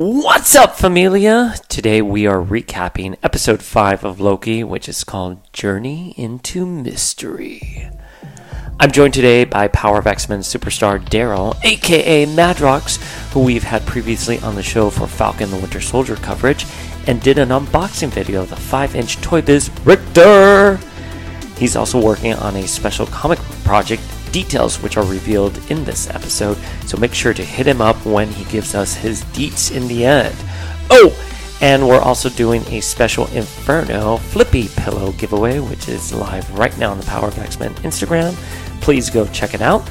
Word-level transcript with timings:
What's 0.00 0.54
up, 0.54 0.76
familia? 0.76 1.56
Today 1.68 2.00
we 2.02 2.24
are 2.24 2.40
recapping 2.40 3.16
episode 3.20 3.60
5 3.60 4.04
of 4.04 4.20
Loki, 4.20 4.62
which 4.62 4.88
is 4.88 5.02
called 5.02 5.52
Journey 5.52 6.14
into 6.16 6.64
Mystery. 6.64 7.90
I'm 8.78 8.92
joined 8.92 9.14
today 9.14 9.42
by 9.42 9.66
Power 9.66 9.98
of 9.98 10.06
X 10.06 10.28
Men 10.28 10.38
superstar 10.38 11.04
Daryl, 11.04 11.56
aka 11.64 12.26
Madrox, 12.26 12.98
who 13.32 13.40
we've 13.40 13.64
had 13.64 13.84
previously 13.86 14.38
on 14.38 14.54
the 14.54 14.62
show 14.62 14.88
for 14.88 15.08
Falcon 15.08 15.50
the 15.50 15.56
Winter 15.56 15.80
Soldier 15.80 16.14
coverage, 16.14 16.64
and 17.08 17.20
did 17.20 17.36
an 17.36 17.48
unboxing 17.48 18.10
video 18.10 18.42
of 18.42 18.50
the 18.50 18.56
5 18.56 18.94
inch 18.94 19.16
Toy 19.16 19.42
Biz 19.42 19.68
Rictor. 19.84 20.78
He's 21.56 21.74
also 21.74 22.00
working 22.00 22.34
on 22.34 22.54
a 22.54 22.68
special 22.68 23.06
comic 23.06 23.40
project, 23.64 24.02
details 24.42 24.80
which 24.80 24.96
are 24.96 25.04
revealed 25.04 25.58
in 25.68 25.84
this 25.84 26.08
episode, 26.10 26.56
so 26.86 26.96
make 26.96 27.12
sure 27.12 27.34
to 27.34 27.44
hit 27.44 27.66
him 27.66 27.80
up 27.80 27.96
when 28.06 28.28
he 28.28 28.44
gives 28.44 28.72
us 28.72 28.94
his 28.94 29.24
deets 29.36 29.74
in 29.74 29.88
the 29.88 30.04
end. 30.04 30.36
Oh, 30.90 31.10
and 31.60 31.88
we're 31.88 32.00
also 32.00 32.28
doing 32.28 32.62
a 32.68 32.80
special 32.80 33.26
Inferno 33.28 34.18
Flippy 34.18 34.68
Pillow 34.76 35.10
giveaway, 35.12 35.58
which 35.58 35.88
is 35.88 36.14
live 36.14 36.48
right 36.56 36.76
now 36.78 36.92
on 36.92 36.98
the 36.98 37.06
Power 37.06 37.26
of 37.26 37.38
X 37.38 37.58
Men 37.58 37.74
Instagram. 37.82 38.32
Please 38.80 39.10
go 39.10 39.26
check 39.28 39.54
it 39.54 39.60
out. 39.60 39.82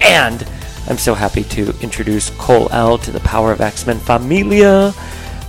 And 0.00 0.44
I'm 0.88 0.98
so 0.98 1.14
happy 1.14 1.44
to 1.44 1.72
introduce 1.80 2.30
Cole 2.30 2.68
L 2.72 2.98
to 2.98 3.12
the 3.12 3.20
Power 3.20 3.52
of 3.52 3.60
X 3.60 3.86
Men 3.86 4.00
Familia. 4.00 4.92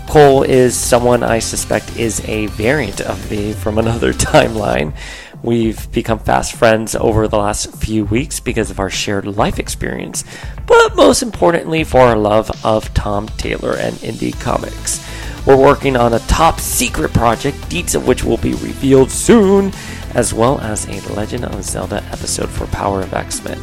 Cole 0.08 0.44
is 0.44 0.78
someone 0.78 1.24
I 1.24 1.40
suspect 1.40 1.98
is 1.98 2.24
a 2.28 2.46
variant 2.48 3.02
of 3.02 3.32
me 3.32 3.54
from 3.54 3.80
another 3.80 4.14
timeline. 4.32 4.94
We've 5.42 5.90
become 5.94 6.20
fast 6.20 6.54
friends 6.54 6.96
over 6.96 7.28
the 7.28 7.38
last 7.38 7.74
few 7.76 8.04
weeks 8.04 8.42
because 8.42 8.70
of 8.72 8.80
our 8.80 8.90
shared 8.90 9.26
life 9.26 9.58
experience, 9.58 10.26
but 10.68 10.98
most 10.98 11.22
importantly 11.22 11.86
for 11.86 12.02
our 12.02 12.18
love 12.18 12.52
of 12.66 12.94
Tom 12.94 13.28
Taylor 13.30 13.76
and 13.78 13.96
indie 13.98 14.38
comics. 14.38 15.06
We're 15.46 15.56
working 15.56 15.96
on 15.96 16.14
a 16.14 16.20
top 16.20 16.60
secret 16.60 17.14
project, 17.14 17.58
deets 17.70 17.96
of 17.96 18.06
which 18.06 18.24
will 18.24 18.38
be 18.38 18.52
revealed 18.56 19.10
soon, 19.10 19.72
as 20.14 20.34
well 20.34 20.60
as 20.60 20.86
a 20.88 21.14
Legend 21.14 21.46
of 21.46 21.64
Zelda 21.64 22.04
episode 22.12 22.50
for 22.50 22.68
Power 22.68 23.02
of 23.02 23.14
X 23.14 23.42
Men. 23.44 23.60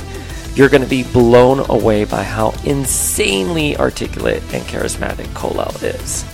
You're 0.55 0.71
going 0.71 0.83
to 0.83 0.89
be 0.89 1.03
blown 1.03 1.69
away 1.69 2.05
by 2.07 2.23
how 2.23 2.55
insanely 2.65 3.77
articulate 3.77 4.43
and 4.55 4.65
charismatic 4.65 5.27
Kolel 5.35 5.83
is. 5.83 6.25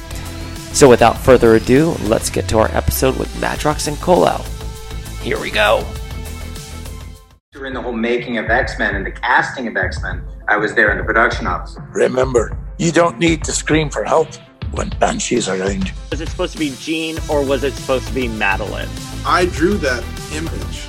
So, 0.73 0.89
without 0.89 1.19
further 1.19 1.57
ado, 1.57 1.97
let's 2.05 2.31
get 2.31 2.49
to 2.51 2.59
our 2.59 2.69
episode 2.69 3.19
with 3.19 3.29
Madrox 3.41 3.89
and 3.89 3.97
Kolel. 3.97 4.52
Here 5.23 5.39
we 5.39 5.53
go. 5.53 5.87
During 7.53 7.75
the 7.75 7.81
whole 7.81 7.93
making 7.93 8.39
of 8.39 8.51
X 8.51 8.77
Men 8.77 8.97
and 8.97 9.07
the 9.07 9.13
casting 9.13 9.69
of 9.69 9.77
X 9.77 10.03
Men, 10.03 10.25
I 10.49 10.57
was 10.57 10.75
there 10.75 10.91
in 10.91 10.99
the 10.99 11.05
production 11.05 11.47
office. 11.47 11.77
Remember, 11.93 12.59
you 12.77 12.91
don't 12.91 13.21
need 13.21 13.45
to 13.45 13.53
scream 13.53 13.89
for 13.89 14.03
help 14.03 14.27
when 14.73 14.91
Banshee's 14.99 15.49
are 15.49 15.57
around. 15.57 15.93
Was 16.11 16.21
it 16.21 16.29
supposed 16.29 16.55
to 16.55 16.59
be 16.59 16.75
Jean 16.81 17.19
or 17.31 17.47
was 17.47 17.63
it 17.63 17.73
supposed 17.75 18.09
to 18.09 18.13
be 18.13 18.27
Madeline? 18.27 18.89
I 19.25 19.47
drew 19.47 19.75
that 19.75 20.03
image 20.35 20.89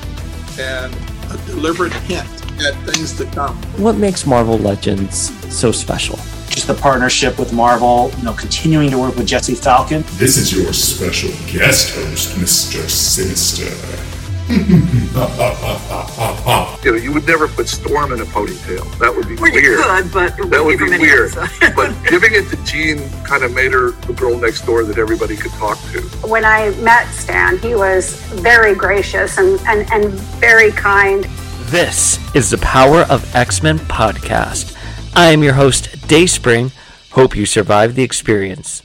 and 0.60 0.92
a 1.32 1.38
deliberate 1.46 1.94
hint 1.94 2.28
at 2.66 2.74
things 2.90 3.16
to 3.20 3.26
come. 3.26 3.56
What 3.78 3.98
makes 3.98 4.26
Marvel 4.26 4.58
Legends 4.58 5.32
so 5.56 5.72
special? 5.72 6.18
just 6.50 6.68
the 6.68 6.74
partnership 6.76 7.40
with 7.40 7.52
Marvel, 7.52 8.12
you 8.18 8.26
know, 8.26 8.34
continuing 8.34 8.92
to 8.92 8.98
work 9.00 9.16
with 9.16 9.26
Jesse 9.26 9.56
Falcon. 9.56 10.04
This 10.18 10.38
is 10.38 10.54
your 10.54 10.72
special 10.72 11.32
guest 11.52 11.96
host, 11.96 12.38
Mr. 12.38 12.88
Sinister. 12.88 14.13
you 16.84 16.92
know, 16.92 16.98
you 16.98 17.12
would 17.12 17.26
never 17.26 17.48
put 17.48 17.68
Storm 17.68 18.14
in 18.14 18.22
a 18.22 18.26
ponytail. 18.26 18.84
That 19.00 19.12
would 19.16 19.28
be 19.28 19.34
well, 19.36 19.52
weird. 19.52 19.64
You 19.64 19.84
could, 19.84 20.14
but 20.14 20.38
that 20.52 20.64
would 20.64 20.78
be 20.78 21.00
weird. 21.00 21.34
But 21.76 21.92
giving 22.08 22.34
it 22.34 22.48
to 22.50 22.64
Jean 22.64 23.10
kind 23.24 23.44
of 23.44 23.56
made 23.56 23.72
her 23.72 23.92
the 23.92 24.14
girl 24.14 24.38
next 24.38 24.62
door 24.62 24.84
that 24.84 25.00
everybody 25.00 25.36
could 25.36 25.52
talk 25.54 25.80
to. 25.92 26.02
When 26.28 26.46
I 26.46 26.70
met 26.82 27.08
Stan, 27.08 27.58
he 27.58 27.74
was 27.74 28.14
very 28.34 28.76
gracious 28.76 29.40
and, 29.40 29.60
and, 29.62 29.92
and 29.92 30.12
very 30.40 30.72
kind. 30.72 31.24
This 31.72 32.20
is 32.36 32.52
the 32.52 32.60
Power 32.60 33.08
of 33.10 33.36
X 33.36 33.64
Men 33.64 33.80
podcast. 33.80 34.78
I 35.16 35.32
am 35.32 35.42
your 35.42 35.54
host, 35.54 36.08
Dayspring. 36.08 36.72
Hope 37.12 37.36
you 37.36 37.48
survived 37.48 37.96
the 37.96 38.04
experience. 38.04 38.84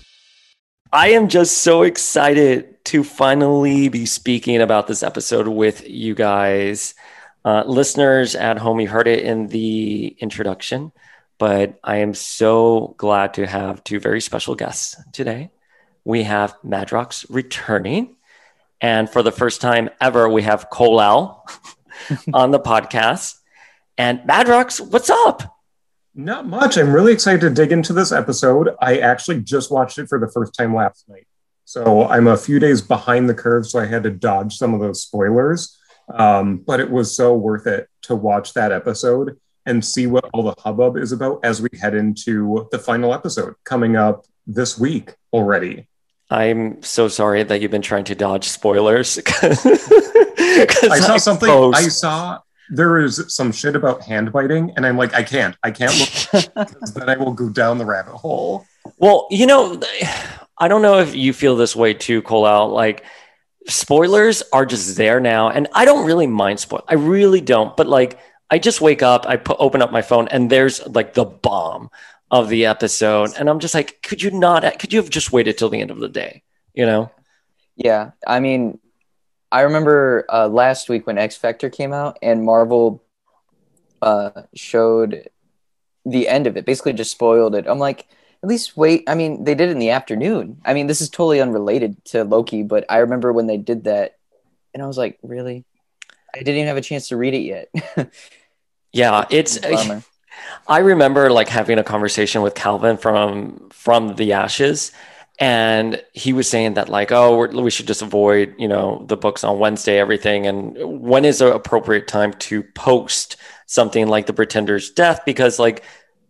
I 0.91 1.11
am 1.11 1.29
just 1.29 1.59
so 1.59 1.83
excited 1.83 2.78
to 2.89 3.05
finally 3.05 3.91
be 3.91 4.07
speaking 4.07 4.63
about 4.63 4.87
this 4.87 5.03
episode 5.03 5.47
with 5.47 5.87
you 5.87 6.15
guys. 6.15 6.95
Uh, 7.45 7.63
listeners 7.67 8.35
at 8.35 8.57
home, 8.57 8.81
you 8.81 8.89
heard 8.89 9.07
it 9.07 9.25
in 9.25 9.47
the 9.49 10.17
introduction, 10.19 10.91
but 11.37 11.79
I 11.85 11.97
am 11.97 12.15
so 12.15 12.95
glad 12.97 13.35
to 13.35 13.47
have 13.47 13.85
two 13.85 14.01
very 14.01 14.23
special 14.23 14.55
guests 14.55 14.97
today. 15.13 15.51
We 16.07 16.23
have 16.23 16.57
Madrox 16.65 17.27
returning, 17.29 18.17
and 18.81 19.11
for 19.11 19.23
the 19.23 19.33
first 19.33 19.61
time 19.61 19.91
ever, 20.01 20.27
we 20.27 20.41
have 20.45 20.71
Kolel 20.71 21.43
on 22.33 22.53
the 22.53 22.61
podcast. 22.61 23.35
And 23.99 24.21
Madrox, 24.21 24.81
what's 24.81 25.11
up? 25.11 25.59
Not 26.15 26.47
much. 26.47 26.79
I'm 26.79 26.95
really 26.95 27.13
excited 27.13 27.43
to 27.43 27.51
dig 27.51 27.71
into 27.71 27.93
this 27.93 28.13
episode. 28.13 28.71
I 28.81 29.01
actually 29.01 29.43
just 29.43 29.71
watched 29.71 29.99
it 29.99 30.09
for 30.09 30.19
the 30.19 30.31
first 30.31 30.55
time 30.55 30.75
last 30.75 31.07
night. 31.07 31.28
So 31.69 32.09
I'm 32.09 32.29
a 32.29 32.37
few 32.39 32.59
days 32.59 32.81
behind 32.81 33.29
the 33.29 33.35
curve, 33.35 33.67
so 33.67 33.79
I 33.79 33.85
had 33.85 34.03
to 34.05 34.11
dodge 34.11 34.57
some 34.57 34.73
of 34.73 34.81
those 34.81 35.03
spoilers. 35.03 35.79
Um, 36.09 36.57
but 36.67 36.81
it 36.81 36.91
was 36.91 37.15
so 37.15 37.35
worth 37.35 37.67
it 37.67 37.91
to 38.05 38.17
watch 38.17 38.55
that 38.55 38.73
episode 38.73 39.39
and 39.67 39.85
see 39.85 40.07
what 40.07 40.25
all 40.33 40.45
the 40.45 40.55
hubbub 40.59 40.97
is 40.97 41.13
about 41.13 41.41
as 41.43 41.61
we 41.61 41.69
head 41.79 41.95
into 41.95 42.67
the 42.73 42.79
final 42.79 43.13
episode 43.13 43.55
coming 43.65 43.97
up 43.97 44.25
this 44.47 44.79
week 44.79 45.15
already. 45.31 45.87
I'm 46.31 46.83
so 46.83 47.07
sorry 47.07 47.43
that 47.43 47.61
you've 47.61 47.71
been 47.71 47.83
trying 47.83 48.05
to 48.05 48.15
dodge 48.15 48.49
spoilers. 48.49 49.19
I 49.43 51.01
saw 51.03 51.19
something. 51.19 51.51
Post. 51.51 51.79
I 51.79 51.89
saw 51.89 52.39
there 52.71 52.99
is 52.99 53.23
some 53.29 53.53
shit 53.53 53.77
about 53.77 54.03
hand 54.05 54.33
biting, 54.33 54.73
and 54.77 54.87
I'm 54.87 54.97
like, 54.97 55.13
I 55.13 55.23
can't, 55.23 55.55
I 55.63 55.71
can't 55.71 55.93
look, 56.33 56.71
then 56.95 57.11
I 57.11 57.19
will 57.19 57.35
go 57.35 57.51
down 57.51 57.77
the 57.77 57.85
rabbit 57.85 58.15
hole. 58.15 58.65
Well, 58.97 59.27
you 59.31 59.47
know, 59.47 59.79
I 60.59 60.69
don't 60.69 60.83
know 60.83 60.99
if 60.99 61.15
you 61.15 61.33
feel 61.33 61.57
this 61.57 61.77
way 61.77 61.95
too, 61.95 62.23
Cole. 62.23 62.47
Out 62.47 62.73
like 62.73 63.05
spoilers 63.69 64.43
are 64.53 64.67
just 64.67 64.97
there 64.97 65.21
now, 65.21 65.51
and 65.51 65.69
I 65.73 65.85
don't 65.85 66.07
really 66.07 66.27
mind 66.27 66.61
spoil. 66.61 66.85
I 66.89 66.95
really 66.95 67.41
don't, 67.41 67.77
but 67.77 67.87
like, 67.87 68.19
I 68.51 68.59
just 68.59 68.81
wake 68.81 69.03
up, 69.03 69.27
I 69.27 69.37
put, 69.37 69.59
open 69.61 69.83
up 69.83 69.93
my 69.93 70.03
phone, 70.03 70.29
and 70.29 70.51
there's 70.51 70.87
like 70.87 71.15
the 71.15 71.25
bomb 71.25 71.91
of 72.31 72.49
the 72.49 72.67
episode, 72.67 73.31
and 73.39 73.49
I'm 73.49 73.61
just 73.61 73.75
like, 73.75 74.03
could 74.03 74.23
you 74.23 74.31
not? 74.31 74.79
Could 74.79 74.93
you 74.93 75.01
have 75.01 75.11
just 75.11 75.33
waited 75.33 75.59
till 75.59 75.69
the 75.69 75.81
end 75.81 75.91
of 75.91 75.99
the 75.99 76.09
day? 76.09 76.43
You 76.75 76.87
know? 76.87 77.11
Yeah, 77.77 78.11
I 78.27 78.41
mean, 78.41 78.81
I 79.53 79.63
remember 79.63 80.27
uh, 80.29 80.49
last 80.49 80.89
week 80.89 81.07
when 81.07 81.17
X 81.19 81.37
Factor 81.37 81.71
came 81.71 81.93
out 81.93 82.19
and 82.23 82.45
Marvel 82.45 83.03
uh, 84.03 84.43
showed 84.55 85.29
the 86.05 86.29
end 86.29 86.47
of 86.47 86.57
it, 86.57 86.67
basically 86.67 86.93
just 86.93 87.13
spoiled 87.13 87.55
it. 87.55 87.67
I'm 87.67 87.79
like, 87.79 88.09
at 88.43 88.49
least 88.49 88.77
wait. 88.77 89.05
I 89.09 89.15
mean, 89.15 89.45
they 89.45 89.55
did 89.55 89.69
it 89.69 89.73
in 89.73 89.79
the 89.79 89.91
afternoon. 89.91 90.61
I 90.65 90.75
mean, 90.75 90.87
this 90.87 91.01
is 91.01 91.11
totally 91.11 91.41
unrelated 91.41 92.05
to 92.07 92.25
Loki, 92.25 92.63
but 92.63 92.85
I 92.89 92.99
remember 92.99 93.33
when 93.33 93.47
they 93.47 93.57
did 93.57 93.85
that, 93.85 94.17
and 94.75 94.83
I 94.83 94.87
was 94.87 94.99
like, 94.99 95.19
really? 95.23 95.65
I 96.35 96.39
didn't 96.39 96.57
even 96.57 96.69
have 96.69 96.77
a 96.77 96.83
chance 96.83 97.09
to 97.09 97.17
read 97.17 97.35
it 97.35 97.39
yet. 97.39 97.69
yeah, 98.93 99.25
it's. 99.31 99.59
I 100.69 100.79
remember 100.79 101.31
like 101.31 101.49
having 101.49 101.79
a 101.79 101.85
conversation 101.85 102.43
with 102.43 102.55
Calvin 102.55 102.97
from 102.97 103.71
from 103.71 104.15
the 104.15 104.35
Ashes, 104.35 104.93
and 105.39 106.03
he 106.13 106.33
was 106.33 106.49
saying 106.49 106.75
that 106.75 106.89
like 106.89 107.13
oh 107.13 107.47
we 107.47 107.71
should 107.71 107.87
just 107.87 108.03
avoid 108.03 108.55
you 108.59 108.69
know 108.69 109.05
the 109.07 109.17
books 109.17 109.45
on 109.45 109.59
wednesday 109.59 109.99
everything 109.99 110.47
and 110.47 110.77
when 110.79 111.25
is 111.25 111.41
an 111.41 111.53
appropriate 111.53 112.09
time 112.09 112.33
to 112.35 112.63
post 112.63 113.37
something 113.67 114.09
like 114.09 114.27
the 114.27 114.33
pretender's 114.33 114.91
death 114.91 115.21
because 115.25 115.59
like 115.59 115.85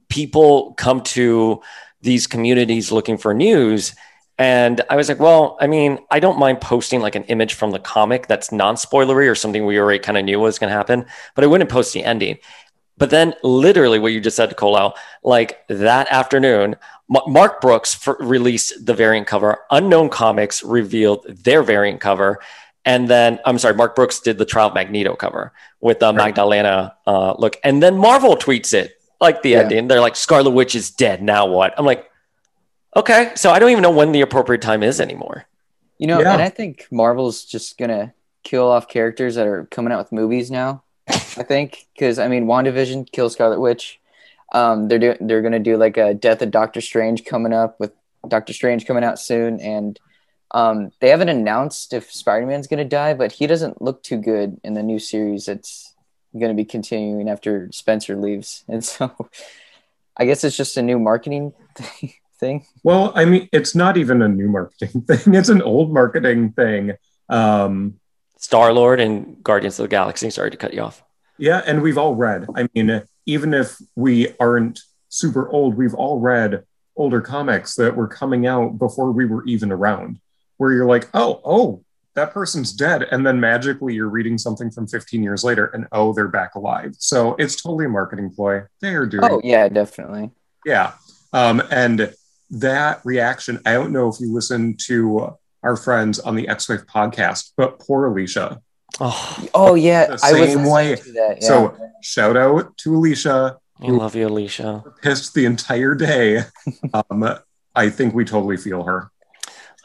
people 0.09 0.75
come 0.75 1.01
to 1.03 1.61
these 2.01 2.27
communities 2.27 2.93
looking 2.93 3.19
for 3.19 3.35
news 3.35 3.95
and 4.39 4.81
i 4.91 4.97
was 4.97 5.09
like 5.09 5.19
well 5.19 5.57
i 5.61 5.67
mean 5.67 5.99
i 6.11 6.21
don't 6.21 6.39
mind 6.39 6.61
posting 6.61 7.01
like 7.01 7.15
an 7.15 7.25
image 7.25 7.55
from 7.55 7.71
the 7.71 7.79
comic 7.79 8.27
that's 8.27 8.53
non-spoilery 8.53 9.31
or 9.31 9.35
something 9.35 9.67
we 9.67 9.79
already 9.79 9.99
kind 9.99 10.19
of 10.19 10.25
knew 10.25 10.39
was 10.39 10.59
going 10.59 10.71
to 10.71 10.77
happen 10.77 11.05
but 11.35 11.45
i 11.45 11.47
wouldn't 11.47 11.71
post 11.71 11.93
the 11.93 12.05
ending 12.05 12.39
but 12.99 13.11
then, 13.11 13.35
literally, 13.43 13.99
what 13.99 14.13
you 14.13 14.21
just 14.21 14.37
said 14.37 14.51
to 14.51 14.55
Cole, 14.55 14.95
like 15.23 15.67
that 15.69 16.09
afternoon, 16.11 16.77
Mark 17.09 17.61
Brooks 17.61 18.07
released 18.19 18.85
the 18.85 18.93
variant 18.93 19.27
cover. 19.27 19.59
Unknown 19.71 20.11
Comics 20.11 20.63
revealed 20.63 21.25
their 21.29 21.63
variant 21.63 22.01
cover. 22.01 22.41
And 22.85 23.09
then, 23.09 23.39
I'm 23.45 23.59
sorry, 23.59 23.75
Mark 23.75 23.95
Brooks 23.95 24.21
did 24.21 24.37
the 24.37 24.45
Trial 24.45 24.69
of 24.69 24.75
Magneto 24.75 25.15
cover 25.15 25.53
with 25.81 26.01
the 26.01 26.13
Magdalena 26.13 26.97
uh, 27.07 27.35
look. 27.39 27.57
And 27.63 27.83
then 27.83 27.97
Marvel 27.97 28.37
tweets 28.37 28.75
it, 28.75 28.98
like 29.21 29.43
the 29.43 29.51
yeah. 29.51 29.61
ending. 29.61 29.89
They're 29.89 30.01
like, 30.01 30.17
Scarlet 30.17 30.51
Witch 30.51 30.75
is 30.75 30.91
dead. 30.91 31.23
Now 31.23 31.47
what? 31.47 31.75
I'm 31.77 31.85
like, 31.85 32.11
okay. 32.97 33.33
So 33.35 33.51
I 33.51 33.59
don't 33.59 33.71
even 33.71 33.83
know 33.83 33.91
when 33.91 34.13
the 34.13 34.21
appropriate 34.21 34.63
time 34.63 34.83
is 34.83 35.01
anymore. 35.01 35.47
You 35.99 36.07
know, 36.07 36.21
yeah. 36.21 36.33
and 36.33 36.43
I 36.43 36.49
think 36.49 36.87
Marvel's 36.91 37.45
just 37.45 37.77
going 37.77 37.91
to 37.91 38.13
kill 38.45 38.69
off 38.69 38.89
characters 38.89 39.35
that 39.35 39.47
are 39.47 39.67
coming 39.67 39.93
out 39.93 39.99
with 39.99 40.13
movies 40.13 40.51
now. 40.51 40.83
I 41.09 41.43
think 41.43 41.87
because 41.95 42.19
I 42.19 42.29
mean, 42.29 42.47
WandaVision 42.47 43.11
kills 43.13 43.33
Scarlet 43.33 43.61
Witch. 43.61 44.01
Um, 44.53 44.89
they're 44.89 44.99
doing 44.99 45.17
they're 45.21 45.43
gonna 45.43 45.59
do 45.59 45.77
like 45.77 45.97
a 45.97 46.15
Death 46.15 46.43
of 46.43 46.51
Doctor 46.51 46.81
Strange 46.81 47.25
coming 47.25 47.53
up 47.53 47.79
with 47.81 47.93
Doctor 48.27 48.53
Strange 48.53 48.87
coming 48.87 49.05
out 49.05 49.19
soon, 49.19 49.61
and 49.61 49.99
um, 50.51 50.91
they 51.01 51.09
haven't 51.09 51.29
announced 51.29 51.93
if 51.93 52.11
Spider 52.13 52.47
Man's 52.47 52.67
gonna 52.67 52.85
die, 52.85 53.15
but 53.15 53.33
he 53.33 53.47
doesn't 53.47 53.81
look 53.81 54.03
too 54.03 54.19
good 54.19 54.61
in 54.65 54.75
the 54.75 54.83
new 54.83 54.99
series. 54.99 55.49
It's 55.49 55.88
gonna 56.39 56.55
be 56.55 56.65
continuing 56.65 57.29
after 57.29 57.71
Spencer 57.73 58.17
leaves, 58.17 58.65
and 58.69 58.85
so 58.85 59.29
I 60.17 60.25
guess 60.25 60.45
it's 60.45 60.57
just 60.57 60.77
a 60.77 60.83
new 60.83 60.99
marketing 60.99 61.53
thing. 62.39 62.67
Well, 62.83 63.13
I 63.15 63.25
mean, 63.25 63.49
it's 63.53 63.75
not 63.75 63.97
even 63.97 64.23
a 64.23 64.29
new 64.29 64.49
marketing 64.49 65.03
thing; 65.09 65.35
it's 65.35 65.49
an 65.49 65.63
old 65.63 65.93
marketing 65.93 66.53
thing. 66.53 66.93
Um, 67.29 68.01
Star 68.39 68.73
Lord 68.73 69.01
and 69.01 69.43
Guardians 69.43 69.79
of 69.79 69.85
the 69.85 69.89
Galaxy. 69.89 70.31
Sorry 70.31 70.51
to 70.51 70.57
cut 70.57 70.75
you 70.75 70.83
off. 70.83 71.03
Yeah, 71.39 71.63
and 71.67 71.83
we've 71.83 71.99
all 71.99 72.15
read. 72.15 72.47
I 72.55 72.69
mean, 72.75 73.03
even 73.27 73.55
if 73.55 73.77
we 73.95 74.35
aren't 74.41 74.81
super 75.09 75.49
old, 75.49 75.77
we've 75.77 75.95
all 75.95 76.19
read 76.19 76.65
older 76.97 77.21
comics 77.21 77.77
that 77.77 77.97
were 77.97 78.09
coming 78.09 78.47
out 78.47 78.79
before 78.79 79.13
we 79.13 79.25
were 79.25 79.45
even 79.47 79.71
around, 79.71 80.19
where 80.57 80.73
you're 80.73 80.87
like, 80.87 81.09
oh, 81.15 81.41
oh, 81.45 81.85
that 82.19 82.33
person's 82.33 82.73
dead. 82.73 83.05
And 83.11 83.25
then 83.25 83.39
magically 83.39 83.95
you're 83.95 84.09
reading 84.09 84.39
something 84.39 84.71
from 84.71 84.87
15 84.87 85.23
years 85.23 85.45
later 85.45 85.67
and 85.67 85.87
oh, 85.93 86.13
they're 86.13 86.29
back 86.29 86.57
alive. 86.57 86.97
So 86.99 87.37
it's 87.37 87.61
totally 87.61 87.87
a 87.87 87.89
marketing 87.89 88.33
ploy. 88.35 88.63
They 88.81 88.95
are 88.95 89.07
doing. 89.07 89.25
Oh, 89.25 89.41
yeah, 89.45 89.69
definitely. 89.69 90.31
Yeah. 90.67 90.93
Um, 91.33 91.63
and 91.71 92.13
that 92.51 93.01
reaction, 93.05 93.61
I 93.65 93.75
don't 93.75 93.93
know 93.93 94.09
if 94.09 94.17
you 94.21 94.33
listen 94.33 94.77
to 94.87 95.37
our 95.63 95.77
friends 95.77 96.19
on 96.19 96.35
the 96.35 96.49
X 96.49 96.69
Wife 96.69 96.87
podcast, 96.87 97.53
but 97.57 97.79
poor 97.79 98.07
Alicia. 98.07 98.61
Oh, 99.01 99.49
oh 99.55 99.75
yeah, 99.75 100.17
I 100.23 100.33
was 100.33 100.57
way. 100.57 100.95
That, 100.95 101.39
yeah. 101.41 101.47
So 101.47 101.77
shout 102.03 102.37
out 102.37 102.77
to 102.79 102.97
Alicia. 102.97 103.59
I 103.81 103.87
love 103.87 104.17
you, 104.17 104.27
Alicia. 104.27 104.83
Pissed 105.03 105.35
the 105.35 105.45
entire 105.45 105.95
day. 105.95 106.43
um, 106.95 107.39
I 107.77 107.91
think 107.91 108.15
we 108.15 108.25
totally 108.25 108.57
feel 108.57 108.83
her. 108.85 109.13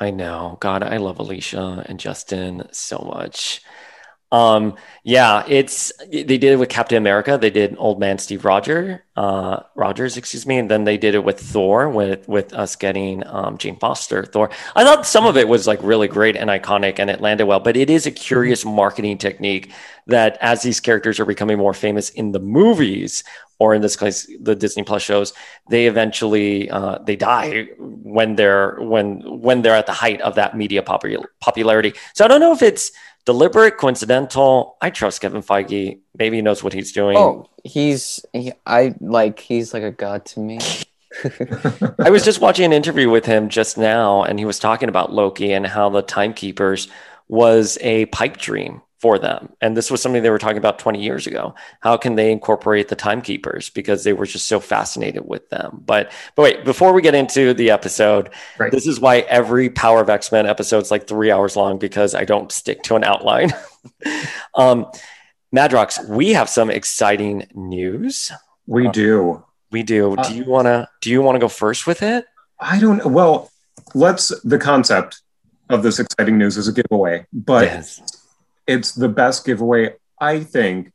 I 0.04 0.12
know. 0.12 0.58
God, 0.60 0.84
I 0.84 0.98
love 0.98 1.20
Alicia 1.20 1.86
and 1.88 1.98
Justin 2.00 2.68
so 2.74 3.00
much. 3.00 3.62
Um, 4.34 4.78
yeah, 5.04 5.46
it's 5.48 5.94
they 6.12 6.24
did 6.24 6.44
it 6.46 6.56
with 6.56 6.68
Captain 6.68 6.98
America. 6.98 7.38
They 7.38 7.52
did 7.52 7.76
Old 7.78 8.00
Man 8.00 8.18
Steve 8.18 8.46
Roger, 8.46 9.06
uh, 9.16 9.60
Rogers, 9.76 10.18
excuse 10.18 10.48
me, 10.48 10.58
and 10.58 10.72
then 10.72 10.86
they 10.86 10.98
did 10.98 11.14
it 11.14 11.24
with 11.24 11.40
Thor 11.40 11.88
with 11.88 12.28
with 12.28 12.52
us 12.52 12.76
getting 12.76 13.24
um, 13.28 13.60
Jane 13.60 13.78
Foster 13.78 14.26
Thor. 14.26 14.50
I 14.76 14.84
thought 14.84 15.06
some 15.06 15.28
of 15.28 15.38
it 15.38 15.48
was 15.48 15.68
like 15.68 15.80
really 15.84 16.08
great 16.08 16.36
and 16.36 16.50
iconic, 16.50 16.98
and 16.98 17.12
it 17.12 17.22
landed 17.22 17.46
well. 17.46 17.60
But 17.60 17.78
it 17.78 17.92
is 17.92 18.08
a 18.08 18.12
curious 18.12 18.66
marketing 18.66 19.20
technique 19.20 19.72
that 20.08 20.40
as 20.42 20.64
these 20.64 20.80
characters 20.80 21.20
are 21.20 21.26
becoming 21.26 21.60
more 21.60 21.76
famous 21.76 22.10
in 22.10 22.32
the 22.32 22.40
movies, 22.40 23.24
or 23.60 23.76
in 23.76 23.84
this 23.84 23.96
case 23.96 24.28
the 24.42 24.56
disney 24.56 24.84
plus 24.84 25.04
shows 25.04 25.32
they 25.70 25.86
eventually 25.86 26.70
uh, 26.72 26.98
they 27.06 27.16
die 27.16 27.68
when 27.78 28.36
they're 28.36 28.78
when 28.82 29.22
when 29.40 29.62
they're 29.62 29.76
at 29.76 29.86
the 29.86 29.94
height 29.94 30.20
of 30.22 30.36
that 30.36 30.58
media 30.58 30.82
popul- 30.82 31.24
popularity 31.40 31.94
so 32.14 32.26
i 32.26 32.28
don't 32.28 32.42
know 32.42 32.52
if 32.52 32.64
it's 32.64 32.92
deliberate 33.26 33.78
coincidental. 33.78 34.78
I 34.82 34.90
trust 34.90 35.22
kevin 35.22 35.42
feige. 35.42 36.00
Maybe 36.18 36.38
he 36.38 36.42
knows 36.42 36.64
what 36.64 36.74
he's 36.74 36.92
doing. 36.92 37.18
Oh 37.18 37.50
he's 37.64 38.26
he, 38.34 38.52
i 38.66 38.94
like 39.00 39.40
he's 39.40 39.74
like 39.74 39.84
a 39.84 39.92
god 39.92 40.26
to 40.26 40.40
me. 40.40 40.60
I 42.00 42.10
was 42.10 42.26
just 42.26 42.42
watching 42.42 42.66
an 42.66 42.74
interview 42.74 43.10
with 43.10 43.26
him 43.26 43.48
just 43.48 43.78
now 43.78 44.24
and 44.24 44.40
he 44.40 44.46
was 44.46 44.58
talking 44.58 44.90
about 44.90 45.14
loki 45.14 45.54
and 45.54 45.66
how 45.66 45.90
the 45.90 46.02
timekeepers 46.02 46.88
was 47.28 47.78
a 47.82 48.08
pipe 48.08 48.38
dream 48.38 48.82
for 49.04 49.20
them. 49.20 49.52
And 49.60 49.76
this 49.76 49.92
was 49.92 50.02
something 50.02 50.24
they 50.24 50.30
were 50.30 50.40
talking 50.40 50.58
about 50.58 50.80
20 50.80 51.04
years 51.04 51.28
ago. 51.28 51.56
How 51.82 51.98
can 51.98 52.16
they 52.16 52.32
incorporate 52.32 52.88
the 52.88 52.96
timekeepers 52.96 53.70
because 53.70 54.06
they 54.06 54.14
were 54.14 54.26
just 54.26 54.48
so 54.48 54.62
fascinated 54.62 55.28
with 55.28 55.50
them. 55.50 55.84
But 55.86 56.10
but 56.36 56.44
wait, 56.44 56.64
before 56.64 56.94
we 56.94 57.02
get 57.02 57.14
into 57.14 57.54
the 57.54 57.70
episode, 57.70 58.30
right. 58.58 58.72
this 58.72 58.88
is 58.88 59.02
why 59.02 59.18
every 59.28 59.70
Power 59.70 60.00
of 60.00 60.10
X-Men 60.10 60.46
episode 60.46 60.84
is 60.84 60.90
like 60.90 61.06
3 61.06 61.32
hours 61.32 61.58
long 61.58 61.80
because 61.80 62.16
I 62.16 62.24
don't 62.24 62.50
stick 62.50 62.82
to 62.84 62.96
an 62.96 63.04
outline. 63.04 63.52
um 64.56 64.86
Madrox, 65.54 66.08
we 66.08 66.32
have 66.32 66.48
some 66.48 66.70
exciting 66.70 67.46
news. 67.54 68.32
We 68.68 68.88
do. 68.88 69.44
We 69.70 69.84
do. 69.84 70.16
Uh, 70.16 70.30
do 70.30 70.34
you 70.34 70.46
want 70.46 70.68
to 70.68 70.88
do 71.02 71.10
you 71.10 71.22
want 71.22 71.36
to 71.36 71.40
go 71.40 71.50
first 71.50 71.86
with 71.88 72.02
it? 72.02 72.24
I 72.58 72.80
don't 72.80 73.06
well, 73.08 73.52
let's 73.94 74.30
the 74.46 74.58
concept 74.58 75.24
of 75.68 75.84
this 75.84 76.00
exciting 76.00 76.38
news 76.38 76.56
is 76.56 76.70
a 76.70 76.72
giveaway, 76.72 77.26
but 77.34 77.66
yes 77.66 78.23
it's 78.68 78.94
the 78.94 79.10
best 79.10 79.46
giveaway, 79.46 79.96
I 80.20 80.40
think, 80.42 80.92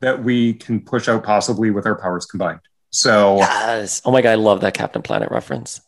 that 0.00 0.22
we 0.22 0.54
can 0.54 0.80
push 0.80 1.08
out 1.08 1.24
possibly 1.24 1.70
with 1.70 1.86
our 1.86 1.96
powers 1.96 2.26
combined. 2.26 2.60
So, 2.90 3.38
yes. 3.38 4.00
Oh 4.04 4.10
my 4.10 4.22
God, 4.22 4.30
I 4.30 4.36
love 4.36 4.60
that 4.62 4.74
Captain 4.74 5.02
Planet 5.02 5.30
reference. 5.30 5.80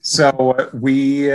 So, 0.00 0.70
we 0.72 1.30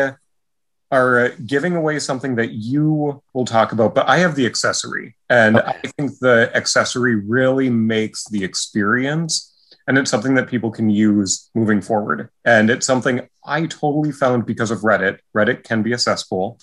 are 0.92 1.30
giving 1.46 1.76
away 1.76 2.00
something 2.00 2.36
that 2.36 2.52
you 2.52 3.22
will 3.34 3.46
talk 3.46 3.72
about, 3.72 3.96
but 3.96 4.08
I 4.08 4.18
have 4.20 4.36
the 4.36 4.46
accessory. 4.46 5.16
And 5.30 5.58
okay. 5.58 5.80
I 5.84 5.88
think 5.88 6.20
the 6.20 6.52
accessory 6.56 7.16
really 7.16 7.70
makes 7.70 8.26
the 8.26 8.44
experience. 8.44 9.53
And 9.88 9.98
it's 9.98 10.10
something 10.10 10.36
that 10.36 10.48
people 10.48 10.72
can 10.72 10.90
use 10.90 11.50
moving 11.54 11.82
forward. 11.82 12.30
And 12.46 12.70
it's 12.70 12.86
something 12.86 13.28
I 13.46 13.66
totally 13.66 14.12
found 14.12 14.46
because 14.46 14.72
of 14.72 14.80
Reddit. 14.80 15.20
Reddit 15.36 15.64
can 15.64 15.84
be 15.84 15.94
a 15.94 15.98
cesspool. 15.98 16.60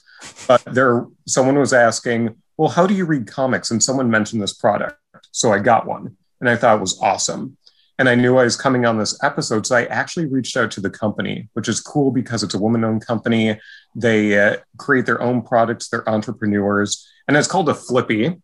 But 0.48 0.62
there, 0.64 1.06
someone 1.26 1.58
was 1.58 1.72
asking, 1.72 2.36
well, 2.56 2.70
how 2.70 2.86
do 2.86 2.94
you 2.94 3.04
read 3.04 3.26
comics? 3.26 3.70
And 3.70 3.82
someone 3.82 4.10
mentioned 4.10 4.42
this 4.42 4.54
product. 4.54 4.96
So 5.32 5.52
I 5.52 5.58
got 5.58 5.86
one 5.86 6.16
and 6.40 6.48
I 6.48 6.56
thought 6.56 6.76
it 6.76 6.80
was 6.80 6.98
awesome. 7.00 7.56
And 7.98 8.08
I 8.08 8.14
knew 8.14 8.38
I 8.38 8.44
was 8.44 8.56
coming 8.56 8.86
on 8.86 8.98
this 8.98 9.22
episode. 9.22 9.66
So 9.66 9.76
I 9.76 9.84
actually 9.84 10.26
reached 10.26 10.56
out 10.56 10.70
to 10.72 10.80
the 10.80 10.88
company, 10.88 11.50
which 11.52 11.68
is 11.68 11.80
cool 11.80 12.10
because 12.10 12.42
it's 12.42 12.54
a 12.54 12.58
woman 12.58 12.82
owned 12.82 13.06
company. 13.06 13.60
They 13.94 14.38
uh, 14.38 14.56
create 14.78 15.04
their 15.04 15.20
own 15.20 15.42
products, 15.42 15.88
they're 15.88 16.08
entrepreneurs. 16.08 17.06
And 17.28 17.36
it's 17.36 17.46
called 17.46 17.68
a 17.68 17.74
Flippy. 17.74 18.40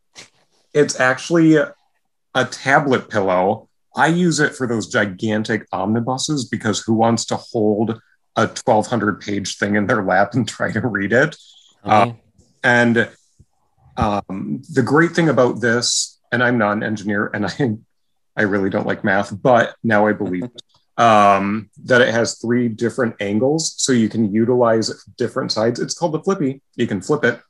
It's 0.74 1.00
actually 1.00 1.56
a 1.56 2.44
tablet 2.50 3.08
pillow. 3.08 3.70
I 3.96 4.08
use 4.08 4.40
it 4.40 4.54
for 4.54 4.66
those 4.66 4.88
gigantic 4.88 5.66
omnibuses 5.72 6.44
because 6.44 6.80
who 6.80 6.92
wants 6.92 7.24
to 7.26 7.36
hold 7.36 8.00
a 8.36 8.42
1200 8.42 9.20
page 9.22 9.56
thing 9.56 9.74
in 9.74 9.86
their 9.86 10.04
lap 10.04 10.34
and 10.34 10.46
try 10.56 10.70
to 10.70 10.86
read 10.86 11.12
it? 11.12 11.36
Uh, 11.82 12.12
and 12.62 13.08
um, 13.96 14.62
the 14.72 14.82
great 14.82 15.12
thing 15.12 15.28
about 15.28 15.60
this, 15.60 16.18
and 16.30 16.42
I'm 16.42 16.58
not 16.58 16.72
an 16.72 16.82
engineer, 16.82 17.30
and 17.32 17.46
I, 17.46 17.76
I 18.36 18.42
really 18.42 18.68
don't 18.68 18.86
like 18.86 19.04
math, 19.04 19.40
but 19.42 19.74
now 19.82 20.06
I 20.06 20.12
believe 20.12 20.48
um, 20.98 21.70
that 21.84 22.02
it 22.02 22.12
has 22.12 22.38
three 22.38 22.68
different 22.68 23.16
angles, 23.20 23.74
so 23.78 23.92
you 23.92 24.10
can 24.10 24.32
utilize 24.32 25.04
different 25.16 25.52
sides. 25.52 25.80
It's 25.80 25.94
called 25.94 26.12
the 26.12 26.20
flippy. 26.20 26.60
You 26.74 26.86
can 26.86 27.00
flip 27.00 27.24
it. 27.24 27.40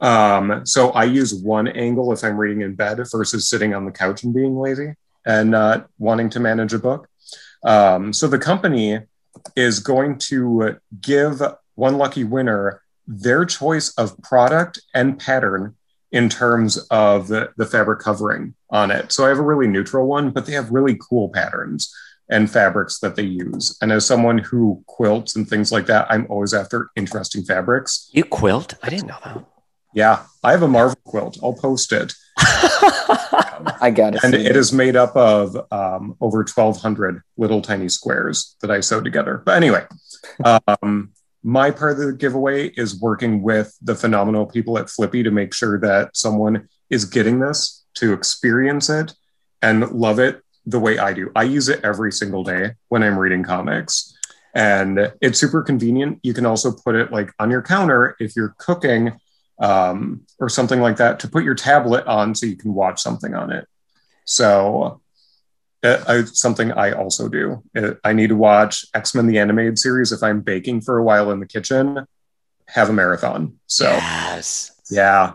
Um, 0.00 0.66
so 0.66 0.90
I 0.90 1.04
use 1.04 1.34
one 1.34 1.68
angle 1.68 2.12
if 2.12 2.24
I'm 2.24 2.36
reading 2.36 2.62
in 2.62 2.74
bed 2.74 2.98
versus 3.12 3.48
sitting 3.48 3.74
on 3.74 3.84
the 3.84 3.92
couch 3.92 4.24
and 4.24 4.34
being 4.34 4.56
lazy 4.56 4.94
and 5.26 5.50
not 5.50 5.88
wanting 5.98 6.30
to 6.30 6.40
manage 6.40 6.72
a 6.72 6.78
book. 6.78 7.08
Um, 7.64 8.12
so 8.12 8.28
the 8.28 8.38
company 8.38 9.00
is 9.56 9.80
going 9.80 10.18
to 10.18 10.76
give 11.00 11.42
one 11.74 11.98
lucky 11.98 12.24
winner 12.24 12.82
their 13.06 13.44
choice 13.44 13.92
of 13.94 14.16
product 14.22 14.80
and 14.94 15.18
pattern 15.18 15.76
in 16.12 16.28
terms 16.28 16.78
of 16.90 17.28
the, 17.28 17.50
the 17.56 17.66
fabric 17.66 17.98
covering 17.98 18.54
on 18.70 18.90
it. 18.90 19.10
So 19.12 19.24
I 19.24 19.28
have 19.28 19.38
a 19.38 19.42
really 19.42 19.66
neutral 19.66 20.06
one, 20.06 20.30
but 20.30 20.46
they 20.46 20.52
have 20.52 20.70
really 20.70 20.96
cool 21.00 21.28
patterns 21.28 21.92
and 22.30 22.50
fabrics 22.50 23.00
that 23.00 23.16
they 23.16 23.24
use. 23.24 23.76
And 23.82 23.92
as 23.92 24.06
someone 24.06 24.38
who 24.38 24.82
quilts 24.86 25.36
and 25.36 25.48
things 25.48 25.72
like 25.72 25.86
that, 25.86 26.06
I'm 26.08 26.26
always 26.30 26.54
after 26.54 26.90
interesting 26.96 27.44
fabrics. 27.44 28.08
You 28.12 28.24
quilt? 28.24 28.74
I 28.82 28.90
didn't 28.90 29.08
know 29.08 29.18
that. 29.24 29.44
Yeah, 29.92 30.24
I 30.42 30.52
have 30.52 30.62
a 30.62 30.68
Marvel 30.68 30.98
quilt. 31.04 31.38
I'll 31.42 31.52
post 31.52 31.92
it. 31.92 32.14
I 33.80 33.90
got 33.90 34.14
it. 34.14 34.24
And 34.24 34.34
it 34.34 34.56
is 34.56 34.72
made 34.72 34.96
up 34.96 35.14
of 35.16 35.56
um, 35.70 36.16
over 36.20 36.38
1,200 36.38 37.22
little 37.36 37.60
tiny 37.62 37.88
squares 37.88 38.56
that 38.60 38.70
I 38.70 38.80
sewed 38.80 39.04
together. 39.04 39.42
But 39.44 39.56
anyway, 39.56 39.86
um, 40.44 41.12
my 41.42 41.70
part 41.70 41.92
of 41.92 42.06
the 42.06 42.12
giveaway 42.12 42.68
is 42.68 43.00
working 43.00 43.42
with 43.42 43.76
the 43.82 43.94
phenomenal 43.94 44.46
people 44.46 44.78
at 44.78 44.88
Flippy 44.88 45.22
to 45.22 45.30
make 45.30 45.52
sure 45.52 45.78
that 45.80 46.16
someone 46.16 46.68
is 46.90 47.04
getting 47.04 47.40
this 47.40 47.84
to 47.94 48.12
experience 48.12 48.88
it 48.88 49.14
and 49.62 49.90
love 49.90 50.18
it 50.18 50.42
the 50.66 50.80
way 50.80 50.98
I 50.98 51.12
do. 51.12 51.30
I 51.36 51.42
use 51.42 51.68
it 51.68 51.80
every 51.84 52.12
single 52.12 52.44
day 52.44 52.72
when 52.88 53.02
I'm 53.02 53.18
reading 53.18 53.42
comics. 53.42 54.16
And 54.54 55.12
it's 55.20 55.38
super 55.38 55.62
convenient. 55.62 56.20
You 56.22 56.32
can 56.32 56.46
also 56.46 56.72
put 56.72 56.94
it 56.94 57.12
like 57.12 57.32
on 57.38 57.50
your 57.50 57.62
counter 57.62 58.16
if 58.20 58.36
you're 58.36 58.54
cooking 58.58 59.12
um, 59.58 60.22
or 60.38 60.48
something 60.48 60.80
like 60.80 60.96
that 60.96 61.20
to 61.20 61.28
put 61.28 61.44
your 61.44 61.54
tablet 61.54 62.06
on 62.06 62.34
so 62.34 62.46
you 62.46 62.56
can 62.56 62.74
watch 62.74 63.00
something 63.00 63.34
on 63.34 63.52
it. 63.52 63.66
So 64.24 65.00
uh, 65.82 66.24
something 66.24 66.72
I 66.72 66.92
also 66.92 67.28
do. 67.28 67.62
Uh, 67.76 67.94
I 68.02 68.12
need 68.12 68.28
to 68.28 68.36
watch 68.36 68.86
X 68.94 69.14
Men 69.14 69.26
the 69.26 69.38
animated 69.38 69.78
series 69.78 70.12
if 70.12 70.22
I'm 70.22 70.40
baking 70.40 70.80
for 70.80 70.98
a 70.98 71.04
while 71.04 71.30
in 71.30 71.40
the 71.40 71.46
kitchen. 71.46 72.06
Have 72.68 72.88
a 72.88 72.92
marathon. 72.92 73.58
So 73.66 73.84
yes, 73.84 74.72
yeah. 74.90 75.34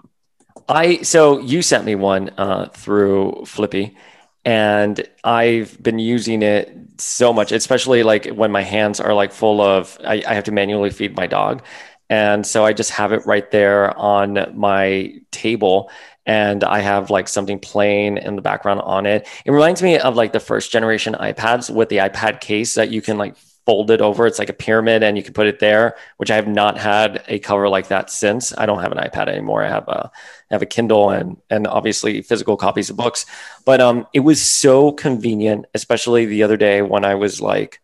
I 0.67 1.01
so 1.03 1.39
you 1.39 1.61
sent 1.61 1.85
me 1.85 1.95
one 1.95 2.29
uh, 2.37 2.69
through 2.73 3.43
Flippy, 3.45 3.95
and 4.43 5.07
I've 5.23 5.81
been 5.81 5.99
using 5.99 6.41
it 6.41 6.75
so 6.97 7.31
much, 7.31 7.51
especially 7.51 8.03
like 8.03 8.27
when 8.27 8.51
my 8.51 8.63
hands 8.63 8.99
are 8.99 9.13
like 9.13 9.31
full 9.31 9.61
of, 9.61 9.97
I, 10.03 10.23
I 10.27 10.33
have 10.33 10.43
to 10.45 10.51
manually 10.51 10.89
feed 10.89 11.15
my 11.15 11.27
dog. 11.27 11.63
And 12.09 12.45
so 12.45 12.65
I 12.65 12.73
just 12.73 12.91
have 12.91 13.11
it 13.11 13.25
right 13.25 13.49
there 13.51 13.95
on 13.97 14.51
my 14.55 15.13
table 15.31 15.91
and 16.25 16.63
I 16.63 16.79
have 16.79 17.09
like 17.09 17.27
something 17.27 17.59
playing 17.59 18.17
in 18.17 18.35
the 18.35 18.41
background 18.41 18.81
on 18.81 19.05
it. 19.05 19.27
It 19.45 19.51
reminds 19.51 19.81
me 19.81 19.97
of 19.97 20.15
like 20.15 20.31
the 20.33 20.39
first 20.39 20.71
generation 20.71 21.15
iPads 21.19 21.73
with 21.73 21.89
the 21.89 21.97
iPad 21.97 22.39
case 22.41 22.75
that 22.75 22.89
you 22.89 23.01
can 23.01 23.17
like 23.17 23.35
fold 23.65 23.91
it 23.91 24.01
over. 24.01 24.25
It's 24.25 24.39
like 24.39 24.49
a 24.49 24.53
pyramid 24.53 25.03
and 25.03 25.17
you 25.17 25.23
can 25.23 25.33
put 25.33 25.47
it 25.47 25.59
there, 25.59 25.95
which 26.17 26.31
I 26.31 26.35
have 26.35 26.47
not 26.47 26.77
had 26.77 27.23
a 27.27 27.39
cover 27.39 27.69
like 27.69 27.87
that 27.89 28.09
since. 28.09 28.51
I 28.57 28.65
don't 28.65 28.81
have 28.81 28.91
an 28.91 28.97
iPad 28.97 29.27
anymore. 29.27 29.63
I 29.63 29.69
have 29.69 29.87
a 29.87 30.11
I 30.51 30.53
have 30.53 30.61
a 30.61 30.67
Kindle 30.67 31.11
and 31.11 31.37
and 31.49 31.67
obviously 31.67 32.21
physical 32.21 32.57
copies 32.57 32.89
of 32.89 32.97
books. 32.97 33.25
But 33.65 33.81
um 33.81 34.07
it 34.13 34.21
was 34.21 34.41
so 34.41 34.91
convenient, 34.91 35.65
especially 35.73 36.25
the 36.25 36.43
other 36.43 36.57
day 36.57 36.81
when 36.81 37.05
I 37.05 37.15
was 37.15 37.41
like 37.41 37.79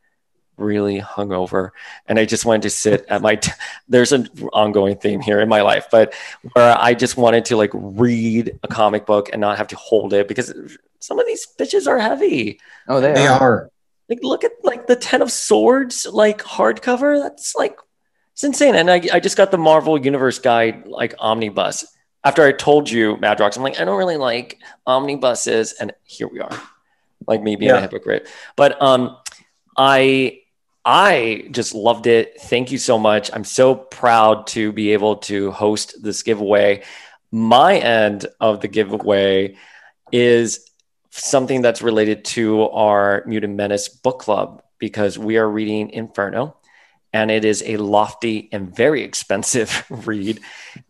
really 0.58 1.00
hungover 1.02 1.72
and 2.08 2.18
I 2.20 2.26
just 2.26 2.46
wanted 2.46 2.62
to 2.64 2.70
sit 2.70 3.06
at 3.10 3.22
my 3.22 3.36
t- 3.36 3.52
there's 3.90 4.12
an 4.12 4.28
ongoing 4.54 4.96
theme 4.98 5.20
here 5.22 5.40
in 5.42 5.50
my 5.50 5.62
life, 5.62 5.88
but 5.92 6.14
where 6.54 6.78
I 6.80 6.94
just 6.94 7.18
wanted 7.18 7.46
to 7.46 7.58
like 7.58 7.72
read 7.74 8.58
a 8.64 8.68
comic 8.68 9.06
book 9.06 9.30
and 9.34 9.42
not 9.42 9.58
have 9.58 9.68
to 9.68 9.76
hold 9.76 10.14
it 10.14 10.28
because 10.28 10.54
some 11.00 11.20
of 11.20 11.26
these 11.28 11.48
bitches 11.60 11.88
are 11.88 12.00
heavy. 12.00 12.60
Oh, 12.88 13.02
they, 13.02 13.14
They 13.14 13.28
are. 13.28 13.40
are. 13.42 13.72
Like 14.10 14.20
look 14.22 14.44
at 14.44 14.52
like 14.64 14.88
the 14.88 14.96
Ten 14.96 15.22
of 15.22 15.32
Swords 15.32 16.06
like 16.06 16.42
hardcover. 16.44 17.22
That's 17.22 17.56
like 17.56 17.78
it's 18.34 18.44
insane. 18.44 18.76
And 18.76 18.92
I, 18.92 19.02
I 19.14 19.20
just 19.20 19.38
got 19.38 19.50
the 19.52 19.58
Marvel 19.58 19.98
Universe 19.98 20.40
guide 20.40 20.88
like 20.88 21.16
omnibus. 21.20 21.86
After 22.24 22.44
I 22.44 22.52
told 22.52 22.90
you, 22.90 23.18
Madrox, 23.18 23.56
I'm 23.56 23.64
like, 23.64 23.80
I 23.80 23.86
don't 23.86 23.98
really 23.98 24.18
like 24.18 24.60
omnibuses, 24.88 25.74
and 25.80 25.94
here 26.04 26.28
we 26.28 26.40
are, 26.40 26.60
like 27.28 27.42
me 27.44 27.56
being 27.56 27.70
Yeah. 27.70 27.78
a 27.78 27.82
hypocrite. 27.82 28.28
But 28.56 28.82
um, 28.82 29.16
I 29.78 30.40
I 30.86 31.48
just 31.50 31.74
loved 31.74 32.06
it. 32.06 32.40
Thank 32.40 32.72
you 32.72 32.78
so 32.78 33.00
much. 33.00 33.32
I'm 33.34 33.44
so 33.44 33.74
proud 33.74 34.46
to 34.48 34.72
be 34.72 34.94
able 34.94 35.18
to 35.18 35.52
host 35.52 36.02
this 36.04 36.22
giveaway. 36.22 36.84
My 37.32 37.78
end 37.78 38.28
of 38.40 38.62
the 38.62 38.68
giveaway 38.68 39.58
is 40.12 40.70
something 41.10 41.62
that's 41.62 41.82
related 41.82 42.24
to 42.26 42.70
our 42.70 43.24
Mutant 43.26 43.56
Menace 43.56 43.90
book 43.90 44.20
club 44.20 44.62
because 44.78 45.18
we 45.18 45.38
are 45.38 45.50
reading 45.50 45.90
Inferno 45.90 46.56
and 47.16 47.32
it 47.32 47.46
is 47.46 47.64
a 47.66 47.78
lofty 47.78 48.50
and 48.52 48.76
very 48.76 49.02
expensive 49.02 49.86
read. 50.06 50.42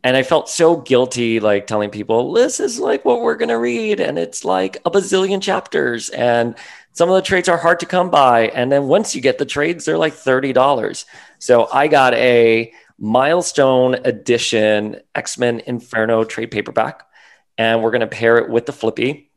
And 0.04 0.18
I 0.18 0.24
felt 0.24 0.50
so 0.50 0.78
guilty, 0.78 1.40
like 1.40 1.68
telling 1.68 1.92
people, 1.92 2.34
this 2.34 2.60
is 2.60 2.80
like 2.80 3.06
what 3.06 3.22
we're 3.22 3.36
going 3.36 3.50
to 3.50 3.60
read. 3.60 4.00
And 4.00 4.18
it's 4.18 4.44
like 4.44 4.78
a 4.86 4.90
bazillion 4.90 5.40
chapters. 5.40 6.10
And 6.10 6.56
some 6.96 7.10
of 7.10 7.16
the 7.16 7.22
trades 7.22 7.50
are 7.50 7.58
hard 7.58 7.82
to 7.82 7.86
come 7.86 8.10
by. 8.10 8.48
And 8.48 8.72
then 8.72 8.88
once 8.88 9.14
you 9.14 9.22
get 9.22 9.38
the 9.38 9.46
trades, 9.46 9.84
they're 9.84 9.98
like 9.98 10.14
$30. 10.14 11.06
So 11.40 11.68
I 11.72 11.88
got 11.88 12.14
a 12.14 12.74
milestone 12.98 13.96
edition 14.06 15.02
X 15.14 15.38
Men 15.38 15.62
Inferno 15.68 16.24
trade 16.24 16.52
paperback. 16.52 17.04
And 17.58 17.84
we're 17.84 17.92
going 17.92 18.02
to 18.02 18.08
pair 18.08 18.38
it 18.38 18.50
with 18.50 18.66
the 18.66 18.72
Flippy. 18.72 19.30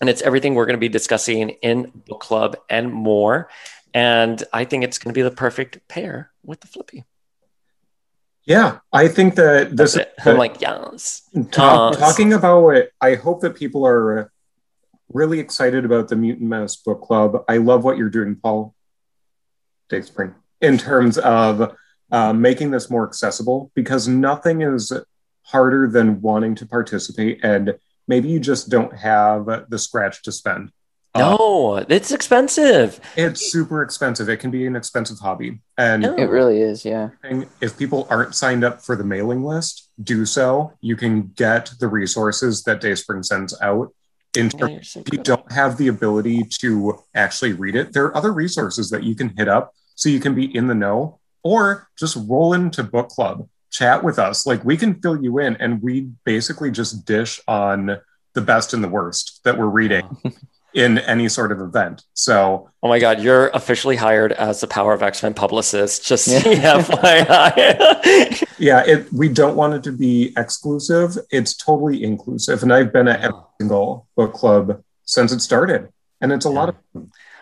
And 0.00 0.10
it's 0.10 0.20
everything 0.20 0.54
we're 0.54 0.66
going 0.66 0.76
to 0.76 0.80
be 0.80 0.88
discussing 0.88 1.50
in 1.50 1.92
book 1.94 2.20
club 2.20 2.56
and 2.68 2.92
more. 2.92 3.50
And 3.94 4.42
I 4.52 4.64
think 4.64 4.82
it's 4.82 4.98
going 4.98 5.14
to 5.14 5.18
be 5.18 5.22
the 5.22 5.30
perfect 5.30 5.86
pair 5.86 6.32
with 6.42 6.60
the 6.60 6.66
Flippy. 6.66 7.04
Yeah, 8.44 8.78
I 8.92 9.08
think 9.08 9.36
that 9.36 9.76
this 9.76 9.96
is. 9.96 10.04
I'm 10.24 10.36
like, 10.38 10.60
yes. 10.60 11.22
talk, 11.50 11.94
Uh, 11.94 11.98
talking 11.98 12.32
about 12.32 12.68
it. 12.70 12.92
I 13.00 13.14
hope 13.14 13.40
that 13.40 13.56
people 13.56 13.86
are 13.86 14.30
really 15.12 15.40
excited 15.40 15.84
about 15.84 16.08
the 16.08 16.16
Mutant 16.16 16.48
Menace 16.48 16.76
book 16.76 17.02
club. 17.02 17.44
I 17.48 17.58
love 17.58 17.84
what 17.84 17.96
you're 17.96 18.10
doing, 18.10 18.36
Paul. 18.36 18.74
Dayspring, 19.88 20.34
in 20.60 20.78
terms 20.78 21.16
of 21.18 21.74
uh, 22.10 22.32
making 22.32 22.72
this 22.72 22.90
more 22.90 23.06
accessible, 23.06 23.70
because 23.74 24.08
nothing 24.08 24.62
is 24.62 24.92
harder 25.42 25.88
than 25.88 26.20
wanting 26.20 26.56
to 26.56 26.66
participate, 26.66 27.38
and 27.44 27.78
maybe 28.08 28.28
you 28.28 28.40
just 28.40 28.68
don't 28.68 28.92
have 28.96 29.46
the 29.68 29.78
scratch 29.78 30.22
to 30.22 30.32
spend. 30.32 30.72
No, 31.16 31.76
it's 31.88 32.12
expensive. 32.12 33.00
It's 33.16 33.50
super 33.50 33.82
expensive. 33.82 34.28
It 34.28 34.38
can 34.38 34.50
be 34.50 34.66
an 34.66 34.76
expensive 34.76 35.18
hobby, 35.18 35.60
and 35.78 36.02
Yeah. 36.02 36.14
It 36.16 36.30
really 36.30 36.60
is, 36.60 36.84
yeah. 36.84 37.10
if 37.60 37.78
people 37.78 38.06
aren't 38.10 38.34
signed 38.34 38.64
up 38.64 38.82
for 38.82 38.96
the 38.96 39.04
mailing 39.04 39.44
list, 39.44 39.90
do 40.02 40.26
so. 40.26 40.72
You 40.80 40.96
can 40.96 41.28
get 41.28 41.70
the 41.80 41.88
resources 41.88 42.64
that 42.64 42.80
Dayspring 42.80 43.22
sends 43.22 43.58
out. 43.60 43.94
In 44.36 44.50
terms, 44.50 44.90
so 44.90 45.00
if 45.00 45.12
you 45.12 45.18
don't 45.18 45.50
have 45.52 45.76
the 45.76 45.88
ability 45.88 46.44
to 46.60 47.02
actually 47.14 47.52
read 47.52 47.76
it, 47.76 47.92
there 47.92 48.04
are 48.04 48.16
other 48.16 48.32
resources 48.32 48.90
that 48.90 49.02
you 49.02 49.14
can 49.14 49.36
hit 49.36 49.48
up 49.48 49.72
so 49.94 50.08
you 50.08 50.20
can 50.20 50.34
be 50.34 50.54
in 50.54 50.66
the 50.66 50.74
know, 50.74 51.18
or 51.42 51.88
just 51.98 52.16
roll 52.28 52.52
into 52.52 52.82
book 52.82 53.08
club, 53.08 53.48
chat 53.70 54.04
with 54.04 54.18
us. 54.18 54.46
Like 54.46 54.64
we 54.64 54.76
can 54.76 55.00
fill 55.00 55.22
you 55.22 55.38
in, 55.38 55.56
and 55.56 55.82
we 55.82 56.08
basically 56.24 56.70
just 56.70 57.06
dish 57.06 57.40
on 57.48 57.98
the 58.34 58.40
best 58.42 58.74
and 58.74 58.84
the 58.84 58.88
worst 58.88 59.40
that 59.44 59.58
we're 59.58 59.66
reading 59.66 60.16
in 60.76 60.98
any 60.98 61.26
sort 61.26 61.50
of 61.50 61.60
event. 61.60 62.04
So 62.12 62.68
Oh 62.82 62.88
my 62.88 63.00
God, 63.00 63.20
you're 63.20 63.48
officially 63.48 63.96
hired 63.96 64.32
as 64.32 64.60
the 64.60 64.66
Power 64.68 64.92
of 64.92 65.02
X 65.02 65.22
Men 65.22 65.32
publicist. 65.32 66.06
Just 66.06 66.28
Yeah. 66.28 66.82
FYI. 66.82 68.44
Yeah, 68.58 68.82
it, 68.86 69.12
we 69.12 69.28
don't 69.28 69.54
want 69.54 69.74
it 69.74 69.82
to 69.82 69.92
be 69.92 70.32
exclusive. 70.36 71.18
It's 71.30 71.54
totally 71.54 72.02
inclusive. 72.02 72.62
And 72.62 72.72
I've 72.72 72.90
been 72.90 73.06
at 73.06 73.20
every 73.20 73.40
single 73.60 74.06
book 74.16 74.32
club 74.32 74.82
since 75.04 75.30
it 75.30 75.40
started. 75.40 75.90
And 76.22 76.32
it's 76.32 76.46
a 76.46 76.50
lot 76.50 76.70
of 76.70 76.76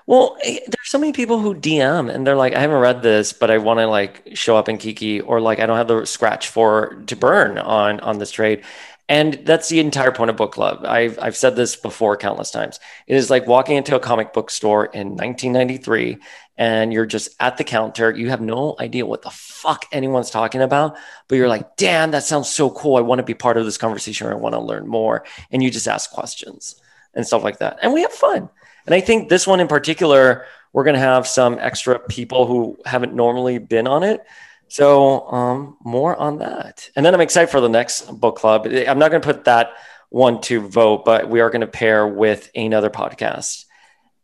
well, 0.07 0.37
eh, 0.43 0.59
there's 0.67 0.91
so 0.91 0.99
many 0.99 1.13
people 1.13 1.39
who 1.39 1.55
DM 1.55 2.13
and 2.13 2.27
they're 2.27 2.37
like, 2.37 2.55
I 2.55 2.61
haven't 2.61 2.81
read 2.81 3.03
this, 3.03 3.33
but 3.33 3.51
I 3.51 3.59
want 3.59 3.81
to 3.81 3.87
like 3.87 4.31
show 4.35 4.57
up 4.57 4.69
in 4.69 4.77
Kiki, 4.79 5.21
or 5.21 5.41
like 5.41 5.61
I 5.61 5.67
don't 5.67 5.77
have 5.77 5.89
the 5.89 6.05
scratch 6.05 6.49
for 6.49 7.03
to 7.07 7.17
burn 7.17 7.59
on 7.59 8.01
on 8.01 8.19
this 8.19 8.31
trade. 8.31 8.65
And 9.09 9.35
that's 9.45 9.69
the 9.69 9.81
entire 9.81 10.13
point 10.13 10.31
of 10.31 10.37
book 10.37 10.53
club. 10.53 10.85
I've 10.87 11.19
I've 11.21 11.37
said 11.37 11.57
this 11.57 11.77
before 11.77 12.17
countless 12.17 12.51
times. 12.51 12.81
It 13.07 13.17
is 13.17 13.29
like 13.29 13.47
walking 13.47 13.77
into 13.77 13.95
a 13.95 14.01
comic 14.01 14.33
book 14.33 14.51
store 14.51 14.87
in 14.87 15.09
1993 15.09 16.19
and 16.57 16.93
you're 16.93 17.05
just 17.05 17.35
at 17.41 17.57
the 17.57 17.65
counter. 17.65 18.11
You 18.11 18.31
have 18.31 18.41
no 18.41 18.77
idea 18.79 19.05
what 19.05 19.23
the 19.23 19.31
fuck 19.31 19.85
anyone's 19.93 20.31
talking 20.31 20.63
about, 20.63 20.97
but 21.29 21.37
you're 21.37 21.49
like, 21.49 21.77
damn, 21.77 22.13
that 22.13 22.23
sounds 22.23 22.49
so 22.49 22.71
cool. 22.71 22.97
I 22.97 23.01
want 23.01 23.19
to 23.19 23.25
be 23.25 23.35
part 23.35 23.57
of 23.57 23.65
this 23.65 23.77
conversation 23.77 24.29
I 24.29 24.35
want 24.35 24.55
to 24.55 24.61
learn 24.61 24.87
more. 24.87 25.25
And 25.51 25.63
you 25.63 25.71
just 25.71 25.89
ask 25.89 26.11
questions 26.11 26.81
and 27.13 27.27
stuff 27.27 27.45
like 27.45 27.59
that. 27.59 27.79
And 27.83 27.93
we 27.93 28.03
have 28.03 28.13
fun. 28.13 28.49
And 28.87 28.95
I 28.95 29.01
think 29.01 29.29
this 29.29 29.47
one 29.47 29.61
in 29.61 29.69
particular, 29.69 30.47
we're 30.73 30.85
going 30.85 30.95
to 30.95 31.01
have 31.01 31.27
some 31.27 31.59
extra 31.59 31.99
people 31.99 32.47
who 32.47 32.79
haven't 32.85 33.15
normally 33.15 33.59
been 33.59 33.87
on 33.87 34.03
it. 34.03 34.25
So, 34.75 35.29
um, 35.29 35.77
more 35.85 36.17
on 36.17 36.39
that. 36.39 36.91
And 36.97 37.07
then 37.07 37.15
I'm 37.15 37.21
excited 37.21 37.49
for 37.49 37.61
the 37.61 37.69
next 37.69 38.11
book 38.11 38.35
club. 38.35 38.67
I'm 38.67 38.99
not 38.99 39.13
going 39.13 39.23
to 39.23 39.25
put 39.25 39.45
that 39.45 39.75
one 40.11 40.41
to 40.41 40.67
vote, 40.67 41.05
but 41.05 41.31
we 41.31 41.39
are 41.39 41.49
going 41.49 41.61
to 41.61 41.69
pair 41.69 42.09
with 42.09 42.51
another 42.57 42.91
podcast. 42.91 43.67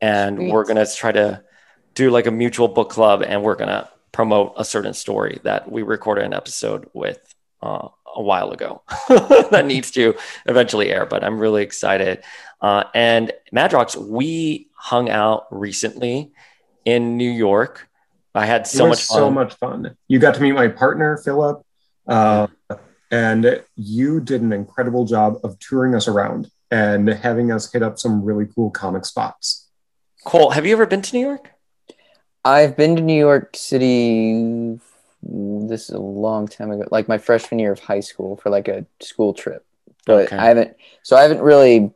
And 0.00 0.38
Sweet. 0.38 0.50
we're 0.50 0.64
going 0.64 0.85
to 0.85 0.92
try 0.92 1.12
to 1.12 1.45
do 1.95 2.11
like 2.11 2.26
a 2.26 2.33
mutual 2.33 2.66
book 2.66 2.90
club 2.90 3.23
and 3.23 3.45
we're 3.45 3.54
going 3.54 3.69
to 3.69 3.88
promote 4.11 4.54
a 4.57 4.64
certain 4.64 4.92
story 4.92 5.38
that 5.45 5.71
we 5.71 5.83
recorded 5.83 6.25
an 6.25 6.35
episode 6.35 6.90
with 6.95 7.21
uh, 7.62 7.87
a 8.16 8.21
while 8.21 8.50
ago 8.50 8.83
that 9.09 9.66
needs 9.66 9.92
to 9.92 10.16
eventually 10.47 10.90
air. 10.90 11.07
But 11.07 11.23
I'm 11.23 11.38
really 11.38 11.62
excited. 11.62 12.25
Uh, 12.61 12.83
and 12.92 13.30
Madrox, 13.54 13.95
we 13.95 14.69
hung 14.75 15.11
out 15.11 15.47
recently 15.52 16.33
in 16.85 17.16
New 17.16 17.30
York. 17.30 17.88
I 18.35 18.47
had 18.47 18.67
so 18.67 18.87
it 18.87 18.89
was 18.91 18.99
much 19.01 19.07
fun. 19.09 19.17
so 19.17 19.31
much 19.31 19.55
fun. 19.55 19.97
You 20.09 20.19
got 20.19 20.35
to 20.37 20.41
meet 20.43 20.53
my 20.53 20.69
partner, 20.69 21.17
Philip. 21.19 21.65
Uh, 22.07 22.47
and 23.11 23.63
you 23.77 24.21
did 24.21 24.41
an 24.43 24.53
incredible 24.53 25.05
job 25.05 25.39
of 25.43 25.59
touring 25.59 25.95
us 25.95 26.07
around 26.07 26.51
and 26.71 27.09
having 27.09 27.51
us 27.51 27.73
hit 27.73 27.83
up 27.83 27.99
some 27.99 28.23
really 28.25 28.47
cool 28.47 28.71
comic 28.71 29.05
spots. 29.05 29.69
Cole, 30.25 30.51
have 30.51 30.65
you 30.67 30.73
ever 30.73 30.87
been 30.87 31.03
to 31.03 31.17
New 31.17 31.27
York? 31.27 31.51
I've 32.45 32.77
been 32.77 32.95
to 32.97 33.03
New 33.03 33.19
York 33.19 33.57
City. 33.57 34.79
This 35.23 35.89
is 35.89 35.91
a 35.91 35.99
long 35.99 36.47
time 36.49 36.71
ago, 36.71 36.85
like 36.91 37.09
my 37.09 37.19
freshman 37.19 37.59
year 37.59 37.73
of 37.73 37.81
high 37.81 38.01
school 38.01 38.37
for 38.37 38.49
like 38.51 38.69
a 38.69 38.87
school 39.01 39.35
trip. 39.35 39.65
But 40.07 40.27
Okay. 40.27 40.37
I 40.37 40.47
haven't, 40.47 40.77
so 41.03 41.17
I 41.17 41.23
haven't 41.23 41.43
really, 41.43 41.91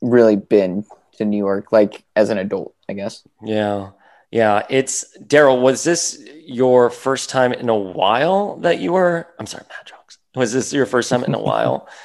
really 0.00 0.36
been 0.36 0.84
to 1.18 1.24
New 1.24 1.36
York 1.36 1.70
like 1.70 2.04
as 2.16 2.30
an 2.30 2.38
adult, 2.38 2.74
I 2.88 2.94
guess. 2.94 3.22
Yeah. 3.44 3.90
Yeah. 4.34 4.66
It's 4.68 5.16
Daryl, 5.18 5.62
was 5.62 5.84
this 5.84 6.20
your 6.44 6.90
first 6.90 7.30
time 7.30 7.52
in 7.52 7.68
a 7.68 7.74
while 7.76 8.56
that 8.58 8.80
you 8.80 8.92
were? 8.92 9.28
I'm 9.38 9.46
sorry, 9.46 9.62
Mad 9.68 9.86
Madrox. 9.86 10.18
Was 10.34 10.52
this 10.52 10.72
your 10.72 10.86
first 10.86 11.08
time 11.08 11.22
in 11.24 11.34
a 11.34 11.40
while? 11.40 11.88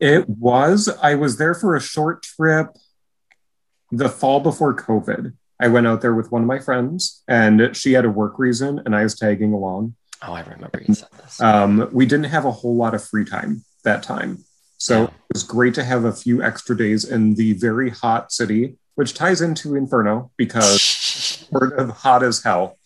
It 0.00 0.28
was. 0.28 0.88
I 1.02 1.14
was 1.14 1.38
there 1.38 1.54
for 1.54 1.76
a 1.76 1.80
short 1.80 2.24
trip 2.24 2.76
the 3.92 4.08
fall 4.08 4.40
before 4.40 4.74
COVID. 4.74 5.32
I 5.60 5.68
went 5.68 5.86
out 5.86 6.02
there 6.02 6.14
with 6.14 6.32
one 6.32 6.42
of 6.42 6.48
my 6.48 6.58
friends, 6.58 7.22
and 7.28 7.74
she 7.74 7.92
had 7.92 8.04
a 8.04 8.10
work 8.10 8.38
reason, 8.38 8.82
and 8.84 8.94
I 8.94 9.04
was 9.04 9.14
tagging 9.14 9.52
along. 9.52 9.94
Oh, 10.20 10.32
I 10.32 10.42
remember 10.42 10.82
you 10.86 10.94
said 10.94 11.08
this. 11.22 11.40
Um, 11.40 11.88
we 11.92 12.06
didn't 12.06 12.26
have 12.26 12.44
a 12.44 12.50
whole 12.50 12.76
lot 12.76 12.92
of 12.92 13.04
free 13.04 13.24
time 13.24 13.64
that 13.84 14.02
time. 14.02 14.44
So 14.78 15.04
it 15.04 15.12
was 15.32 15.44
great 15.44 15.74
to 15.74 15.84
have 15.84 16.04
a 16.04 16.12
few 16.12 16.42
extra 16.42 16.76
days 16.76 17.04
in 17.04 17.36
the 17.36 17.52
very 17.54 17.88
hot 17.88 18.32
city, 18.32 18.76
which 18.96 19.14
ties 19.14 19.40
into 19.40 19.76
Inferno 19.76 20.32
because 20.36 21.33
of 21.52 21.90
hot 21.90 22.22
as 22.22 22.42
hell. 22.42 22.78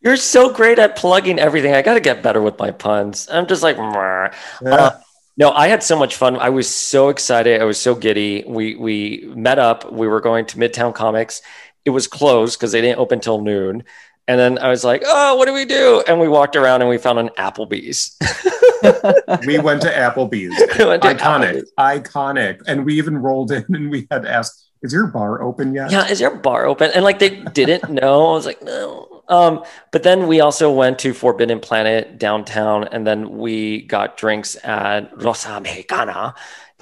You're 0.00 0.16
so 0.16 0.52
great 0.52 0.78
at 0.78 0.96
plugging 0.96 1.38
everything. 1.38 1.74
I 1.74 1.82
got 1.82 1.94
to 1.94 2.00
get 2.00 2.22
better 2.22 2.40
with 2.40 2.58
my 2.58 2.70
puns. 2.70 3.28
I'm 3.30 3.46
just 3.46 3.62
like, 3.62 3.76
Yeah. 3.76 4.30
Uh, 4.62 5.00
no, 5.36 5.52
I 5.52 5.68
had 5.68 5.82
so 5.82 5.96
much 5.96 6.16
fun. 6.16 6.36
I 6.36 6.50
was 6.50 6.68
so 6.72 7.08
excited. 7.10 7.60
I 7.60 7.64
was 7.64 7.78
so 7.78 7.94
giddy. 7.94 8.44
We 8.46 8.74
we 8.74 9.32
met 9.36 9.58
up. 9.58 9.92
We 9.92 10.08
were 10.08 10.20
going 10.20 10.46
to 10.46 10.58
Midtown 10.58 10.94
Comics. 10.94 11.42
It 11.84 11.90
was 11.90 12.08
closed 12.08 12.58
because 12.58 12.72
they 12.72 12.80
didn't 12.80 12.98
open 12.98 13.20
till 13.20 13.40
noon. 13.40 13.84
And 14.26 14.38
then 14.38 14.58
I 14.58 14.68
was 14.68 14.84
like, 14.84 15.04
"Oh, 15.06 15.36
what 15.36 15.46
do 15.46 15.52
we 15.52 15.64
do?" 15.64 16.02
And 16.08 16.18
we 16.18 16.26
walked 16.28 16.56
around 16.56 16.82
and 16.82 16.90
we 16.90 16.98
found 16.98 17.20
an 17.20 17.30
Applebee's. 17.38 18.16
we 19.46 19.58
went 19.58 19.82
to 19.82 19.90
Applebee's. 19.90 20.78
We 20.78 20.84
went 20.84 21.02
to 21.02 21.14
iconic, 21.14 21.62
Applebee's. 21.62 21.72
iconic. 21.78 22.62
And 22.66 22.84
we 22.84 22.94
even 22.94 23.18
rolled 23.18 23.50
in 23.52 23.64
and 23.68 23.90
we 23.90 24.06
had 24.10 24.24
asked, 24.24 24.67
"Is 24.82 24.92
your 24.92 25.06
bar 25.06 25.42
open 25.42 25.74
yet?" 25.74 25.90
Yeah, 25.90 26.06
is 26.08 26.20
your 26.20 26.36
bar 26.36 26.66
open? 26.66 26.90
And 26.94 27.04
like 27.04 27.18
they 27.18 27.30
didn't 27.30 27.90
know. 28.00 28.30
I 28.30 28.32
was 28.32 28.46
like, 28.46 28.62
no. 28.62 29.22
Um, 29.28 29.64
but 29.92 30.02
then 30.02 30.26
we 30.26 30.40
also 30.40 30.72
went 30.72 30.98
to 31.00 31.12
Forbidden 31.12 31.60
Planet 31.60 32.18
downtown, 32.18 32.84
and 32.84 33.06
then 33.06 33.38
we 33.38 33.82
got 33.82 34.16
drinks 34.16 34.56
at 34.64 35.10
Rosa 35.22 35.60
Mexicana 35.60 36.34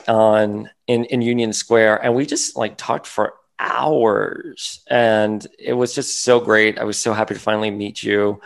on 0.07 0.71
in, 0.87 1.05
in 1.07 1.23
Union 1.23 1.53
Square, 1.53 2.05
and 2.05 2.15
we 2.15 2.27
just 2.27 2.57
like 2.57 2.77
talked 2.77 3.07
for 3.07 3.35
hours, 3.59 4.85
and 4.89 5.47
it 5.59 5.73
was 5.73 5.95
just 5.95 6.23
so 6.23 6.39
great. 6.41 6.79
I 6.79 6.85
was 6.85 6.99
so 6.99 7.13
happy 7.13 7.35
to 7.35 7.41
finally 7.41 7.71
meet 7.71 8.03
you. 8.03 8.41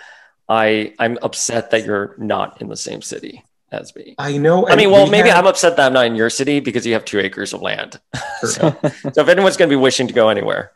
I 0.48 0.94
I'm 0.98 1.18
upset 1.22 1.70
that 1.70 1.84
you're 1.84 2.14
not 2.18 2.60
in 2.60 2.68
the 2.68 2.76
same 2.76 3.02
city 3.02 3.44
as 3.72 3.94
me. 3.94 4.14
I 4.18 4.36
know. 4.36 4.68
I 4.68 4.76
mean, 4.76 4.90
well, 4.90 5.04
we 5.04 5.10
maybe 5.10 5.28
had- 5.28 5.38
I'm 5.38 5.46
upset 5.46 5.76
that 5.76 5.86
I'm 5.86 5.92
not 5.92 6.06
in 6.06 6.16
your 6.16 6.30
city 6.30 6.60
because 6.60 6.86
you 6.86 6.92
have 6.94 7.04
two 7.04 7.20
acres 7.20 7.52
of 7.52 7.62
land. 7.62 8.00
so, 8.40 8.76
so 8.80 9.20
if 9.22 9.28
anyone's 9.28 9.56
going 9.56 9.68
to 9.68 9.72
be 9.76 9.80
wishing 9.80 10.06
to 10.08 10.12
go 10.14 10.28
anywhere, 10.28 10.72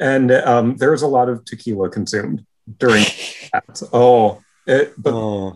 and 0.00 0.32
um, 0.32 0.76
there 0.76 0.90
was 0.90 1.02
a 1.02 1.06
lot 1.06 1.28
of 1.28 1.44
tequila 1.44 1.90
consumed 1.90 2.44
during 2.78 3.04
that. 3.52 3.82
Oh, 3.92 4.42
it, 4.66 4.94
but 4.98 5.54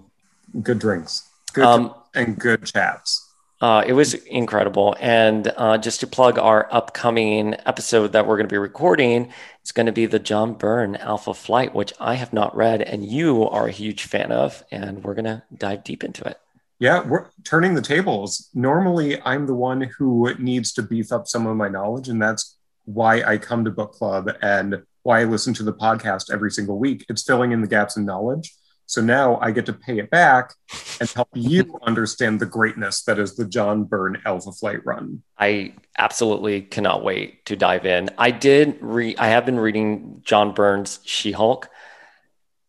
good 0.62 0.78
drinks, 0.78 1.28
good 1.52 1.64
Um, 1.64 1.94
and 2.14 2.38
good 2.38 2.64
chats. 2.64 3.25
Uh, 3.60 3.82
it 3.86 3.94
was 3.94 4.14
incredible. 4.14 4.96
And 5.00 5.52
uh, 5.56 5.78
just 5.78 6.00
to 6.00 6.06
plug 6.06 6.38
our 6.38 6.68
upcoming 6.70 7.54
episode 7.64 8.12
that 8.12 8.26
we're 8.26 8.36
going 8.36 8.48
to 8.48 8.52
be 8.52 8.58
recording, 8.58 9.32
it's 9.60 9.72
going 9.72 9.86
to 9.86 9.92
be 9.92 10.06
the 10.06 10.18
John 10.18 10.54
Byrne 10.54 10.96
Alpha 10.96 11.34
Flight, 11.34 11.74
which 11.74 11.92
I 11.98 12.14
have 12.14 12.32
not 12.32 12.54
read, 12.54 12.82
and 12.82 13.04
you 13.04 13.48
are 13.48 13.66
a 13.66 13.72
huge 13.72 14.04
fan 14.04 14.30
of, 14.30 14.62
and 14.70 15.02
we're 15.02 15.14
going 15.14 15.24
to 15.24 15.42
dive 15.56 15.84
deep 15.84 16.04
into 16.04 16.24
it. 16.28 16.38
Yeah, 16.78 17.02
we're 17.02 17.26
turning 17.42 17.74
the 17.74 17.80
tables. 17.80 18.50
Normally, 18.52 19.20
I'm 19.22 19.46
the 19.46 19.54
one 19.54 19.80
who 19.80 20.32
needs 20.38 20.72
to 20.74 20.82
beef 20.82 21.10
up 21.10 21.26
some 21.26 21.46
of 21.46 21.56
my 21.56 21.68
knowledge, 21.68 22.10
and 22.10 22.20
that's 22.20 22.58
why 22.84 23.22
I 23.22 23.38
come 23.38 23.64
to 23.64 23.70
book 23.70 23.92
club 23.92 24.30
and 24.42 24.82
why 25.02 25.20
I 25.20 25.24
listen 25.24 25.54
to 25.54 25.62
the 25.62 25.72
podcast 25.72 26.30
every 26.30 26.50
single 26.50 26.78
week. 26.78 27.06
It's 27.08 27.22
filling 27.22 27.52
in 27.52 27.62
the 27.62 27.66
gaps 27.66 27.96
in 27.96 28.04
knowledge. 28.04 28.52
So 28.86 29.00
now 29.02 29.38
I 29.40 29.50
get 29.50 29.66
to 29.66 29.72
pay 29.72 29.98
it 29.98 30.10
back 30.10 30.54
and 31.00 31.10
help 31.10 31.28
you 31.34 31.78
understand 31.82 32.40
the 32.40 32.46
greatness 32.46 33.02
that 33.02 33.18
is 33.18 33.34
the 33.34 33.44
John 33.44 33.84
Byrne 33.84 34.22
Alpha 34.24 34.52
Flight 34.52 34.84
run. 34.86 35.22
I 35.38 35.74
absolutely 35.98 36.62
cannot 36.62 37.02
wait 37.02 37.44
to 37.46 37.56
dive 37.56 37.84
in. 37.84 38.10
I 38.16 38.30
did 38.30 38.78
read, 38.80 39.18
I 39.18 39.28
have 39.28 39.44
been 39.44 39.58
reading 39.58 40.22
John 40.24 40.54
Byrne's 40.54 41.00
She 41.04 41.32
Hulk, 41.32 41.68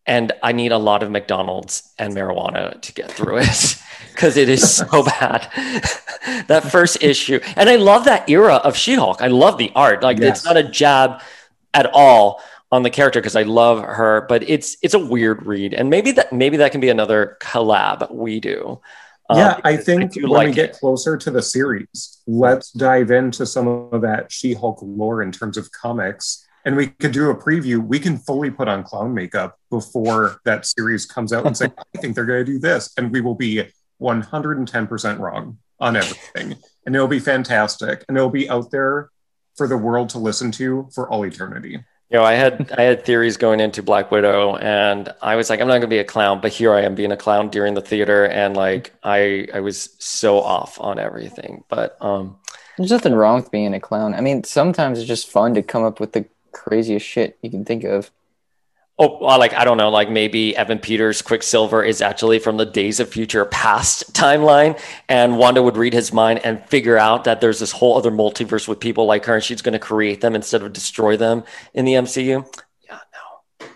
and 0.06 0.32
I 0.42 0.52
need 0.52 0.72
a 0.72 0.78
lot 0.78 1.02
of 1.02 1.10
McDonald's 1.10 1.92
and 1.98 2.14
marijuana 2.14 2.80
to 2.80 2.92
get 2.92 3.12
through 3.12 3.38
it 3.38 3.76
because 4.12 4.36
it 4.36 4.48
is 4.48 4.76
so 4.76 5.04
bad. 5.04 5.48
that 6.48 6.68
first 6.70 7.02
issue, 7.02 7.38
and 7.54 7.68
I 7.70 7.76
love 7.76 8.06
that 8.06 8.28
era 8.28 8.54
of 8.56 8.76
She 8.76 8.94
Hulk. 8.94 9.22
I 9.22 9.28
love 9.28 9.56
the 9.58 9.70
art. 9.76 10.02
Like 10.02 10.18
Yes. 10.18 10.38
it's 10.38 10.44
not 10.44 10.56
a 10.56 10.64
jab 10.64 11.20
at 11.74 11.86
all 11.92 12.42
on 12.70 12.82
the 12.82 12.90
character 12.90 13.20
because 13.20 13.36
I 13.36 13.42
love 13.42 13.82
her, 13.82 14.26
but 14.28 14.48
it's 14.48 14.76
it's 14.82 14.94
a 14.94 14.98
weird 14.98 15.46
read, 15.46 15.74
and 15.74 15.88
maybe 15.90 16.12
that 16.12 16.32
maybe 16.32 16.58
that 16.58 16.72
can 16.72 16.80
be 16.80 16.88
another 16.88 17.36
collab 17.40 18.10
we 18.10 18.40
do. 18.40 18.80
Um, 19.30 19.38
yeah, 19.38 19.60
I 19.64 19.76
think 19.76 20.12
do 20.12 20.22
when 20.22 20.30
like 20.30 20.46
we 20.48 20.54
get 20.54 20.70
it. 20.70 20.76
closer 20.76 21.16
to 21.16 21.30
the 21.30 21.42
series, 21.42 22.22
let's 22.26 22.72
dive 22.72 23.10
into 23.10 23.44
some 23.46 23.68
of 23.68 24.00
that 24.02 24.32
She 24.32 24.54
Hulk 24.54 24.78
lore 24.82 25.22
in 25.22 25.32
terms 25.32 25.56
of 25.56 25.70
comics. 25.72 26.44
And 26.64 26.76
we 26.76 26.88
could 26.88 27.12
do 27.12 27.30
a 27.30 27.36
preview. 27.36 27.78
We 27.78 27.98
can 27.98 28.18
fully 28.18 28.50
put 28.50 28.68
on 28.68 28.82
clown 28.82 29.14
makeup 29.14 29.58
before 29.70 30.40
that 30.44 30.66
series 30.66 31.06
comes 31.06 31.32
out 31.32 31.46
and 31.46 31.56
say, 31.56 31.66
I 31.94 31.98
think 31.98 32.14
they're 32.14 32.26
going 32.26 32.44
to 32.44 32.52
do 32.52 32.58
this. 32.58 32.92
And 32.98 33.10
we 33.10 33.20
will 33.20 33.34
be 33.34 33.64
110% 34.02 35.18
wrong 35.18 35.58
on 35.80 35.96
everything. 35.96 36.56
And 36.84 36.94
it'll 36.94 37.08
be 37.08 37.20
fantastic. 37.20 38.04
And 38.08 38.16
it'll 38.16 38.28
be 38.28 38.50
out 38.50 38.70
there 38.70 39.10
for 39.56 39.66
the 39.66 39.76
world 39.76 40.10
to 40.10 40.18
listen 40.18 40.50
to 40.52 40.88
for 40.94 41.08
all 41.08 41.24
eternity. 41.24 41.80
You 42.10 42.18
know, 42.18 42.24
I 42.24 42.34
had 42.34 42.72
I 42.78 42.82
had 42.82 43.04
theories 43.04 43.36
going 43.36 43.60
into 43.60 43.82
Black 43.82 44.10
Widow, 44.10 44.56
and 44.56 45.12
I 45.20 45.36
was 45.36 45.50
like, 45.50 45.60
I'm 45.60 45.68
not 45.68 45.80
to 45.80 45.86
be 45.86 45.98
a 45.98 46.04
clown, 46.04 46.40
but 46.40 46.52
here 46.52 46.72
I 46.72 46.80
am 46.82 46.94
being 46.94 47.12
a 47.12 47.18
clown 47.18 47.50
during 47.50 47.74
the 47.74 47.82
theater, 47.82 48.24
and 48.26 48.56
like 48.56 48.94
I 49.02 49.46
I 49.52 49.60
was 49.60 49.90
so 49.98 50.40
off 50.40 50.80
on 50.80 50.98
everything. 50.98 51.64
But 51.68 51.98
um, 52.00 52.38
There's 52.78 52.90
nothing 52.90 53.14
wrong 53.14 53.36
with 53.36 53.50
being 53.50 53.74
a 53.74 53.80
clown. 53.80 54.14
I 54.14 54.22
mean, 54.22 54.44
sometimes 54.44 54.98
it's 54.98 55.08
just 55.08 55.28
fun 55.28 55.52
to 55.54 55.62
come 55.62 55.84
up 55.84 56.00
with 56.00 56.12
the 56.12 56.24
craziest 56.52 57.04
shit 57.06 57.38
you 57.42 57.50
can 57.50 57.64
think 57.64 57.84
of. 57.84 58.10
Oh, 59.00 59.18
well, 59.20 59.38
like 59.38 59.54
I 59.54 59.64
don't 59.64 59.76
know, 59.76 59.90
like 59.90 60.10
maybe 60.10 60.56
Evan 60.56 60.80
Peters' 60.80 61.22
Quicksilver 61.22 61.84
is 61.84 62.02
actually 62.02 62.40
from 62.40 62.56
the 62.56 62.66
Days 62.66 62.98
of 62.98 63.08
Future 63.08 63.44
Past 63.44 64.12
timeline, 64.12 64.76
and 65.08 65.38
Wanda 65.38 65.62
would 65.62 65.76
read 65.76 65.92
his 65.92 66.12
mind 66.12 66.40
and 66.44 66.64
figure 66.68 66.96
out 66.98 67.22
that 67.24 67.40
there's 67.40 67.60
this 67.60 67.70
whole 67.70 67.96
other 67.96 68.10
multiverse 68.10 68.66
with 68.66 68.80
people 68.80 69.06
like 69.06 69.24
her, 69.26 69.34
and 69.36 69.44
she's 69.44 69.62
going 69.62 69.74
to 69.74 69.78
create 69.78 70.20
them 70.20 70.34
instead 70.34 70.62
of 70.62 70.72
destroy 70.72 71.16
them 71.16 71.44
in 71.74 71.84
the 71.84 71.92
MCU. 71.92 72.44
Yeah, 72.88 72.98
no, 73.60 73.66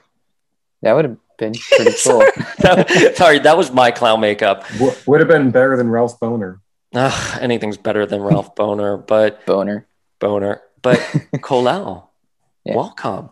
that 0.82 0.92
would 0.94 1.04
have 1.04 1.16
been 1.38 1.52
pretty 1.54 1.92
cool. 2.04 2.18
That- 2.58 3.14
sorry, 3.16 3.38
that 3.38 3.56
was 3.56 3.70
my 3.70 3.92
clown 3.92 4.20
makeup. 4.20 4.66
W- 4.72 4.92
would 5.06 5.20
have 5.20 5.28
been 5.28 5.52
better 5.52 5.76
than 5.76 5.88
Ralph 5.88 6.18
Bohner. 6.18 6.58
Ugh, 6.94 7.38
anything's 7.40 7.76
better 7.76 8.06
than 8.06 8.22
Ralph 8.22 8.56
Bohner, 8.56 9.06
but 9.06 9.46
Bohner. 9.46 9.84
Bohner. 10.20 10.58
But 10.82 10.98
Colel, 11.42 12.10
Yeah. 12.64 12.74
welcome. 12.74 13.30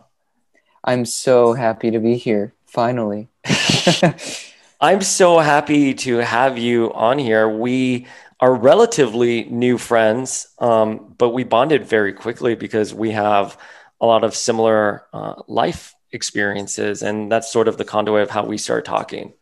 I'm 0.83 1.05
so 1.05 1.53
happy 1.53 1.91
to 1.91 1.99
be 1.99 2.17
here. 2.17 2.53
Finally. 2.65 3.27
I'm 4.81 5.01
so 5.01 5.39
happy 5.39 5.93
to 5.93 6.17
have 6.17 6.57
you 6.57 6.91
on 6.93 7.19
here. 7.19 7.47
We 7.47 8.07
are 8.39 8.55
relatively 8.55 9.43
new 9.43 9.77
friends, 9.77 10.47
um, 10.57 11.13
but 11.17 11.29
we 11.29 11.43
bonded 11.43 11.85
very 11.85 12.13
quickly 12.13 12.55
because 12.55 12.93
we 12.93 13.11
have 13.11 13.57
a 13.99 14.05
lot 14.05 14.23
of 14.23 14.35
similar 14.35 15.05
uh, 15.13 15.35
life 15.47 15.93
experiences, 16.11 17.03
and 17.03 17.31
that's 17.31 17.51
sort 17.51 17.67
of 17.67 17.77
the 17.77 17.85
conduit 17.85 18.23
of 18.23 18.31
how 18.31 18.45
we 18.45 18.57
start 18.57 18.85
talking. 18.85 19.33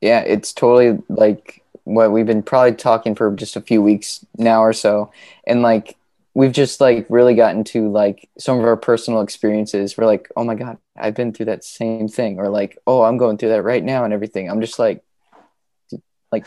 yeah, 0.00 0.20
it's 0.20 0.52
totally 0.52 1.02
like 1.08 1.62
what 1.84 2.12
we've 2.12 2.26
been 2.26 2.42
probably 2.42 2.74
talking 2.74 3.14
for 3.14 3.34
just 3.34 3.56
a 3.56 3.60
few 3.60 3.80
weeks 3.80 4.24
now 4.36 4.62
or 4.62 4.72
so. 4.72 5.10
And 5.46 5.62
like 5.62 5.96
we've 6.34 6.52
just 6.52 6.80
like 6.80 7.06
really 7.08 7.34
gotten 7.34 7.64
to 7.64 7.90
like 7.90 8.28
some 8.38 8.58
of 8.58 8.64
our 8.64 8.76
personal 8.76 9.20
experiences. 9.20 9.96
We're 9.96 10.06
like, 10.06 10.28
oh 10.36 10.44
my 10.44 10.56
God, 10.56 10.78
I've 10.96 11.14
been 11.14 11.32
through 11.32 11.46
that 11.46 11.64
same 11.64 12.08
thing. 12.08 12.38
Or 12.38 12.48
like, 12.48 12.76
oh, 12.86 13.02
I'm 13.02 13.16
going 13.16 13.38
through 13.38 13.50
that 13.50 13.62
right 13.62 13.82
now 13.82 14.04
and 14.04 14.12
everything. 14.12 14.50
I'm 14.50 14.60
just 14.60 14.78
like 14.78 15.02
like, 16.32 16.46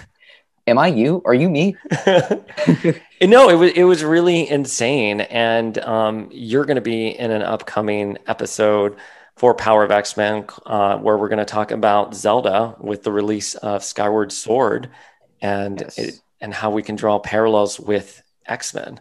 am 0.68 0.78
I 0.78 0.88
you? 0.88 1.22
Are 1.26 1.34
you 1.34 1.50
me? 1.50 1.76
no, 3.22 3.50
it 3.50 3.56
was 3.56 3.72
it 3.72 3.84
was 3.84 4.04
really 4.04 4.50
insane, 4.50 5.22
and 5.22 5.78
um, 5.80 6.30
you're 6.32 6.66
going 6.66 6.76
to 6.76 6.82
be 6.82 7.08
in 7.08 7.32
an 7.32 7.42
upcoming 7.42 8.18
episode 8.28 8.98
for 9.38 9.54
Power 9.54 9.84
of 9.84 9.92
X 9.92 10.18
Men, 10.18 10.46
uh, 10.66 10.98
where 10.98 11.18
we're 11.18 11.30
going 11.30 11.40
to 11.40 11.46
talk 11.46 11.72
about 11.72 12.16
Zelda 12.16 12.76
with 12.80 13.04
the 13.04 13.12
release 13.12 13.56
of 13.56 13.84
Skyward 13.84 14.32
Sword, 14.32 14.90
and 15.42 15.80
Yes. 15.80 15.98
it, 15.98 16.20
and 16.42 16.54
how 16.54 16.70
we 16.72 16.84
can 16.84 16.96
draw 16.96 17.18
parallels 17.20 17.80
with 17.80 18.22
X 18.46 18.74
Men. 18.74 19.00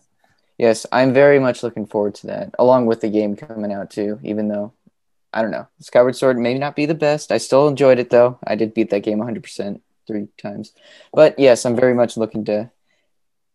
Yes, 0.59 0.87
I'm 0.91 1.13
very 1.13 1.39
much 1.39 1.63
looking 1.63 1.87
forward 1.87 2.15
to 2.17 2.29
that, 2.29 2.55
along 2.59 2.87
with 2.87 3.01
the 3.01 3.09
game 3.09 3.37
coming 3.37 3.73
out 3.73 3.91
too. 3.91 4.19
Even 4.23 4.49
though 4.49 4.73
I 5.33 5.43
don't 5.43 5.51
know, 5.51 5.69
Skyward 5.81 6.17
Sword 6.17 6.39
may 6.39 6.55
not 6.55 6.77
be 6.77 6.87
the 6.87 6.95
best. 6.95 7.31
I 7.31 7.39
still 7.39 7.69
enjoyed 7.69 7.99
it 7.99 8.11
though. 8.11 8.39
I 8.47 8.55
did 8.55 8.73
beat 8.75 8.91
that 8.91 9.03
game 9.03 9.19
100% 9.19 9.81
three 10.07 10.29
times. 10.39 10.73
But 11.13 11.39
yes, 11.39 11.67
I'm 11.67 11.77
very 11.77 11.95
much 11.95 12.17
looking 12.17 12.45
to 12.47 12.71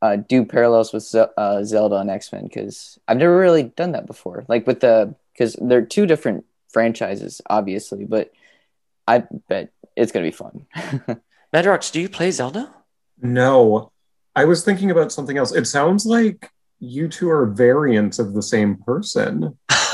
uh, 0.02 0.18
do 0.18 0.46
parallels 0.46 0.94
with 0.94 1.04
Ze- 1.04 1.34
uh, 1.38 1.64
Zelda 1.64 1.98
and 1.98 2.10
X 2.10 2.32
Men 2.32 2.44
because 2.44 3.00
I've 3.08 3.18
never 3.18 3.38
really 3.38 3.64
done 3.64 3.94
that 3.94 4.06
before. 4.06 4.46
Like 4.48 4.68
with 4.68 4.82
the 4.82 5.16
because 5.34 5.56
they're 5.62 5.86
two 5.86 6.06
different 6.06 6.46
franchises, 6.70 7.42
obviously, 7.50 8.06
but 8.06 8.32
I 9.08 9.24
bet 9.50 9.72
it's 9.96 10.12
gonna 10.12 10.26
be 10.26 10.32
fun. 10.32 10.66
Madrox, 11.54 11.92
do 11.92 12.00
you 12.00 12.10
play 12.10 12.32
Zelda? 12.32 12.74
No, 13.22 13.92
I 14.36 14.46
was 14.46 14.64
thinking 14.64 14.92
about 14.92 15.12
something 15.12 15.38
else. 15.38 15.54
It 15.54 15.66
sounds 15.66 16.06
like 16.06 16.50
you 16.82 17.08
two 17.08 17.30
are 17.30 17.46
variants 17.46 18.20
of 18.20 18.34
the 18.34 18.42
same 18.42 18.76
person. 18.76 19.58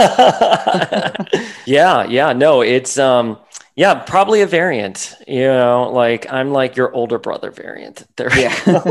yeah, 1.66 2.06
yeah, 2.06 2.34
no, 2.34 2.62
it's 2.62 2.98
um, 2.98 3.38
yeah, 3.76 3.94
probably 3.94 4.42
a 4.42 4.48
variant. 4.48 5.14
You 5.28 5.48
know, 5.48 5.92
like 5.94 6.32
I'm 6.32 6.52
like 6.52 6.76
your 6.76 6.94
older 6.94 7.20
brother 7.20 7.52
variant. 7.52 8.08
There, 8.16 8.36
yeah. 8.40 8.56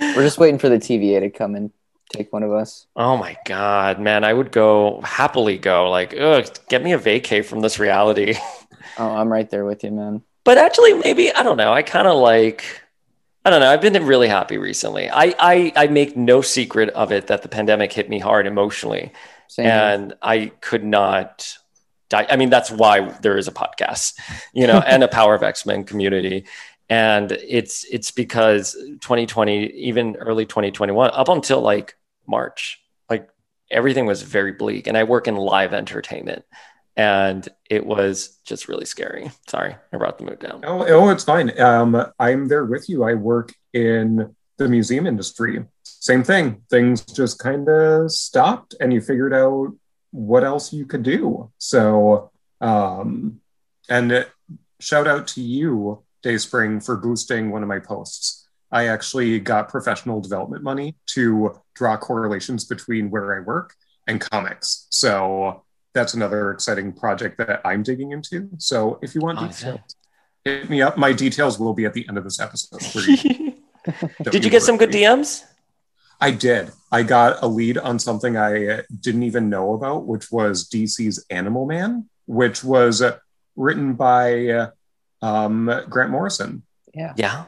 We're 0.00 0.22
just 0.22 0.38
waiting 0.38 0.60
for 0.60 0.68
the 0.68 0.76
TVA 0.76 1.20
to 1.20 1.30
come 1.30 1.56
and 1.56 1.72
take 2.10 2.32
one 2.32 2.42
of 2.42 2.52
us. 2.52 2.86
Oh 2.94 3.16
my 3.16 3.36
god, 3.46 3.98
man! 3.98 4.22
I 4.22 4.32
would 4.32 4.52
go 4.52 5.00
happily 5.02 5.58
go. 5.58 5.90
Like, 5.90 6.14
ugh, 6.14 6.46
get 6.68 6.84
me 6.84 6.92
a 6.92 6.98
vacay 6.98 7.44
from 7.44 7.60
this 7.60 7.78
reality. 7.78 8.34
Oh, 8.96 9.14
I'm 9.14 9.30
right 9.30 9.48
there 9.48 9.64
with 9.64 9.84
you, 9.84 9.92
man. 9.92 10.22
But 10.44 10.58
actually, 10.58 10.94
maybe 10.94 11.32
I 11.32 11.44
don't 11.44 11.56
know. 11.56 11.72
I 11.72 11.82
kind 11.82 12.08
of 12.08 12.16
like. 12.16 12.64
I 13.48 13.50
don't 13.50 13.60
know. 13.60 13.70
I've 13.70 13.80
been 13.80 14.04
really 14.04 14.28
happy 14.28 14.58
recently. 14.58 15.08
I, 15.08 15.34
I 15.38 15.72
I 15.74 15.86
make 15.86 16.18
no 16.18 16.42
secret 16.42 16.90
of 16.90 17.12
it 17.12 17.28
that 17.28 17.40
the 17.40 17.48
pandemic 17.48 17.90
hit 17.90 18.10
me 18.10 18.18
hard 18.18 18.46
emotionally, 18.46 19.10
Same. 19.46 19.64
and 19.64 20.14
I 20.20 20.52
could 20.60 20.84
not. 20.84 21.56
Die. 22.10 22.26
I 22.28 22.36
mean, 22.36 22.50
that's 22.50 22.70
why 22.70 23.08
there 23.22 23.38
is 23.38 23.48
a 23.48 23.50
podcast, 23.52 24.20
you 24.52 24.66
know, 24.66 24.80
and 24.86 25.02
a 25.02 25.08
Power 25.08 25.34
of 25.34 25.42
X 25.42 25.64
Men 25.64 25.84
community, 25.84 26.44
and 26.90 27.32
it's 27.32 27.86
it's 27.90 28.10
because 28.10 28.74
2020, 28.74 29.68
even 29.68 30.16
early 30.16 30.44
2021, 30.44 31.10
up 31.14 31.30
until 31.30 31.62
like 31.62 31.96
March, 32.26 32.82
like 33.08 33.30
everything 33.70 34.04
was 34.04 34.20
very 34.20 34.52
bleak, 34.52 34.86
and 34.86 34.98
I 34.98 35.04
work 35.04 35.26
in 35.26 35.36
live 35.36 35.72
entertainment, 35.72 36.44
and 36.98 37.48
it 37.70 37.86
was 37.86 38.40
just 38.44 38.68
really 38.68 38.84
scary. 38.84 39.30
Sorry, 39.46 39.76
I 39.92 39.96
brought 39.96 40.18
the 40.18 40.24
mood 40.24 40.40
down. 40.40 40.64
Oh, 40.66 40.84
oh, 40.88 41.10
it's 41.10 41.22
fine. 41.22 41.58
Um, 41.60 42.04
I'm 42.18 42.48
there 42.48 42.64
with 42.64 42.88
you. 42.90 43.04
I 43.04 43.14
work 43.14 43.54
in 43.72 44.34
the 44.58 44.68
museum 44.68 45.06
industry. 45.06 45.64
Same 45.84 46.24
thing. 46.24 46.62
Things 46.68 47.02
just 47.02 47.38
kind 47.38 47.68
of 47.68 48.10
stopped, 48.10 48.74
and 48.80 48.92
you 48.92 49.00
figured 49.00 49.32
out 49.32 49.68
what 50.10 50.42
else 50.42 50.72
you 50.72 50.86
could 50.86 51.04
do. 51.04 51.52
So, 51.58 52.32
um, 52.60 53.40
and 53.88 54.12
uh, 54.12 54.24
shout 54.80 55.06
out 55.06 55.28
to 55.28 55.40
you, 55.40 56.02
Dayspring, 56.24 56.84
for 56.84 56.96
boosting 56.96 57.52
one 57.52 57.62
of 57.62 57.68
my 57.68 57.78
posts. 57.78 58.48
I 58.72 58.88
actually 58.88 59.38
got 59.38 59.68
professional 59.68 60.20
development 60.20 60.64
money 60.64 60.96
to 61.14 61.60
draw 61.74 61.96
correlations 61.96 62.64
between 62.64 63.08
where 63.08 63.36
I 63.36 63.40
work 63.40 63.74
and 64.08 64.20
comics. 64.20 64.88
So 64.90 65.62
that's 65.94 66.14
another 66.14 66.50
exciting 66.50 66.92
project 66.92 67.38
that 67.38 67.60
I'm 67.64 67.82
digging 67.82 68.12
into. 68.12 68.48
So 68.58 68.98
if 69.02 69.14
you 69.14 69.20
want 69.20 69.38
Oh, 69.40 69.46
details, 69.48 69.96
hit 70.44 70.70
me 70.70 70.82
up. 70.82 70.96
My 70.96 71.12
details 71.12 71.58
will 71.58 71.74
be 71.74 71.84
at 71.84 71.94
the 71.94 72.06
end 72.08 72.18
of 72.18 72.24
this 72.24 72.40
episode. 72.40 72.82
for 72.92 73.00
you. 73.00 73.54
Did 74.30 74.44
you 74.44 74.50
get 74.50 74.62
some 74.62 74.76
good. 74.76 74.90
DMs? 74.90 75.44
I 76.20 76.32
did. 76.32 76.72
I 76.90 77.04
got 77.04 77.42
a 77.42 77.46
lead 77.46 77.78
on 77.78 77.98
something 77.98 78.36
I 78.36 78.82
didn't 79.00 79.22
even 79.22 79.48
know 79.48 79.74
about, 79.74 80.04
which 80.06 80.32
was 80.32 80.68
DC's 80.68 81.24
Animal 81.30 81.64
Man, 81.64 82.08
which 82.26 82.64
was 82.64 83.00
uh, 83.00 83.18
written 83.54 83.94
by 83.94 84.48
uh, 84.48 84.70
um, 85.22 85.70
Grant 85.88 86.10
Morrison. 86.10 86.64
Yeah. 86.92 87.12
Yeah. 87.16 87.44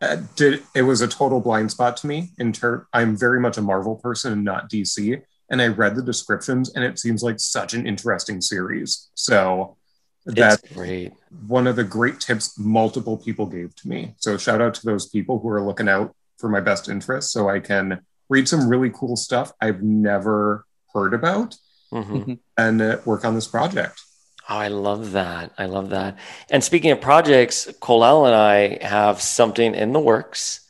Uh, 0.00 0.16
did 0.34 0.62
it 0.74 0.82
was 0.82 1.02
a 1.02 1.08
total 1.08 1.40
blind 1.40 1.70
spot 1.70 1.96
to 1.98 2.06
me. 2.06 2.30
In 2.38 2.52
ter- 2.52 2.86
I'm 2.92 3.16
very 3.16 3.40
much 3.40 3.58
a 3.58 3.62
Marvel 3.62 3.96
person 3.96 4.32
and 4.32 4.44
not 4.44 4.70
DC, 4.70 5.22
and 5.50 5.62
I 5.62 5.68
read 5.68 5.94
the 5.96 6.02
descriptions, 6.02 6.74
and 6.74 6.84
it 6.84 6.98
seems 6.98 7.22
like 7.22 7.38
such 7.40 7.74
an 7.74 7.86
interesting 7.86 8.40
series. 8.40 9.08
So 9.14 9.76
that's 10.24 10.62
It's 10.64 10.72
great. 10.74 11.12
one 11.46 11.66
of 11.66 11.76
the 11.76 11.84
great 11.84 12.18
tips 12.20 12.58
multiple 12.58 13.16
people 13.16 13.46
gave 13.46 13.74
to 13.76 13.88
me. 13.88 14.14
So 14.18 14.36
shout 14.36 14.60
out 14.60 14.74
to 14.74 14.84
those 14.86 15.08
people 15.08 15.38
who 15.38 15.48
are 15.48 15.62
looking 15.62 15.88
out 15.88 16.14
for 16.38 16.48
my 16.48 16.60
best 16.60 16.88
interests 16.88 17.32
so 17.32 17.48
I 17.48 17.60
can 17.60 18.00
read 18.28 18.48
some 18.48 18.68
really 18.68 18.90
cool 18.90 19.16
stuff 19.16 19.52
I've 19.60 19.82
never 19.82 20.66
heard 20.92 21.14
about 21.14 21.54
Mhm. 21.92 22.38
and 22.58 22.82
uh, 22.82 22.98
work 23.04 23.24
on 23.24 23.34
this 23.36 23.46
project. 23.46 24.00
Oh, 24.48 24.56
I 24.56 24.68
love 24.68 25.12
that. 25.12 25.52
I 25.58 25.66
love 25.66 25.90
that. 25.90 26.16
And 26.50 26.62
speaking 26.62 26.90
of 26.90 27.00
projects, 27.00 27.68
Colel 27.80 28.26
and 28.26 28.34
I 28.34 28.78
have 28.84 29.20
something 29.22 29.74
in 29.74 29.92
the 29.92 30.00
works. 30.00 30.60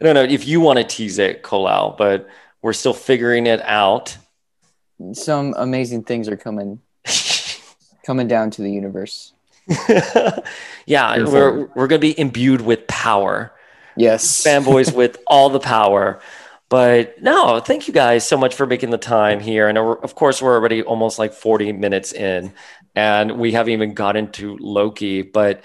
I 0.00 0.04
don't 0.04 0.14
know 0.14 0.22
if 0.24 0.46
you 0.46 0.60
want 0.60 0.78
to 0.80 0.84
tease 0.84 1.18
it, 1.18 1.42
Colel, 1.42 1.94
but 1.96 2.28
we're 2.62 2.72
still 2.72 2.94
figuring 2.94 3.46
it 3.46 3.60
out. 3.62 4.16
Some 5.12 5.54
amazing 5.56 6.04
things 6.04 6.28
are 6.28 6.36
coming 6.36 6.80
coming 8.04 8.28
down 8.28 8.50
to 8.50 8.62
the 8.62 8.70
universe. 8.70 9.32
yeah, 10.86 11.14
Beautiful. 11.14 11.32
we're 11.32 11.68
we're 11.74 11.86
gonna 11.86 11.98
be 11.98 12.18
imbued 12.18 12.60
with 12.60 12.86
power. 12.86 13.52
Yes. 13.96 14.42
fanboys 14.46 14.94
with 14.94 15.18
all 15.26 15.50
the 15.50 15.60
power. 15.60 16.20
But 16.68 17.22
no, 17.22 17.60
thank 17.60 17.86
you 17.86 17.94
guys 17.94 18.26
so 18.26 18.36
much 18.36 18.54
for 18.54 18.66
making 18.66 18.90
the 18.90 18.98
time 18.98 19.38
here. 19.38 19.68
And 19.68 19.78
of 19.78 20.14
course, 20.14 20.42
we're 20.42 20.54
already 20.54 20.82
almost 20.82 21.18
like 21.18 21.32
40 21.32 21.72
minutes 21.72 22.12
in, 22.12 22.52
and 22.94 23.38
we 23.38 23.52
haven't 23.52 23.72
even 23.72 23.94
got 23.94 24.16
into 24.16 24.56
Loki. 24.58 25.22
But 25.22 25.62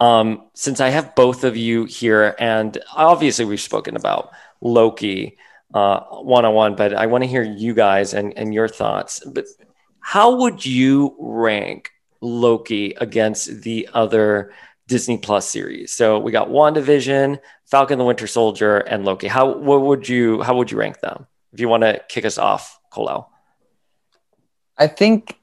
um, 0.00 0.46
since 0.54 0.80
I 0.80 0.88
have 0.88 1.14
both 1.14 1.44
of 1.44 1.56
you 1.56 1.84
here, 1.84 2.34
and 2.38 2.76
obviously 2.94 3.44
we've 3.44 3.60
spoken 3.60 3.94
about 3.94 4.30
Loki 4.60 5.36
one 5.70 6.44
on 6.44 6.54
one, 6.54 6.76
but 6.76 6.94
I 6.94 7.06
want 7.06 7.24
to 7.24 7.28
hear 7.28 7.42
you 7.42 7.74
guys 7.74 8.14
and, 8.14 8.36
and 8.36 8.54
your 8.54 8.68
thoughts. 8.68 9.20
But 9.24 9.46
how 10.00 10.36
would 10.36 10.64
you 10.64 11.14
rank 11.18 11.90
Loki 12.20 12.94
against 12.94 13.62
the 13.62 13.88
other 13.92 14.52
Disney 14.86 15.18
Plus 15.18 15.48
series? 15.48 15.92
So 15.92 16.18
we 16.18 16.32
got 16.32 16.48
WandaVision, 16.48 17.38
Falcon 17.66 17.98
the 17.98 18.04
Winter 18.04 18.26
Soldier, 18.26 18.78
and 18.78 19.04
Loki. 19.04 19.28
How 19.28 19.56
what 19.56 19.82
would 19.82 20.08
you 20.08 20.42
how 20.42 20.56
would 20.56 20.70
you 20.70 20.78
rank 20.78 21.00
them? 21.00 21.26
If 21.52 21.60
you 21.60 21.68
want 21.68 21.82
to 21.82 22.02
kick 22.08 22.24
us 22.24 22.38
off, 22.38 22.78
Colel. 22.90 23.28
I 24.76 24.86
think 24.86 25.36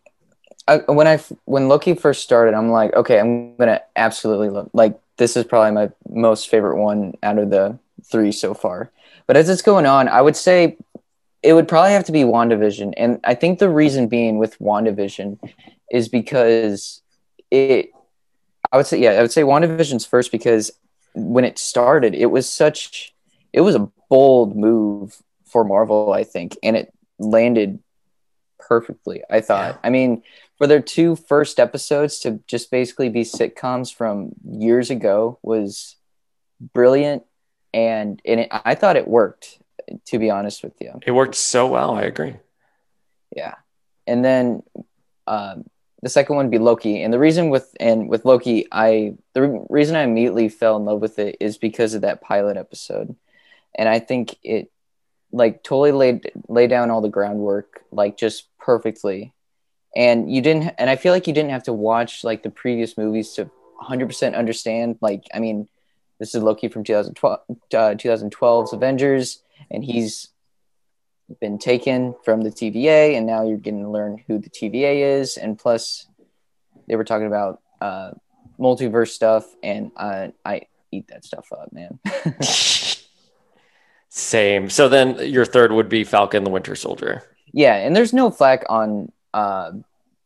I, 0.68 0.78
when 0.78 1.08
I 1.08 1.20
when 1.46 1.68
Loki 1.68 1.94
first 1.94 2.24
started, 2.24 2.56
I'm 2.56 2.72
like, 2.72 2.94
okay, 2.96 3.20
I'm 3.20 3.56
gonna 3.58 3.82
absolutely 3.96 4.50
love. 4.50 4.70
Like, 4.74 5.00
this 5.18 5.38
is 5.38 5.44
probably 5.44 5.72
my 5.72 5.92
most 6.10 6.50
favorite 6.50 6.78
one 6.78 7.14
out 7.22 7.38
of 7.38 7.50
the 7.50 7.78
three 8.04 8.32
so 8.32 8.54
far. 8.54 8.92
But 9.28 9.38
as 9.38 9.50
it's 9.50 9.62
going 9.62 9.86
on, 9.86 10.08
I 10.08 10.22
would 10.22 10.36
say 10.36 10.78
it 11.42 11.54
would 11.54 11.68
probably 11.68 11.92
have 11.92 12.06
to 12.06 12.12
be 12.12 12.22
WandaVision, 12.22 12.94
and 12.98 13.20
I 13.24 13.36
think 13.36 13.60
the 13.60 13.70
reason 13.70 14.08
being 14.08 14.38
with 14.38 14.58
WandaVision 14.60 15.40
is 15.92 16.08
because 16.10 17.02
it. 17.52 17.92
I 18.72 18.78
would 18.78 18.88
say, 18.88 19.00
yeah, 19.00 19.12
I 19.12 19.22
would 19.22 19.32
say 19.32 19.44
WandaVision's 19.44 20.06
first 20.06 20.32
because 20.32 20.72
when 21.14 21.46
it 21.46 21.58
started, 21.58 22.14
it 22.16 22.26
was 22.26 22.50
such, 22.50 23.14
it 23.54 23.62
was 23.62 23.76
a 23.76 23.90
bold 24.10 24.56
move 24.56 25.22
for 25.46 25.64
Marvel, 25.64 26.12
I 26.12 26.24
think, 26.24 26.58
and 26.64 26.76
it 26.76 26.92
landed 27.20 27.80
perfectly. 28.60 29.22
I 29.30 29.42
thought. 29.42 29.80
I 29.84 29.92
mean, 29.92 30.24
for 30.58 30.68
their 30.68 30.82
two 30.82 31.16
first 31.16 31.60
episodes 31.60 32.20
to 32.22 32.42
just 32.48 32.72
basically 32.72 33.10
be 33.10 33.22
sitcoms 33.22 33.94
from 33.94 34.32
years 34.44 34.90
ago 34.90 35.40
was 35.42 35.96
brilliant, 36.74 37.24
and 37.76 38.20
and 38.26 38.40
it, 38.42 38.50
I 38.52 38.74
thought 38.76 38.96
it 38.96 39.08
worked. 39.08 39.60
To 40.08 40.18
be 40.18 40.32
honest 40.32 40.64
with 40.64 40.74
you, 40.82 41.00
It 41.06 41.12
worked 41.12 41.36
so 41.36 41.68
well. 41.68 41.92
I 41.94 42.02
agree. 42.04 42.38
yeah. 43.36 43.54
And 44.08 44.26
then 44.26 44.64
um, 45.28 45.66
the 46.02 46.10
second 46.10 46.36
one 46.36 46.46
would 46.46 46.52
be 46.52 46.58
Loki, 46.58 47.04
and 47.04 47.14
the 47.14 47.20
reason 47.20 47.52
with 47.52 47.70
and 47.80 48.10
with 48.10 48.26
Loki, 48.26 48.68
I 48.72 49.14
the 49.34 49.44
re- 49.44 49.60
reason 49.70 49.96
I 49.96 50.02
immediately 50.02 50.50
fell 50.50 50.76
in 50.78 50.86
love 50.86 51.02
with 51.02 51.20
it 51.20 51.38
is 51.40 51.60
because 51.60 51.94
of 51.94 52.02
that 52.02 52.22
pilot 52.22 52.58
episode, 52.58 53.16
and 53.78 53.88
I 53.88 54.00
think 54.00 54.36
it 54.42 54.72
like 55.32 55.62
totally 55.64 55.92
laid 55.92 56.32
lay 56.48 56.66
down 56.66 56.90
all 56.90 57.02
the 57.02 57.10
groundwork 57.10 57.82
like 57.92 58.16
just 58.18 58.48
perfectly 58.58 59.34
and 59.96 60.32
you 60.34 60.40
didn't 60.42 60.74
and 60.78 60.90
i 60.90 60.96
feel 60.96 61.12
like 61.12 61.28
you 61.28 61.34
didn't 61.34 61.50
have 61.52 61.64
to 61.64 61.74
watch 61.74 62.24
like 62.24 62.42
the 62.44 62.50
previous 62.50 62.98
movies 62.98 63.34
to 63.34 63.50
100% 63.82 64.34
understand 64.36 64.98
like 65.02 65.24
i 65.34 65.40
mean 65.40 65.68
this 66.26 66.36
is 66.36 66.44
loki 66.44 66.68
from 66.68 66.84
2012 66.84 67.40
uh, 67.50 67.54
2012's 67.74 68.74
avengers 68.74 69.44
and 69.70 69.84
he's 69.84 70.30
been 71.40 71.58
taken 71.58 72.16
from 72.24 72.42
the 72.42 72.50
tva 72.50 73.16
and 73.16 73.28
now 73.28 73.48
you're 73.48 73.58
getting 73.58 73.84
to 73.84 73.90
learn 73.90 74.24
who 74.28 74.40
the 74.40 74.50
tva 74.50 75.20
is 75.20 75.38
and 75.38 75.60
plus 75.60 76.08
they 76.88 76.96
were 76.96 77.04
talking 77.04 77.28
about 77.28 77.62
uh 77.82 78.12
multiverse 78.60 79.10
stuff 79.10 79.46
and 79.62 79.92
uh, 79.98 80.28
i 80.44 80.62
eat 80.92 81.08
that 81.08 81.24
stuff 81.24 81.52
up 81.52 81.72
man 81.72 82.00
Same. 84.16 84.70
So 84.70 84.88
then 84.88 85.18
your 85.30 85.44
third 85.44 85.74
would 85.74 85.90
be 85.90 86.06
Falcon 86.06 86.46
the 86.46 86.50
Winter 86.50 86.74
Soldier. 86.74 87.22
Yeah, 87.52 87.76
and 87.76 87.94
there's 87.94 88.14
no 88.14 88.32
flack 88.32 88.64
on 88.70 89.12
uh, 89.34 89.74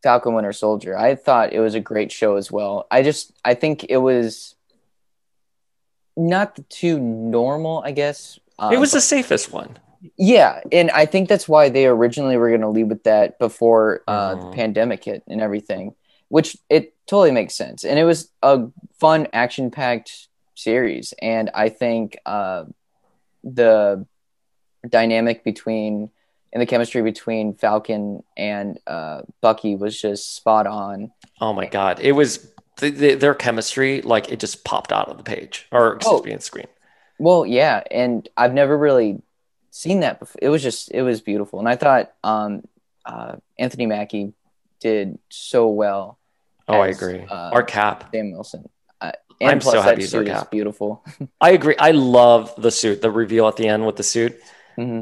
Falcon 0.04 0.36
Winter 0.36 0.54
Soldier. 0.54 0.96
I 0.96 1.16
thought 1.16 1.54
it 1.54 1.60
was 1.60 1.74
a 1.74 1.80
great 1.80 2.12
show 2.12 2.36
as 2.36 2.52
well. 2.52 2.86
I 2.92 3.02
just 3.02 3.32
I 3.44 3.56
think 3.56 3.88
it 3.90 3.98
was 3.98 4.54
not 6.20 6.56
the 6.56 6.64
too 6.64 7.00
normal, 7.00 7.82
I 7.86 7.92
guess. 7.92 8.40
Uh, 8.60 8.72
it 8.74 8.78
was 8.78 8.92
the 8.92 9.02
safest 9.02 9.52
one. 9.54 9.78
yeah, 10.18 10.62
and 10.72 10.92
I 10.92 11.06
think 11.06 11.30
that's 11.30 11.48
why 11.48 11.70
they 11.70 11.86
originally 11.88 12.38
were 12.38 12.50
going 12.50 12.62
to 12.62 12.70
leave 12.70 12.88
with 12.88 13.04
that 13.04 13.40
before 13.40 14.02
uh, 14.08 14.36
Mhm. 14.36 14.42
the 14.42 14.56
pandemic 14.56 15.04
hit 15.06 15.24
and 15.28 15.42
everything, 15.42 15.96
which 16.30 16.58
it 16.70 16.94
totally 17.08 17.32
makes 17.32 17.56
sense. 17.56 17.84
And 17.84 17.98
it 17.98 18.04
was 18.04 18.30
a 18.44 18.68
fun, 19.00 19.28
action-packed 19.34 20.28
series, 20.56 21.14
and 21.22 21.50
I 21.54 21.70
think 21.70 22.18
uh, 22.26 22.66
the 23.44 24.06
dynamic 24.88 25.44
between 25.44 26.10
and 26.52 26.60
the 26.62 26.66
chemistry 26.66 27.02
between 27.04 27.54
Falcon 27.54 28.24
and 28.36 28.80
uh, 28.88 29.22
Bucky 29.40 29.76
was 29.76 30.00
just 30.02 30.36
spot 30.36 30.66
on. 30.66 31.12
Oh 31.40 31.54
my 31.54 31.68
god, 31.68 32.00
it 32.00 32.14
was 32.14 32.52
th- 32.80 32.98
th- 32.98 33.20
their 33.20 33.34
chemistry 33.36 34.02
like 34.02 34.32
it 34.32 34.40
just 34.40 34.64
popped 34.64 34.92
out 34.92 35.10
of 35.10 35.18
the 35.18 35.24
page 35.24 35.68
or 35.72 35.96
excuse 35.96 36.22
Oh. 36.22 36.24
me, 36.24 36.34
the 36.36 36.42
screen. 36.42 36.68
Well, 37.20 37.46
yeah, 37.46 37.84
and 37.92 38.28
I've 38.38 38.54
never 38.54 38.78
really 38.78 39.22
seen 39.72 40.00
that 40.02 40.20
before. 40.20 40.40
It 40.42 40.50
was 40.50 40.64
just 40.64 40.92
it 40.92 41.02
was 41.02 41.22
beautiful, 41.22 41.60
and 41.60 41.68
I 41.68 41.76
thought 41.76 42.14
um, 42.24 42.64
uh, 43.06 43.36
Anthony 43.58 43.86
Mackie 43.86 44.34
did 44.80 45.20
so 45.30 45.68
well. 45.68 46.18
Oh, 46.68 46.80
I 46.80 46.88
agree. 46.88 47.26
uh, 47.30 47.50
Art 47.54 47.68
Cap. 47.68 48.10
Sam 48.14 48.32
Wilson. 48.32 48.70
Uh, 49.02 49.12
and 49.42 49.52
I'm 49.52 49.60
plus 49.60 49.74
so 49.74 49.82
happy 49.82 50.02
he's 50.02 50.12
suit 50.12 50.30
our 50.30 50.38
is 50.38 50.44
beautiful. 50.46 51.04
I 51.42 51.52
agree. 51.52 51.76
I 51.78 51.92
love 51.92 52.54
the 52.58 52.72
suit, 52.72 53.02
the 53.02 53.10
reveal 53.12 53.48
at 53.48 53.56
the 53.58 53.68
end 53.68 53.86
with 53.86 53.96
the 53.96 54.04
suit. 54.04 54.40
hmm 54.76 55.02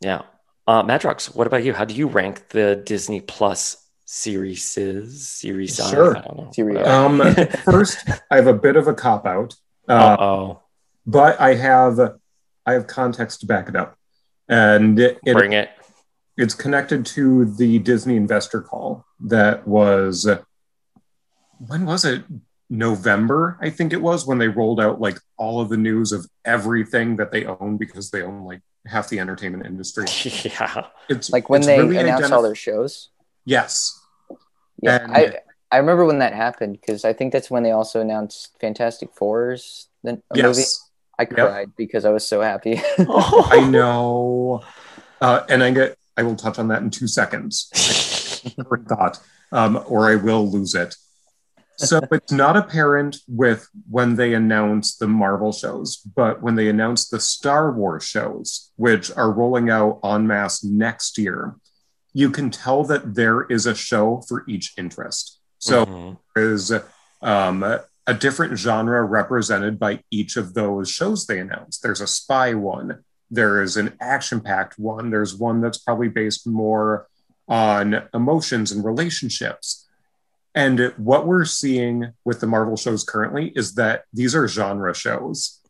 Yeah. 0.00 0.22
Uh, 0.66 0.82
Madrox, 0.82 1.32
what 1.34 1.46
about 1.46 1.62
you? 1.64 1.72
How 1.72 1.84
do 1.84 1.94
you 1.94 2.08
rank 2.08 2.48
the 2.48 2.74
Disney 2.74 3.20
Plus 3.20 3.76
series? 4.06 4.64
Series? 4.64 5.76
Sure. 5.76 6.16
I 6.16 6.20
don't 6.22 6.36
know. 6.38 6.50
Series. 6.52 6.86
Um, 6.86 7.20
first, 7.64 8.08
I 8.30 8.36
have 8.36 8.46
a 8.46 8.54
bit 8.54 8.76
of 8.76 8.88
a 8.88 8.94
cop 8.94 9.26
out, 9.26 9.54
uh, 9.88 10.16
oh. 10.18 10.62
but 11.06 11.38
I 11.40 11.54
have 11.54 12.00
I 12.64 12.72
have 12.72 12.86
context 12.86 13.40
to 13.40 13.46
back 13.46 13.68
it 13.68 13.76
up, 13.76 13.98
and 14.48 14.98
it, 14.98 15.18
it 15.26 15.34
Bring 15.34 15.52
it. 15.52 15.70
it's 16.38 16.54
connected 16.54 17.04
to 17.06 17.44
the 17.44 17.78
Disney 17.80 18.16
investor 18.16 18.62
call 18.62 19.04
that 19.20 19.66
was 19.68 20.26
when 21.58 21.84
was 21.84 22.04
it? 22.04 22.24
November, 22.68 23.56
I 23.60 23.70
think 23.70 23.92
it 23.92 24.02
was 24.02 24.26
when 24.26 24.38
they 24.38 24.48
rolled 24.48 24.80
out 24.80 25.00
like 25.00 25.18
all 25.36 25.60
of 25.60 25.68
the 25.68 25.76
news 25.76 26.10
of 26.10 26.26
everything 26.44 27.14
that 27.16 27.30
they 27.30 27.44
own 27.44 27.76
because 27.76 28.10
they 28.10 28.22
own 28.22 28.44
like 28.44 28.60
half 28.84 29.08
the 29.08 29.20
entertainment 29.20 29.66
industry. 29.66 30.06
yeah. 30.50 30.86
It's 31.08 31.30
Like 31.30 31.48
when 31.48 31.60
it's 31.60 31.66
they 31.68 31.78
really 31.78 31.96
announced 31.98 32.24
identif- 32.24 32.34
all 32.34 32.42
their 32.42 32.56
shows. 32.56 33.10
yes, 33.44 33.95
Yeah, 34.82 34.98
And- 35.02 35.16
I 35.16 35.40
I 35.72 35.78
remember 35.78 36.04
when 36.04 36.20
that 36.20 36.32
happened 36.32 36.78
because 36.80 37.04
I 37.04 37.12
think 37.12 37.32
that's 37.32 37.50
when 37.50 37.64
they 37.64 37.72
also 37.72 38.00
announced 38.00 38.56
Fantastic 38.60 39.12
Fours, 39.14 39.88
the 40.04 40.22
a 40.30 40.42
movie. 40.42 40.62
I 41.18 41.24
cried 41.24 41.72
because 41.76 42.04
I 42.04 42.10
was 42.10 42.26
so 42.26 42.40
happy. 42.40 42.80
I 42.98 43.66
know. 43.68 44.62
Uh, 45.20 45.44
and 45.48 45.62
I 45.62 45.70
get 45.72 45.98
I 46.16 46.22
will 46.22 46.36
touch 46.36 46.58
on 46.58 46.68
that 46.68 46.82
in 46.82 46.90
two 46.90 47.08
seconds. 47.08 47.68
Thought, 48.88 49.18
um, 49.50 49.82
or 49.86 50.08
I 50.08 50.14
will 50.16 50.48
lose 50.48 50.74
it. 50.74 50.94
So 51.78 52.00
it's 52.10 52.32
not 52.32 52.56
apparent 52.56 53.18
with 53.28 53.68
when 53.90 54.16
they 54.16 54.32
announce 54.32 54.96
the 54.96 55.08
Marvel 55.08 55.52
shows, 55.52 55.96
but 55.96 56.42
when 56.42 56.54
they 56.54 56.68
announce 56.68 57.08
the 57.08 57.20
Star 57.20 57.70
Wars 57.70 58.04
shows, 58.04 58.70
which 58.76 59.10
are 59.14 59.30
rolling 59.30 59.68
out 59.68 60.00
en 60.02 60.26
masse 60.26 60.64
next 60.64 61.18
year, 61.18 61.56
you 62.16 62.30
can 62.30 62.50
tell 62.50 62.82
that 62.82 63.14
there 63.14 63.42
is 63.42 63.66
a 63.66 63.74
show 63.74 64.22
for 64.26 64.42
each 64.48 64.72
interest. 64.78 65.38
So 65.58 65.84
Mhm. 65.84 66.18
there 66.34 66.50
is 66.50 66.72
um, 67.20 67.62
a 67.62 68.14
different 68.18 68.56
genre 68.58 69.02
represented 69.04 69.78
by 69.78 70.02
each 70.10 70.36
of 70.38 70.54
those 70.54 70.88
shows 70.88 71.26
they 71.26 71.38
announced. 71.40 71.82
There's 71.82 72.00
a 72.00 72.06
spy 72.06 72.54
one, 72.54 73.04
there 73.30 73.60
is 73.62 73.76
an 73.76 73.96
action 74.00 74.40
packed 74.40 74.78
one, 74.78 75.10
there's 75.10 75.34
one 75.34 75.60
that's 75.60 75.76
probably 75.78 76.08
based 76.08 76.46
more 76.46 77.06
on 77.48 78.02
emotions 78.14 78.72
and 78.72 78.82
relationships. 78.82 79.86
And 80.54 80.94
what 80.96 81.26
we're 81.26 81.44
seeing 81.44 82.12
with 82.24 82.40
the 82.40 82.46
Marvel 82.46 82.76
shows 82.78 83.04
currently 83.04 83.52
is 83.54 83.74
that 83.74 84.04
these 84.12 84.34
are 84.34 84.48
genre 84.48 84.94
shows, 84.94 85.60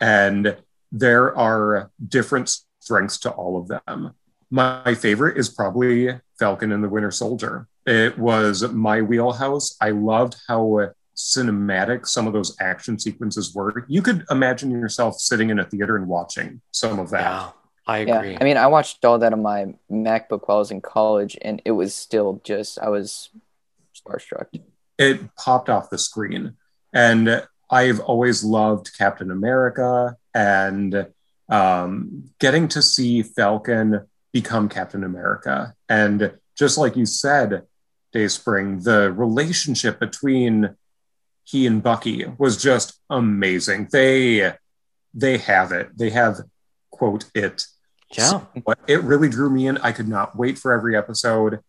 and 0.00 0.56
there 0.92 1.36
are 1.36 1.90
different 2.08 2.56
strengths 2.80 3.18
to 3.18 3.30
all 3.30 3.58
of 3.60 3.68
them. 3.68 4.14
My 4.50 4.94
favorite 4.94 5.38
is 5.38 5.48
probably 5.48 6.18
Falcon 6.38 6.72
and 6.72 6.82
the 6.82 6.88
Winter 6.88 7.10
Soldier. 7.10 7.68
It 7.86 8.18
was 8.18 8.68
my 8.72 9.02
wheelhouse. 9.02 9.76
I 9.80 9.90
loved 9.90 10.36
how 10.48 10.90
cinematic 11.16 12.06
some 12.06 12.26
of 12.26 12.32
those 12.32 12.56
action 12.60 12.98
sequences 12.98 13.54
were. 13.54 13.84
You 13.88 14.02
could 14.02 14.24
imagine 14.30 14.70
yourself 14.70 15.16
sitting 15.18 15.50
in 15.50 15.58
a 15.58 15.64
theater 15.64 15.96
and 15.96 16.08
watching 16.08 16.60
some 16.72 16.98
of 16.98 17.10
that. 17.10 17.20
Yeah. 17.20 17.50
I 17.86 17.98
yeah, 18.02 18.18
agree. 18.18 18.38
I 18.40 18.44
mean, 18.44 18.56
I 18.56 18.68
watched 18.68 19.04
all 19.04 19.18
that 19.18 19.32
on 19.32 19.42
my 19.42 19.74
MacBook 19.90 20.46
while 20.46 20.58
I 20.58 20.60
was 20.60 20.70
in 20.70 20.80
college, 20.80 21.36
and 21.42 21.60
it 21.64 21.72
was 21.72 21.94
still 21.94 22.40
just 22.44 22.78
I 22.78 22.88
was 22.88 23.30
starstruck. 23.94 24.46
It 24.98 25.34
popped 25.34 25.68
off 25.68 25.90
the 25.90 25.98
screen. 25.98 26.54
And 26.92 27.46
I've 27.70 28.00
always 28.00 28.42
loved 28.42 28.96
Captain 28.96 29.30
America 29.30 30.16
and 30.34 31.06
um, 31.48 32.30
getting 32.38 32.68
to 32.68 32.82
see 32.82 33.22
Falcon 33.22 34.06
become 34.32 34.68
Captain 34.68 35.04
America. 35.04 35.74
And 35.88 36.32
just 36.56 36.78
like 36.78 36.96
you 36.96 37.06
said, 37.06 37.62
Dayspring, 38.12 38.80
the 38.80 39.12
relationship 39.12 40.00
between 40.00 40.76
he 41.44 41.66
and 41.66 41.82
Bucky 41.82 42.24
was 42.38 42.60
just 42.60 42.98
amazing. 43.08 43.88
They 43.92 44.52
they 45.14 45.38
have 45.38 45.72
it. 45.72 45.96
They 45.96 46.10
have 46.10 46.40
quote 46.90 47.24
it. 47.34 47.62
yeah. 48.16 48.40
But 48.64 48.78
it 48.86 49.02
really 49.02 49.28
drew 49.28 49.50
me 49.50 49.66
in. 49.66 49.78
I 49.78 49.92
could 49.92 50.08
not 50.08 50.36
wait 50.36 50.58
for 50.58 50.72
every 50.72 50.96
episode. 50.96 51.60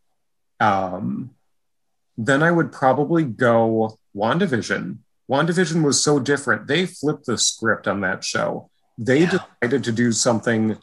Um, 0.60 1.32
then 2.18 2.44
I 2.44 2.52
would 2.52 2.72
probably 2.72 3.24
go 3.24 3.98
WandaVision. 4.16 4.98
WandaVision 5.30 5.84
was 5.84 6.04
so 6.04 6.20
different. 6.20 6.68
They 6.68 6.86
flipped 6.86 7.26
the 7.26 7.38
script 7.38 7.88
on 7.88 8.02
that 8.02 8.24
show. 8.24 8.70
They 8.98 9.22
Yeah. 9.22 9.38
decided 9.62 9.84
to 9.86 9.92
do 9.92 10.12
something 10.12 10.78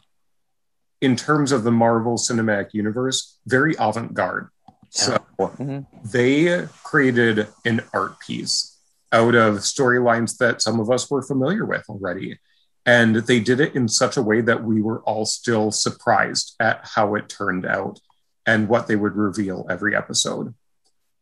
in 1.01 1.15
terms 1.15 1.51
of 1.51 1.63
the 1.63 1.71
Marvel 1.71 2.17
Cinematic 2.17 2.73
Universe, 2.73 3.37
very 3.45 3.75
avant 3.79 4.13
garde. 4.13 4.49
So 4.89 5.17
Mhm. 5.39 5.85
they 6.03 6.67
created 6.83 7.47
an 7.65 7.81
art 7.93 8.19
piece 8.19 8.75
out 9.11 9.35
of 9.35 9.57
storylines 9.59 10.37
that 10.37 10.61
some 10.61 10.79
of 10.79 10.89
us 10.91 11.09
were 11.09 11.21
familiar 11.21 11.65
with 11.65 11.83
already. 11.89 12.39
And 12.85 13.17
they 13.17 13.39
did 13.39 13.59
it 13.59 13.75
in 13.75 13.87
such 13.87 14.17
a 14.17 14.21
way 14.21 14.41
that 14.41 14.63
we 14.63 14.81
were 14.81 14.99
all 15.01 15.25
still 15.25 15.71
surprised 15.71 16.55
at 16.59 16.81
how 16.83 17.15
it 17.15 17.29
turned 17.29 17.65
out 17.65 17.99
and 18.45 18.67
what 18.67 18.87
they 18.87 18.95
would 18.95 19.15
reveal 19.15 19.65
every 19.69 19.95
episode. 19.95 20.55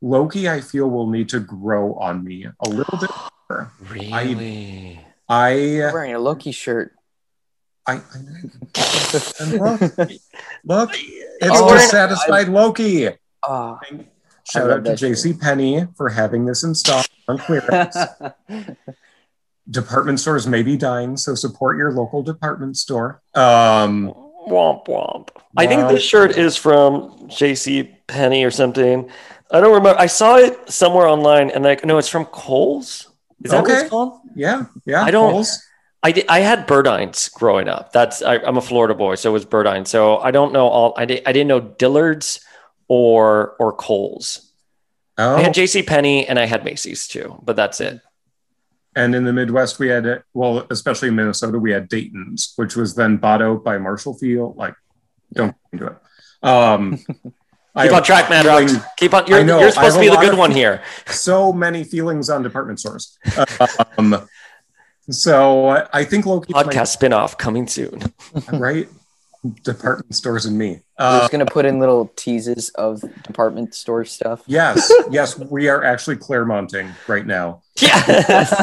Loki, 0.01 0.47
I 0.47 0.61
feel, 0.61 0.89
will 0.89 1.09
need 1.09 1.27
to 1.29 1.39
grow 1.39 1.93
on 1.95 2.23
me 2.23 2.47
a 2.59 2.69
little 2.69 2.97
bit 2.99 3.09
more. 3.49 3.71
Really? 3.89 5.05
I, 5.27 5.53
You're 5.55 5.91
wearing 5.93 6.13
a 6.13 6.19
Loki 6.19 6.51
shirt. 6.51 6.93
I, 7.87 7.93
I 7.93 7.99
and 9.39 9.51
look, 9.53 9.81
look, 10.65 10.89
it's 10.93 11.51
Oh, 11.59 11.73
dissatisfied 11.73 12.49
Loki. 12.49 13.09
Oh, 13.47 13.79
Shout 14.43 14.69
out 14.71 14.85
to. 14.85 14.91
JC 14.91 15.39
Penney 15.39 15.85
for 15.95 16.09
having 16.09 16.45
this 16.45 16.63
installed 16.63 17.07
on 17.27 17.37
clearance. 17.37 17.97
department 19.69 20.19
stores 20.19 20.47
may 20.47 20.63
be 20.63 20.77
dying, 20.77 21.17
so 21.17 21.35
support 21.35 21.77
your 21.77 21.91
local 21.91 22.23
department 22.23 22.77
store. 22.77 23.21
Um, 23.33 24.13
Womp 24.47 24.85
womp. 24.87 25.29
I 25.57 25.67
think 25.67 25.89
this 25.89 26.01
shirt 26.03 26.37
is 26.37 26.55
from 26.55 27.27
JC 27.27 27.95
Penney 28.07 28.45
or 28.45 28.51
something. 28.51 29.09
I 29.51 29.59
don't 29.59 29.73
remember. 29.73 29.99
I 29.99 30.05
saw 30.05 30.37
it 30.37 30.69
somewhere 30.69 31.05
online 31.07 31.49
and 31.51 31.65
like 31.65 31.83
no, 31.83 31.97
it's 31.97 32.07
from 32.07 32.23
Kohl's. 32.25 33.09
Is 33.43 33.51
that 33.51 33.61
what 33.63 33.71
it's 33.71 33.89
called? 33.89 34.19
yeah, 34.35 34.65
yeah. 34.85 35.03
I 35.03 35.11
don't- 35.11 35.31
Kohl's. 35.31 35.61
I 36.03 36.11
did, 36.11 36.25
I 36.29 36.39
had 36.39 36.67
Burdines 36.67 37.31
growing 37.33 37.67
up. 37.67 37.91
That's 37.91 38.21
I, 38.21 38.35
I'm 38.37 38.57
a 38.57 38.61
Florida 38.61 38.93
boy, 38.93 39.15
so 39.15 39.29
it 39.29 39.33
was 39.33 39.45
Burdine. 39.45 39.87
So 39.87 40.17
I 40.19 40.31
don't 40.31 40.53
know 40.53 40.67
all. 40.67 40.93
I 40.95 41.05
did, 41.05 41.23
I 41.25 41.31
didn't 41.31 41.47
know 41.47 41.59
Dillard's 41.59 42.39
or 42.87 43.55
or 43.59 43.73
Kohl's. 43.73 44.51
Oh, 45.17 45.35
I 45.37 45.41
had 45.41 45.53
J.C. 45.53 45.81
Penney 45.83 46.27
and 46.27 46.37
I 46.37 46.45
had 46.45 46.63
Macy's 46.63 47.07
too, 47.07 47.39
but 47.43 47.55
that's 47.55 47.81
it. 47.81 47.99
and 48.95 49.15
in 49.15 49.23
the 49.23 49.33
Midwest, 49.33 49.79
we 49.79 49.87
had 49.87 50.23
well, 50.33 50.67
especially 50.69 51.07
in 51.07 51.15
Minnesota, 51.15 51.57
we 51.57 51.71
had 51.71 51.89
Dayton's, 51.89 52.53
which 52.55 52.75
was 52.75 52.93
then 52.93 53.17
bought 53.17 53.41
out 53.41 53.63
by 53.63 53.79
Marshall 53.79 54.13
Field. 54.13 54.55
Like, 54.55 54.75
don't 55.33 55.55
into 55.73 55.87
it. 55.87 55.97
Um, 56.47 56.99
Keep 57.79 57.93
on 57.93 58.03
track, 58.03 58.29
man. 58.29 58.81
Keep 58.97 59.13
on. 59.13 59.27
You're, 59.27 59.43
know, 59.43 59.59
you're 59.59 59.69
supposed 59.71 59.95
to 59.95 60.01
be 60.01 60.09
the 60.09 60.15
good 60.17 60.33
of- 60.33 60.39
one 60.39 60.51
here. 60.51 60.81
so 61.07 61.53
many 61.53 61.83
feelings 61.83 62.27
on 62.29 62.41
department 62.41 62.79
stores. 62.79 63.17
Um, 63.97 64.27
so 65.09 65.69
I 65.93 66.03
think 66.03 66.25
Loki 66.25 66.53
Podcast 66.53 66.97
spinoff 66.97 67.37
coming 67.37 67.67
soon. 67.67 68.01
right? 68.53 68.87
Department 69.63 70.13
stores 70.15 70.45
and 70.45 70.57
me. 70.57 70.81
We're 70.99 71.05
Uh, 71.05 71.19
just 71.19 71.31
gonna 71.31 71.45
put 71.45 71.65
in 71.65 71.79
little 71.79 72.11
teases 72.15 72.69
of 72.69 73.01
department 73.23 73.73
store 73.75 74.03
stuff. 74.03 74.41
yes, 74.47 74.91
yes, 75.11 75.37
we 75.37 75.69
are 75.69 75.83
actually 75.83 76.17
Claremonting 76.17 76.91
right 77.07 77.25
now. 77.25 77.61
Yes. 77.79 78.53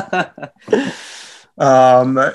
Um, 1.57 2.19
uh, 2.19 2.33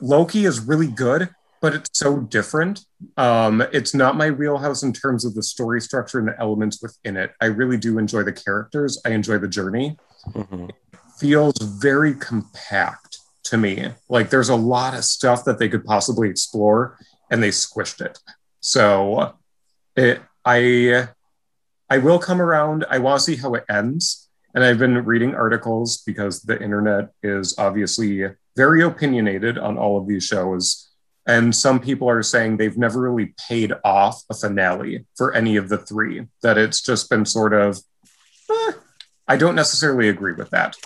Loki 0.00 0.44
is 0.44 0.60
really 0.60 0.86
good, 0.86 1.30
but 1.60 1.74
it's 1.74 1.90
so 1.98 2.18
different. 2.20 2.84
Um, 3.16 3.60
it's 3.72 3.92
not 3.92 4.16
my 4.16 4.30
wheelhouse 4.30 4.84
in 4.84 4.92
terms 4.92 5.24
of 5.24 5.34
the 5.34 5.42
story 5.42 5.80
structure 5.80 6.20
and 6.20 6.28
the 6.28 6.38
elements 6.40 6.80
within 6.80 7.16
it. 7.16 7.32
I 7.40 7.46
really 7.46 7.76
do 7.76 7.98
enjoy 7.98 8.22
the 8.22 8.32
characters. 8.32 9.00
I 9.04 9.10
enjoy 9.10 9.38
the 9.38 9.48
journey. 9.48 9.98
Mhm. 10.30 10.70
Feels 11.18 11.58
very 11.58 12.14
compact 12.14 13.05
to 13.50 13.56
me. 13.56 13.88
Like 14.08 14.30
there's 14.30 14.48
a 14.48 14.56
lot 14.56 14.94
of 14.94 15.04
stuff 15.04 15.44
that 15.44 15.58
they 15.58 15.68
could 15.68 15.84
possibly 15.84 16.28
explore, 16.28 16.98
and 17.30 17.42
they 17.42 17.50
squished 17.50 18.00
it. 18.04 18.18
So, 18.60 19.34
it, 19.96 20.20
I, 20.44 21.08
I 21.88 21.98
will 21.98 22.18
come 22.18 22.40
around. 22.40 22.84
I 22.88 22.98
want 22.98 23.20
to 23.20 23.24
see 23.24 23.36
how 23.36 23.54
it 23.54 23.64
ends. 23.68 24.28
And 24.54 24.64
I've 24.64 24.78
been 24.78 25.04
reading 25.04 25.34
articles 25.34 26.02
because 26.06 26.42
the 26.42 26.60
internet 26.62 27.10
is 27.22 27.54
obviously 27.58 28.24
very 28.56 28.82
opinionated 28.82 29.58
on 29.58 29.76
all 29.76 29.98
of 29.98 30.08
these 30.08 30.24
shows. 30.24 30.88
And 31.26 31.54
some 31.54 31.80
people 31.80 32.08
are 32.08 32.22
saying 32.22 32.56
they've 32.56 32.78
never 32.78 33.00
really 33.00 33.34
paid 33.48 33.72
off 33.84 34.22
a 34.30 34.34
finale 34.34 35.06
for 35.16 35.34
any 35.34 35.56
of 35.56 35.68
the 35.68 35.78
three, 35.78 36.26
that 36.42 36.56
it's 36.56 36.80
just 36.80 37.10
been 37.10 37.26
sort 37.26 37.52
of, 37.52 37.78
eh, 38.50 38.72
I 39.28 39.36
don't 39.36 39.56
necessarily 39.56 40.08
agree 40.08 40.32
with 40.32 40.50
that. 40.50 40.76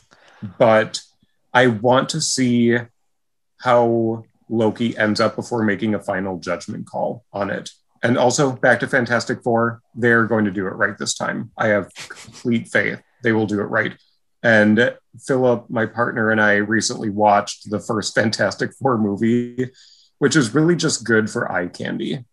But 0.59 1.01
I 1.53 1.67
want 1.69 2.09
to 2.11 2.21
see 2.21 2.77
how 3.59 4.25
Loki 4.49 4.97
ends 4.97 5.21
up 5.21 5.37
before 5.37 5.63
making 5.63 5.95
a 5.95 6.01
final 6.03 6.39
judgment 6.39 6.87
call 6.87 7.25
on 7.33 7.51
it. 7.51 7.71
And 8.03 8.17
also, 8.17 8.53
back 8.53 8.81
to 8.81 8.87
Fantastic 8.87 9.43
Four, 9.43 9.83
they're 9.95 10.25
going 10.27 10.47
to 10.47 10.51
do 10.51 10.67
it 10.67 10.71
right 10.71 10.97
this 10.97 11.15
time. 11.15 11.51
I 11.59 11.69
have 11.69 11.91
complete 12.09 12.69
faith 12.69 13.01
they 13.23 13.33
will 13.33 13.47
do 13.47 13.61
it 13.61 13.65
right. 13.65 13.95
And 14.43 14.97
Philip, 15.27 15.67
my 15.69 15.85
partner, 15.85 16.31
and 16.31 16.41
I 16.41 16.55
recently 16.57 17.11
watched 17.11 17.71
the 17.71 17.79
first 17.81 18.15
Fantastic 18.15 18.73
Four 18.73 18.97
movie, 18.97 19.71
which 20.19 20.37
is 20.37 20.55
really 20.55 20.77
just 20.77 21.05
good 21.05 21.29
for 21.29 21.51
eye 21.53 21.67
candy. 21.67 22.25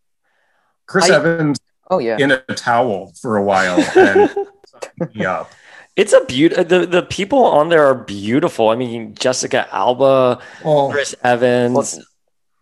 Chris 0.85 1.09
I- 1.09 1.15
Evans 1.15 1.59
Oh 1.89 1.99
yeah. 1.99 2.17
in 2.17 2.31
a 2.31 2.37
towel 2.53 3.13
for 3.21 3.37
a 3.37 3.43
while 3.43 3.79
and 3.97 4.29
sucked 4.67 5.15
me 5.15 5.25
up. 5.25 5.51
It's 5.97 6.13
a 6.13 6.23
beautiful. 6.23 6.63
The 6.63 6.85
the 6.85 7.01
people 7.01 7.43
on 7.43 7.69
there 7.69 7.85
are 7.87 7.95
beautiful. 7.95 8.69
I 8.69 8.75
mean, 8.75 9.15
Jessica 9.15 9.67
Alba, 9.73 10.39
Oh, 10.63 10.89
Chris 10.91 11.15
Evans. 11.23 11.73
Well, 11.75 12.05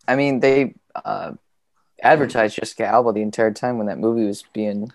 I 0.07 0.15
mean, 0.15 0.39
they 0.39 0.73
uh, 0.95 1.33
advertised 2.01 2.55
Jessica 2.55 2.85
Alba 2.85 3.11
the 3.11 3.21
entire 3.21 3.51
time 3.51 3.77
when 3.77 3.87
that 3.87 3.99
movie 3.99 4.25
was 4.25 4.43
being 4.53 4.89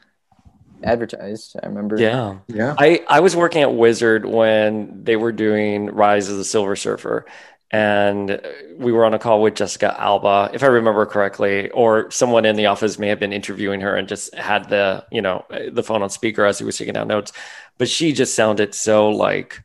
advertised. 0.83 1.57
I 1.63 1.67
remember. 1.67 1.99
yeah. 1.99 2.39
yeah. 2.49 2.75
I, 2.79 3.05
I 3.07 3.21
was 3.21 3.37
working 3.37 3.61
at 3.61 3.75
Wizard 3.75 4.25
when 4.25 5.05
they 5.05 5.17
were 5.17 5.33
doing 5.33 5.87
Rise 5.87 6.31
of 6.31 6.39
the 6.39 6.45
Silver 6.45 6.77
Surfer, 6.77 7.27
and 7.71 8.41
we 8.79 8.93
were 8.93 9.05
on 9.05 9.15
a 9.15 9.19
call 9.19 9.41
with 9.43 9.55
Jessica 9.55 9.95
Alba, 10.01 10.51
if 10.53 10.63
I 10.63 10.67
remember 10.67 11.07
correctly, 11.07 11.71
or 11.71 12.11
someone 12.11 12.45
in 12.45 12.57
the 12.57 12.67
office 12.67 12.99
may 12.99 13.09
have 13.09 13.21
been 13.21 13.33
interviewing 13.33 13.81
her 13.81 13.97
and 13.97 14.09
just 14.09 14.35
had 14.35 14.69
the 14.69 15.05
you 15.13 15.23
know 15.23 15.45
the 15.71 15.83
phone 15.83 16.03
on 16.03 16.11
speaker 16.11 16.45
as 16.45 16.59
he 16.59 16.65
was 16.65 16.77
taking 16.77 16.95
down 16.95 17.09
notes, 17.09 17.33
but 17.79 17.89
she 17.89 18.13
just 18.13 18.35
sounded 18.35 18.75
so 18.75 19.11
like 19.11 19.63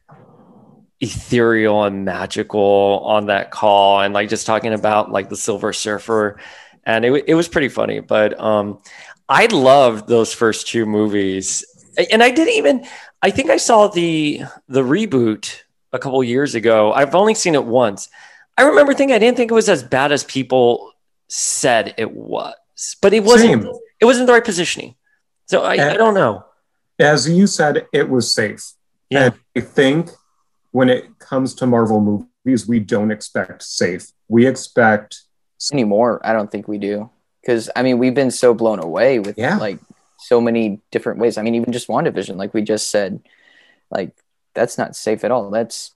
ethereal 1.02 1.84
and 1.84 2.06
magical 2.06 3.02
on 3.06 3.26
that 3.28 3.52
call, 3.52 4.02
and 4.02 4.13
like 4.13 4.30
just 4.30 4.46
talking 4.46 4.74
about 4.74 5.12
like 5.12 5.30
the 5.30 5.38
Silver 5.38 5.74
Surfer, 5.74 6.39
and 6.84 7.06
it 7.06 7.26
it 7.28 7.34
was 7.36 7.48
pretty 7.48 7.70
funny, 7.70 8.00
but 8.00 8.39
um. 8.39 8.80
I 9.28 9.48
loved 9.48 10.08
those 10.08 10.36
first 10.36 10.68
two 10.68 10.86
movies, 10.86 11.65
and 12.12 12.22
I 12.22 12.30
didn't 12.30 12.54
even. 12.54 12.86
I 13.24 13.32
think 13.32 13.50
I 13.50 13.58
saw 13.58 13.88
the 13.88 14.41
the 14.68 14.84
reboot 14.84 15.63
a 15.95 15.99
couple 15.99 16.23
years 16.23 16.53
ago. 16.55 16.93
I've 16.93 17.15
only 17.15 17.34
seen 17.34 17.55
it 17.55 17.65
once. 17.65 18.10
I 18.58 18.63
remember 18.63 18.93
thinking 18.93 19.15
I 19.15 19.19
didn't 19.19 19.38
think 19.38 19.49
it 19.51 19.53
was 19.53 19.69
as 19.69 19.84
bad 19.84 20.12
as 20.12 20.23
people 20.23 20.91
said 21.27 21.93
it 21.97 22.12
was, 22.12 22.53
but 23.01 23.13
it 23.13 23.23
wasn't. 23.23 23.63
Same. 23.63 23.73
It 23.99 24.05
wasn't 24.05 24.27
the 24.27 24.34
right 24.34 24.43
positioning. 24.43 24.95
So 25.47 25.63
I, 25.63 25.73
I 25.73 25.97
don't 25.97 26.13
know. 26.13 26.45
As 26.99 27.27
you 27.29 27.47
said, 27.47 27.88
it 27.93 28.10
was 28.10 28.34
safe. 28.34 28.62
Yeah. 29.10 29.25
And 29.25 29.34
I 29.55 29.62
think 29.62 30.10
when 30.71 30.89
it 30.89 31.17
comes 31.19 31.53
to 31.55 31.65
Marvel 31.67 32.01
movies, 32.01 32.67
we 32.67 32.79
don't 32.79 33.12
expect 33.12 33.63
safe. 33.63 34.08
We 34.27 34.45
expect 34.45 35.21
Anymore, 35.71 36.21
I 36.23 36.34
don't 36.34 36.51
think 36.51 36.67
we 36.67 36.77
do. 36.77 37.10
Because 37.41 37.69
I 37.75 37.84
mean, 37.84 37.97
we've 37.97 38.13
been 38.13 38.31
so 38.31 38.53
blown 38.53 38.79
away 38.79 39.19
with 39.19 39.38
Yeah. 39.38 39.58
like 39.58 39.79
so 40.19 40.41
many 40.41 40.81
different 40.91 41.19
ways. 41.19 41.38
I 41.38 41.41
mean, 41.43 41.55
even 41.55 41.71
just 41.71 41.88
WandaVision, 41.88 42.36
like 42.36 42.53
we 42.53 42.62
just 42.62 42.89
said, 42.89 43.19
like 43.89 44.12
that's 44.56 44.78
not 44.78 44.96
safe 44.96 45.24
at 45.24 45.32
all. 45.32 45.52
That's 45.52 45.94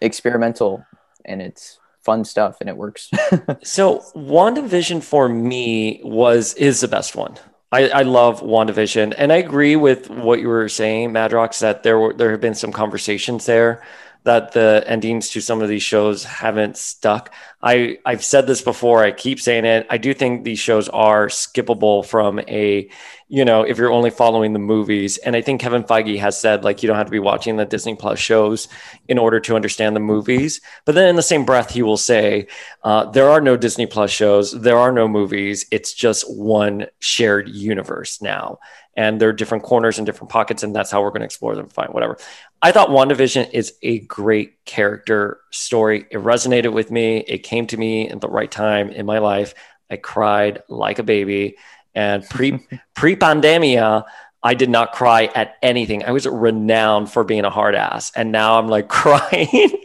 experimental 0.00 0.84
and 1.24 1.42
it's 1.42 1.78
fun 2.04 2.24
stuff 2.24 2.58
and 2.60 2.68
it 2.68 2.76
works. 2.76 3.10
So 3.62 3.98
WandaVision 4.14 5.02
for 5.02 5.28
me 5.28 6.00
was 6.04 6.54
is 6.54 6.80
the 6.80 6.88
best 6.88 7.16
one. 7.16 7.36
I, 7.70 7.88
I 7.88 8.02
love 8.02 8.40
WandaVision. 8.40 9.14
And 9.18 9.32
I 9.32 9.36
agree 9.36 9.76
with 9.76 10.08
what 10.08 10.40
you 10.40 10.48
were 10.48 10.68
saying, 10.68 11.10
Madrox, 11.10 11.60
that 11.60 11.82
there 11.82 11.98
were 11.98 12.14
there 12.14 12.30
have 12.30 12.40
been 12.40 12.54
some 12.54 12.72
conversations 12.72 13.46
there 13.46 13.82
that 14.28 14.52
the 14.52 14.84
endings 14.86 15.30
to 15.30 15.40
some 15.40 15.62
of 15.62 15.70
these 15.70 15.82
shows 15.82 16.22
haven't 16.22 16.76
stuck. 16.76 17.32
I, 17.62 17.98
I've 18.04 18.22
said 18.22 18.46
this 18.46 18.60
before, 18.60 19.02
I 19.02 19.10
keep 19.10 19.40
saying 19.40 19.64
it. 19.64 19.86
I 19.88 19.96
do 19.96 20.12
think 20.12 20.44
these 20.44 20.58
shows 20.58 20.88
are 20.90 21.28
skippable 21.28 22.04
from 22.04 22.38
a, 22.40 22.90
you 23.28 23.44
know, 23.44 23.62
if 23.62 23.78
you're 23.78 23.90
only 23.90 24.10
following 24.10 24.52
the 24.52 24.58
movies. 24.58 25.16
And 25.16 25.34
I 25.34 25.40
think 25.40 25.62
Kevin 25.62 25.82
Feige 25.82 26.20
has 26.20 26.38
said, 26.38 26.62
like, 26.62 26.82
you 26.82 26.86
don't 26.86 26.98
have 26.98 27.06
to 27.06 27.10
be 27.10 27.18
watching 27.18 27.56
the 27.56 27.64
Disney 27.64 27.96
Plus 27.96 28.18
shows 28.18 28.68
in 29.08 29.16
order 29.16 29.40
to 29.40 29.56
understand 29.56 29.96
the 29.96 30.00
movies. 30.00 30.60
But 30.84 30.94
then 30.94 31.08
in 31.08 31.16
the 31.16 31.22
same 31.22 31.46
breath, 31.46 31.70
he 31.70 31.82
will 31.82 31.96
say, 31.96 32.48
uh, 32.84 33.10
there 33.10 33.30
are 33.30 33.40
no 33.40 33.56
Disney 33.56 33.86
Plus 33.86 34.10
shows, 34.10 34.52
there 34.52 34.78
are 34.78 34.92
no 34.92 35.08
movies. 35.08 35.66
It's 35.70 35.94
just 35.94 36.30
one 36.30 36.86
shared 37.00 37.48
universe 37.48 38.20
now. 38.20 38.58
And 38.98 39.20
there 39.20 39.28
are 39.28 39.32
different 39.32 39.62
corners 39.62 39.98
and 39.98 40.04
different 40.04 40.28
pockets, 40.32 40.64
and 40.64 40.74
that's 40.74 40.90
how 40.90 41.02
we're 41.02 41.10
going 41.10 41.20
to 41.20 41.26
explore 41.26 41.54
them. 41.54 41.68
Fine, 41.68 41.90
whatever. 41.90 42.18
I 42.60 42.72
thought 42.72 42.88
WandaVision 42.88 43.52
is 43.52 43.74
a 43.80 44.00
great 44.00 44.64
character 44.64 45.38
story. 45.52 46.04
It 46.10 46.18
resonated 46.18 46.72
with 46.72 46.90
me. 46.90 47.18
It 47.18 47.44
came 47.44 47.68
to 47.68 47.76
me 47.76 48.08
at 48.08 48.20
the 48.20 48.28
right 48.28 48.50
time 48.50 48.90
in 48.90 49.06
my 49.06 49.18
life. 49.18 49.54
I 49.88 49.98
cried 49.98 50.64
like 50.68 50.98
a 50.98 51.04
baby. 51.04 51.58
And 51.94 52.28
pre 52.28 52.58
pre 52.94 53.14
pandemia, 53.14 54.02
I 54.42 54.54
did 54.54 54.68
not 54.68 54.90
cry 54.92 55.30
at 55.32 55.58
anything. 55.62 56.02
I 56.04 56.10
was 56.10 56.26
renowned 56.26 57.08
for 57.08 57.22
being 57.22 57.44
a 57.44 57.50
hard 57.50 57.76
ass. 57.76 58.10
And 58.16 58.32
now 58.32 58.58
I'm 58.58 58.66
like 58.66 58.88
crying 58.88 59.80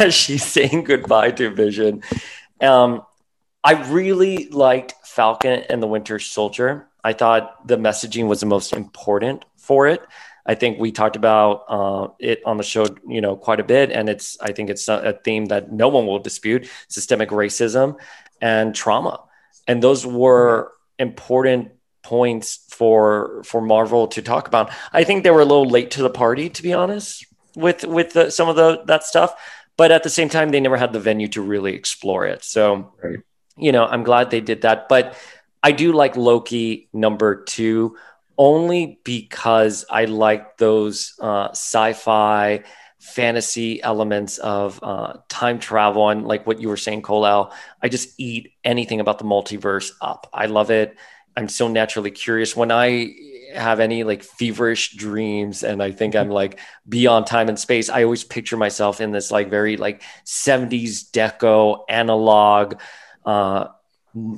as 0.00 0.14
she's 0.14 0.42
saying 0.42 0.84
goodbye 0.84 1.32
to 1.32 1.50
Vision. 1.50 2.02
Um, 2.62 3.02
I 3.62 3.72
really 3.90 4.48
liked 4.48 4.94
Falcon 5.04 5.64
and 5.68 5.82
the 5.82 5.86
Winter 5.86 6.18
Soldier. 6.18 6.88
I 7.04 7.12
thought 7.12 7.68
the 7.68 7.76
messaging 7.76 8.26
was 8.26 8.40
the 8.40 8.46
most 8.46 8.72
important 8.72 9.44
for 9.56 9.86
it. 9.86 10.02
I 10.46 10.54
think 10.54 10.78
we 10.78 10.92
talked 10.92 11.16
about 11.16 11.64
uh, 11.68 12.08
it 12.18 12.42
on 12.44 12.56
the 12.56 12.62
show, 12.62 12.86
you 13.08 13.20
know, 13.20 13.36
quite 13.36 13.60
a 13.60 13.64
bit, 13.64 13.90
and 13.92 14.08
it's 14.08 14.38
I 14.40 14.52
think 14.52 14.70
it's 14.70 14.88
a, 14.88 15.18
theme 15.24 15.46
that 15.46 15.72
no 15.72 15.88
one 15.88 16.06
will 16.06 16.18
dispute: 16.18 16.68
systemic 16.88 17.30
racism 17.30 17.96
and 18.40 18.74
trauma, 18.74 19.20
and 19.66 19.82
those 19.82 20.04
were 20.04 20.72
important 20.98 21.72
points 22.02 22.66
for 22.70 23.42
for 23.44 23.60
Marvel 23.62 24.08
to 24.08 24.22
talk 24.22 24.46
about. 24.48 24.70
I 24.92 25.04
think 25.04 25.24
they 25.24 25.30
were 25.30 25.40
a 25.40 25.46
little 25.46 25.68
late 25.68 25.92
to 25.92 26.02
the 26.02 26.10
party, 26.10 26.50
to 26.50 26.62
be 26.62 26.74
honest, 26.74 27.24
with 27.56 27.84
with 27.84 28.12
the, 28.12 28.30
some 28.30 28.48
of 28.48 28.56
the 28.56 28.82
that 28.86 29.04
stuff, 29.04 29.34
but 29.76 29.90
at 29.90 30.02
the 30.02 30.10
same 30.10 30.28
time, 30.28 30.50
they 30.50 30.60
never 30.60 30.76
had 30.76 30.92
the 30.92 31.00
venue 31.00 31.28
to 31.28 31.42
really 31.42 31.74
explore 31.74 32.26
it. 32.26 32.44
So, 32.44 32.92
Right. 33.02 33.20
you 33.56 33.72
know, 33.72 33.86
I'm 33.86 34.04
glad 34.04 34.30
they 34.30 34.40
did 34.40 34.62
that, 34.62 34.88
but 34.88 35.16
I 35.64 35.72
do 35.72 35.92
like 35.92 36.14
Loki 36.14 36.90
number 36.92 37.42
two 37.42 37.96
only 38.36 39.00
because 39.02 39.86
I 39.88 40.04
like 40.04 40.58
those 40.58 41.14
uh, 41.18 41.48
sci-fi 41.52 42.64
fantasy 42.98 43.82
elements 43.82 44.36
of 44.36 44.78
uh, 44.82 45.14
time 45.30 45.58
travel 45.58 46.10
and 46.10 46.26
like 46.26 46.46
what 46.46 46.60
you 46.60 46.68
were 46.68 46.76
saying, 46.76 47.00
Colel. 47.00 47.50
I 47.82 47.88
just 47.88 48.10
eat 48.20 48.52
anything 48.62 49.00
about 49.00 49.18
the 49.18 49.24
multiverse 49.24 49.92
up. 50.02 50.28
I 50.34 50.46
love 50.46 50.70
it. 50.70 50.98
I'm 51.34 51.48
so 51.48 51.66
naturally 51.68 52.10
curious 52.10 52.54
when 52.54 52.70
I 52.70 53.14
have 53.54 53.80
any 53.80 54.04
like 54.04 54.22
feverish 54.22 54.94
dreams 54.96 55.62
and 55.62 55.82
I 55.82 55.92
think 55.92 56.14
I'm 56.14 56.28
like 56.28 56.60
beyond 56.86 57.26
time 57.26 57.48
and 57.48 57.58
space. 57.58 57.88
I 57.88 58.04
always 58.04 58.22
picture 58.22 58.58
myself 58.58 59.00
in 59.00 59.12
this 59.12 59.30
like 59.30 59.48
very 59.48 59.78
like 59.78 60.02
70s 60.26 61.10
deco 61.10 61.84
analog 61.88 62.74
uh, 63.24 63.68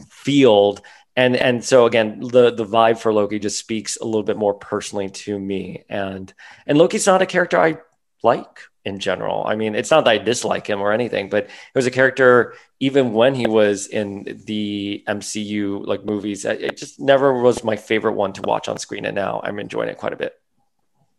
field 0.09 0.83
and 1.17 1.37
and 1.37 1.65
so 1.65 1.87
again 1.87 2.21
the 2.21 2.51
the 2.53 2.65
vibe 2.65 2.99
for 2.99 3.13
loki 3.13 3.39
just 3.39 3.59
speaks 3.59 3.97
a 3.97 4.05
little 4.05 4.23
bit 4.23 4.37
more 4.37 4.55
personally 4.55 5.09
to 5.09 5.39
me 5.39 5.85
and 5.89 6.35
and 6.67 6.79
loki's 6.79 7.07
not 7.07 7.23
a 7.23 7.27
character 7.27 7.59
i 7.59 7.77
like 8.23 8.61
in 8.85 8.99
general 8.99 9.45
i 9.47 9.57
mean 9.57 9.75
it's 9.75 9.91
not 9.91 10.05
that 10.05 10.11
i 10.11 10.19
dislike 10.19 10.67
him 10.67 10.81
or 10.81 10.93
anything 10.93 11.29
but 11.29 11.45
it 11.45 11.51
was 11.75 11.87
a 11.87 11.91
character 11.91 12.55
even 12.81 13.13
when 13.13 13.35
he 13.35 13.47
was 13.47 13.87
in 13.87 14.43
the 14.47 15.03
mcu 15.09 15.85
like 15.87 16.05
movies 16.05 16.45
it 16.45 16.77
just 16.77 17.01
never 17.01 17.43
was 17.43 17.65
my 17.65 17.77
favorite 17.77 18.13
one 18.15 18.33
to 18.33 18.43
watch 18.43 18.69
on 18.69 18.79
screen 18.79 19.05
and 19.05 19.15
now 19.15 19.41
i'm 19.45 19.59
enjoying 19.59 19.89
it 19.89 19.99
quite 19.99 20.13
a 20.13 20.17
bit 20.17 20.39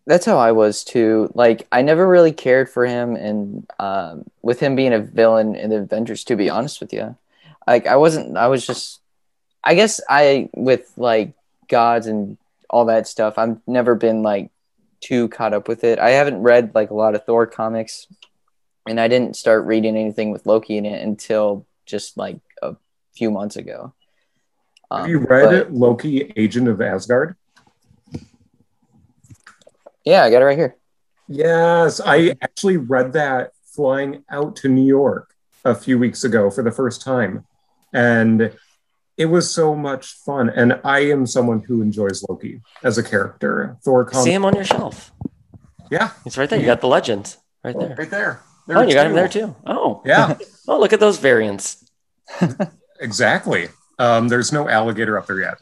That's 0.06 0.26
how 0.26 0.38
I 0.38 0.54
was 0.54 0.84
too. 0.84 1.30
Like 1.36 1.68
I 1.72 1.82
never 1.82 2.08
really 2.08 2.32
cared 2.32 2.70
for 2.70 2.86
him, 2.86 3.16
and 3.16 3.70
um, 3.80 4.24
with 4.42 4.60
him 4.60 4.76
being 4.76 4.94
a 4.94 5.00
villain 5.00 5.56
in 5.56 5.70
the 5.70 5.78
Avengers, 5.78 6.24
to 6.26 6.36
be 6.38 6.50
honest 6.50 6.80
with 6.80 6.94
you, 6.94 7.18
like 7.68 7.88
I 7.88 7.98
wasn't. 7.98 8.38
I 8.38 8.48
was 8.48 8.66
just. 8.66 9.02
I 9.68 9.76
guess 9.76 10.00
I 10.08 10.50
with 10.56 10.90
like 10.96 11.34
gods 11.68 12.08
and 12.08 12.38
all 12.70 12.86
that 12.86 13.06
stuff. 13.06 13.38
I've 13.38 13.58
never 13.68 13.96
been 13.96 14.24
like 14.24 14.50
too 15.02 15.28
caught 15.28 15.54
up 15.54 15.68
with 15.68 15.84
it. 15.84 16.00
I 16.00 16.12
haven't 16.12 16.42
read 16.42 16.74
like 16.74 16.90
a 16.90 16.94
lot 16.94 17.16
of 17.16 17.26
Thor 17.26 17.46
comics, 17.46 18.08
and 18.88 18.98
I 18.98 19.10
didn't 19.10 19.36
start 19.36 19.66
reading 19.66 19.98
anything 19.98 20.32
with 20.32 20.46
Loki 20.46 20.78
in 20.78 20.86
it 20.86 21.04
until 21.04 21.66
just 21.86 22.16
like 22.18 22.40
a 22.62 22.78
few 23.14 23.30
months 23.30 23.58
ago. 23.58 23.94
Um, 24.90 25.02
Have 25.02 25.10
you 25.10 25.20
read 25.20 25.50
but- 25.50 25.74
Loki, 25.74 26.32
Agent 26.38 26.70
of 26.70 26.82
Asgard? 26.82 27.36
Yeah, 30.06 30.24
I 30.24 30.32
got 30.32 30.42
it 30.42 30.46
right 30.46 30.58
here. 30.58 30.78
Yes, 31.28 32.00
I 32.00 32.36
actually 32.42 32.78
read 32.78 33.12
that 33.14 33.52
flying 33.66 34.24
out 34.32 34.56
to 34.58 34.70
New 34.70 34.86
York. 34.88 35.34
a 35.66 35.76
few 35.76 36.00
weeks 36.00 36.24
ago 36.24 36.50
for 36.50 36.64
the 36.64 36.72
first 36.72 37.02
time, 37.02 37.46
and 37.92 38.54
it 39.18 39.26
was 39.26 39.52
so 39.54 39.76
much 39.76 40.14
fun. 40.14 40.50
And 40.50 40.80
I 40.84 41.00
am 41.00 41.26
someone 41.26 41.62
who 41.62 41.82
enjoys 41.82 42.24
Loki 42.30 42.62
as 42.84 42.98
a 42.98 43.04
character. 43.04 43.78
Thor 43.84 44.06
comes. 44.06 44.24
See 44.24 44.32
him 44.32 44.46
on 44.46 44.56
your 44.56 44.64
shelf. 44.66 45.12
Yeah, 45.90 46.12
He's 46.24 46.38
right 46.38 46.50
there. 46.50 46.60
You 46.60 46.66
got 46.66 46.82
the 46.82 46.88
legends 46.88 47.38
right 47.64 47.78
there. 47.78 47.96
right 47.98 48.10
there. 48.10 48.42
Oh, 48.70 48.82
you 48.82 48.94
got 48.94 49.06
him 49.08 49.14
there 49.14 49.30
too. 49.30 49.56
Oh, 49.66 50.02
Yeah, 50.06 50.38
oh, 50.68 50.78
look 50.80 50.92
at 50.92 51.00
those 51.00 51.18
variants. 51.18 51.90
exactly. 53.00 53.70
Um, 54.00 54.28
there's 54.28 54.52
no 54.52 54.68
alligator 54.68 55.18
up 55.18 55.28
there 55.28 55.40
yet. 55.40 55.58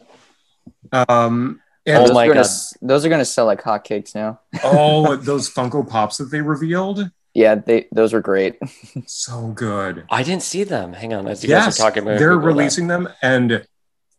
Um, 0.92 1.62
and 1.86 1.98
Oh 1.98 2.06
those 2.08 2.14
my 2.14 2.26
are 2.26 2.34
gonna, 2.34 2.42
God. 2.42 2.50
those 2.82 3.06
are 3.06 3.10
gonna 3.10 3.26
sell 3.26 3.46
like 3.46 3.62
hotcakes 3.62 4.16
now. 4.16 4.40
oh, 4.64 5.16
those 5.32 5.50
Funko 5.54 5.88
Pops 5.88 6.18
that 6.18 6.26
they 6.32 6.42
revealed, 6.42 7.10
Yeah, 7.36 7.56
they 7.56 7.88
those 7.92 8.14
were 8.14 8.22
great. 8.22 8.58
so 9.06 9.50
good. 9.50 10.06
I 10.10 10.24
didn't 10.24 10.44
see 10.44 10.64
them. 10.64 10.94
Hang 10.94 11.14
on, 11.14 11.28
as 11.28 11.44
you 11.44 11.50
guys 11.50 11.78
are 11.80 11.84
talking, 11.84 12.08
I'm 12.08 12.18
they're 12.18 12.30
Google 12.30 12.40
that. 12.40 12.48
releasing 12.48 12.88
them, 12.88 13.10
and 13.22 13.68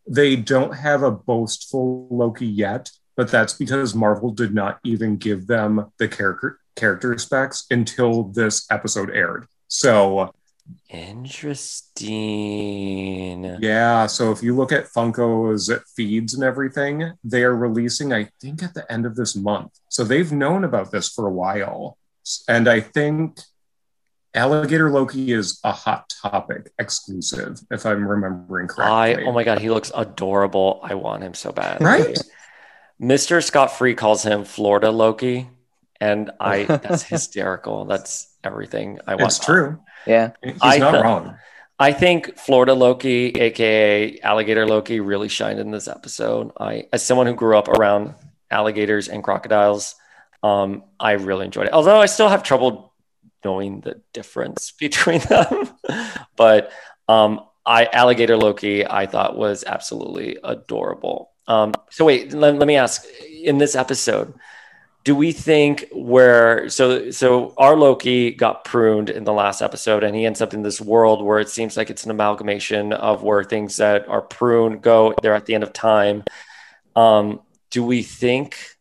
they 0.07 0.35
don't 0.35 0.73
have 0.73 1.01
a 1.03 1.11
boastful 1.11 2.07
Loki 2.11 2.45
yet. 2.47 2.91
But 3.15 3.29
that's 3.29 3.53
because 3.53 3.95
Marvel 3.95 4.29
did 4.29 4.53
not 4.53 4.79
even 4.85 5.17
give 5.17 5.47
them 5.47 5.91
the 5.97 6.07
character 6.07 6.59
character 6.75 7.17
specs 7.17 7.65
until 7.71 8.25
this 8.25 8.67
episode 8.71 9.09
aired. 9.09 9.47
So 9.67 10.31
Interesting. 11.97 13.57
yeah, 13.61 14.05
so 14.07 14.31
if 14.31 14.43
you 14.43 14.55
look 14.55 14.71
at 14.71 14.85
Funko's 14.85 15.71
feeds 15.95 16.33
and 16.33 16.43
everything, 16.43 17.13
they 17.23 17.43
are 17.43 17.55
releasing, 17.55 18.13
I 18.13 18.29
think, 18.41 18.63
at 18.63 18.73
the 18.73 18.89
end 18.91 19.05
of 19.05 19.15
this 19.15 19.35
month. 19.35 19.71
So 19.89 20.03
they've 20.03 20.31
known 20.31 20.63
about 20.63 20.91
this 20.91 21.09
for 21.09 21.27
a 21.27 21.31
while, 21.31 21.97
and 22.47 22.67
I 22.67 22.79
think 22.81 23.39
Alligator 24.33 24.89
Loki 24.89 25.31
is 25.31 25.59
a 25.63 25.71
hot 25.71 26.13
topic 26.21 26.71
exclusive, 26.79 27.59
if 27.71 27.85
I'm 27.85 28.07
remembering 28.07 28.67
I 28.77 29.13
correctly. 29.13 29.25
oh 29.25 29.31
my 29.31 29.43
god, 29.43 29.59
he 29.59 29.69
looks 29.69 29.91
adorable. 29.95 30.79
I 30.83 30.95
want 30.95 31.23
him 31.23 31.33
so 31.33 31.51
bad. 31.51 31.81
Right? 31.81 32.17
Mr. 33.01 33.43
Scott 33.43 33.71
Free 33.71 33.95
calls 33.95 34.23
him 34.23 34.43
Florida 34.43 34.91
Loki, 34.91 35.49
and 35.99 36.31
I 36.39 36.63
that's 36.65 37.03
hysterical. 37.03 37.85
That's 37.85 38.27
everything 38.43 38.99
I 39.07 39.15
want. 39.15 39.31
It's 39.31 39.39
true. 39.39 39.79
Yeah, 40.05 40.31
He's 40.43 40.57
I 40.61 40.77
not 40.77 40.91
th- 40.91 41.03
wrong. 41.03 41.37
I 41.79 41.93
think 41.93 42.37
Florida 42.37 42.73
Loki, 42.73 43.27
aka 43.29 44.19
Alligator 44.21 44.65
Loki, 44.67 44.99
really 44.99 45.27
shined 45.27 45.59
in 45.59 45.71
this 45.71 45.87
episode. 45.87 46.51
I, 46.59 46.87
as 46.91 47.03
someone 47.03 47.27
who 47.27 47.35
grew 47.35 47.57
up 47.57 47.67
around 47.67 48.15
alligators 48.49 49.07
and 49.09 49.23
crocodiles, 49.23 49.95
um, 50.43 50.83
I 50.99 51.13
really 51.13 51.45
enjoyed 51.45 51.67
it. 51.67 51.73
Although 51.73 51.99
I 51.99 52.05
still 52.05 52.29
have 52.29 52.43
trouble 52.43 52.93
knowing 53.43 53.81
the 53.81 54.01
difference 54.13 54.71
between 54.79 55.19
them, 55.21 55.69
but 56.35 56.71
um, 57.07 57.41
I 57.65 57.85
Alligator 57.85 58.37
Loki, 58.37 58.85
I 58.85 59.05
thought 59.05 59.37
was 59.37 59.63
absolutely 59.65 60.37
adorable. 60.43 61.31
Um, 61.47 61.73
so 61.89 62.05
wait, 62.05 62.33
let, 62.33 62.55
let 62.55 62.67
me 62.67 62.75
ask: 62.75 63.05
in 63.43 63.57
this 63.57 63.75
episode, 63.75 64.33
do 65.07 65.15
we 65.15 65.31
think 65.31 65.87
where 65.93 66.67
so 66.67 67.11
so 67.11 67.53
our 67.57 67.77
Loki 67.77 68.31
got 68.31 68.65
pruned 68.65 69.09
in 69.09 69.23
the 69.23 69.31
last 69.31 69.61
episode 69.61 70.03
and 70.03 70.13
he 70.13 70.25
ends 70.25 70.41
up 70.41 70.53
in 70.53 70.63
this 70.63 70.81
world 70.81 71.23
where 71.23 71.39
it 71.39 71.47
seems 71.47 71.77
like 71.77 71.89
it's 71.89 72.03
an 72.03 72.11
amalgamation 72.11 72.91
of 72.91 73.23
where 73.23 73.41
things 73.41 73.77
that 73.77 74.05
are 74.09 74.21
pruned 74.21 74.81
go 74.81 75.13
they're 75.21 75.33
at 75.33 75.45
the 75.45 75.55
end 75.55 75.63
of 75.63 75.71
time 75.71 76.25
um 76.97 77.39
do 77.69 77.85
we 77.85 78.03
think 78.03 78.76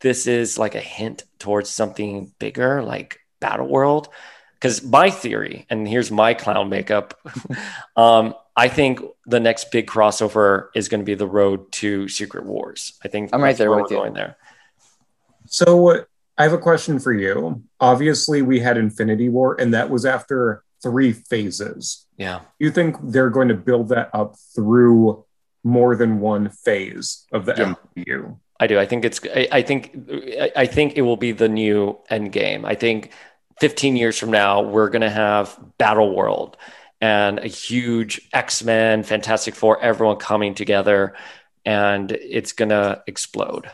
this 0.00 0.26
is 0.26 0.58
like 0.58 0.74
a 0.74 0.80
hint 0.80 1.24
towards 1.38 1.70
something 1.70 2.32
bigger 2.38 2.82
like 2.82 3.20
battle 3.40 3.66
world 3.68 4.08
because 4.54 4.82
my 4.82 5.10
theory 5.10 5.66
and 5.70 5.86
here's 5.88 6.10
my 6.10 6.34
clown 6.34 6.68
makeup 6.68 7.14
um 7.96 8.34
i 8.56 8.68
think 8.68 9.00
the 9.26 9.40
next 9.40 9.70
big 9.70 9.86
crossover 9.86 10.68
is 10.74 10.88
going 10.88 11.00
to 11.00 11.04
be 11.04 11.14
the 11.14 11.26
road 11.26 11.70
to 11.72 12.08
secret 12.08 12.44
wars 12.44 12.98
i 13.04 13.08
think 13.08 13.30
I'm 13.32 13.42
right 13.42 13.56
there 13.56 13.70
where 13.70 13.82
with 13.82 13.90
we're 13.90 13.96
you. 13.98 14.02
going 14.02 14.14
there 14.14 14.36
So 15.46 16.04
I 16.36 16.42
have 16.42 16.52
a 16.52 16.58
question 16.58 16.98
for 16.98 17.12
you. 17.12 17.62
Obviously, 17.80 18.42
we 18.42 18.60
had 18.60 18.76
Infinity 18.76 19.28
War, 19.28 19.56
and 19.60 19.72
that 19.74 19.90
was 19.90 20.04
after 20.06 20.62
three 20.82 21.12
phases. 21.12 22.06
yeah 22.16 22.40
You 22.58 22.70
think 22.70 22.96
they're 23.02 23.30
going 23.30 23.48
to 23.48 23.54
build 23.54 23.88
that 23.88 24.10
up 24.12 24.36
through 24.54 25.24
more 25.64 25.96
than 25.96 26.20
one 26.20 26.50
phase 26.50 27.26
of 27.32 27.44
the 27.46 27.54
Yeah. 27.56 27.74
MCU? 27.96 28.36
I 28.60 28.66
do. 28.66 28.78
I 28.78 28.86
think 28.86 29.04
it's. 29.04 29.20
I, 29.24 29.48
I 29.52 29.62
think. 29.62 29.92
I- 30.40 30.52
I 30.56 30.66
think 30.66 30.96
it 30.96 31.02
will 31.02 31.16
be 31.16 31.32
the 31.32 31.48
new 31.48 31.98
end 32.10 32.32
game. 32.32 32.64
I 32.64 32.74
think 32.74 33.12
15 33.60 33.96
years 33.96 34.18
from 34.18 34.30
now, 34.30 34.62
we're 34.62 34.88
going 34.88 35.02
to 35.02 35.10
have 35.10 35.58
Battle 35.78 36.14
World 36.14 36.56
and 37.00 37.38
a 37.38 37.46
huge 37.46 38.20
X 38.32 38.64
Men, 38.64 39.02
Fantastic 39.04 39.54
Four, 39.54 39.80
everyone 39.80 40.16
coming 40.16 40.54
together, 40.54 41.14
and 41.64 42.10
it's 42.12 42.52
going 42.52 42.70
to 42.70 43.02
explode. 43.06 43.70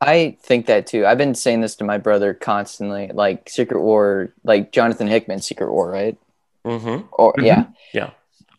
I 0.00 0.36
think 0.42 0.66
that 0.66 0.86
too. 0.86 1.04
I've 1.04 1.18
been 1.18 1.34
saying 1.34 1.60
this 1.60 1.76
to 1.76 1.84
my 1.84 1.98
brother 1.98 2.32
constantly. 2.32 3.10
Like 3.12 3.50
Secret 3.50 3.80
War, 3.80 4.32
like 4.44 4.72
Jonathan 4.72 5.08
Hickman's 5.08 5.46
Secret 5.46 5.70
War, 5.70 5.90
right? 5.90 6.16
Mm-hmm. 6.64 7.06
Or 7.12 7.34
Mhm. 7.34 7.44
yeah, 7.46 7.64
Yeah. 7.92 8.10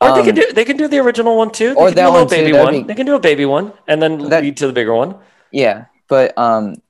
Or 0.01 0.13
they 0.13 0.19
Um, 0.21 0.25
can 0.25 0.35
do. 0.35 0.51
They 0.53 0.65
can 0.65 0.77
do 0.77 0.87
the 0.87 0.97
original 0.99 1.37
one 1.37 1.51
too. 1.51 1.69
They 1.69 1.75
or 1.75 1.87
can 1.87 1.95
that 1.95 2.11
one 2.11 2.27
baby 2.27 2.51
that'd 2.51 2.65
one. 2.65 2.73
be- 2.73 2.83
They 2.87 2.95
can 2.95 3.05
do 3.05 3.15
a 3.15 3.19
baby 3.19 3.45
one, 3.45 3.71
and 3.87 4.01
then 4.01 4.29
That- 4.29 4.41
lead 4.43 4.57
to 4.57 4.67
the 4.67 4.73
bigger 4.73 4.93
one. 4.95 5.15
yeah. 5.51 5.85
But 6.07 6.37
um, 6.37 6.81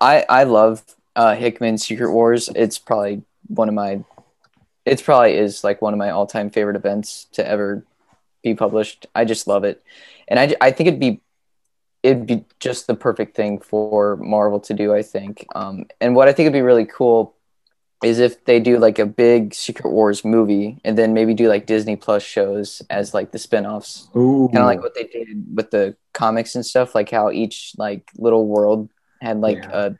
I 0.00 0.24
I 0.28 0.44
love 0.44 0.82
uh, 1.14 1.34
Hickman's 1.36 1.84
Secret 1.86 2.10
Wars. 2.12 2.48
It's 2.56 2.78
probably 2.78 3.22
one 3.48 3.68
of 3.68 3.74
my, 3.74 4.02
it's 4.86 5.02
probably 5.02 5.34
is 5.36 5.62
like 5.62 5.82
one 5.82 5.92
of 5.92 5.98
my 5.98 6.10
all 6.10 6.26
time 6.26 6.50
favorite 6.50 6.76
events 6.76 7.26
to 7.32 7.46
ever 7.46 7.84
be 8.42 8.54
published. 8.54 9.06
I 9.14 9.24
just 9.24 9.46
love 9.46 9.64
it, 9.64 9.82
and 10.26 10.40
I 10.40 10.56
I 10.60 10.70
think 10.72 10.88
it'd 10.88 10.98
be 11.00 11.20
it'd 12.02 12.26
be 12.26 12.44
just 12.58 12.86
the 12.86 12.94
perfect 12.94 13.36
thing 13.36 13.58
for 13.60 14.16
Marvel 14.16 14.60
to 14.60 14.72
do. 14.74 14.94
I 14.94 15.02
think. 15.02 15.46
Um, 15.54 15.84
and 16.00 16.16
what 16.16 16.26
I 16.28 16.32
think 16.32 16.46
would 16.46 16.52
be 16.54 16.62
really 16.62 16.86
cool 16.86 17.34
is 18.02 18.18
if 18.18 18.44
they 18.46 18.60
do 18.60 18.78
like 18.78 18.98
a 18.98 19.04
big 19.06 19.52
Secret 19.54 19.90
Wars 19.90 20.24
movie 20.24 20.80
and 20.84 20.96
then 20.96 21.12
maybe 21.12 21.34
do 21.34 21.48
like 21.48 21.66
Disney 21.66 21.96
Plus 21.96 22.22
shows 22.22 22.80
as 22.88 23.12
like 23.12 23.30
the 23.32 23.38
spin-offs. 23.38 24.08
Kind 24.14 24.56
of 24.56 24.64
like 24.64 24.80
what 24.82 24.94
they 24.94 25.04
did 25.04 25.28
with 25.54 25.70
the 25.70 25.96
comics 26.14 26.54
and 26.54 26.64
stuff, 26.64 26.94
like 26.94 27.10
how 27.10 27.30
each 27.30 27.72
like 27.76 28.10
little 28.16 28.46
world 28.46 28.88
had 29.20 29.40
like 29.40 29.58
Yeah. 29.58 29.70
a 29.72 29.90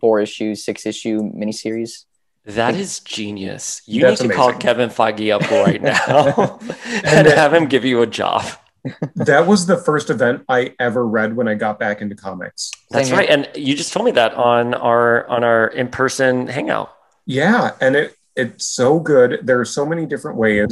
four 0.00 0.20
issue, 0.20 0.54
six 0.54 0.86
issue 0.86 1.20
miniseries. 1.32 2.04
That 2.46 2.74
is 2.74 3.00
genius. 3.00 3.82
You 3.84 4.00
That's 4.00 4.22
need 4.22 4.28
to 4.28 4.34
call. 4.34 4.54
Kevin 4.54 4.88
Feige 4.88 5.30
up 5.34 5.42
right 5.50 5.82
now 5.82 6.58
and 7.04 7.26
have 7.28 7.52
him 7.52 7.66
give 7.66 7.84
you 7.84 8.00
a 8.00 8.06
job. 8.06 8.44
that 9.16 9.46
was 9.46 9.66
the 9.66 9.76
first 9.76 10.08
event 10.08 10.42
I 10.48 10.74
ever 10.80 11.06
read 11.06 11.36
when 11.36 11.46
I 11.48 11.54
got 11.54 11.78
back 11.78 12.00
into 12.00 12.14
comics. 12.14 12.70
That's 12.90 13.10
right. 13.10 13.28
And 13.28 13.46
you 13.54 13.76
just 13.76 13.92
told 13.92 14.06
me 14.06 14.12
that 14.12 14.32
on 14.32 14.72
our 14.72 15.28
on 15.28 15.44
our 15.44 15.66
in-person 15.68 16.46
hangout. 16.46 16.90
Yeah, 17.30 17.76
and 17.80 17.94
it 17.94 18.16
it's 18.34 18.66
so 18.66 18.98
good. 18.98 19.40
There 19.44 19.60
are 19.60 19.64
so 19.64 19.86
many 19.86 20.04
different 20.04 20.36
ways. 20.36 20.66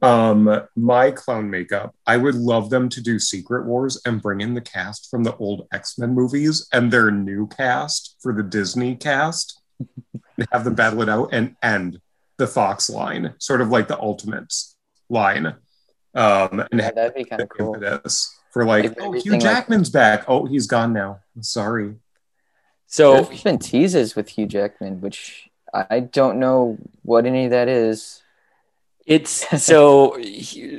Um, 0.00 0.62
my 0.74 1.10
clown 1.10 1.50
makeup, 1.50 1.94
I 2.06 2.16
would 2.16 2.34
love 2.34 2.70
them 2.70 2.88
to 2.90 3.02
do 3.02 3.18
Secret 3.18 3.66
Wars 3.66 4.00
and 4.06 4.22
bring 4.22 4.40
in 4.40 4.54
the 4.54 4.60
cast 4.62 5.10
from 5.10 5.22
the 5.22 5.36
old 5.36 5.66
X-Men 5.72 6.14
movies 6.14 6.66
and 6.72 6.90
their 6.90 7.10
new 7.10 7.46
cast 7.46 8.16
for 8.22 8.32
the 8.32 8.42
Disney 8.42 8.96
cast. 8.96 9.60
have 10.52 10.64
them 10.64 10.74
battle 10.74 11.02
it 11.02 11.08
out 11.10 11.28
and 11.32 11.56
end 11.62 12.00
the 12.38 12.46
Fox 12.46 12.88
line, 12.88 13.34
sort 13.38 13.60
of 13.60 13.68
like 13.68 13.88
the 13.88 13.98
Ultimates 14.00 14.76
line. 15.10 15.46
Um, 16.14 16.60
and 16.60 16.68
Yeah, 16.72 16.82
have 16.84 16.94
that'd 16.94 17.14
be 17.14 17.24
kind 17.24 17.42
of 17.42 17.48
cool. 17.50 17.74
for 18.50 18.64
like, 18.64 18.84
Like 18.84 18.96
oh, 19.00 19.12
Hugh 19.12 19.32
like- 19.32 19.40
Jackman's 19.42 19.90
back. 19.90 20.24
Oh, 20.26 20.46
he's 20.46 20.66
gone 20.66 20.94
now. 20.94 21.20
Sorry. 21.40 21.96
So 22.86 23.22
There's 23.22 23.42
been 23.42 23.58
teases 23.58 24.14
with 24.14 24.28
Hugh 24.28 24.46
Jackman, 24.46 25.00
which 25.00 25.48
I 25.72 26.00
don't 26.00 26.38
know 26.38 26.78
what 27.02 27.26
any 27.26 27.46
of 27.46 27.50
that 27.50 27.68
is. 27.68 28.22
It's 29.06 29.62
so 29.62 30.18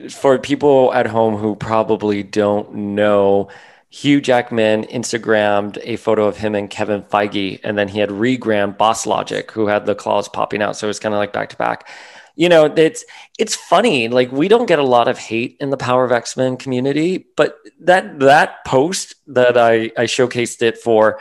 for 0.09 0.39
people 0.39 0.93
at 0.93 1.07
home 1.07 1.35
who 1.35 1.55
probably 1.55 2.23
don't 2.23 2.73
know, 2.73 3.49
Hugh 3.89 4.19
Jackman 4.19 4.85
Instagrammed 4.85 5.77
a 5.83 5.95
photo 5.97 6.25
of 6.25 6.37
him 6.37 6.55
and 6.55 6.69
Kevin 6.69 7.03
Feige, 7.03 7.59
and 7.63 7.77
then 7.77 7.87
he 7.87 7.99
had 7.99 8.09
regrammed 8.09 8.77
Boss 8.77 9.05
Logic, 9.05 9.49
who 9.51 9.67
had 9.67 9.85
the 9.85 9.95
claws 9.95 10.27
popping 10.27 10.61
out. 10.61 10.75
So 10.75 10.89
it's 10.89 10.99
kind 10.99 11.13
of 11.13 11.19
like 11.19 11.33
back 11.33 11.49
to 11.49 11.55
back. 11.55 11.87
You 12.35 12.49
know, 12.49 12.65
it's 12.65 13.05
it's 13.37 13.55
funny. 13.55 14.09
Like 14.09 14.31
we 14.31 14.47
don't 14.47 14.65
get 14.65 14.79
a 14.79 14.83
lot 14.83 15.07
of 15.07 15.17
hate 15.17 15.55
in 15.59 15.69
the 15.69 15.77
Power 15.77 16.03
of 16.03 16.11
X 16.11 16.35
Men 16.35 16.57
community, 16.57 17.27
but 17.37 17.57
that 17.79 18.19
that 18.19 18.65
post 18.65 19.15
that 19.27 19.57
I 19.57 19.91
I 19.97 20.05
showcased 20.05 20.61
it 20.61 20.77
for, 20.77 21.19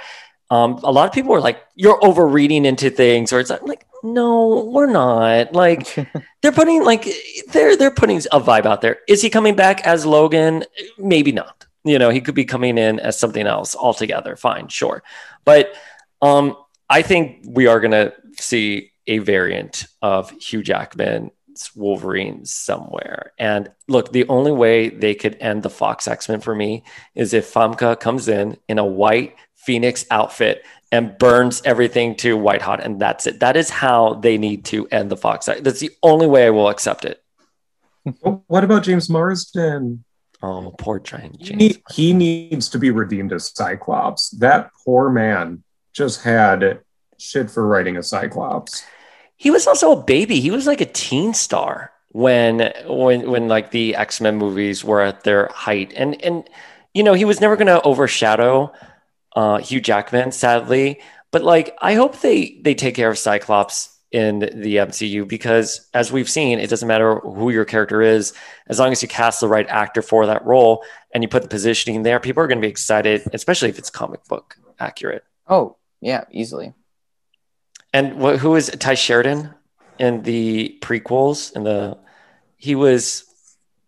um, 0.51 0.79
a 0.83 0.93
lot 0.93 1.07
of 1.07 1.13
people 1.13 1.33
were 1.33 1.41
like, 1.41 1.63
"You're 1.75 2.05
overreading 2.05 2.65
into 2.65 2.91
things," 2.91 3.33
or 3.33 3.41
it's 3.41 3.51
like, 3.51 3.63
like, 3.63 3.87
no, 4.05 4.65
we're 4.65 4.91
not. 4.91 5.55
Like 5.55 5.95
they're 6.43 6.53
putting 6.53 6.85
like 6.85 7.09
they're 7.53 7.77
they're 7.77 7.91
putting 7.91 8.19
a 8.19 8.41
vibe 8.41 8.67
out 8.67 8.83
there. 8.83 8.99
Is 9.09 9.23
he 9.23 9.31
coming 9.31 9.57
back 9.57 9.85
as 9.87 10.05
Logan? 10.05 10.65
Maybe 10.99 11.33
not. 11.33 11.67
You 11.85 11.99
know, 11.99 12.11
he 12.11 12.21
could 12.21 12.35
be 12.35 12.45
coming 12.45 12.79
in 12.79 13.01
as 13.01 13.19
something 13.19 13.47
else 13.47 13.75
altogether. 13.75 14.37
Fine, 14.37 14.69
sure. 14.69 15.03
But 15.45 15.75
um 16.23 16.57
I 16.89 17.03
think 17.03 17.45
we 17.47 17.67
are 17.67 17.81
gonna 17.81 18.13
see 18.39 18.93
a 19.07 19.19
variant 19.19 19.87
of 20.03 20.31
Hugh 20.31 20.63
Jackman's 20.63 21.71
Wolverine 21.75 22.45
somewhere. 22.45 23.33
And 23.39 23.71
look, 23.89 24.13
the 24.13 24.27
only 24.29 24.53
way 24.53 24.91
they 24.91 25.15
could 25.15 25.37
end 25.41 25.63
the 25.63 25.71
Fox 25.71 26.07
X 26.07 26.29
Men 26.29 26.41
for 26.41 26.55
me 26.55 26.85
is 27.15 27.33
if 27.33 27.53
Famke 27.53 27.99
comes 28.01 28.29
in 28.29 28.59
in 28.69 28.79
a 28.79 28.85
white 28.85 29.37
Phoenix 29.65 30.05
outfit 30.11 30.65
and 30.93 31.19
burns 31.19 31.63
everything 31.65 32.15
to 32.17 32.37
white 32.37 32.63
hot, 32.63 32.83
and 32.83 33.01
that's 33.01 33.27
it. 33.27 33.41
That 33.41 33.57
is 33.57 33.71
how 33.71 34.15
they 34.15 34.39
need 34.39 34.65
to 34.67 34.87
end 34.89 35.11
the 35.11 35.17
Fox. 35.17 35.47
That's 35.47 35.81
the 35.81 35.91
only 36.03 36.27
way 36.27 36.47
I 36.47 36.51
will 36.51 36.69
accept 36.69 37.05
it. 37.05 37.23
What 38.21 38.65
about 38.65 38.85
James 38.85 39.09
Marsden? 39.09 40.05
Oh, 40.43 40.75
poor 40.79 41.01
giant 41.01 41.41
James. 41.41 41.63
He, 41.63 41.83
he 41.91 42.13
needs 42.13 42.69
to 42.69 42.79
be 42.79 42.91
redeemed 42.91 43.33
as 43.33 43.51
Cyclops. 43.55 44.31
That 44.31 44.71
poor 44.85 45.09
man 45.09 45.63
just 45.95 46.23
had 46.23 46.81
shit 47.19 47.51
for 47.51 47.67
writing 47.67 47.97
a 47.97 48.03
Cyclops. 48.03 48.85
He 49.37 49.51
was 49.51 49.67
also 49.67 49.93
a 49.93 50.03
baby. 50.03 50.41
He 50.41 50.51
was 50.51 50.67
like 50.67 50.81
a 50.81 50.87
teen 50.87 51.33
star 51.33 51.93
when 52.11 52.73
when 52.87 53.31
when 53.31 53.49
like 53.49 53.71
the 53.71 53.97
X-Men 53.97 54.37
movies 54.37 54.85
were 54.85 55.01
at 55.01 55.25
their 55.25 55.49
height. 55.49 55.93
And 55.97 56.23
and 56.23 56.49
you 56.93 57.03
know, 57.03 57.15
he 57.15 57.25
was 57.25 57.41
never 57.41 57.57
going 57.57 57.67
to 57.67 57.83
overshadow 57.83 58.73
uh, 59.35 59.59
Hugh 59.59 59.81
Jackman, 59.81 60.33
sadly. 60.33 61.01
But 61.31 61.43
like, 61.43 61.77
I 61.81 61.95
hope 61.95 62.21
they 62.21 62.61
they 62.63 62.75
take 62.75 62.95
care 62.95 63.11
of 63.11 63.19
Cyclops 63.19 63.91
in 64.15 64.39
the 64.39 64.77
MCU 64.77 65.27
because, 65.27 65.89
as 65.93 66.13
we've 66.13 66.31
seen, 66.31 66.61
it 66.61 66.71
doesn't 66.71 66.87
matter 66.87 67.19
who 67.19 67.51
your 67.51 67.65
character 67.65 68.01
is, 68.01 68.33
as 68.69 68.79
long 68.79 68.93
as 68.93 69.03
you 69.03 69.09
cast 69.09 69.41
the 69.41 69.49
right 69.49 69.67
actor 69.69 70.03
for 70.03 70.27
that 70.27 70.47
role 70.47 70.85
and 71.13 71.25
you 71.25 71.29
put 71.29 71.43
the 71.43 71.49
positioning 71.49 72.05
there, 72.05 72.21
people 72.21 72.41
are 72.41 72.47
going 72.47 72.59
to 72.59 72.67
be 72.67 72.71
excited, 72.71 73.23
especially 73.33 73.71
if 73.71 73.79
it's 73.79 73.91
comic 73.91 74.25
book 74.27 74.57
accurate. 74.79 75.25
Oh 75.49 75.77
yeah, 76.01 76.25
easily. 76.31 76.75
And 77.93 78.23
wh- 78.23 78.39
who 78.39 78.55
is 78.55 78.69
Tye 78.79 78.95
Sheridan 78.95 79.53
in 79.99 80.23
the 80.23 80.79
prequels? 80.81 81.55
In 81.57 81.65
the 81.65 81.99
he 82.57 82.77
was 82.77 83.25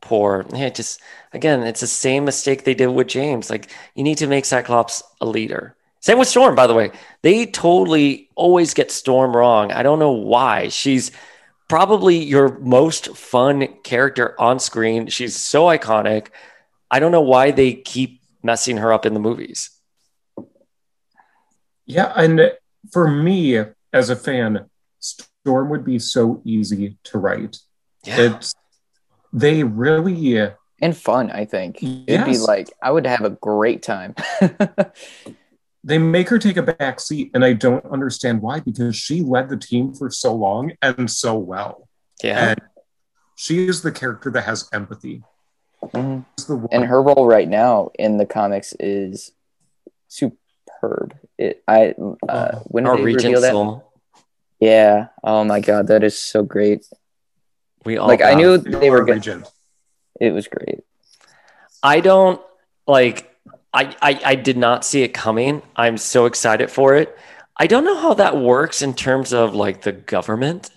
poor. 0.06 0.46
Yeah, 0.54 0.68
just 0.68 1.00
again, 1.32 1.62
it's 1.64 1.80
the 1.80 1.86
same 1.86 2.24
mistake 2.24 2.64
they 2.64 2.74
did 2.74 2.86
with 2.86 3.08
James. 3.08 3.50
Like 3.50 3.70
you 3.94 4.04
need 4.04 4.18
to 4.18 4.26
make 4.26 4.44
Cyclops 4.44 5.02
a 5.20 5.26
leader. 5.26 5.76
Same 6.00 6.18
with 6.18 6.28
Storm, 6.28 6.54
by 6.54 6.68
the 6.68 6.74
way. 6.74 6.92
They 7.22 7.46
totally 7.46 8.30
always 8.36 8.74
get 8.74 8.92
Storm 8.92 9.36
wrong. 9.36 9.72
I 9.72 9.82
don't 9.82 9.98
know 9.98 10.12
why. 10.12 10.68
She's 10.68 11.10
probably 11.68 12.16
your 12.16 12.58
most 12.60 13.16
fun 13.16 13.66
character 13.82 14.40
on 14.40 14.60
screen. 14.60 15.08
She's 15.08 15.34
so 15.34 15.64
iconic. 15.64 16.28
I 16.90 17.00
don't 17.00 17.10
know 17.10 17.22
why 17.22 17.50
they 17.50 17.74
keep 17.74 18.20
messing 18.42 18.76
her 18.76 18.92
up 18.92 19.04
in 19.04 19.14
the 19.14 19.20
movies. 19.20 19.70
Yeah, 21.86 22.12
and 22.14 22.52
for 22.92 23.08
me 23.08 23.64
as 23.92 24.10
a 24.10 24.16
fan, 24.16 24.70
Storm 25.00 25.70
would 25.70 25.84
be 25.84 25.98
so 25.98 26.40
easy 26.44 26.98
to 27.04 27.18
write. 27.18 27.58
Yeah. 28.04 28.36
It's 28.36 28.54
they 29.36 29.62
really 29.62 30.50
and 30.80 30.96
fun, 30.96 31.30
I 31.30 31.44
think. 31.44 31.78
Yes. 31.80 32.04
It'd 32.06 32.26
be 32.26 32.38
like 32.38 32.72
I 32.82 32.90
would 32.90 33.06
have 33.06 33.22
a 33.22 33.30
great 33.30 33.82
time. 33.82 34.14
they 35.84 35.98
make 35.98 36.28
her 36.30 36.38
take 36.38 36.56
a 36.56 36.62
back 36.62 37.00
seat, 37.00 37.30
and 37.34 37.44
I 37.44 37.52
don't 37.52 37.84
understand 37.86 38.42
why 38.42 38.60
because 38.60 38.96
she 38.96 39.20
led 39.20 39.48
the 39.48 39.56
team 39.56 39.94
for 39.94 40.10
so 40.10 40.34
long 40.34 40.72
and 40.82 41.10
so 41.10 41.36
well. 41.36 41.88
Yeah. 42.22 42.50
And 42.50 42.60
she 43.36 43.66
is 43.66 43.82
the 43.82 43.92
character 43.92 44.30
that 44.30 44.42
has 44.42 44.68
empathy. 44.72 45.22
Mm-hmm. 45.82 46.66
And 46.72 46.84
her 46.84 47.02
role 47.02 47.26
right 47.26 47.48
now 47.48 47.90
in 47.98 48.16
the 48.16 48.26
comics 48.26 48.74
is 48.80 49.32
superb. 50.08 51.14
It 51.38 51.62
I 51.68 51.94
uh, 52.28 52.50
oh, 52.54 52.62
when 52.64 52.84
did 52.84 52.98
they 52.98 53.02
reveal 53.02 53.40
that? 53.42 53.52
Soul. 53.52 53.92
Yeah. 54.60 55.08
Oh 55.22 55.44
my 55.44 55.60
god, 55.60 55.88
that 55.88 56.02
is 56.02 56.18
so 56.18 56.42
great. 56.42 56.86
We 57.86 57.98
all 57.98 58.08
like 58.08 58.20
I 58.20 58.34
knew 58.34 58.58
they 58.58 58.90
were 58.90 59.04
good. 59.04 59.46
It 60.20 60.32
was 60.32 60.48
great. 60.48 60.80
I 61.82 62.00
don't 62.00 62.40
like 62.86 63.32
I, 63.72 63.94
I, 64.02 64.20
I 64.24 64.34
did 64.34 64.56
not 64.56 64.84
see 64.84 65.02
it 65.02 65.14
coming. 65.14 65.62
I'm 65.76 65.96
so 65.96 66.26
excited 66.26 66.70
for 66.70 66.96
it. 66.96 67.16
I 67.56 67.68
don't 67.68 67.84
know 67.84 67.96
how 67.96 68.14
that 68.14 68.36
works 68.36 68.82
in 68.82 68.92
terms 68.92 69.32
of 69.32 69.54
like 69.54 69.82
the 69.82 69.92
government, 69.92 70.70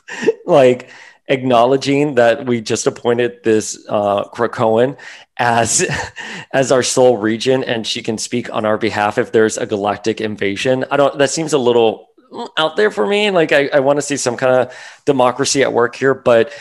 like 0.46 0.88
acknowledging 1.28 2.14
that 2.14 2.46
we 2.46 2.60
just 2.60 2.86
appointed 2.86 3.44
this 3.44 3.84
uh, 3.88 4.24
Krakoan 4.24 4.96
as 5.36 5.86
as 6.52 6.72
our 6.72 6.82
sole 6.82 7.18
region, 7.18 7.62
and 7.62 7.86
she 7.86 8.02
can 8.02 8.16
speak 8.16 8.50
on 8.50 8.64
our 8.64 8.78
behalf 8.78 9.18
if 9.18 9.32
there's 9.32 9.58
a 9.58 9.66
galactic 9.66 10.22
invasion. 10.22 10.86
I 10.90 10.96
don't. 10.96 11.18
That 11.18 11.30
seems 11.30 11.52
a 11.52 11.58
little 11.58 12.08
out 12.56 12.76
there 12.76 12.90
for 12.90 13.06
me. 13.06 13.30
Like 13.30 13.52
I, 13.52 13.68
I 13.72 13.80
want 13.80 13.98
to 13.98 14.02
see 14.02 14.16
some 14.16 14.36
kind 14.36 14.52
of 14.52 14.76
democracy 15.04 15.62
at 15.62 15.72
work 15.72 15.96
here, 15.96 16.14
but 16.14 16.52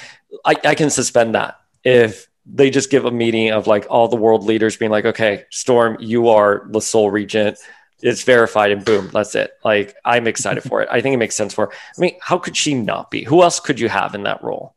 I, 0.46 0.56
I 0.64 0.76
can 0.76 0.90
suspend 0.90 1.36
that 1.36 1.60
if 1.84 2.28
they 2.46 2.70
just 2.70 2.90
give 2.90 3.06
a 3.06 3.12
meeting 3.12 3.52
of 3.52 3.68
like 3.68 3.88
all 3.90 4.08
the 4.08 4.16
world 4.16 4.44
leaders 4.44 4.78
being 4.78 4.92
like, 4.92 5.06
okay, 5.06 5.46
Storm, 5.50 5.98
you 6.00 6.30
are 6.30 6.68
the 6.70 6.82
sole 6.82 7.10
regent. 7.10 7.58
It's 8.02 8.24
verified 8.24 8.72
and 8.72 8.84
boom, 8.84 9.10
that's 9.14 9.34
it. 9.36 9.52
Like 9.64 9.96
I'm 10.04 10.28
excited 10.28 10.64
for 10.64 10.82
it. 10.82 10.90
I 10.92 11.02
think 11.02 11.14
it 11.14 11.18
makes 11.18 11.36
sense 11.36 11.54
for 11.54 11.68
her. 11.68 11.72
I 11.72 12.02
mean, 12.02 12.18
how 12.22 12.38
could 12.38 12.58
she 12.58 12.74
not 12.74 13.12
be? 13.12 13.24
Who 13.24 13.44
else 13.44 13.60
could 13.60 13.80
you 13.80 13.90
have 13.90 14.14
in 14.14 14.24
that 14.24 14.44
role? 14.44 14.76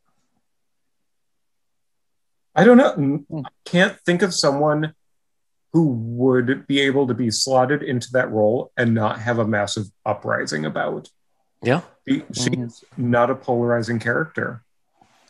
I 2.55 2.65
don't 2.65 2.79
know. 2.79 2.91
I 2.91 2.95
hmm. 2.95 3.41
Can't 3.65 4.01
think 4.01 4.23
of 4.23 4.33
someone 4.33 4.95
who 5.77 5.89
would 5.89 6.67
be 6.67 6.81
able 6.81 7.07
to 7.07 7.13
be 7.13 7.31
slotted 7.31 7.83
into 7.83 8.11
that 8.13 8.31
role 8.31 8.73
and 8.79 8.95
not 8.95 9.21
have 9.21 9.39
a 9.39 9.47
massive 9.47 9.85
uprising 10.07 10.65
about. 10.65 11.11
Yeah. 11.63 11.83
She's 12.09 12.23
mm-hmm. 12.23 13.11
not 13.11 13.29
a 13.29 13.35
polarizing 13.35 13.99
character. 13.99 14.65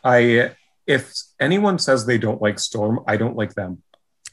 I 0.05 0.53
if 0.87 1.13
anyone 1.41 1.81
says 1.81 2.07
they 2.07 2.17
don't 2.17 2.41
like 2.41 2.61
Storm, 2.61 3.01
I 3.09 3.17
don't 3.17 3.35
like 3.35 3.55
them. 3.55 3.83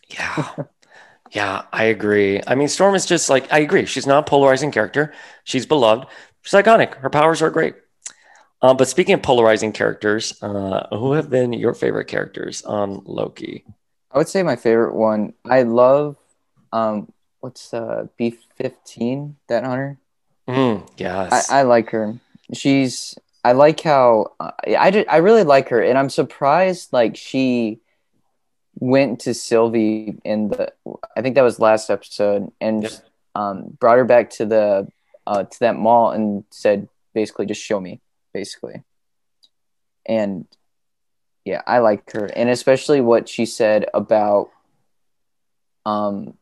Yeah. 0.08 0.50
yeah, 1.32 1.64
I 1.74 1.86
agree. 1.86 2.44
I 2.46 2.54
mean, 2.54 2.68
Storm 2.68 2.94
is 2.94 3.08
just 3.08 3.28
like, 3.28 3.52
I 3.52 3.58
agree. 3.58 3.88
She's 3.88 4.06
not 4.06 4.28
a 4.28 4.30
polarizing 4.30 4.70
character. 4.70 5.16
She's 5.46 5.66
beloved. 5.66 6.06
She's 6.44 6.54
iconic. 6.54 6.94
Her 6.94 7.10
powers 7.10 7.42
are 7.42 7.50
great. 7.50 7.74
Uh, 8.62 8.76
but 8.76 8.88
speaking 8.88 9.16
of 9.16 9.24
polarizing 9.24 9.72
characters, 9.72 10.38
uh, 10.44 10.96
who 10.96 11.14
have 11.14 11.32
been 11.32 11.54
your 11.54 11.74
favorite 11.74 12.08
characters 12.08 12.62
on 12.62 13.02
Loki? 13.06 13.66
I 14.14 14.18
would 14.18 14.30
say 14.30 14.44
my 14.44 14.56
favorite 14.56 14.94
one. 14.94 15.34
I 15.44 15.64
love, 15.64 16.18
um, 16.72 17.12
what's 17.40 17.74
uh, 17.74 18.08
B 18.16 18.38
fifteen? 18.56 19.38
That 19.48 19.64
hunter. 19.64 19.98
Mm, 20.48 20.88
yes, 20.98 21.50
I, 21.50 21.60
I 21.60 21.62
like 21.64 21.90
her. 21.90 22.16
She's 22.54 23.18
I 23.44 23.54
like 23.54 23.82
how 23.82 24.34
uh, 24.40 24.52
I 24.78 24.92
did, 24.92 25.08
I 25.08 25.18
really 25.18 25.44
like 25.44 25.70
her, 25.70 25.82
and 25.82 25.98
I'm 25.98 26.10
surprised 26.10 26.94
like 26.94 27.18
she 27.18 27.80
went 28.76 29.22
to 29.22 29.34
Sylvie 29.34 30.20
in 30.24 30.50
the 30.50 30.72
I 31.16 31.22
think 31.22 31.36
that 31.36 31.44
was 31.44 31.60
last 31.60 31.90
episode 31.90 32.52
and 32.62 32.84
yep. 32.84 32.92
um, 33.36 33.78
brought 33.80 33.98
her 33.98 34.06
back 34.06 34.30
to 34.32 34.46
the 34.46 34.88
uh, 35.26 35.44
to 35.44 35.60
that 35.62 35.76
mall 35.76 36.12
and 36.12 36.44
said 36.52 36.88
basically 37.14 37.46
just 37.46 37.62
show 37.62 37.80
me 37.80 38.02
basically, 38.34 38.84
and 40.06 40.46
yeah, 41.46 41.62
I 41.68 41.80
like 41.80 42.12
her, 42.14 42.26
and 42.26 42.50
especially 42.50 43.02
what 43.02 43.28
she 43.28 43.46
said 43.46 43.86
about 43.94 44.50
um 45.86 46.38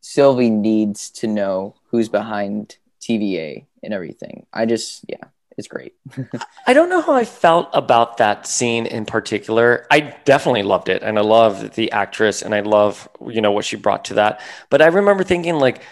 Sylvie 0.00 0.50
needs 0.50 1.10
to 1.10 1.26
know 1.26 1.74
who's 1.90 2.08
behind 2.08 2.78
TVA 3.00 3.66
and 3.82 3.92
everything. 3.92 4.46
I 4.52 4.64
just 4.64 5.04
yeah, 5.08 5.24
it's 5.58 5.68
great. 5.68 5.94
I 6.66 6.72
don't 6.72 6.88
know 6.88 7.02
how 7.02 7.12
I 7.12 7.24
felt 7.24 7.68
about 7.74 8.16
that 8.16 8.46
scene 8.46 8.86
in 8.86 9.04
particular. 9.04 9.86
I 9.90 10.00
definitely 10.24 10.62
loved 10.62 10.88
it, 10.88 11.02
and 11.02 11.18
I 11.18 11.22
love 11.22 11.74
the 11.74 11.92
actress, 11.92 12.40
and 12.40 12.54
I 12.54 12.60
love 12.60 13.08
you 13.26 13.42
know 13.42 13.52
what 13.52 13.66
she 13.66 13.76
brought 13.76 14.06
to 14.06 14.14
that. 14.14 14.40
But 14.70 14.82
I 14.82 14.86
remember 14.86 15.24
thinking 15.24 15.56
like. 15.56 15.82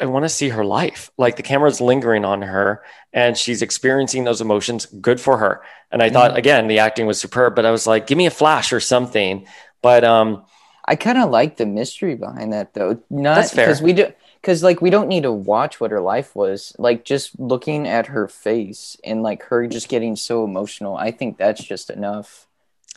I 0.00 0.06
want 0.06 0.24
to 0.24 0.28
see 0.28 0.48
her 0.50 0.64
life. 0.64 1.10
Like 1.18 1.36
the 1.36 1.42
camera's 1.42 1.80
lingering 1.80 2.24
on 2.24 2.42
her 2.42 2.82
and 3.12 3.36
she's 3.36 3.62
experiencing 3.62 4.24
those 4.24 4.40
emotions. 4.40 4.86
Good 4.86 5.20
for 5.20 5.38
her. 5.38 5.62
And 5.90 6.02
I 6.02 6.06
mm-hmm. 6.06 6.14
thought 6.14 6.38
again, 6.38 6.66
the 6.66 6.78
acting 6.78 7.06
was 7.06 7.20
superb, 7.20 7.54
but 7.54 7.66
I 7.66 7.70
was 7.70 7.86
like, 7.86 8.06
give 8.06 8.18
me 8.18 8.26
a 8.26 8.30
flash 8.30 8.72
or 8.72 8.80
something. 8.80 9.46
But 9.82 10.04
um 10.04 10.44
I 10.84 10.96
kind 10.96 11.18
of 11.18 11.30
like 11.30 11.56
the 11.56 11.66
mystery 11.66 12.16
behind 12.16 12.52
that 12.52 12.74
though. 12.74 13.00
Not 13.08 13.36
that's 13.36 13.54
fair. 13.54 13.66
because 13.66 13.82
we 13.82 13.92
do 13.92 14.12
because 14.42 14.62
like 14.62 14.82
we 14.82 14.90
don't 14.90 15.08
need 15.08 15.22
to 15.22 15.32
watch 15.32 15.80
what 15.80 15.92
her 15.92 16.00
life 16.00 16.34
was 16.34 16.74
like 16.78 17.04
just 17.04 17.38
looking 17.38 17.86
at 17.86 18.08
her 18.08 18.26
face 18.28 18.96
and 19.04 19.22
like 19.22 19.44
her 19.44 19.66
just 19.66 19.88
getting 19.88 20.16
so 20.16 20.44
emotional 20.44 20.96
i 20.96 21.10
think 21.10 21.38
that's 21.38 21.62
just 21.62 21.90
enough 21.90 22.46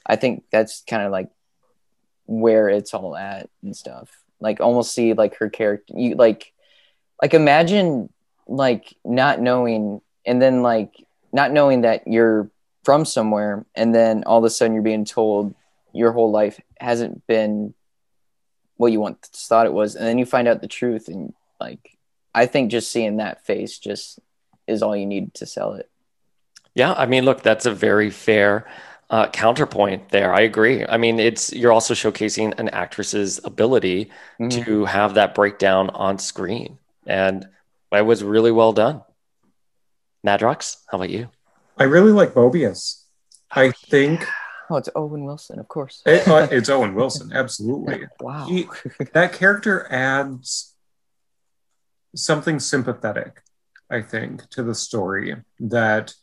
i 0.06 0.16
think 0.16 0.44
that's 0.52 0.82
kind 0.82 1.04
of 1.04 1.12
like 1.12 1.30
where 2.26 2.68
it's 2.68 2.94
all 2.94 3.16
at 3.16 3.50
and 3.64 3.78
stuff 3.78 4.10
like 4.40 4.60
almost 4.60 4.94
see 4.94 5.14
like 5.14 5.38
her 5.38 5.50
character 5.50 5.94
you 5.96 6.16
like 6.16 6.52
like 7.22 7.34
imagine 7.34 8.10
like 8.48 8.96
not 9.04 9.40
knowing 9.42 10.02
and 10.26 10.42
then 10.42 10.62
like 10.62 10.94
not 11.32 11.52
knowing 11.52 11.82
that 11.82 12.08
you're 12.08 12.50
from 12.84 13.06
somewhere 13.06 13.66
and 13.76 13.94
then 13.96 14.24
all 14.26 14.38
of 14.38 14.44
a 14.44 14.50
sudden 14.50 14.74
you're 14.74 14.84
being 14.84 15.06
told 15.06 15.56
your 15.94 16.12
whole 16.12 16.30
life 16.32 16.60
hasn't 16.80 17.26
been 17.28 17.74
what 18.78 18.92
you 18.92 19.00
once 19.00 19.18
thought 19.48 19.66
it 19.66 19.74
was 19.74 19.96
and 19.96 20.06
then 20.06 20.18
you 20.18 20.26
find 20.26 20.48
out 20.48 20.62
the 20.62 20.68
truth 20.68 21.08
and 21.08 21.34
like 21.60 21.98
i 22.36 22.46
think 22.46 22.70
just 22.70 22.92
seeing 22.92 23.18
that 23.18 23.44
face 23.46 23.80
just 23.80 24.20
is 24.68 24.84
all 24.84 24.96
you 24.96 25.06
need 25.06 25.34
to 25.34 25.46
sell 25.46 25.74
it 25.74 25.90
Yeah, 26.76 26.92
I 26.94 27.06
mean, 27.06 27.24
look, 27.24 27.42
that's 27.42 27.66
a 27.66 27.72
very 27.72 28.10
fair 28.10 28.68
uh, 29.10 29.30
counterpoint 29.30 30.10
there. 30.10 30.34
I 30.34 30.42
agree. 30.42 30.84
I 30.86 30.98
mean, 30.98 31.20
it's 31.20 31.54
you're 31.54 31.72
also 31.72 31.94
showcasing 31.94 32.60
an 32.60 32.68
actress's 32.70 33.40
ability 33.46 34.12
Mhm. 34.42 34.66
to 34.66 34.84
have 34.86 35.14
that 35.14 35.34
breakdown 35.36 35.90
on 35.92 36.18
screen, 36.18 36.78
and 37.06 37.48
it 37.92 38.06
was 38.06 38.24
really 38.24 38.52
well 38.52 38.74
done. 38.74 39.02
Madrox, 40.26 40.78
how 40.90 40.98
about 40.98 41.10
you? 41.10 41.30
I 41.78 41.84
really 41.84 42.12
like 42.12 42.34
Mobius. 42.34 43.04
I 43.52 43.72
think 43.72 44.26
Oh, 44.70 44.78
it's 44.78 44.90
Owen 44.96 45.26
Wilson, 45.26 45.60
of 45.60 45.68
course. 45.68 46.02
it, 46.06 46.28
uh, 46.28 46.48
it's 46.50 46.70
Owen 46.70 46.96
Wilson, 46.96 47.32
absolutely. 47.32 48.08
wow. 48.20 48.48
He, 48.48 48.68
that 49.14 49.34
character 49.34 49.86
adds 49.92 50.74
something 52.16 52.60
sympathetic, 52.60 53.42
I 53.92 54.02
think, 54.02 54.50
to 54.52 54.64
the 54.64 54.74
story 54.74 55.36
that 55.60 56.16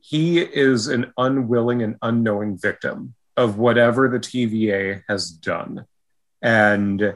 he 0.00 0.38
is 0.38 0.86
an 0.86 1.12
unwilling 1.18 1.82
and 1.82 1.96
unknowing 2.02 2.56
victim 2.56 3.14
of 3.36 3.58
whatever 3.58 4.08
the 4.08 4.20
TVA 4.20 5.02
has 5.08 5.30
done. 5.30 5.86
And 6.40 7.14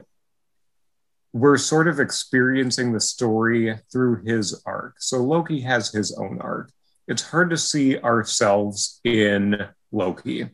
we're 1.33 1.57
sort 1.57 1.89
of 1.89 1.99
experiencing 1.99 2.93
the 2.93 3.01
story 3.01 3.79
through 3.91 4.23
his 4.25 4.63
arc. 4.67 4.97
So 4.99 5.19
Loki 5.19 5.61
has 5.61 5.91
his 5.91 6.13
own 6.13 6.41
arc. 6.41 6.71
It's 7.09 7.23
hard 7.23 7.51
to 7.51 7.57
see 7.57 7.99
ourselves 7.99 9.01
in 9.05 9.57
Loki. 9.91 10.49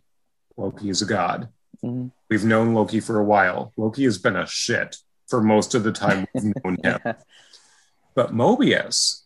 Loki 0.56 0.88
is 0.90 1.02
a 1.02 1.06
god. 1.06 1.48
Mhm. 1.84 2.12
We've 2.30 2.44
known 2.44 2.74
Loki 2.74 3.00
for 3.00 3.18
a 3.18 3.24
while. 3.24 3.72
Loki 3.76 4.04
has 4.04 4.18
been 4.18 4.36
a 4.36 4.46
shit 4.46 4.96
for 5.28 5.42
most 5.42 5.74
of 5.74 5.82
the 5.84 5.92
time 5.92 6.26
we've 6.34 6.52
known 6.64 6.76
him. 6.82 6.98
But 8.14 8.32
Mobius, 8.32 9.22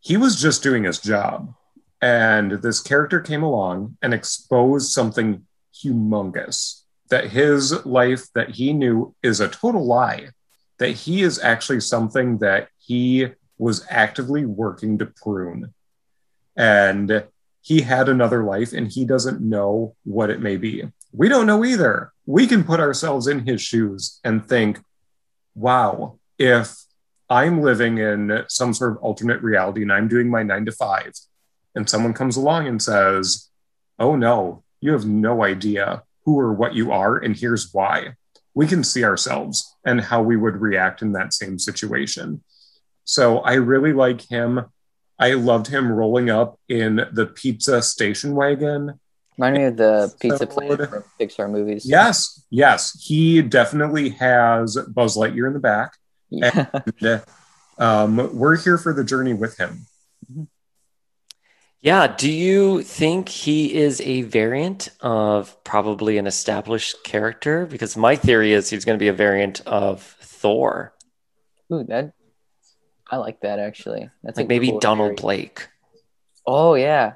he 0.00 0.16
was 0.16 0.40
just 0.40 0.62
doing 0.62 0.84
his 0.84 1.00
job. 1.00 1.54
And 2.00 2.52
this 2.62 2.80
character 2.80 3.20
came 3.20 3.42
along 3.42 3.96
and 4.02 4.12
exposed 4.12 4.92
something 4.92 5.46
humongous 5.74 6.82
that 7.08 7.30
his 7.30 7.84
life 7.86 8.32
that 8.34 8.50
he 8.50 8.72
knew 8.72 9.14
is 9.22 9.40
a 9.40 9.48
total 9.48 9.84
lie, 9.86 10.28
that 10.78 10.90
he 10.90 11.22
is 11.22 11.38
actually 11.38 11.80
something 11.80 12.38
that 12.38 12.68
he 12.78 13.28
was 13.58 13.86
actively 13.88 14.44
working 14.44 14.98
to 14.98 15.06
prune. 15.06 15.72
And 16.56 17.24
he 17.62 17.80
had 17.80 18.08
another 18.08 18.44
life 18.44 18.72
and 18.72 18.86
he 18.86 19.04
doesn't 19.04 19.40
know 19.40 19.96
what 20.04 20.30
it 20.30 20.40
may 20.40 20.56
be. 20.56 20.84
We 21.12 21.28
don't 21.28 21.46
know 21.46 21.64
either. 21.64 22.12
We 22.26 22.46
can 22.46 22.64
put 22.64 22.80
ourselves 22.80 23.26
in 23.26 23.46
his 23.46 23.62
shoes 23.62 24.20
and 24.22 24.46
think, 24.46 24.80
wow, 25.54 26.18
if 26.38 26.76
I'm 27.28 27.62
living 27.62 27.98
in 27.98 28.44
some 28.48 28.74
sort 28.74 28.92
of 28.92 28.98
alternate 28.98 29.42
reality 29.42 29.82
and 29.82 29.92
I'm 29.92 30.08
doing 30.08 30.28
my 30.28 30.42
nine 30.42 30.64
to 30.66 30.72
five, 30.72 31.12
and 31.74 31.88
someone 31.88 32.14
comes 32.14 32.36
along 32.36 32.68
and 32.68 32.80
says, 32.80 33.50
oh 33.98 34.16
no, 34.16 34.62
you 34.80 34.92
have 34.92 35.06
no 35.06 35.42
idea 35.42 36.02
who 36.24 36.38
or 36.38 36.52
what 36.52 36.74
you 36.74 36.92
are, 36.92 37.16
and 37.16 37.36
here's 37.36 37.72
why. 37.72 38.14
We 38.56 38.66
can 38.66 38.82
see 38.82 39.04
ourselves 39.04 39.76
and 39.84 40.00
how 40.00 40.22
we 40.22 40.36
would 40.36 40.56
react 40.56 41.02
in 41.02 41.12
that 41.12 41.34
same 41.34 41.58
situation. 41.58 42.42
So 43.04 43.38
I 43.38 43.54
really 43.54 43.92
like 43.92 44.22
him. 44.22 44.64
I 45.18 45.34
loved 45.34 45.66
him 45.68 45.92
rolling 45.92 46.30
up 46.30 46.58
in 46.68 47.06
the 47.12 47.26
pizza 47.26 47.82
station 47.82 48.34
wagon. 48.34 48.98
Remind 49.38 49.56
me 49.56 49.64
of 49.64 49.76
the 49.76 50.12
pizza 50.18 50.38
So- 50.38 50.46
plane 50.46 50.76
from 50.78 51.04
Pixar 51.20 51.50
movies. 51.50 51.84
Yes, 51.84 52.44
yes, 52.50 52.98
he 52.98 53.42
definitely 53.42 54.08
has 54.10 54.76
Buzz 54.88 55.16
Lightyear 55.16 55.46
in 55.46 55.52
the 55.52 55.60
back. 55.60 55.92
Yeah. 56.30 56.66
And 57.02 57.22
um, 57.78 58.36
we're 58.36 58.56
here 58.56 58.78
for 58.78 58.94
the 58.94 59.04
journey 59.04 59.34
with 59.34 59.58
him. 59.58 59.86
Yeah, 61.86 62.08
do 62.08 62.28
you 62.28 62.82
think 62.82 63.28
he 63.28 63.72
is 63.72 64.00
a 64.00 64.22
variant 64.22 64.88
of 65.00 65.62
probably 65.62 66.18
an 66.18 66.26
established 66.26 67.04
character? 67.04 67.64
Because 67.64 67.96
my 67.96 68.16
theory 68.16 68.52
is 68.52 68.68
he's 68.68 68.84
going 68.84 68.98
to 68.98 69.02
be 69.02 69.06
a 69.06 69.12
variant 69.12 69.60
of 69.66 70.02
Thor, 70.20 70.92
Ooh, 71.72 71.84
that 71.84 72.12
I 73.08 73.18
like 73.18 73.40
that 73.42 73.60
actually. 73.60 74.10
That's 74.24 74.36
like 74.36 74.48
maybe 74.48 74.70
cool 74.70 74.80
Donald 74.80 75.10
theory. 75.10 75.22
Blake. 75.22 75.68
Oh 76.44 76.74
yeah, 76.74 77.14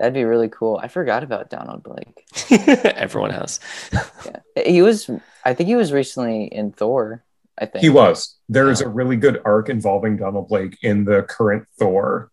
that'd 0.00 0.12
be 0.12 0.24
really 0.24 0.48
cool. 0.48 0.76
I 0.82 0.88
forgot 0.88 1.22
about 1.22 1.48
Donald 1.48 1.84
Blake. 1.84 2.24
Everyone 2.50 3.30
has. 3.30 3.60
Yeah, 4.26 4.64
he 4.64 4.82
was. 4.82 5.08
I 5.44 5.54
think 5.54 5.68
he 5.68 5.76
was 5.76 5.92
recently 5.92 6.46
in 6.46 6.72
Thor. 6.72 7.22
I 7.56 7.66
think 7.66 7.82
He 7.84 7.90
was. 7.90 8.34
There 8.48 8.70
is 8.70 8.80
Yeah. 8.80 8.88
a 8.88 8.90
really 8.90 9.16
good 9.16 9.40
arc 9.44 9.68
involving 9.68 10.16
Donald 10.16 10.48
Blake 10.48 10.78
in 10.82 11.04
the 11.04 11.22
current 11.22 11.68
Thor. 11.78 12.29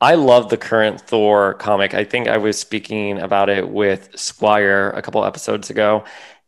I 0.00 0.14
love 0.14 0.50
the 0.50 0.56
current 0.56 1.00
Thor 1.00 1.54
comic. 1.54 1.94
I 1.94 2.04
think 2.04 2.28
I 2.28 2.36
was 2.36 2.58
speaking 2.58 3.18
about 3.18 3.48
it 3.48 3.68
with 3.68 4.10
Squire 4.18 4.90
a 4.90 5.00
couple 5.02 5.24
episodes 5.24 5.70
ago, 5.70 6.04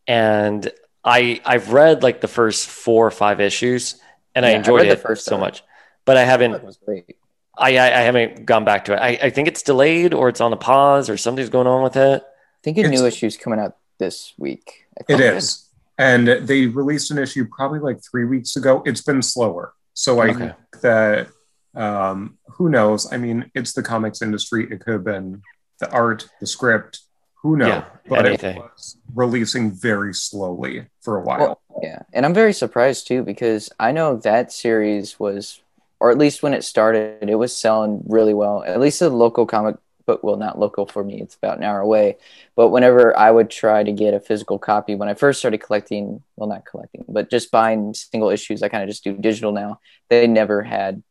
and 0.07 0.71
I 1.05 1.41
I've 1.45 1.73
read 1.73 2.03
like 2.03 2.21
the 2.21 2.29
first 2.29 2.69
four 2.69 3.07
or 3.07 3.11
five 3.11 3.41
issues, 3.41 4.01
and 4.35 4.45
I 4.45 4.51
Yeah, 4.51 4.55
I 4.55 4.59
enjoyed 4.59 4.81
read 4.83 4.89
the 4.91 4.95
it 4.95 5.01
first 5.01 5.25
so 5.25 5.37
arc. 5.37 5.41
much. 5.41 5.63
But 6.05 6.17
I 6.17 6.25
haven't 6.25 6.63
was 6.63 6.77
great. 6.79 7.17
I, 7.57 7.77
I 7.79 7.87
I 7.87 8.01
haven't 8.03 8.45
gone 8.45 8.65
back 8.65 8.85
to 8.87 8.93
it. 8.93 8.97
I, 9.01 9.19
I 9.27 9.31
think 9.31 9.49
it's 9.49 9.63
delayed 9.63 10.13
or 10.15 10.29
it's 10.29 10.41
on 10.41 10.51
the 10.51 10.57
pause 10.57 11.09
or 11.11 11.17
something's 11.17 11.51
going 11.51 11.67
on 11.67 11.83
with 11.83 11.97
it. 11.97 12.23
I 12.23 12.61
think 12.63 12.77
a 12.79 12.83
new 12.83 12.89
It's- 12.99 13.15
issue's 13.15 13.37
coming 13.37 13.59
out 13.59 13.77
this 13.99 14.35
week. 14.39 14.87
I 15.01 15.13
It 15.13 15.55
And 15.99 16.29
they 16.29 16.67
released 16.67 17.11
an 17.11 17.19
issue 17.19 17.47
probably 17.51 17.79
like 17.81 17.99
three 18.03 18.25
weeks 18.25 18.57
ago. 18.57 18.83
It's 18.87 19.01
been 19.01 19.23
slower. 19.23 19.73
So 19.95 20.21
I 20.21 20.29
Okay. 20.29 20.39
think 20.39 20.55
that 20.83 21.29
um, 21.75 22.39
who 22.47 22.69
knows? 22.69 23.13
I 23.13 23.17
mean, 23.17 23.51
it's 23.55 23.73
the 23.73 23.83
comics 23.83 24.23
industry. 24.23 24.69
It 24.71 24.81
could 24.81 24.93
have 24.93 25.05
been 25.05 25.43
the 25.81 25.91
art, 25.91 26.29
the 26.41 26.47
script, 26.47 27.01
who 27.43 27.57
knows? 27.57 27.69
Yeah, 27.69 27.85
but 28.09 28.27
anything. 28.27 28.57
it 28.57 28.63
was 28.63 28.97
releasing 29.15 29.71
very 29.71 30.13
slowly 30.13 30.87
for 31.01 31.19
a 31.19 31.23
while. 31.23 31.39
Well, 31.69 31.81
yeah, 31.83 32.03
and 32.13 32.27
I'm 32.27 32.35
very 32.35 32.53
surprised 32.53 33.07
too 33.07 33.23
because 33.23 33.71
I 33.79 33.93
know 33.93 34.17
that 34.17 34.53
series 34.53 35.21
was, 35.21 35.61
or 36.01 36.11
at 36.11 36.19
least 36.19 36.43
when 36.43 36.53
it 36.53 36.65
started, 36.65 37.29
it 37.29 37.37
was 37.37 37.57
selling 37.57 38.03
really 38.07 38.35
well. 38.35 38.65
At 38.65 38.81
least 38.81 38.99
the 38.99 39.11
local 39.11 39.47
comic 39.47 39.77
book, 40.05 40.25
well, 40.25 40.37
not 40.37 40.59
local 40.59 40.87
for 40.87 41.05
me, 41.05 41.21
it's 41.21 41.37
about 41.37 41.59
an 41.59 41.65
hour 41.65 41.79
away. 41.79 42.17
But 42.57 42.71
whenever 42.71 43.17
I 43.17 43.31
would 43.31 43.51
try 43.51 43.85
to 43.85 43.93
get 43.93 44.15
a 44.15 44.21
physical 44.21 44.59
copy, 44.59 44.97
when 44.97 45.09
I 45.09 45.15
first 45.15 45.39
started 45.39 45.59
collecting, 45.59 46.23
well, 46.35 46.49
not 46.49 46.65
collecting, 46.65 47.05
but 47.09 47.31
just 47.31 47.53
buying 47.53 47.95
single 47.95 48.31
issues, 48.31 48.65
I 48.65 48.69
kind 48.69 48.83
of 48.83 48.89
just 48.89 49.05
do 49.05 49.17
digital 49.17 49.53
now. 49.53 49.81
They 50.09 50.27
never 50.27 50.63
had 50.65 51.05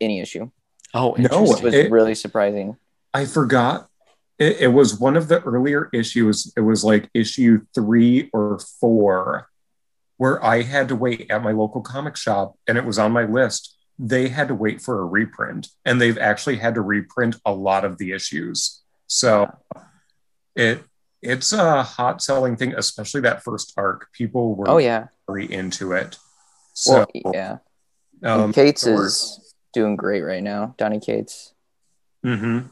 any 0.00 0.20
issue. 0.20 0.50
Oh, 0.94 1.14
No. 1.18 1.44
It 1.44 1.62
was 1.62 1.74
It- 1.74 1.90
really 1.90 2.14
surprising. 2.14 2.76
I 3.14 3.24
forgot. 3.24 3.88
It, 4.38 4.60
it 4.60 4.68
was 4.68 4.98
one 5.00 5.16
of 5.16 5.28
the 5.28 5.40
earlier 5.42 5.88
issues. 5.92 6.52
It 6.56 6.60
was 6.60 6.84
like 6.84 7.08
issue 7.14 7.64
three 7.74 8.28
or 8.32 8.58
four, 8.80 9.48
where 10.18 10.42
I 10.44 10.62
had 10.62 10.88
to 10.88 10.96
wait 10.96 11.30
at 11.30 11.42
my 11.42 11.52
local 11.52 11.80
comic 11.80 12.16
shop, 12.16 12.56
and 12.68 12.76
it 12.76 12.84
was 12.84 12.98
on 12.98 13.12
my 13.12 13.24
list. 13.24 13.76
They 13.98 14.28
had 14.28 14.48
to 14.48 14.54
wait 14.54 14.82
for 14.82 15.00
a 15.00 15.04
reprint, 15.06 15.68
and 15.86 15.98
they've 16.00 16.18
actually 16.18 16.56
had 16.56 16.74
to 16.74 16.82
reprint 16.82 17.36
a 17.46 17.52
lot 17.52 17.84
of 17.86 17.96
the 17.96 18.12
issues. 18.12 18.82
So 19.06 19.50
it 20.54 20.82
it's 21.22 21.52
a 21.52 21.82
hot 21.82 22.20
selling 22.22 22.56
thing, 22.56 22.74
especially 22.76 23.22
that 23.22 23.42
first 23.42 23.72
arc. 23.78 24.12
People 24.12 24.54
were 24.54 24.68
Oh 24.68 24.76
yeah. 24.78 25.06
very 25.26 25.50
into 25.50 25.92
it. 25.92 26.18
So 26.74 27.06
Well, 27.24 27.34
yeah. 27.34 27.58
And 28.22 28.42
um, 28.42 28.52
Cates 28.52 28.84
Thor- 28.84 29.06
is 29.06 29.45
doing 29.76 29.94
great 29.94 30.22
right 30.22 30.42
now. 30.42 30.74
Donny 30.78 31.00
Cates. 31.00 31.52
Mhm. 32.24 32.70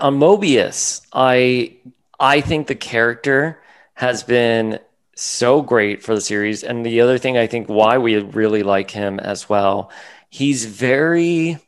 on 0.00 0.18
Mobius, 0.18 1.00
I 1.12 1.76
I 2.18 2.40
think 2.40 2.66
the 2.66 2.74
character 2.74 3.62
has 3.94 4.22
been 4.24 4.80
so 5.14 5.62
great 5.62 6.02
for 6.02 6.14
the 6.14 6.20
series, 6.20 6.64
and 6.64 6.84
the 6.84 7.00
other 7.00 7.18
thing 7.18 7.38
I 7.38 7.46
think 7.46 7.68
why 7.68 7.98
we 7.98 8.18
really 8.18 8.64
like 8.64 8.90
him 8.90 9.20
as 9.20 9.48
well, 9.48 9.90
he's 10.28 10.64
very 10.66 11.58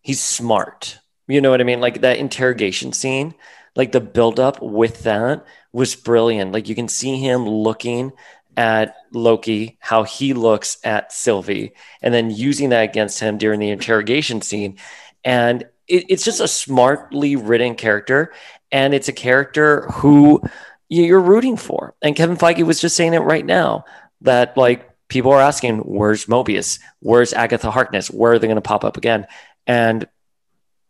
he's 0.00 0.22
smart. 0.22 0.98
You 1.26 1.40
know 1.40 1.50
what 1.50 1.60
I 1.60 1.64
mean? 1.64 1.80
Like 1.80 2.00
that 2.02 2.18
interrogation 2.18 2.92
scene, 2.92 3.34
like 3.74 3.90
the 3.92 4.00
buildup 4.00 4.62
with 4.62 5.02
that 5.02 5.44
was 5.72 5.96
brilliant. 5.96 6.52
Like 6.52 6.68
you 6.68 6.74
can 6.76 6.88
see 6.88 7.16
him 7.18 7.48
looking 7.48 8.12
at 8.56 8.94
Loki, 9.12 9.78
how 9.80 10.02
he 10.02 10.34
looks 10.34 10.78
at 10.84 11.12
Sylvie, 11.12 11.72
and 12.02 12.12
then 12.12 12.30
using 12.30 12.70
that 12.70 12.82
against 12.88 13.20
him 13.20 13.38
during 13.38 13.60
the 13.60 13.70
interrogation 13.70 14.42
scene. 14.42 14.76
And 15.24 15.62
it, 15.88 16.06
it's 16.08 16.24
just 16.24 16.40
a 16.40 16.48
smartly 16.48 17.36
written 17.36 17.74
character, 17.74 18.32
and 18.72 18.92
it's 18.94 19.08
a 19.08 19.12
character 19.12 19.86
who 19.92 20.40
you- 20.88 21.04
you're 21.04 21.20
rooting 21.20 21.56
for. 21.56 21.94
And 22.02 22.16
Kevin 22.16 22.36
Feige 22.36 22.64
was 22.66 22.80
just 22.80 22.96
saying 22.96 23.14
it 23.14 23.18
right 23.20 23.44
now 23.46 23.84
that 24.22 24.56
like 24.56 24.88
people 25.08 25.32
are 25.32 25.40
asking, 25.40 25.78
"Where's 25.78 26.26
Mobius? 26.26 26.78
Where's 27.00 27.32
Agatha 27.32 27.70
Harkness? 27.70 28.10
Where 28.10 28.32
are 28.32 28.38
they 28.38 28.46
going 28.46 28.56
to 28.56 28.60
pop 28.62 28.84
up 28.84 28.96
again?" 28.96 29.26
And 29.66 30.06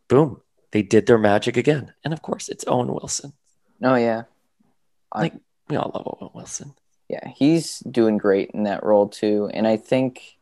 boom, 0.09 0.41
they 0.73 0.83
did 0.83 1.07
their 1.07 1.19
magic 1.19 1.57
again. 1.57 1.93
And 2.05 2.13
of 2.13 2.23
course, 2.23 2.49
it's 2.49 2.65
Owen 2.67 2.89
Wilson. 2.89 3.33
Oh 3.83 3.95
yeah. 3.95 4.25
I- 5.13 5.21
Like 5.23 5.35
we 5.69 5.77
all 5.77 5.91
love 5.95 6.07
Owen 6.21 6.31
Wilson. 6.35 6.75
Yeah, 7.11 7.29
he's 7.35 7.81
doing 7.81 8.19
great 8.19 8.53
in 8.53 8.63
that 8.63 8.85
role 8.85 9.09
too. 9.09 9.51
And 9.53 9.67
I 9.67 9.77
think 9.77 10.39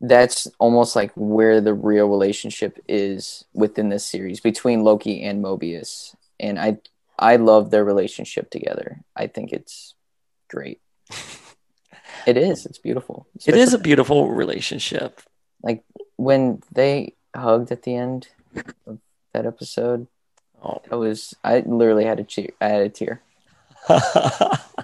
that's 0.00 0.48
almost 0.58 0.96
like 0.96 1.12
where 1.14 1.60
the 1.60 1.72
real 1.72 2.08
relationship 2.08 2.80
is 2.88 3.44
within 3.54 3.88
this 3.88 4.04
series 4.04 4.40
between 4.40 4.82
Loki 4.82 5.22
and 5.22 5.42
Mobius. 5.42 6.16
And 6.40 6.58
I 6.58 6.78
I 7.16 7.36
love 7.36 7.70
their 7.70 7.84
relationship 7.84 8.50
together. 8.50 9.04
I 9.14 9.28
think 9.28 9.52
it's 9.52 9.94
great. 10.48 10.80
it 12.26 12.36
is. 12.36 12.66
It's 12.66 12.78
beautiful. 12.78 13.28
It 13.46 13.54
is 13.54 13.72
a 13.72 13.78
beautiful 13.78 14.30
relationship. 14.30 15.20
like 15.62 15.84
when 16.16 16.60
they 16.72 17.14
hugged 17.36 17.70
at 17.70 17.84
the 17.84 17.94
end 17.94 18.26
of 18.84 18.98
that 19.32 19.46
episode. 19.46 20.08
Oh. 20.60 20.82
That 20.90 20.98
was 20.98 21.34
I 21.44 21.60
literally 21.60 22.04
had 22.04 22.18
a 22.18 22.24
cheer. 22.24 22.50
I 22.60 22.66
had 22.66 22.82
a 22.82 22.88
tear. 22.88 23.22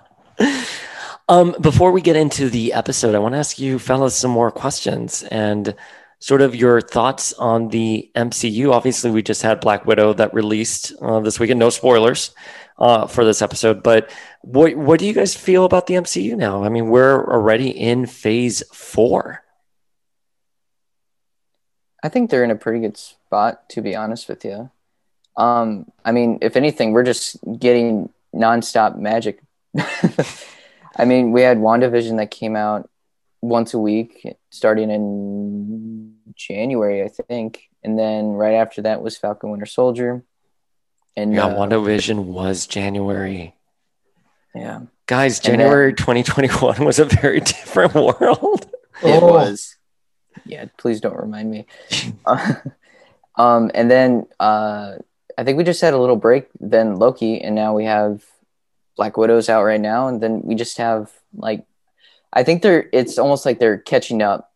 um, 1.29 1.55
before 1.61 1.93
we 1.93 2.03
get 2.03 2.17
into 2.17 2.51
the 2.51 2.73
episode, 2.73 3.15
I 3.15 3.19
want 3.19 3.35
to 3.35 3.39
ask 3.39 3.59
you 3.59 3.79
fellas 3.79 4.15
some 4.15 4.31
more 4.31 4.51
questions 4.51 5.23
and 5.25 5.75
sort 6.19 6.43
of 6.43 6.55
your 6.55 6.81
thoughts 6.81 7.33
on 7.35 7.69
the 7.69 8.11
MCU. 8.15 8.73
Obviously, 8.73 9.11
we 9.11 9.23
just 9.23 9.43
had 9.43 9.61
Black 9.61 9.87
Widow 9.87 10.13
that 10.15 10.35
released 10.35 10.93
uh, 11.01 11.21
this 11.21 11.41
weekend. 11.41 11.59
No 11.61 11.71
spoilers 11.71 12.31
uh, 12.79 13.07
for 13.07 13.25
this 13.25 13.43
episode, 13.43 13.83
but 13.83 14.11
what 14.43 14.77
what 14.77 14.99
do 14.99 15.07
you 15.07 15.13
guys 15.13 15.35
feel 15.35 15.65
about 15.65 15.87
the 15.87 15.95
MCU 15.95 16.37
now? 16.37 16.65
I 16.65 16.69
mean, 16.69 16.89
we're 16.89 17.25
already 17.25 17.71
in 17.71 18.07
Phase 18.07 18.63
Four. 18.73 19.43
I 22.03 22.11
think 22.11 22.29
they're 22.29 22.45
in 22.45 22.51
a 22.51 22.57
pretty 22.57 22.81
good 22.81 22.99
spot, 22.99 23.69
to 23.71 23.81
be 23.81 23.97
honest 23.97 24.29
with 24.29 24.45
you. 24.45 24.71
Um, 25.39 25.91
I 26.05 26.13
mean, 26.13 26.39
if 26.43 26.55
anything, 26.55 26.93
we're 26.93 27.03
just 27.03 27.39
getting 27.59 28.11
nonstop 28.35 28.99
magic. 28.99 29.41
I 30.97 31.05
mean, 31.05 31.33
we 31.33 31.43
had 31.43 31.59
WandaVision 31.59 32.17
that 32.19 32.31
came 32.31 32.57
out 32.57 32.89
once 33.41 33.75
a 33.75 33.79
week, 33.79 34.27
starting 34.51 34.91
in 34.91 36.15
January, 36.35 37.03
I 37.03 37.09
think, 37.09 37.69
and 37.83 37.99
then 37.99 38.29
right 38.33 38.55
after 38.55 38.83
that 38.83 39.03
was 39.03 39.17
Falcon 39.17 39.51
Winter 39.51 39.67
Soldier. 39.67 40.23
And 41.17 41.35
Yeah, 41.35 41.47
uh, 41.47 41.55
WandaVision 41.55 42.25
was 42.25 42.67
January. 42.67 43.55
yeah, 44.55 44.81
Guys, 45.07 45.39
And 45.41 45.53
then- 45.53 45.59
January 45.61 45.93
2021 45.95 46.85
was 46.85 46.99
a 46.99 47.05
very 47.05 47.41
different 47.53 47.95
world. 47.95 48.67
it 49.03 49.23
Oh. 49.23 49.33
was. 49.33 49.77
Yeah, 50.47 50.67
please 50.79 51.01
don't 51.01 51.17
remind 51.17 51.51
me. 51.51 51.67
Uh, 52.27 52.55
um, 53.37 53.71
and 53.75 53.91
then 53.91 54.27
uh, 54.41 54.95
I 55.39 55.45
think 55.45 55.57
we 55.59 55.65
just 55.65 55.81
had 55.81 55.95
a 55.95 55.99
little 55.99 56.17
break. 56.17 56.49
Then 56.61 56.97
Loki, 56.97 57.41
and 57.41 57.55
now 57.55 57.75
we 57.75 57.85
have 57.85 58.23
Black 58.97 59.17
Widow's 59.17 59.49
out 59.49 59.65
right 59.65 59.81
now, 59.81 60.09
and 60.09 60.21
then 60.23 60.43
we 60.43 60.55
just 60.55 60.79
have 60.79 61.11
like 61.35 61.67
I 62.35 62.43
think 62.43 62.63
they're. 62.63 62.89
It's 62.93 63.17
almost 63.17 63.47
like 63.47 63.59
they're 63.61 63.79
catching 63.79 64.21
up 64.21 64.53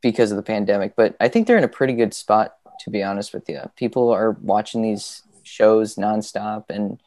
because 0.00 0.30
of 0.30 0.36
the 0.36 0.42
pandemic, 0.42 0.94
but 0.96 1.16
I 1.20 1.28
think 1.28 1.46
they're 1.46 1.58
in 1.58 1.64
a 1.64 1.68
pretty 1.68 1.94
good 1.94 2.14
spot. 2.14 2.54
To 2.84 2.90
be 2.90 3.02
honest 3.02 3.34
with 3.34 3.46
you, 3.46 3.60
people 3.76 4.08
are 4.08 4.30
watching 4.40 4.80
these 4.80 5.22
shows 5.42 5.96
nonstop, 5.96 6.70
and 6.70 6.98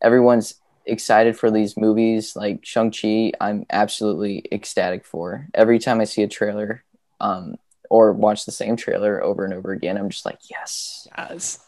everyone's 0.00 0.54
excited 0.86 1.36
for 1.38 1.50
these 1.50 1.76
movies 1.76 2.34
like 2.34 2.64
Shang-Chi. 2.64 3.32
I'm 3.38 3.66
absolutely 3.68 4.46
ecstatic 4.50 5.04
for. 5.04 5.48
Every 5.52 5.78
time 5.78 6.00
I 6.00 6.04
see 6.04 6.22
a 6.22 6.28
trailer 6.28 6.82
um, 7.20 7.56
or 7.90 8.14
watch 8.14 8.46
the 8.46 8.52
same 8.52 8.76
trailer 8.76 9.22
over 9.22 9.44
and 9.44 9.52
over 9.52 9.72
again, 9.72 9.98
I'm 9.98 10.08
just 10.08 10.24
like, 10.24 10.38
yes. 10.50 11.06
Yes. 11.18 11.62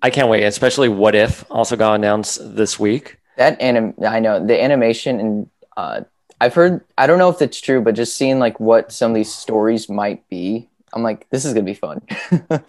I 0.00 0.10
can't 0.10 0.28
wait, 0.28 0.44
especially 0.44 0.88
What 0.88 1.16
If 1.16 1.44
also 1.50 1.74
got 1.74 1.94
announced 1.94 2.54
this 2.54 2.78
week. 2.78 3.18
That 3.36 3.60
anim, 3.60 3.94
I 4.06 4.20
know 4.20 4.44
the 4.44 4.62
animation 4.62 5.20
and 5.20 5.50
uh, 5.76 6.02
I've 6.40 6.54
heard. 6.54 6.84
I 6.96 7.06
don't 7.06 7.18
know 7.18 7.30
if 7.30 7.40
it's 7.42 7.60
true, 7.60 7.80
but 7.80 7.94
just 7.94 8.16
seeing 8.16 8.38
like 8.38 8.58
what 8.60 8.92
some 8.92 9.12
of 9.12 9.14
these 9.14 9.32
stories 9.32 9.88
might 9.88 10.28
be, 10.28 10.68
I'm 10.92 11.02
like, 11.02 11.28
this 11.30 11.44
is 11.44 11.52
gonna 11.52 11.64
be 11.64 11.74
fun. 11.74 12.02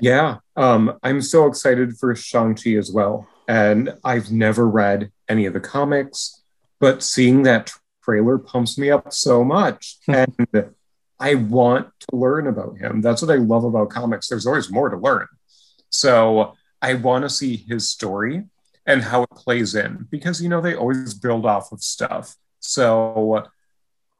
Yeah, 0.00 0.38
um, 0.56 0.98
I'm 1.02 1.20
so 1.20 1.46
excited 1.46 1.98
for 1.98 2.14
Shang-Chi 2.14 2.70
as 2.72 2.90
well. 2.90 3.28
And 3.48 3.94
I've 4.02 4.30
never 4.30 4.66
read 4.66 5.10
any 5.28 5.46
of 5.46 5.52
the 5.52 5.60
comics, 5.60 6.42
but 6.78 7.02
seeing 7.02 7.42
that 7.42 7.72
trailer 8.02 8.38
pumps 8.38 8.78
me 8.78 8.90
up 8.90 9.12
so 9.12 9.44
much. 9.44 9.98
and 10.08 10.74
I 11.18 11.34
want 11.34 11.88
to 12.00 12.16
learn 12.16 12.46
about 12.46 12.78
him. 12.78 13.02
That's 13.02 13.20
what 13.20 13.30
I 13.30 13.36
love 13.36 13.64
about 13.64 13.90
comics. 13.90 14.28
There's 14.28 14.46
always 14.46 14.70
more 14.70 14.88
to 14.88 14.96
learn. 14.96 15.26
So 15.90 16.54
I 16.80 16.94
want 16.94 17.24
to 17.24 17.28
see 17.28 17.56
his 17.56 17.90
story 17.90 18.44
and 18.86 19.02
how 19.02 19.22
it 19.22 19.30
plays 19.30 19.74
in 19.74 20.06
because, 20.10 20.42
you 20.42 20.48
know, 20.48 20.60
they 20.60 20.74
always 20.74 21.14
build 21.14 21.46
off 21.46 21.72
of 21.72 21.82
stuff. 21.82 22.36
So 22.60 23.44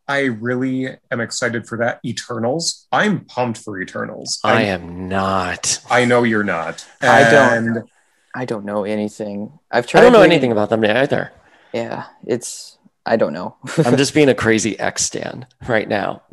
I 0.08 0.22
really 0.24 0.96
am 1.10 1.20
excited 1.20 1.66
for 1.66 1.78
that. 1.78 2.00
Eternals. 2.04 2.86
I'm 2.90 3.24
pumped 3.24 3.58
for 3.58 3.80
Eternals. 3.80 4.40
I 4.44 4.60
I'm 4.62 4.66
am 4.66 5.08
not. 5.08 5.80
I 5.90 6.04
know 6.04 6.22
you're 6.24 6.44
not. 6.44 6.86
I 7.00 7.30
don't. 7.30 7.88
I 8.34 8.44
don't 8.44 8.64
know 8.64 8.84
anything. 8.84 9.58
I've 9.70 9.86
tried. 9.86 10.00
I 10.00 10.02
don't 10.04 10.12
know 10.12 10.20
reading- 10.20 10.32
anything 10.32 10.52
about 10.52 10.70
them 10.70 10.84
either. 10.84 11.32
Yeah, 11.72 12.06
it's. 12.26 12.78
I 13.06 13.16
don't 13.16 13.32
know. 13.32 13.56
I'm 13.78 13.96
just 13.96 14.14
being 14.14 14.28
a 14.28 14.34
crazy 14.34 14.78
X 14.78 15.04
stan 15.04 15.46
right 15.68 15.88
now. 15.88 16.22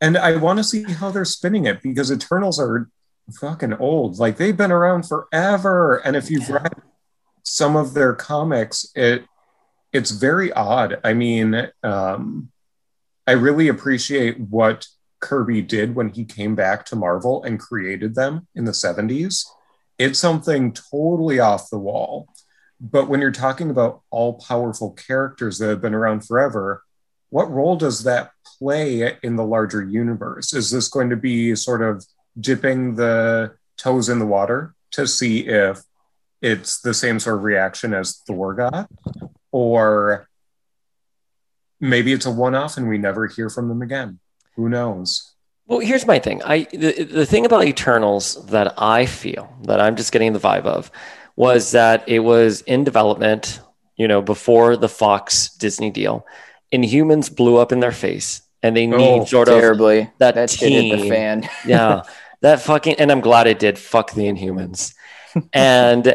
And 0.00 0.18
I 0.18 0.34
want 0.34 0.58
to 0.58 0.64
see 0.64 0.82
how 0.82 1.12
they're 1.12 1.24
spinning 1.24 1.64
it 1.66 1.80
because 1.80 2.10
Eternals 2.10 2.58
are 2.58 2.90
fucking 3.40 3.74
old. 3.74 4.18
Like 4.18 4.36
they've 4.36 4.56
been 4.56 4.72
around 4.72 5.06
forever. 5.06 5.98
And 6.04 6.16
if 6.16 6.28
you've 6.28 6.48
read 6.50 6.72
some 7.42 7.76
of 7.76 7.94
their 7.94 8.14
comics, 8.14 8.90
it 8.94 9.24
it's 9.92 10.10
very 10.10 10.52
odd. 10.52 11.00
I 11.04 11.12
mean, 11.12 11.68
um, 11.82 12.50
I 13.26 13.32
really 13.32 13.68
appreciate 13.68 14.40
what 14.40 14.86
Kirby 15.20 15.62
did 15.62 15.94
when 15.94 16.08
he 16.08 16.24
came 16.24 16.54
back 16.54 16.86
to 16.86 16.96
Marvel 16.96 17.42
and 17.44 17.60
created 17.60 18.14
them 18.14 18.46
in 18.54 18.64
the 18.64 18.72
70s. 18.72 19.44
It's 19.98 20.18
something 20.18 20.72
totally 20.72 21.38
off 21.38 21.70
the 21.70 21.78
wall. 21.78 22.28
But 22.80 23.08
when 23.08 23.20
you're 23.20 23.30
talking 23.30 23.70
about 23.70 24.02
all 24.10 24.34
powerful 24.40 24.90
characters 24.92 25.58
that 25.58 25.68
have 25.68 25.80
been 25.80 25.94
around 25.94 26.26
forever, 26.26 26.82
what 27.30 27.50
role 27.50 27.76
does 27.76 28.02
that 28.04 28.32
play 28.58 29.16
in 29.22 29.36
the 29.36 29.44
larger 29.44 29.84
universe? 29.84 30.52
Is 30.52 30.70
this 30.70 30.88
going 30.88 31.10
to 31.10 31.16
be 31.16 31.54
sort 31.54 31.82
of 31.82 32.04
dipping 32.40 32.96
the 32.96 33.54
toes 33.76 34.08
in 34.08 34.18
the 34.18 34.26
water 34.26 34.74
to 34.92 35.06
see 35.06 35.46
if 35.46 35.82
it's 36.42 36.80
the 36.80 36.92
same 36.92 37.18
sort 37.20 37.36
of 37.36 37.42
reaction 37.44 37.94
as 37.94 38.18
Thor 38.26 38.52
got? 38.54 38.90
Or 39.52 40.28
maybe 41.80 42.12
it's 42.12 42.26
a 42.26 42.30
one 42.30 42.54
off 42.54 42.76
and 42.76 42.88
we 42.88 42.98
never 42.98 43.26
hear 43.26 43.48
from 43.48 43.68
them 43.68 43.82
again? 43.82 44.18
Who 44.56 44.68
knows? 44.68 45.32
Well, 45.66 45.78
here's 45.78 46.06
my 46.06 46.18
thing. 46.18 46.42
I 46.42 46.64
the, 46.72 47.04
the 47.04 47.26
thing 47.26 47.46
about 47.46 47.64
Eternals 47.64 48.44
that 48.46 48.74
I 48.76 49.06
feel 49.06 49.54
that 49.62 49.80
I'm 49.80 49.96
just 49.96 50.12
getting 50.12 50.32
the 50.32 50.38
vibe 50.40 50.64
of 50.66 50.90
was 51.36 51.70
that 51.70 52.06
it 52.08 52.18
was 52.18 52.60
in 52.62 52.84
development, 52.84 53.60
you 53.96 54.06
know, 54.08 54.20
before 54.20 54.76
the 54.76 54.88
Fox 54.88 55.48
Disney 55.56 55.90
deal. 55.90 56.26
Inhumans 56.72 57.34
blew 57.34 57.56
up 57.58 57.70
in 57.72 57.80
their 57.80 57.92
face, 57.92 58.42
and 58.62 58.76
they 58.76 58.86
need 58.86 59.20
Oh, 59.20 59.24
sort 59.24 59.48
of 59.48 59.54
Terribly. 59.60 60.10
that 60.18 60.34
That 60.34 60.50
shit 60.50 60.72
hit 60.72 60.90
the 60.90 61.02
team. 61.02 61.10
fan. 61.10 61.48
yeah, 61.66 62.02
that 62.42 62.60
fucking, 62.60 62.96
and 62.96 63.10
I'm 63.12 63.20
glad 63.20 63.46
it 63.46 63.58
did. 63.58 63.78
Fuck 63.78 64.12
the 64.12 64.22
Inhumans, 64.26 64.94
and 65.52 66.14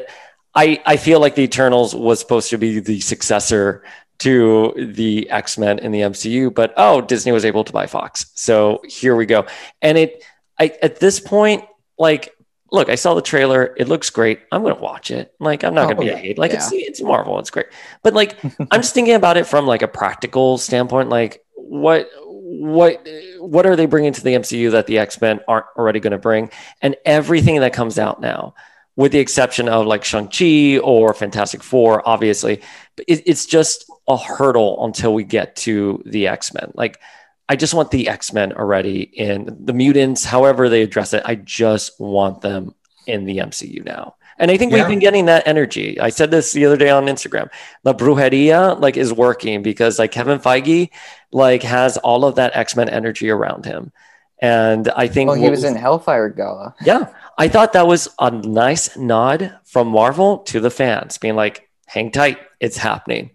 I 0.55 0.81
I 0.85 0.97
feel 0.97 1.19
like 1.19 1.35
the 1.35 1.43
Eternals 1.43 1.93
was 1.95 2.19
supposed 2.19 2.49
to 2.51 2.57
be 2.57 2.79
the 2.79 2.99
successor 2.99 3.83
to 4.19 4.73
the 4.77 5.29
X 5.29 5.57
Men 5.57 5.79
in 5.79 5.91
the 5.91 6.01
MCU, 6.01 6.53
but 6.53 6.73
oh, 6.77 7.01
Disney 7.01 7.31
was 7.31 7.45
able 7.45 7.63
to 7.63 7.71
buy 7.73 7.85
Fox, 7.85 8.31
so 8.35 8.81
here 8.87 9.15
we 9.15 9.25
go. 9.25 9.45
And 9.81 9.97
it, 9.97 10.23
I 10.59 10.73
at 10.81 10.99
this 10.99 11.19
point, 11.19 11.63
like, 11.99 12.33
look, 12.71 12.89
I 12.89 12.95
saw 12.95 13.13
the 13.13 13.21
trailer. 13.21 13.75
It 13.77 13.87
looks 13.87 14.09
great. 14.09 14.39
I'm 14.51 14.63
gonna 14.63 14.75
watch 14.75 15.11
it. 15.11 15.33
Like, 15.39 15.63
I'm 15.63 15.75
not 15.75 15.85
Oh, 15.85 15.89
gonna 15.89 16.01
be 16.01 16.07
yeah. 16.07 16.13
a 16.13 16.17
hate. 16.17 16.37
Like, 16.39 16.51
it's 16.53 16.71
it's 16.71 17.01
Marvel. 17.01 17.37
It's 17.39 17.51
great. 17.51 17.67
But 18.01 18.13
like, 18.15 18.37
I'm 18.71 18.81
just 18.81 18.95
thinking 18.95 19.13
about 19.15 19.37
it 19.37 19.45
from 19.45 19.67
like 19.67 19.83
a 19.83 19.87
practical 19.87 20.57
standpoint. 20.57 21.09
Like, 21.09 21.43
what 21.53 22.09
what 22.23 23.05
what 23.39 23.67
are 23.67 23.75
they 23.75 23.85
bringing 23.85 24.13
to 24.13 24.23
the 24.23 24.33
MCU 24.33 24.71
that 24.71 24.87
the 24.87 24.97
X 24.97 25.21
Men 25.21 25.41
aren't 25.47 25.65
already 25.77 25.99
going 25.99 26.11
to 26.11 26.17
bring? 26.17 26.49
And 26.81 26.95
everything 27.05 27.59
that 27.59 27.73
comes 27.73 27.99
out 27.99 28.19
now, 28.19 28.55
with 28.97 29.13
the 29.13 29.19
exception 29.19 29.69
of 29.69 29.85
like 29.85 30.03
Shang 30.03 30.27
Chi 30.27 30.79
or 30.79 31.13
Fantastic 31.13 31.63
Four, 31.63 32.05
obviously, 32.05 32.61
but 32.97 33.05
it, 33.07 33.23
it's 33.25 33.45
just 33.45 33.89
a 34.09 34.17
hurdle 34.17 34.83
until 34.85 35.13
we 35.13 35.23
get 35.23 35.55
to 35.57 36.01
the 36.05 36.27
X 36.27 36.53
Men. 36.53 36.71
Like, 36.73 36.99
I 37.47 37.55
just 37.55 37.73
want 37.73 37.91
the 37.91 38.09
X 38.09 38.33
Men 38.33 38.51
already 38.51 39.03
in 39.03 39.55
the 39.63 39.71
mutants, 39.73 40.25
however 40.25 40.67
they 40.67 40.81
address 40.81 41.13
it. 41.13 41.21
I 41.25 41.35
just 41.35 41.97
want 41.99 42.41
them 42.41 42.73
in 43.05 43.23
the 43.23 43.37
MCU 43.37 43.85
now. 43.85 44.15
And 44.39 44.51
I 44.51 44.57
think 44.57 44.71
we've 44.71 44.87
been 44.87 44.99
getting 44.99 45.25
that 45.25 45.47
energy. 45.47 45.99
I 45.99 46.09
said 46.09 46.29
this 46.29 46.51
the 46.53 46.65
other 46.65 46.77
day 46.77 46.91
on 46.91 47.05
Instagram. 47.07 47.49
La 47.83 47.93
Brujeria 47.93 48.79
like 48.79 48.95
is 48.95 49.11
working 49.11 49.63
because 49.63 49.97
like 49.97 50.11
Kevin 50.11 50.37
Feige 50.39 50.89
like 51.31 51.63
has 51.63 51.97
all 51.97 52.23
of 52.23 52.35
that 52.35 52.55
X-Men 52.55 52.87
energy 52.89 53.29
around 53.31 53.65
him. 53.65 53.91
And 54.39 54.89
I 54.89 55.07
think 55.07 55.29
Well, 55.29 55.39
he 55.39 55.49
was 55.49 55.63
in 55.63 55.75
Hellfire 55.75 56.29
Gala. 56.29 56.75
yeah, 56.83 57.07
I 57.37 57.47
thought 57.47 57.73
that 57.73 57.87
was 57.87 58.09
a 58.19 58.31
nice 58.31 58.97
nod 58.97 59.57
from 59.65 59.89
Marvel 59.89 60.39
to 60.39 60.59
the 60.59 60.71
fans, 60.71 61.17
being 61.17 61.35
like, 61.35 61.69
"Hang 61.85 62.11
tight, 62.11 62.39
it's 62.59 62.77
happening." 62.77 63.31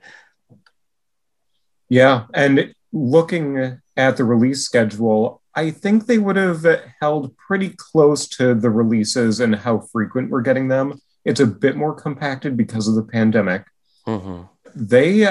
Yeah, 1.88 2.24
and 2.34 2.74
looking 2.92 3.78
at 3.96 4.16
the 4.16 4.24
release 4.24 4.64
schedule, 4.64 5.42
I 5.55 5.70
think 5.70 6.07
they 6.07 6.18
would 6.18 6.36
have 6.36 6.64
held 7.00 7.36
pretty 7.36 7.70
close 7.76 8.26
to 8.38 8.55
the 8.55 8.70
releases 8.70 9.40
and 9.40 9.55
how 9.55 9.80
frequent 9.92 10.30
we're 10.30 10.40
getting 10.40 10.68
them. 10.68 11.00
It's 11.24 11.40
a 11.40 11.46
bit 11.46 11.76
more 11.76 11.94
compacted 11.94 12.57
because 12.57 12.88
of 12.88 12.94
the 12.94 13.03
pandemic. 13.03 13.64
Mm-hmm. 14.07 14.42
They 14.74 15.28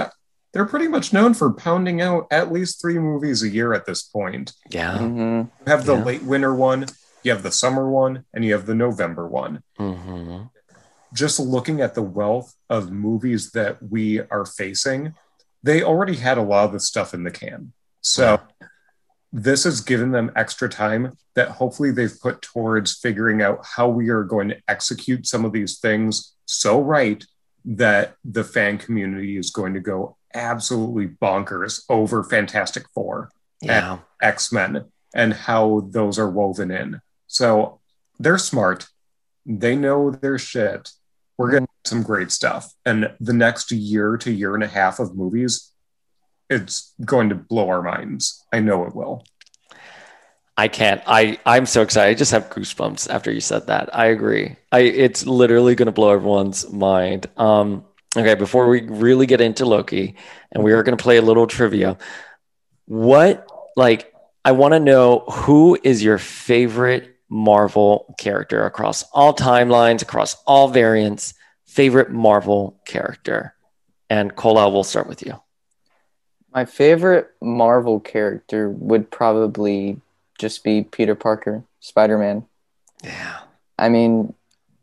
they're 0.54 0.66
pretty 0.66 0.88
much 0.90 1.14
known 1.14 1.34
for 1.34 1.52
pounding 1.54 2.02
out 2.02 2.28
at 2.30 2.52
least 2.52 2.82
three 2.82 3.00
movies 3.00 3.42
a 3.42 3.48
year 3.50 3.74
at 3.74 3.86
this 3.86 4.04
point. 4.04 4.54
Yeah. 4.70 4.98
hmm 4.98 5.18
You 5.40 5.50
have 5.68 5.86
the 5.86 5.96
Yeah. 5.96 6.04
late 6.04 6.24
winter 6.24 6.54
one, 6.54 6.86
you 7.24 7.32
have 7.32 7.44
the 7.44 7.52
summer 7.52 7.90
one, 7.90 8.26
and 8.34 8.44
you 8.44 8.54
have 8.54 8.66
the 8.66 8.76
November 8.76 9.28
one. 9.28 9.64
Mm-hmm. 9.80 10.44
Just 11.14 11.40
looking 11.40 11.82
at 11.82 11.94
the 11.94 12.02
wealth 12.02 12.56
of 12.70 12.92
movies 12.92 13.52
that 13.52 13.82
we 13.82 14.22
are 14.22 14.46
facing, 14.46 15.14
they 15.64 15.84
already 15.84 16.16
had 16.16 16.38
a 16.38 16.44
lot 16.44 16.66
of 16.66 16.74
the 16.74 16.80
stuff 16.80 17.14
in 17.14 17.24
the 17.24 17.32
can. 17.32 17.74
So 18.02 18.40
this 19.32 19.64
has 19.64 19.82
given 19.82 20.12
them 20.12 20.32
extra 20.36 20.68
time 20.68 21.18
that 21.36 21.50
hopefully 21.50 21.92
they've 21.92 22.20
put 22.20 22.42
towards 22.42 22.96
figuring 22.96 23.42
out 23.42 23.66
how 23.66 23.88
we 23.88 24.10
are 24.10 24.24
going 24.24 24.50
to 24.50 24.58
execute 24.68 25.26
some 25.28 25.46
of 25.46 25.54
these 25.54 25.80
things 25.80 26.36
so 26.46 26.82
right 26.82 27.24
that 27.64 28.16
the 28.26 28.44
fan 28.44 28.78
community 28.78 29.38
is 29.38 29.52
going 29.52 29.74
to 29.74 29.80
go 29.80 30.18
absolutely 30.34 31.08
bonkers 31.08 31.84
over 31.90 32.24
Fantastic 32.24 32.86
Four. 32.94 33.32
Yeah. 33.62 34.00
X 34.22 34.52
Men 34.52 34.86
and 35.14 35.34
how 35.34 35.88
those 35.92 36.18
are 36.18 36.30
woven 36.30 36.72
in. 36.72 37.00
So 37.32 37.80
they're 38.20 38.38
smart. 38.38 38.88
They 39.46 39.76
know 39.76 40.12
their 40.12 40.38
shit. 40.38 40.90
We're 41.38 41.52
getting 41.52 41.68
some 41.86 42.04
great 42.04 42.30
stuff. 42.30 42.74
And 42.86 43.14
the 43.22 43.34
next 43.34 43.72
year 43.72 44.18
to 44.18 44.32
year 44.32 44.54
and 44.54 44.64
a 44.64 44.68
half 44.68 45.00
of 45.00 45.16
movies, 45.16 45.72
it's 46.50 46.94
going 47.04 47.30
to 47.30 47.36
blow 47.36 47.70
our 47.70 47.82
minds. 47.82 48.46
I 48.52 48.60
know 48.60 48.86
it 48.86 48.94
will. 48.94 49.24
I 50.58 50.68
can't. 50.68 51.02
I 51.08 51.40
I'm 51.46 51.66
so 51.66 51.82
excited. 51.82 52.12
I 52.12 52.14
just 52.14 52.34
have 52.34 52.50
goosebumps 52.50 53.10
after 53.10 53.32
you 53.32 53.40
said 53.40 53.68
that. 53.68 53.96
I 53.96 54.08
agree. 54.08 54.58
I 54.72 54.82
it's 54.82 55.26
literally 55.26 55.74
going 55.74 55.88
to 55.88 55.94
blow 55.94 56.12
everyone's 56.12 56.70
mind. 56.70 57.28
Um 57.38 57.86
okay, 58.16 58.36
before 58.36 58.68
we 58.68 58.82
really 58.82 59.26
get 59.26 59.40
into 59.40 59.66
Loki 59.66 60.16
and 60.52 60.64
we 60.64 60.74
are 60.74 60.84
going 60.84 60.98
to 60.98 61.02
play 61.02 61.16
a 61.16 61.22
little 61.22 61.48
trivia. 61.48 61.98
What 62.86 63.48
like 63.78 64.14
I 64.44 64.52
want 64.52 64.74
to 64.74 64.80
know 64.80 65.20
who 65.20 65.80
is 65.82 66.04
your 66.04 66.18
favorite 66.18 67.16
Marvel 67.32 68.14
character 68.18 68.66
across 68.66 69.04
all 69.14 69.34
timelines, 69.34 70.02
across 70.02 70.36
all 70.46 70.68
variants, 70.68 71.34
favorite 71.66 72.12
Marvel 72.12 72.78
character. 72.86 73.56
And 74.10 74.36
Cola, 74.36 74.70
we'll 74.70 74.84
start 74.84 75.08
with 75.08 75.26
you. 75.26 75.42
My 76.54 76.66
favorite 76.66 77.30
Marvel 77.42 78.02
character 78.02 78.70
would 78.70 79.10
probably 79.10 80.02
just 80.38 80.66
be 80.66 80.84
Peter 80.84 81.16
Parker, 81.16 81.64
Spider 81.80 82.18
Man. 82.18 82.46
Yeah. 83.02 83.40
I 83.80 83.88
mean, 83.88 84.34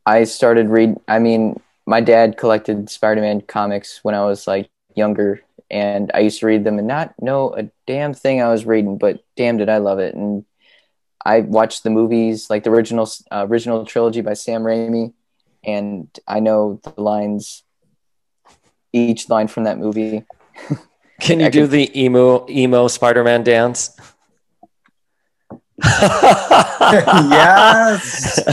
I 0.07 0.25
started 0.25 0.71
read. 0.71 0.97
I 1.07 1.19
mean, 1.19 1.61
my 1.85 2.01
dad 2.01 2.39
collected 2.39 2.89
Spider 2.89 3.21
Man 3.21 3.43
comics 3.43 4.03
when 4.03 4.15
I 4.15 4.25
was 4.25 4.47
like 4.47 4.71
younger, 4.95 5.43
and 5.71 6.11
I 6.15 6.21
used 6.21 6.41
to 6.41 6.47
read 6.47 6.65
them 6.65 6.79
and 6.79 6.89
not 6.89 7.13
know 7.21 7.55
a 7.55 7.69
damn 7.87 8.15
thing 8.15 8.41
I 8.41 8.49
was 8.49 8.65
reading, 8.65 8.97
but 8.97 9.23
damn 9.37 9.59
did 9.59 9.69
I 9.69 9.77
love 9.77 9.99
it. 9.99 10.15
And 10.15 10.47
I 11.29 11.41
watched 11.41 11.83
the 11.85 11.91
movies, 11.91 12.49
like 12.49 12.65
the 12.65 12.71
original 12.71 13.07
uh, 13.31 13.45
original 13.49 13.85
trilogy 13.85 14.23
by 14.23 14.33
Sam 14.33 14.63
Raimi, 14.63 15.13
and 15.63 16.09
I 16.27 16.41
know 16.41 16.81
the 16.83 16.95
lines, 17.01 17.65
each 18.95 19.29
line 19.29 19.49
from 19.49 19.65
that 19.65 19.79
movie. 19.79 20.25
Can 21.21 21.41
you 21.41 21.47
I 21.47 21.51
do 21.51 21.63
can- 21.63 21.71
the 21.71 22.03
emo 22.05 22.49
emo 22.49 22.89
Spider-Man 22.89 23.43
dance? 23.45 23.91
yes. 27.37 28.41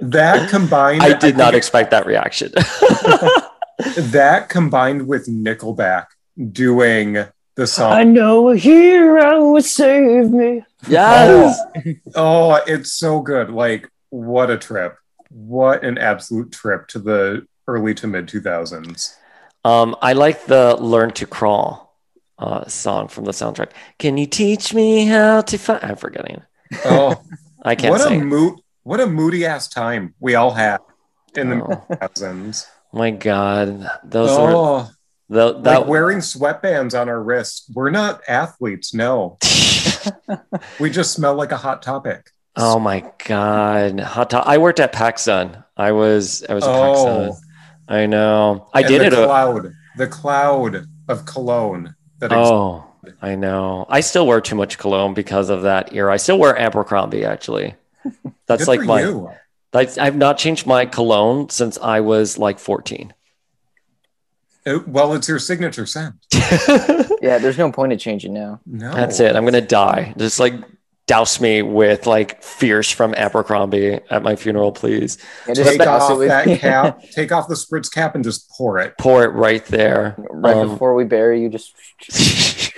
That 0.00 0.48
combined 0.48 1.02
I 1.02 1.12
did 1.18 1.36
not 1.36 1.46
think 1.50 1.56
expect 1.56 1.90
that 1.90 2.06
reaction. 2.06 2.52
that 2.54 4.48
combined 4.48 5.08
with 5.08 5.26
Nickelback 5.26 6.06
doing 6.52 7.26
the 7.58 7.66
song. 7.66 7.92
I 7.92 8.04
know 8.04 8.50
a 8.50 8.56
hero 8.56 9.50
would 9.52 9.64
save 9.64 10.30
me. 10.30 10.64
yes. 10.88 11.60
Oh, 12.14 12.54
it's 12.66 12.92
so 12.92 13.20
good. 13.20 13.50
Like, 13.50 13.90
what 14.10 14.48
a 14.48 14.56
trip. 14.56 14.96
What 15.30 15.82
an 15.84 15.98
absolute 15.98 16.52
trip 16.52 16.86
to 16.88 16.98
the 17.00 17.46
early 17.66 17.94
to 17.94 18.06
mid 18.06 18.28
2000s. 18.28 19.16
Um, 19.64 19.96
I 20.00 20.12
like 20.12 20.46
the 20.46 20.76
"Learn 20.76 21.10
to 21.12 21.26
Crawl" 21.26 21.94
uh, 22.38 22.64
song 22.66 23.08
from 23.08 23.24
the 23.24 23.32
soundtrack. 23.32 23.70
Can 23.98 24.16
you 24.16 24.26
teach 24.26 24.72
me 24.72 25.06
how 25.06 25.40
to 25.42 25.58
fly? 25.58 25.80
I'm 25.82 25.96
forgetting. 25.96 26.40
Oh, 26.84 27.20
I 27.62 27.74
can't 27.74 27.90
what 27.90 28.00
a 28.00 28.04
sing. 28.04 28.24
mood 28.26 28.60
what 28.84 29.00
a 29.00 29.06
moody 29.06 29.44
ass 29.44 29.68
time 29.68 30.14
we 30.20 30.34
all 30.36 30.52
had 30.52 30.78
in 31.34 31.50
the 31.50 31.56
Oh. 31.56 31.84
mid 31.90 31.98
2000s. 32.00 32.66
My 32.92 33.10
God, 33.10 33.84
those 34.04 34.30
were 34.38 34.52
Oh, 34.54 34.88
the, 35.28 35.52
like 35.52 35.62
that. 35.64 35.86
wearing 35.86 36.18
sweatbands 36.18 36.98
on 36.98 37.08
our 37.08 37.22
wrists. 37.22 37.70
We're 37.74 37.90
not 37.90 38.22
athletes, 38.28 38.94
no. 38.94 39.38
We 40.80 40.90
just 40.90 41.12
smell 41.12 41.34
like 41.34 41.52
a 41.52 41.56
hot 41.56 41.82
topic. 41.82 42.30
oh 42.56 42.78
my 42.78 43.04
God, 43.26 44.00
hot. 44.00 44.30
To- 44.30 44.38
I 44.38 44.58
worked 44.58 44.80
at 44.80 44.92
PacSun. 44.92 45.64
I 45.76 45.92
was 45.92 46.44
I 46.48 46.54
was 46.54 46.64
at 46.64 46.70
Oh. 46.70 46.74
PacSun. 46.74 47.36
I 47.88 48.06
know. 48.06 48.68
I 48.74 48.80
And 48.80 48.88
did 48.88 49.00
the 49.00 49.06
it. 49.06 49.12
a- 49.14 49.26
Cloud, 49.26 49.72
the 49.96 50.06
cloud 50.06 50.86
of 51.08 51.24
cologne 51.24 51.94
that 52.18 52.32
Oh, 52.32 52.84
I 53.22 53.34
know. 53.34 53.86
I 53.88 54.00
still 54.00 54.26
wear 54.26 54.40
too 54.40 54.56
much 54.56 54.78
cologne 54.78 55.14
because 55.14 55.50
of 55.50 55.62
that 55.62 55.92
era. 55.94 56.12
I 56.12 56.16
still 56.18 56.38
wear 56.38 56.56
Abercrombie 56.58 57.24
actually. 57.24 57.74
That's 58.46 58.66
like 58.68 58.80
my. 58.82 59.00
you. 59.02 59.30
That's, 59.72 59.98
I've 59.98 60.16
not 60.16 60.38
changed 60.38 60.66
my 60.66 60.86
cologne 60.86 61.50
since 61.50 61.76
I 61.78 62.00
was 62.00 62.38
like 62.38 62.58
14. 62.58 63.12
Uh, 64.68 64.80
well, 64.86 65.14
it's 65.14 65.28
your 65.28 65.38
signature 65.38 65.86
scent. 65.86 66.14
Yeah, 67.20 67.38
there's 67.38 67.58
no 67.58 67.72
point 67.72 67.92
in 67.92 67.98
changing 67.98 68.32
now. 68.32 68.60
No, 68.64 68.92
That's 68.94 69.18
it. 69.18 69.34
I'm 69.34 69.44
gonna 69.44 69.60
die. 69.60 70.14
Just 70.16 70.38
like 70.38 70.54
douse 71.08 71.40
me 71.40 71.62
with 71.62 72.06
like 72.06 72.40
fierce 72.44 72.90
from 72.92 73.12
Abercrombie 73.14 73.98
at 74.08 74.22
my 74.22 74.36
funeral, 74.36 74.70
please. 74.70 75.18
Yeah, 75.48 75.54
just 75.54 75.70
Take 75.70 75.80
off 75.86 76.16
with- 76.16 76.28
that 76.28 76.58
cap. 76.60 77.02
Take 77.10 77.32
off 77.32 77.48
the 77.48 77.54
spritz 77.56 77.92
cap 77.92 78.14
and 78.14 78.22
just 78.22 78.48
pour 78.50 78.78
it. 78.78 78.96
Pour 78.98 79.24
it 79.24 79.28
right 79.32 79.64
there. 79.66 80.14
right 80.30 80.56
Um, 80.56 80.68
before 80.70 80.94
we 80.94 81.02
bury 81.04 81.42
you. 81.42 81.48
Just 81.48 81.74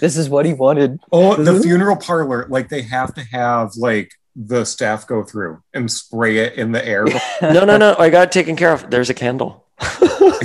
this 0.00 0.16
is 0.16 0.28
what 0.28 0.46
he 0.46 0.52
wanted. 0.52 1.00
Oh, 1.10 1.34
the 1.34 1.60
funeral 1.60 1.96
parlor, 1.96 2.46
like 2.48 2.68
they 2.68 2.82
have 2.82 3.14
to 3.14 3.22
have 3.22 3.74
like 3.76 4.12
the 4.36 4.64
staff 4.64 5.06
go 5.08 5.24
through 5.24 5.62
and 5.74 5.90
spray 5.90 6.36
it 6.38 6.54
in 6.54 6.70
the 6.72 6.86
air. 6.86 7.04
no, 7.42 7.64
no, 7.64 7.76
no. 7.76 7.96
I 7.98 8.10
got 8.10 8.28
it 8.28 8.32
taken 8.32 8.54
care 8.54 8.72
of. 8.72 8.90
There's 8.90 9.10
a 9.10 9.14
candle. 9.14 9.65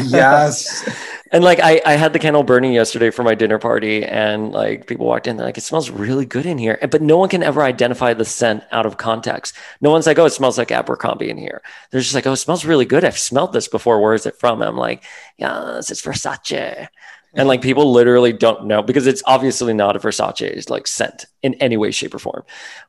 Yes. 0.05 0.87
And 1.33 1.45
like 1.45 1.61
I, 1.61 1.81
I 1.85 1.93
had 1.93 2.11
the 2.11 2.19
candle 2.19 2.43
burning 2.43 2.73
yesterday 2.73 3.09
for 3.09 3.23
my 3.23 3.35
dinner 3.35 3.57
party, 3.57 4.03
and 4.03 4.51
like 4.51 4.85
people 4.85 5.05
walked 5.05 5.27
in, 5.27 5.37
they're 5.37 5.45
like, 5.45 5.57
"It 5.57 5.61
smells 5.63 5.89
really 5.89 6.25
good 6.25 6.45
in 6.45 6.57
here," 6.57 6.77
but 6.91 7.01
no 7.01 7.17
one 7.17 7.29
can 7.29 7.41
ever 7.41 7.63
identify 7.63 8.13
the 8.13 8.25
scent 8.25 8.65
out 8.73 8.85
of 8.85 8.97
context. 8.97 9.55
No 9.79 9.91
one's 9.91 10.05
like, 10.05 10.19
"Oh, 10.19 10.25
it 10.25 10.31
smells 10.31 10.57
like 10.57 10.73
Abercrombie 10.73 11.29
in 11.29 11.37
here." 11.37 11.61
They're 11.89 12.01
just 12.01 12.13
like, 12.13 12.27
"Oh, 12.27 12.33
it 12.33 12.35
smells 12.37 12.65
really 12.65 12.83
good. 12.83 13.05
I've 13.05 13.17
smelled 13.17 13.53
this 13.53 13.69
before. 13.69 14.01
Where 14.01 14.13
is 14.13 14.25
it 14.25 14.35
from?" 14.35 14.61
And 14.61 14.67
I'm 14.67 14.75
like, 14.75 15.05
"Yes, 15.37 15.89
it's 15.89 16.01
Versace." 16.01 16.89
And 17.33 17.47
like 17.47 17.61
people 17.61 17.93
literally 17.93 18.33
don't 18.33 18.65
know 18.65 18.81
because 18.83 19.07
it's 19.07 19.23
obviously 19.25 19.73
not 19.73 19.95
a 19.95 19.99
Versace 19.99 20.69
like 20.69 20.85
scent 20.85 21.27
in 21.41 21.53
any 21.55 21.77
way, 21.77 21.91
shape, 21.91 22.13
or 22.13 22.19
form. 22.19 22.43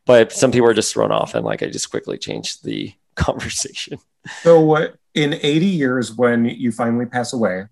But 0.05 0.32
some 0.32 0.51
people 0.51 0.68
are 0.68 0.74
just 0.74 0.93
thrown 0.93 1.12
off, 1.12 1.36
and 1.36 1.45
like 1.45 1.62
I 1.62 1.68
just 1.68 1.90
quickly 1.90 2.18
changed 2.18 2.64
the 2.64 2.93
conversation. 3.14 3.99
So, 4.43 4.74
uh, 4.74 4.88
in 5.14 5.34
80 5.34 5.66
years, 5.66 6.12
when 6.12 6.44
you 6.46 6.72
finally 6.72 7.06
pass 7.06 7.32
away, 7.32 7.66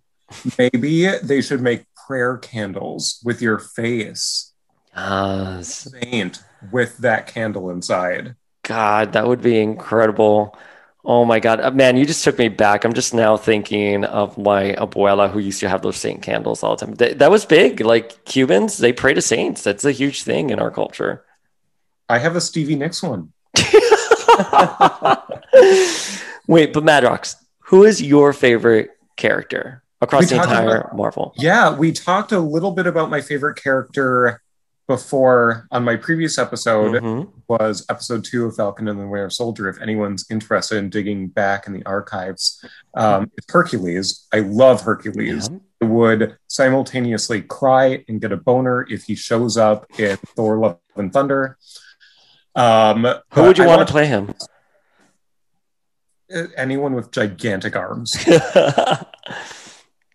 maybe 0.59 1.07
they 1.23 1.41
should 1.41 1.61
make 1.61 1.85
prayer 2.07 2.37
candles 2.39 3.21
with 3.25 3.41
your 3.43 3.59
face 3.59 4.53
Yes. 4.97 5.89
paint 6.01 6.43
with 6.73 6.99
that 6.99 7.27
candle 7.29 7.71
inside. 7.71 8.35
God, 8.65 9.13
that 9.15 9.27
would 9.27 9.41
be 9.41 9.59
incredible. 9.59 10.57
Oh 11.05 11.25
my 11.25 11.41
God. 11.41 11.61
Uh, 11.61 11.71
Man, 11.71 11.97
you 11.97 12.05
just 12.05 12.23
took 12.25 12.37
me 12.39 12.49
back. 12.49 12.85
I'm 12.85 12.93
just 12.93 13.15
now 13.15 13.37
thinking 13.37 14.05
of 14.05 14.37
my 14.37 14.73
abuela 14.73 15.31
who 15.31 15.39
used 15.39 15.61
to 15.61 15.69
have 15.69 15.81
those 15.83 15.97
saint 15.97 16.23
candles 16.23 16.63
all 16.63 16.77
the 16.77 16.85
time. 16.85 16.97
Th- 16.97 17.17
that 17.17 17.31
was 17.31 17.47
big. 17.47 17.81
Like 17.81 18.25
Cubans, 18.27 18.77
they 18.79 18.93
pray 18.93 19.15
to 19.15 19.23
saints. 19.23 19.63
That's 19.63 19.85
a 19.85 19.93
huge 19.93 20.25
thing 20.25 20.51
in 20.51 20.59
our 20.59 20.71
culture. 20.71 21.25
I 22.09 22.19
have 22.19 22.37
a 22.37 22.41
Stevie 22.41 22.75
Nicks 22.77 23.03
one. 23.03 23.33
Wait, 26.51 26.73
but 26.73 26.83
Madrox, 26.85 27.37
who 27.61 27.85
is 27.85 28.03
your 28.03 28.33
favorite 28.33 28.91
character 29.17 29.83
across 30.01 30.23
We 30.23 30.27
the 30.37 30.43
entire 30.43 30.79
about- 30.81 30.97
Marvel? 30.97 31.33
Yeah, 31.37 31.73
we 31.77 31.93
talked 31.93 32.33
a 32.33 32.41
little 32.41 32.73
bit 32.73 32.87
about 32.89 33.09
my 33.09 33.21
favorite 33.21 33.55
character 33.57 34.41
before 34.89 35.69
on 35.71 35.85
my 35.85 35.95
previous 35.95 36.37
episode 36.39 37.01
Mhm. 37.01 37.29
was 37.47 37.87
episode 37.89 38.25
two 38.25 38.47
of 38.47 38.57
Falcon 38.57 38.89
and 38.89 38.99
the 38.99 39.07
Winter 39.07 39.31
Soldier. 39.31 39.69
If 39.69 39.81
anyone's 39.81 40.27
interested 40.29 40.79
in 40.79 40.91
digging 40.91 41.29
back 41.29 41.69
in 41.69 41.73
the 41.73 41.87
archives, 41.87 42.65
um, 42.95 43.31
it's 43.37 43.47
Hercules. 43.53 44.27
I 44.35 44.41
love 44.41 44.81
Hercules. 44.81 45.49
Yeah. 45.53 45.59
I 45.83 45.85
would 45.85 46.37
simultaneously 46.49 47.43
cry 47.43 48.05
and 48.09 48.21
get 48.21 48.33
a 48.33 48.37
boner 48.37 48.85
if 48.91 49.05
he 49.05 49.15
shows 49.15 49.57
up 49.57 49.87
in 49.99 50.17
Thor: 50.35 50.59
Love 50.59 50.79
and 50.97 51.13
Thunder. 51.13 51.57
Um, 52.57 53.07
Who 53.35 53.43
would 53.45 53.59
you 53.59 53.65
want 53.65 53.77
want 53.79 53.87
to 53.89 53.93
play 53.93 54.07
him? 54.07 54.35
Anyone 56.57 56.95
with 56.95 57.11
gigantic 57.11 57.77
arms. 57.77 58.17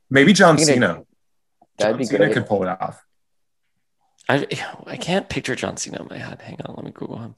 Maybe 0.10 0.34
John 0.34 0.58
Thinking 0.58 0.76
Cena. 0.76 1.04
That'd 1.78 1.94
John 1.94 1.98
be 1.98 2.06
Cena 2.06 2.18
great. 2.26 2.34
could 2.34 2.48
pull 2.48 2.64
it 2.64 2.70
off. 2.70 3.02
I 4.30 4.48
I 4.88 4.98
can't 4.98 5.28
picture 5.30 5.56
John 5.56 5.78
Cena 5.78 6.02
in 6.02 6.08
my 6.10 6.18
head. 6.18 6.42
Hang 6.42 6.58
on, 6.66 6.76
let 6.76 6.86
me 6.86 6.92
Google 6.92 7.18
him. 7.20 7.36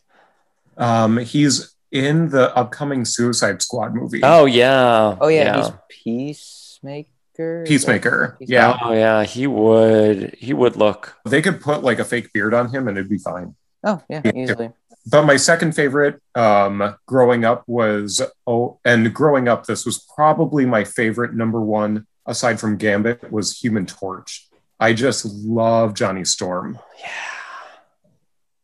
Um, 0.77 1.17
he's 1.17 1.73
in 1.91 2.29
the 2.29 2.55
upcoming 2.55 3.03
Suicide 3.05 3.61
Squad 3.61 3.93
movie. 3.95 4.21
Oh 4.23 4.45
yeah. 4.45 5.17
Oh 5.19 5.27
yeah, 5.27 5.71
he's 6.03 6.79
Peacemaker. 6.83 7.63
Peacemaker. 7.65 8.37
Yeah, 8.39 8.77
Oh 8.81 8.93
yeah. 8.93 9.23
He 9.23 9.47
would. 9.47 10.35
He 10.37 10.53
would 10.53 10.75
look. 10.75 11.15
they 11.25 11.41
could 11.41 11.61
put 11.61 11.83
like 11.83 11.99
a 11.99 12.05
fake 12.05 12.31
beard 12.33 12.53
on 12.53 12.69
him 12.69 12.87
and 12.87 12.97
it'd 12.97 13.09
be 13.09 13.17
fine. 13.17 13.55
Oh 13.83 14.01
yeah, 14.09 14.21
Yeah. 14.23 14.31
easily. 14.35 14.71
But 15.09 15.23
my 15.23 15.37
second 15.37 15.73
favorite 15.73 16.21
um, 16.35 16.95
growing 17.05 17.45
up 17.45 17.63
was 17.67 18.21
oh, 18.45 18.79
and 18.83 19.13
growing 19.13 19.47
up, 19.47 19.65
this 19.65 19.85
was 19.85 20.05
probably 20.15 20.65
my 20.65 20.83
favorite 20.83 21.33
number 21.33 21.61
one 21.61 22.05
aside 22.25 22.59
from 22.59 22.77
Gambit 22.77 23.31
was 23.31 23.59
Human 23.59 23.85
Torch. 23.85 24.47
I 24.79 24.93
just 24.93 25.25
love 25.25 25.93
Johnny 25.93 26.25
Storm. 26.25 26.79
Yeah. 26.99 27.09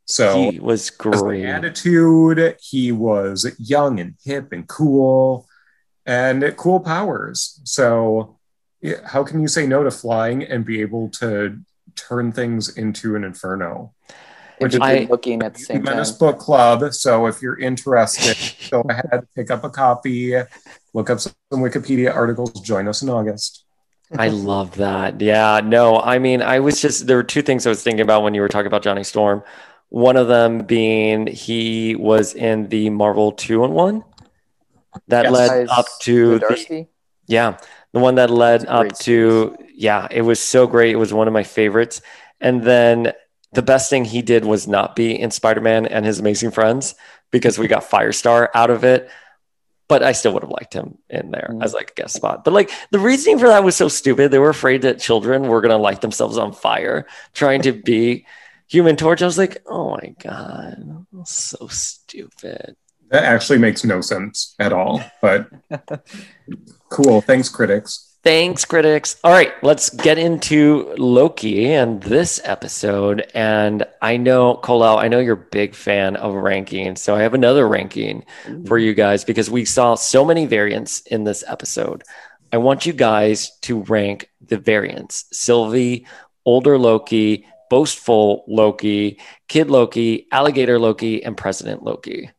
So 0.05 0.51
he 0.51 0.59
was 0.59 0.89
great. 0.89 1.45
attitude, 1.45 2.57
he 2.61 2.91
was 2.91 3.49
young 3.57 3.99
and 3.99 4.15
hip 4.23 4.51
and 4.51 4.67
cool, 4.67 5.47
and 6.05 6.55
cool 6.57 6.81
powers. 6.81 7.61
So 7.63 8.37
how 9.05 9.23
can 9.23 9.39
you 9.39 9.47
say 9.47 9.65
no 9.65 9.83
to 9.83 9.91
flying 9.91 10.43
and 10.43 10.65
be 10.65 10.81
able 10.81 11.09
to 11.09 11.59
turn 11.95 12.31
things 12.31 12.77
into 12.77 13.15
an 13.15 13.23
inferno? 13.23 13.93
And 14.63 14.71
Which 14.73 14.79
be 14.79 14.85
I- 14.85 14.99
good 14.99 15.09
looking 15.09 15.41
at 15.43 15.53
the 15.53 15.59
same 15.59 15.83
time. 15.83 16.05
Book 16.19 16.39
Club. 16.39 16.93
So 16.93 17.25
if 17.27 17.41
you're 17.41 17.59
interested, 17.59 18.37
go 18.71 18.81
ahead, 18.89 19.27
pick 19.35 19.51
up 19.51 19.63
a 19.63 19.69
copy, 19.69 20.35
look 20.93 21.09
up 21.09 21.19
some 21.19 21.33
Wikipedia 21.51 22.13
articles, 22.13 22.51
join 22.61 22.87
us 22.87 23.01
in 23.01 23.09
August. 23.09 23.65
I 24.17 24.27
love 24.29 24.75
that. 24.75 25.19
Yeah, 25.21 25.59
no, 25.63 25.99
I 25.99 26.19
mean, 26.19 26.41
I 26.41 26.59
was 26.59 26.79
just 26.79 27.07
there 27.07 27.17
were 27.17 27.23
two 27.23 27.41
things 27.41 27.65
I 27.65 27.69
was 27.69 27.81
thinking 27.81 28.01
about 28.01 28.21
when 28.23 28.33
you 28.35 28.41
were 28.41 28.47
talking 28.49 28.67
about 28.67 28.83
Johnny 28.83 29.03
Storm. 29.03 29.43
One 29.89 30.17
of 30.17 30.27
them 30.27 30.59
being 30.59 31.27
he 31.27 31.95
was 31.95 32.33
in 32.35 32.69
the 32.69 32.89
Marvel 32.91 33.31
two 33.31 33.63
and 33.63 33.73
one 33.73 34.03
that 35.07 35.23
Yes. 35.23 35.31
led 35.33 35.67
up 35.69 35.85
to 36.01 36.39
the, 36.39 36.87
yeah, 37.27 37.57
the 37.93 37.99
one 37.99 38.15
that 38.15 38.29
led 38.29 38.65
up 38.67 38.81
great 38.81 38.95
to 38.99 39.55
yeah, 39.75 40.07
it 40.11 40.21
was 40.21 40.39
so 40.39 40.67
great. 40.67 40.91
It 40.91 40.97
was 40.97 41.13
one 41.13 41.27
of 41.27 41.33
my 41.33 41.43
favorites. 41.43 42.01
And 42.39 42.61
then 42.63 43.13
the 43.53 43.61
best 43.61 43.89
thing 43.89 44.05
he 44.05 44.21
did 44.21 44.45
was 44.45 44.67
not 44.67 44.95
be 44.95 45.19
in 45.19 45.31
Spider-Man 45.31 45.85
and 45.85 46.05
his 46.05 46.19
amazing 46.19 46.51
friends 46.51 46.95
because 47.31 47.57
we 47.59 47.67
got 47.67 47.89
Firestar 47.89 48.49
out 48.53 48.69
of 48.69 48.83
it. 48.83 49.09
But 49.89 50.01
I 50.01 50.13
still 50.13 50.33
would 50.33 50.43
have 50.43 50.51
liked 50.51 50.73
him 50.73 50.97
in 51.09 51.29
there 51.31 51.49
Mhm. 51.51 51.63
as 51.63 51.73
like 51.73 51.91
a 51.91 51.93
guest 51.93 52.15
spot. 52.15 52.43
But 52.43 52.53
like 52.53 52.71
the 52.91 52.99
reasoning 52.99 53.37
for 53.37 53.47
that 53.49 53.63
was 53.63 53.75
so 53.75 53.87
stupid. 53.89 54.31
They 54.31 54.39
were 54.39 54.49
afraid 54.49 54.81
that 54.83 54.99
children 54.99 55.47
were 55.47 55.61
gonna 55.61 55.77
light 55.77 56.01
themselves 56.01 56.37
on 56.37 56.53
fire 56.53 57.05
trying 57.33 57.61
to 57.63 57.73
be 57.73 58.25
human 58.67 58.95
torch. 58.95 59.21
I 59.21 59.25
was 59.25 59.37
like, 59.37 59.61
oh 59.67 59.91
my 59.91 60.15
God, 60.23 61.05
so 61.25 61.67
stupid. 61.67 62.75
That 63.09 63.25
actually 63.25 63.59
makes 63.59 63.83
no 63.83 64.01
sense 64.01 64.55
at 64.57 64.73
all, 64.73 65.03
but 65.21 65.47
cool. 66.89 67.21
Thanks, 67.21 67.49
critics. 67.49 68.12
Thanks, 68.23 68.63
critics. 68.63 69.17
All 69.21 69.33
right, 69.33 69.51
let's 69.63 69.89
get 69.89 70.17
into 70.17 70.95
Loki 70.97 71.73
and 71.73 72.01
this 72.01 72.39
episode. 72.45 73.29
And 73.33 73.85
I 74.01 74.15
know, 74.15 74.55
Colel, 74.55 74.97
I 74.97 75.09
know 75.09 75.19
you're 75.19 75.33
a 75.33 75.49
big 75.51 75.75
fan 75.75 76.15
of 76.15 76.33
rankings. 76.33 76.99
So 76.99 77.15
I 77.15 77.21
have 77.23 77.33
another 77.33 77.67
ranking 77.67 78.23
for 78.65 78.77
you 78.77 78.93
guys 78.93 79.25
because 79.25 79.49
we 79.49 79.65
saw 79.65 79.95
so 79.95 80.23
many 80.23 80.45
variants 80.45 81.01
in 81.01 81.25
this 81.25 81.43
episode. 81.45 82.05
I 82.53 82.57
want 82.57 82.85
you 82.85 82.93
guys 82.93 83.57
to 83.63 83.81
rank 83.81 84.29
the 84.39 84.57
variants 84.57 85.25
Sylvie, 85.33 86.07
older 86.45 86.77
Loki, 86.77 87.45
boastful 87.69 88.45
Loki, 88.47 89.19
kid 89.49 89.69
Loki, 89.69 90.27
alligator 90.31 90.79
Loki, 90.79 91.21
and 91.25 91.35
president 91.35 91.83
Loki. 91.83 92.29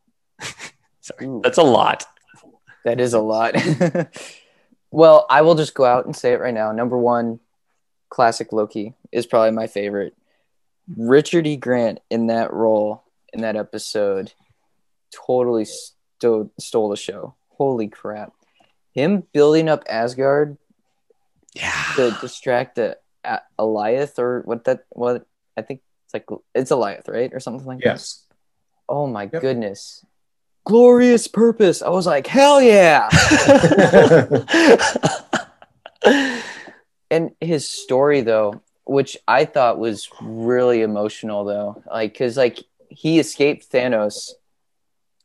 Sorry, 1.02 1.26
Ooh. 1.26 1.42
that's 1.44 1.58
a 1.58 1.62
lot. 1.62 2.06
That 2.86 3.00
is 3.00 3.12
a 3.12 3.20
lot. 3.20 3.54
well, 4.94 5.26
I 5.28 5.42
will 5.42 5.54
just 5.54 5.74
go 5.74 5.84
out 5.84 6.06
and 6.06 6.14
say 6.14 6.32
it 6.32 6.40
right 6.40 6.54
now. 6.54 6.72
Number 6.72 6.96
one, 6.98 7.40
classic 8.10 8.52
Loki 8.52 8.94
is 9.12 9.26
probably 9.26 9.50
my 9.50 9.66
favorite. 9.66 10.14
Richard 10.96 11.46
E. 11.46 11.56
Grant 11.56 12.00
in 12.10 12.26
that 12.28 12.52
role 12.52 13.02
in 13.32 13.40
that 13.42 13.56
episode 13.56 14.32
totally 15.26 15.64
stole, 15.64 16.50
stole 16.58 16.88
the 16.90 16.96
show. 16.96 17.34
Holy 17.56 17.88
crap. 17.88 18.32
Him 18.92 19.24
building 19.32 19.68
up 19.68 19.84
Asgard 19.88 20.56
Yeah. 21.54 21.72
to 21.96 22.16
distract 22.20 22.76
the 22.76 22.98
a- 23.24 23.40
Alioth 23.58 24.18
or 24.18 24.42
what 24.44 24.64
that 24.64 24.84
what 24.90 25.26
I 25.56 25.62
think 25.62 25.80
it's 26.04 26.14
like 26.14 26.26
it's 26.54 26.70
Alioth, 26.70 27.08
right? 27.08 27.32
Or 27.32 27.40
something 27.40 27.66
like 27.66 27.78
that. 27.78 27.86
Yes. 27.86 28.24
Oh 28.88 29.06
my 29.06 29.24
Yep. 29.32 29.40
goodness. 29.40 30.04
Glorious 30.64 31.28
purpose. 31.28 31.82
I 31.82 31.90
was 31.90 32.06
like, 32.06 32.26
hell 32.26 32.60
yeah. 32.60 33.08
and 37.10 37.30
his 37.40 37.68
story 37.68 38.20
though 38.20 38.60
which 38.84 39.16
i 39.26 39.44
thought 39.44 39.78
was 39.78 40.08
really 40.20 40.82
emotional 40.82 41.44
though 41.44 41.82
like 41.90 42.12
because 42.12 42.36
like 42.36 42.58
he 42.88 43.18
escaped 43.18 43.70
thanos 43.70 44.30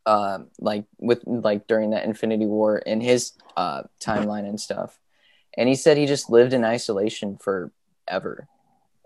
um 0.06 0.48
like 0.60 0.86
with 1.00 1.22
like 1.26 1.68
during 1.68 1.92
that 1.92 2.06
infinity 2.06 2.46
war 2.46 2.78
in 2.78 3.02
his 3.02 3.34
uh 3.58 3.84
timeline 4.00 4.48
and 4.48 4.60
stuff 4.60 5.00
and 5.58 5.68
he 5.68 5.76
said 5.76 5.98
he 5.98 6.06
just 6.06 6.30
lived 6.30 6.54
in 6.54 6.64
isolation 6.64 7.38
forever 7.38 8.48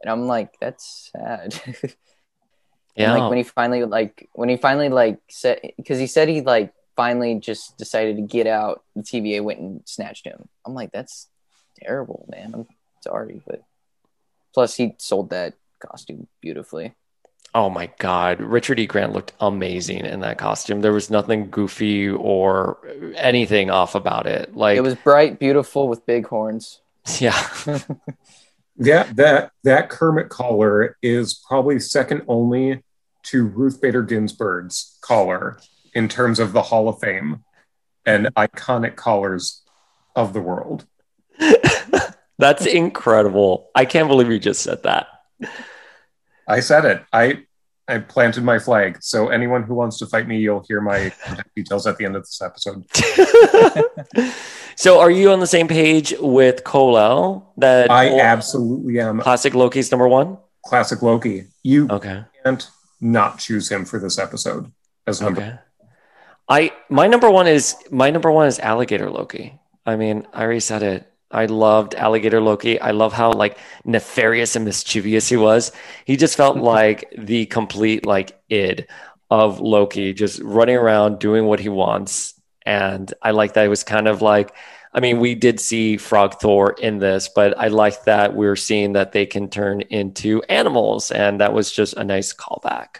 and 0.02 0.12
i'm 0.12 0.28
like 0.28 0.54
that's 0.60 1.10
sad 1.12 1.60
And, 2.96 3.04
yeah. 3.04 3.14
like 3.14 3.30
when 3.30 3.38
he 3.38 3.44
finally 3.44 3.84
like 3.86 4.30
when 4.34 4.50
he 4.50 4.58
finally 4.58 4.90
like 4.90 5.20
said 5.30 5.60
because 5.78 6.00
he 6.00 6.08
said 6.08 6.28
he 6.28 6.42
like 6.42 6.74
finally 6.96 7.40
just 7.40 7.78
decided 7.78 8.18
to 8.18 8.22
get 8.22 8.46
out 8.46 8.84
the 8.96 9.02
tva 9.02 9.42
went 9.42 9.60
and 9.60 9.82
snatched 9.86 10.26
him 10.28 10.48
i'm 10.64 10.76
like 10.76 10.92
that's 10.92 11.28
terrible 11.82 12.28
man 12.30 12.52
i'm 12.54 12.68
sorry 13.02 13.42
but 13.48 13.64
plus 14.54 14.76
he 14.76 14.94
sold 15.00 15.32
that 15.32 15.56
costume 15.80 16.28
beautifully 16.42 16.94
Oh 17.56 17.70
my 17.70 17.92
God. 18.00 18.42
Richard 18.42 18.80
E. 18.80 18.88
Grant 18.88 19.14
looked 19.14 19.34
amazing 19.40 20.06
in 20.06 20.22
that 20.22 20.40
costume. 20.40 20.82
There 20.82 20.92
was 20.92 21.12
nothing 21.12 21.52
goofy 21.52 22.10
or 22.10 22.80
anything 23.16 23.70
off 23.70 23.94
about 23.94 24.26
it. 24.26 24.56
Like, 24.56 24.76
it 24.76 24.82
was 24.82 24.96
bright 24.96 25.38
beautiful 25.38 25.88
with 25.88 26.04
big 26.08 26.26
horns 26.26 26.82
yeah. 27.20 27.48
Yeah, 28.76 29.04
that 29.14 29.52
that 29.64 29.90
Kermit 29.90 30.30
collar 30.30 30.98
is 31.02 31.36
probably 31.48 31.80
second 31.80 32.24
only 32.28 32.84
to 33.24 33.46
Ruth 33.46 33.80
Bader 33.82 34.04
Ginsburg's 34.04 34.98
collar 35.02 35.60
in 35.94 36.08
terms 36.08 36.40
of 36.40 36.54
the 36.54 36.64
Hall 36.64 36.90
of 36.90 37.00
Fame 37.00 37.44
and 38.06 38.28
iconic 38.36 38.96
collars 38.96 39.62
of 40.16 40.34
the 40.34 40.42
world. 40.42 40.86
That's 42.40 42.66
incredible. 42.66 43.70
I 43.76 43.86
can't 43.86 44.08
believe 44.08 44.30
you 44.30 44.40
just 44.40 44.64
said 44.64 44.84
that. 44.84 45.08
I 46.48 46.60
said 46.60 46.86
it. 46.86 47.04
I 47.14 47.46
I 47.88 48.00
planted 48.00 48.44
my 48.44 48.60
flag. 48.60 48.98
So 49.02 49.28
anyone 49.28 49.64
who 49.64 49.76
wants 49.76 50.00
to 50.00 50.08
fight 50.08 50.28
me, 50.28 50.40
you'll 50.40 50.64
hear 50.68 50.82
my 50.82 51.14
details 51.56 51.86
at 51.86 51.98
the 51.98 52.06
end 52.06 52.16
of 52.16 52.24
this 52.24 52.42
episode. 52.42 52.86
so, 54.76 55.00
are 55.00 55.12
you 55.12 55.32
on 55.32 55.40
the 55.40 55.48
same 55.48 55.68
page 55.68 56.14
with 56.20 56.64
Kolel 56.64 57.46
that 57.58 57.92
I 57.92 58.20
absolutely 58.20 59.00
am. 59.00 59.20
classic 59.20 59.54
Loki's 59.54 59.92
number 59.92 60.08
one? 60.08 60.38
Classic 60.66 61.02
Loki. 61.02 61.46
You 61.64 61.88
Okay. 61.90 62.24
can't 62.44 62.68
not 63.02 63.40
choose 63.40 63.70
him 63.70 63.86
for 63.86 64.00
this 64.00 64.18
episode 64.18 64.72
as 65.08 65.22
number. 65.22 65.42
Okay. 65.42 65.56
I 66.50 66.72
my 66.90 67.08
number 67.08 67.30
one 67.30 67.48
is 67.48 67.76
my 67.92 68.10
number 68.10 68.32
one 68.32 68.48
is 68.48 68.60
alligator 68.60 69.10
Loki. 69.10 69.60
I 69.86 69.96
mean, 69.96 70.28
I 70.34 70.44
already 70.44 70.60
said 70.60 70.84
it. 70.84 71.10
I 71.32 71.46
loved 71.48 71.96
alligator 71.96 72.40
Loki. 72.40 72.80
I 72.80 72.92
love 72.92 73.12
how 73.12 73.32
like 73.32 73.58
nefarious 73.86 74.56
and 74.56 74.66
mischievous 74.66 75.30
he 75.30 75.38
was. 75.38 75.72
He 76.06 76.16
just 76.16 76.38
felt 76.38 76.58
like 76.76 77.14
the 77.18 77.46
complete 77.48 78.06
like 78.06 78.40
id 78.50 78.88
of 79.30 79.60
Loki, 79.60 80.14
just 80.14 80.40
running 80.42 80.76
around 80.78 81.20
doing 81.20 81.46
what 81.46 81.60
he 81.60 81.70
wants. 81.70 82.33
And 82.66 83.14
I 83.22 83.32
like 83.32 83.54
that 83.54 83.66
it 83.66 83.70
was 83.70 83.84
kind 83.84 84.08
of 84.08 84.22
like 84.22 84.54
I 84.96 85.00
mean, 85.00 85.20
we 85.20 85.34
did 85.34 85.60
see 85.60 85.98
Frog 85.98 86.40
Thor 86.40 86.76
in 86.80 87.00
this, 87.00 87.28
but 87.28 87.58
I 87.58 87.70
like 87.70 88.04
that 88.04 88.36
we're 88.36 88.56
seeing 88.56 88.94
that 88.94 89.12
they 89.12 89.26
can 89.26 89.50
turn 89.50 89.82
into 89.82 90.44
animals, 90.44 91.10
and 91.10 91.42
that 91.42 91.52
was 91.52 91.72
just 91.72 91.96
a 91.96 92.04
nice 92.04 92.32
callback. 92.32 92.98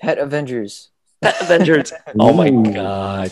Pet 0.00 0.16
Avengers. 0.16 0.88
Pet 1.20 1.36
Avengers. 1.40 1.92
oh 2.18 2.32
my 2.32 2.48
god. 2.50 3.30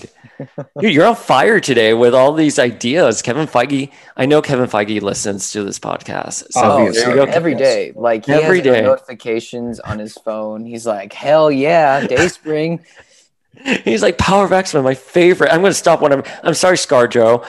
Dude, 0.78 0.92
you're 0.92 1.06
on 1.06 1.16
fire 1.16 1.58
today 1.58 1.94
with 1.94 2.14
all 2.14 2.32
these 2.34 2.58
ideas. 2.58 3.22
Kevin 3.22 3.46
Feige. 3.46 3.90
I 4.16 4.26
know 4.26 4.42
Kevin 4.42 4.68
Feige 4.68 5.00
listens 5.00 5.50
to 5.52 5.64
this 5.64 5.78
podcast. 5.78 6.44
So 6.52 6.60
Oh, 6.62 6.92
there 6.92 7.14
go. 7.14 7.24
every 7.24 7.54
day. 7.54 7.92
Like 7.96 8.26
he 8.26 8.32
Every 8.32 8.58
has 8.58 8.64
day. 8.64 8.80
notifications 8.82 9.80
on 9.80 9.98
his 9.98 10.14
phone. 10.14 10.64
He's 10.66 10.86
like, 10.86 11.12
hell 11.14 11.50
yeah, 11.50 12.06
Dayspring. 12.06 12.84
He's 13.84 14.02
like 14.02 14.18
Power 14.18 14.44
of 14.44 14.52
X 14.52 14.74
Men, 14.74 14.84
my 14.84 14.94
favorite. 14.94 15.52
I'm 15.52 15.60
going 15.60 15.70
to 15.70 15.78
stop 15.78 16.00
when 16.00 16.12
I'm. 16.12 16.22
I'm 16.42 16.54
sorry, 16.54 16.76
ScarJo. 16.76 17.44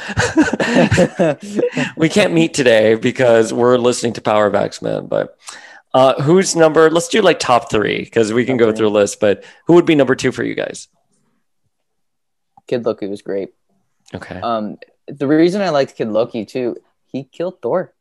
we 1.97 2.09
can't 2.09 2.33
meet 2.33 2.53
today 2.53 2.95
because 2.95 3.53
we're 3.53 3.77
listening 3.77 4.13
to 4.13 4.21
Power 4.21 4.47
of 4.47 4.55
X 4.55 4.81
Men. 4.81 5.07
But 5.07 5.37
uh, 5.93 6.21
who's 6.21 6.55
number? 6.55 6.89
Let's 6.89 7.07
do 7.07 7.21
like 7.21 7.39
top 7.39 7.69
three 7.69 7.99
because 7.99 8.33
we 8.33 8.45
can 8.45 8.57
go 8.57 8.71
through 8.71 8.87
a 8.87 8.89
list. 8.89 9.19
But 9.19 9.43
who 9.67 9.73
would 9.73 9.85
be 9.85 9.95
number 9.95 10.15
two 10.15 10.31
for 10.31 10.43
you 10.43 10.55
guys? 10.55 10.87
Kid 12.67 12.85
Loki 12.85 13.07
was 13.07 13.21
great. 13.21 13.53
Okay. 14.13 14.39
Um, 14.39 14.77
the 15.07 15.27
reason 15.27 15.61
I 15.61 15.69
liked 15.69 15.95
Kid 15.95 16.07
Loki 16.09 16.45
too, 16.45 16.77
he 17.05 17.23
killed 17.25 17.61
Thor. 17.61 17.93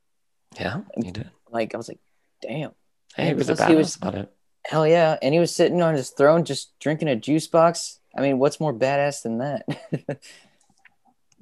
Yeah, 0.59 0.81
he 0.97 1.11
did. 1.11 1.31
Like 1.51 1.75
I 1.75 1.77
was 1.77 1.89
like, 1.89 2.01
damn. 2.41 2.73
Hey, 3.15 3.29
he 3.29 3.35
was 3.35 3.51
a 3.51 3.55
badass 3.55 3.97
about 3.99 4.15
it. 4.15 4.33
Hell 4.67 4.87
yeah. 4.87 5.17
And 5.23 5.33
he 5.35 5.41
was 5.41 5.55
sitting 5.55 5.83
on 5.83 5.95
his 5.95 6.11
throne 6.11 6.45
just 6.45 6.79
drinking 6.81 7.09
a 7.09 7.17
juice 7.17 7.47
box. 7.47 7.99
I 8.17 8.21
mean, 8.21 8.39
what's 8.39 8.61
more 8.61 8.75
badass 8.75 9.23
than 9.23 9.39
that? 9.39 10.21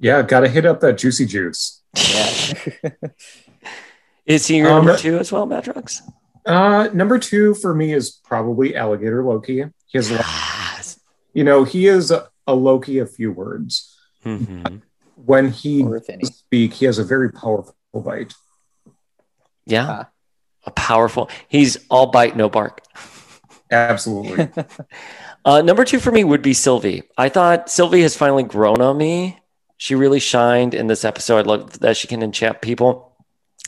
Yeah, 0.01 0.21
got 0.21 0.39
to 0.41 0.47
hit 0.47 0.65
up 0.65 0.79
that 0.79 0.97
juicy 0.97 1.25
juice. 1.25 1.81
yeah. 1.93 2.53
Is 4.25 4.47
he 4.47 4.59
your 4.59 4.69
Um, 4.69 4.85
number 4.85 4.97
two 4.97 5.17
as 5.17 5.29
well, 5.29 5.45
Madrox? 5.45 6.01
Uh, 6.45 6.87
number 6.93 7.19
two 7.19 7.53
for 7.53 7.75
me 7.75 7.91
is 7.93 8.09
probably 8.23 8.77
Alligator 8.77 9.25
Loki. 9.25 9.65
He 9.87 9.97
has, 9.97 10.09
a 10.09 10.13
Yes. 10.13 11.01
you 11.33 11.43
know, 11.43 11.65
he 11.65 11.87
is 11.87 12.11
a, 12.11 12.29
a 12.47 12.53
Loki 12.55 12.99
of 12.99 13.13
few 13.13 13.33
words. 13.33 13.93
Mhm. 14.23 14.81
When 15.15 15.51
he 15.51 15.83
Or 15.83 15.97
if 15.97 16.09
any. 16.09 16.23
speak, 16.23 16.75
he 16.75 16.85
has 16.85 16.97
a 16.97 17.03
very 17.03 17.29
powerful 17.29 17.75
bite. 17.93 18.33
Yeah. 19.65 20.05
A 20.69 20.71
powerful. 20.71 21.31
He's 21.47 21.77
all 21.89 22.11
bite, 22.11 22.37
no 22.37 22.47
bark. 22.47 22.83
Absolutely. 23.71 24.49
Uh, 25.45 25.61
number 25.61 25.85
two 25.85 25.99
for 25.99 26.11
me 26.11 26.23
would 26.23 26.41
be 26.41 26.53
Sylvie. 26.53 27.01
I 27.17 27.29
thought 27.29 27.69
Sylvie 27.69 28.01
has 28.01 28.15
finally 28.15 28.43
grown 28.43 28.81
on 28.81 28.97
me. 28.97 29.39
She 29.77 29.95
really 29.95 30.19
shined 30.19 30.73
in 30.73 30.87
this 30.87 31.05
episode. 31.05 31.37
I 31.37 31.41
love 31.49 31.79
that 31.79 31.95
she 31.95 32.09
can 32.09 32.21
enchant 32.21 32.61
people. 32.61 33.15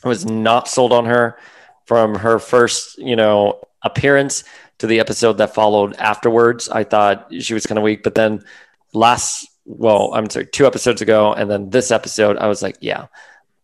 I 0.03 0.09
was 0.09 0.25
not 0.25 0.67
sold 0.67 0.91
on 0.91 1.05
her 1.05 1.39
from 1.85 2.15
her 2.15 2.39
first, 2.39 2.97
you 2.97 3.15
know, 3.15 3.61
appearance 3.83 4.43
to 4.79 4.85
the 4.85 4.99
episode 4.99 5.37
that 5.37 5.55
followed 5.55 5.95
afterwards. 5.95 6.67
I 6.67 6.83
thought 6.83 7.31
she 7.39 7.53
was 7.53 7.65
kind 7.65 7.77
of 7.77 7.83
weak, 7.83 8.03
but 8.03 8.15
then 8.15 8.43
last, 8.93 9.47
well, 9.63 10.13
I'm 10.13 10.29
sorry, 10.29 10.47
two 10.47 10.67
episodes 10.67 11.01
ago, 11.01 11.33
and 11.33 11.49
then 11.49 11.69
this 11.69 11.89
episode, 11.89 12.37
I 12.37 12.47
was 12.47 12.61
like, 12.61 12.77
yeah, 12.81 13.07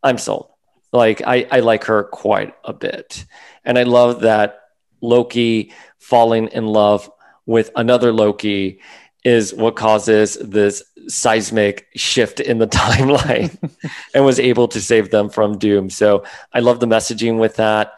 I'm 0.01 0.17
sold. 0.17 0.49
Like 0.91 1.21
I, 1.25 1.47
I 1.51 1.59
like 1.59 1.83
her 1.85 2.03
quite 2.03 2.55
a 2.63 2.73
bit, 2.73 3.25
and 3.65 3.77
I 3.77 3.83
love 3.83 4.21
that 4.21 4.61
Loki 5.01 5.73
falling 5.99 6.47
in 6.47 6.65
love 6.65 7.09
with 7.45 7.71
another 7.75 8.11
Loki 8.13 8.79
is 9.23 9.53
what 9.53 9.75
causes 9.75 10.35
this 10.35 10.83
seismic 11.07 11.87
shift 11.95 12.39
in 12.39 12.59
the 12.59 12.67
timeline 12.85 13.57
and 14.13 14.25
was 14.25 14.39
able 14.39 14.67
to 14.69 14.81
save 14.81 15.11
them 15.11 15.29
from 15.29 15.57
doom. 15.57 15.89
So 15.89 16.23
I 16.53 16.59
love 16.59 16.79
the 16.79 16.85
messaging 16.85 17.39
with 17.39 17.55
that. 17.57 17.93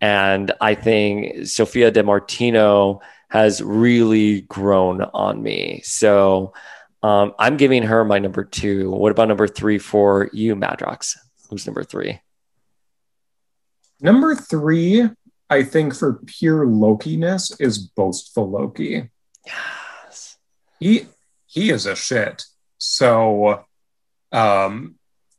And 0.00 0.52
I 0.60 0.74
think 0.74 1.46
Sophia 1.46 1.90
Di 1.90 2.02
Martino 2.02 3.00
has 3.28 3.62
really 3.62 4.42
grown 4.42 5.02
on 5.14 5.42
me. 5.42 5.80
So 5.84 6.52
um, 7.02 7.34
I'm 7.38 7.56
giving 7.56 7.82
her 7.84 8.04
my 8.04 8.18
number 8.18 8.44
two. 8.44 8.90
What 8.90 9.12
about 9.12 9.28
number 9.28 9.48
three 9.48 9.78
for 9.78 10.28
you, 10.32 10.54
Madrox? 10.54 11.16
Who's 11.48 11.66
number 11.66 11.84
three? 11.84 12.20
Number 14.04 14.34
three, 14.36 15.08
I 15.50 15.62
think 15.64 15.94
for 15.94 16.20
pure 16.26 16.66
Loki-ness 16.66 17.58
is 17.60 17.78
boastful 17.78 18.48
Loki. 18.50 19.10
Yes. 19.46 20.36
he 20.78 21.06
he 21.46 21.70
is 21.70 21.86
a 21.86 21.96
shit. 21.96 22.44
So 22.78 23.64
um 24.32 24.94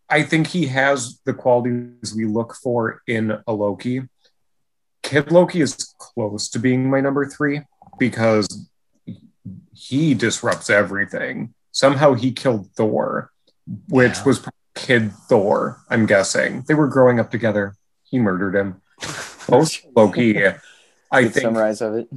I 0.10 0.22
think 0.24 0.48
he 0.48 0.68
has 0.68 1.20
the 1.26 1.34
qualities 1.34 2.14
we 2.16 2.26
look 2.26 2.56
for 2.62 3.02
in 3.08 3.40
a 3.48 3.54
Loki. 3.54 4.04
Kid 5.02 5.32
Loki 5.32 5.62
is 5.62 5.74
close 5.98 6.50
to 6.50 6.60
being 6.60 6.90
my 6.90 7.02
number 7.02 7.26
three 7.28 7.62
because 8.00 8.48
he 9.74 10.14
disrupts 10.14 10.70
everything. 10.70 11.54
Somehow 11.72 12.14
he 12.14 12.32
killed 12.32 12.70
Thor, 12.78 13.32
which 13.90 14.18
Yeah. 14.18 14.24
was 14.26 14.48
Kid 14.76 15.12
Thor, 15.30 15.82
I'm 15.90 16.06
guessing. 16.06 16.64
They 16.68 16.74
were 16.76 16.88
growing 16.88 17.20
up 17.20 17.32
together. 17.32 17.76
He 18.16 18.20
murdered 18.20 18.56
him. 18.56 18.82
Boastful 19.50 19.92
Loki, 19.94 20.38
I 21.12 21.24
Good 21.24 21.34
think 21.34 21.44
summarize 21.44 21.82
of 21.82 21.96
it. 21.96 22.08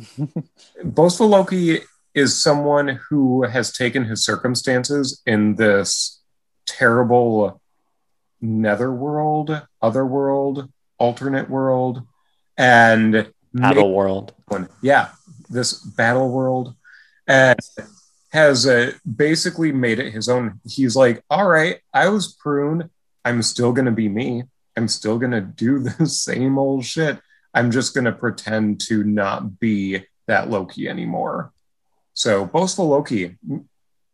Boastful 0.84 1.26
Loki 1.26 1.80
is 2.14 2.40
someone 2.40 3.00
who 3.10 3.42
has 3.42 3.72
taken 3.72 4.04
his 4.04 4.24
circumstances 4.24 5.20
in 5.26 5.56
this 5.56 6.20
terrible 6.66 7.60
netherworld, 8.40 9.60
otherworld, 9.82 10.70
alternate 10.98 11.50
world, 11.50 12.06
and 12.56 13.32
Battle 13.52 13.92
World. 13.92 14.34
made 14.48 14.56
one. 14.56 14.68
Yeah, 14.80 15.08
this 15.50 15.80
battle 15.80 16.30
world, 16.30 16.76
and 17.26 17.58
has 18.30 18.68
uh, 18.68 18.92
basically 19.16 19.72
made 19.72 19.98
it 19.98 20.12
his 20.12 20.28
own. 20.28 20.60
He's 20.64 20.94
like, 20.94 21.24
all 21.28 21.48
right, 21.48 21.80
I 21.92 22.08
was 22.08 22.36
pruned. 22.36 22.88
I'm 23.24 23.42
still 23.42 23.72
gonna 23.72 23.90
be 23.90 24.08
me. 24.08 24.44
I'm 24.78 24.86
still 24.86 25.18
gonna 25.18 25.40
do 25.40 25.78
the 25.98 26.06
same 26.06 26.56
old 26.56 26.84
shit. 26.84 27.18
I'm 27.52 27.70
just 27.72 27.94
gonna 27.94 28.12
pretend 28.12 28.80
to 28.82 29.02
not 29.02 29.58
be 29.58 30.04
that 30.28 30.48
Loki 30.48 30.88
anymore. 30.88 31.52
So 32.14 32.46
boastful 32.46 32.88
Loki, 32.88 33.36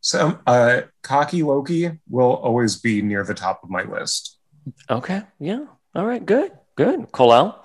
some 0.00 0.38
uh, 0.46 0.82
cocky 1.02 1.42
Loki 1.42 1.90
will 2.08 2.32
always 2.34 2.76
be 2.76 3.02
near 3.02 3.24
the 3.24 3.34
top 3.34 3.62
of 3.62 3.68
my 3.68 3.82
list. 3.82 4.38
Okay. 4.88 5.22
Yeah. 5.38 5.66
All 5.94 6.06
right. 6.06 6.24
Good. 6.24 6.52
Good. 6.76 7.12
Colel. 7.12 7.62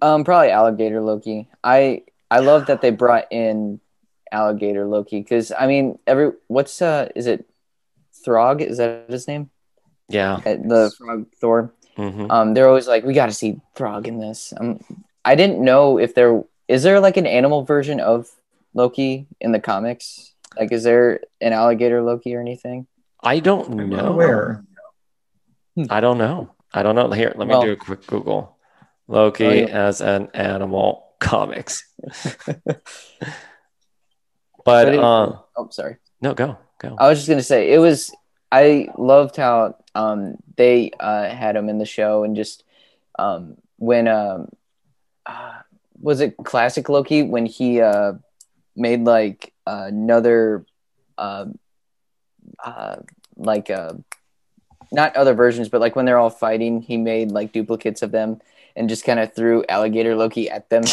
Um, 0.00 0.24
probably 0.24 0.50
alligator 0.50 1.00
Loki. 1.00 1.48
I 1.62 2.02
I 2.30 2.40
love 2.40 2.66
that 2.66 2.80
they 2.80 2.90
brought 2.90 3.26
in 3.30 3.80
alligator 4.32 4.86
Loki 4.86 5.20
because 5.20 5.52
I 5.56 5.68
mean, 5.68 6.00
every 6.06 6.32
what's 6.48 6.82
uh, 6.82 7.10
is 7.14 7.28
it 7.28 7.48
Throg? 8.26 8.60
Is 8.60 8.78
that 8.78 9.06
his 9.08 9.28
name? 9.28 9.50
Yeah. 10.08 10.34
Uh, 10.34 10.56
The 10.56 10.92
frog 10.98 11.26
Thor. 11.40 11.72
Hmm 11.96 12.26
Um, 12.30 12.54
they're 12.54 12.68
always 12.68 12.88
like, 12.88 13.04
we 13.04 13.14
got 13.14 13.26
to 13.26 13.32
see 13.32 13.60
Throg 13.74 14.06
in 14.06 14.18
this. 14.18 14.52
Um, 14.58 14.80
I 15.24 15.34
didn't 15.34 15.60
know 15.62 15.98
if 15.98 16.14
there 16.14 16.42
is 16.68 16.82
there 16.82 17.00
like 17.00 17.16
an 17.16 17.26
animal 17.26 17.64
version 17.64 18.00
of 18.00 18.30
Loki 18.74 19.26
in 19.40 19.52
the 19.52 19.60
comics. 19.60 20.32
Like, 20.58 20.72
is 20.72 20.82
there 20.84 21.20
an 21.40 21.52
alligator 21.52 22.02
Loki 22.02 22.34
or 22.34 22.40
anything? 22.40 22.86
I 23.22 23.40
don't 23.40 23.68
I'm 23.80 23.88
know. 23.90 23.96
not 23.96 24.08
aware. 24.08 24.64
I 25.90 26.00
don't 26.00 26.18
know. 26.18 26.50
I 26.74 26.82
don't 26.82 26.94
know. 26.94 27.10
Here, 27.10 27.32
let 27.36 27.46
me 27.48 27.52
Well- 27.52 27.62
do 27.62 27.72
a 27.72 27.76
quick 27.76 28.06
Google. 28.06 28.56
Loki 29.08 29.44
Oh, 29.46 29.50
yeah. 29.50 29.64
as 29.88 30.00
an 30.00 30.28
animal 30.32 31.04
comics. 31.20 31.84
but 32.64 32.80
But 34.64 34.88
it- 34.94 34.98
uh, 35.00 35.32
Oh, 35.56 35.68
sorry. 35.70 35.96
no, 36.20 36.34
go 36.34 36.56
go. 36.78 36.96
I 36.98 37.08
was 37.08 37.18
just 37.18 37.28
gonna 37.28 37.42
say 37.42 37.72
it 37.72 37.78
was. 37.78 38.10
I 38.50 38.88
loved 38.98 39.36
how 39.36 39.76
um 39.94 40.36
they 40.56 40.90
uh 41.00 41.28
had 41.28 41.56
him 41.56 41.68
in 41.68 41.78
the 41.78 41.86
show 41.86 42.24
and 42.24 42.36
just 42.36 42.64
um 43.18 43.56
when 43.78 44.08
um 44.08 44.48
uh, 45.26 45.60
was 46.00 46.20
it 46.20 46.36
classic 46.38 46.88
Loki 46.88 47.22
when 47.22 47.46
he 47.46 47.80
uh 47.80 48.14
made 48.74 49.04
like 49.04 49.52
another 49.66 50.64
um 51.18 51.58
uh 52.64 52.96
like 53.36 53.70
uh 53.70 53.92
not 54.90 55.16
other 55.16 55.34
versions 55.34 55.68
but 55.68 55.80
like 55.80 55.96
when 55.96 56.04
they're 56.04 56.18
all 56.18 56.30
fighting 56.30 56.82
he 56.82 56.96
made 56.96 57.30
like 57.30 57.52
duplicates 57.52 58.02
of 58.02 58.10
them 58.10 58.40
and 58.74 58.88
just 58.88 59.04
kind 59.04 59.20
of 59.20 59.32
threw 59.34 59.64
alligator 59.68 60.16
Loki 60.16 60.50
at 60.50 60.68
them 60.70 60.82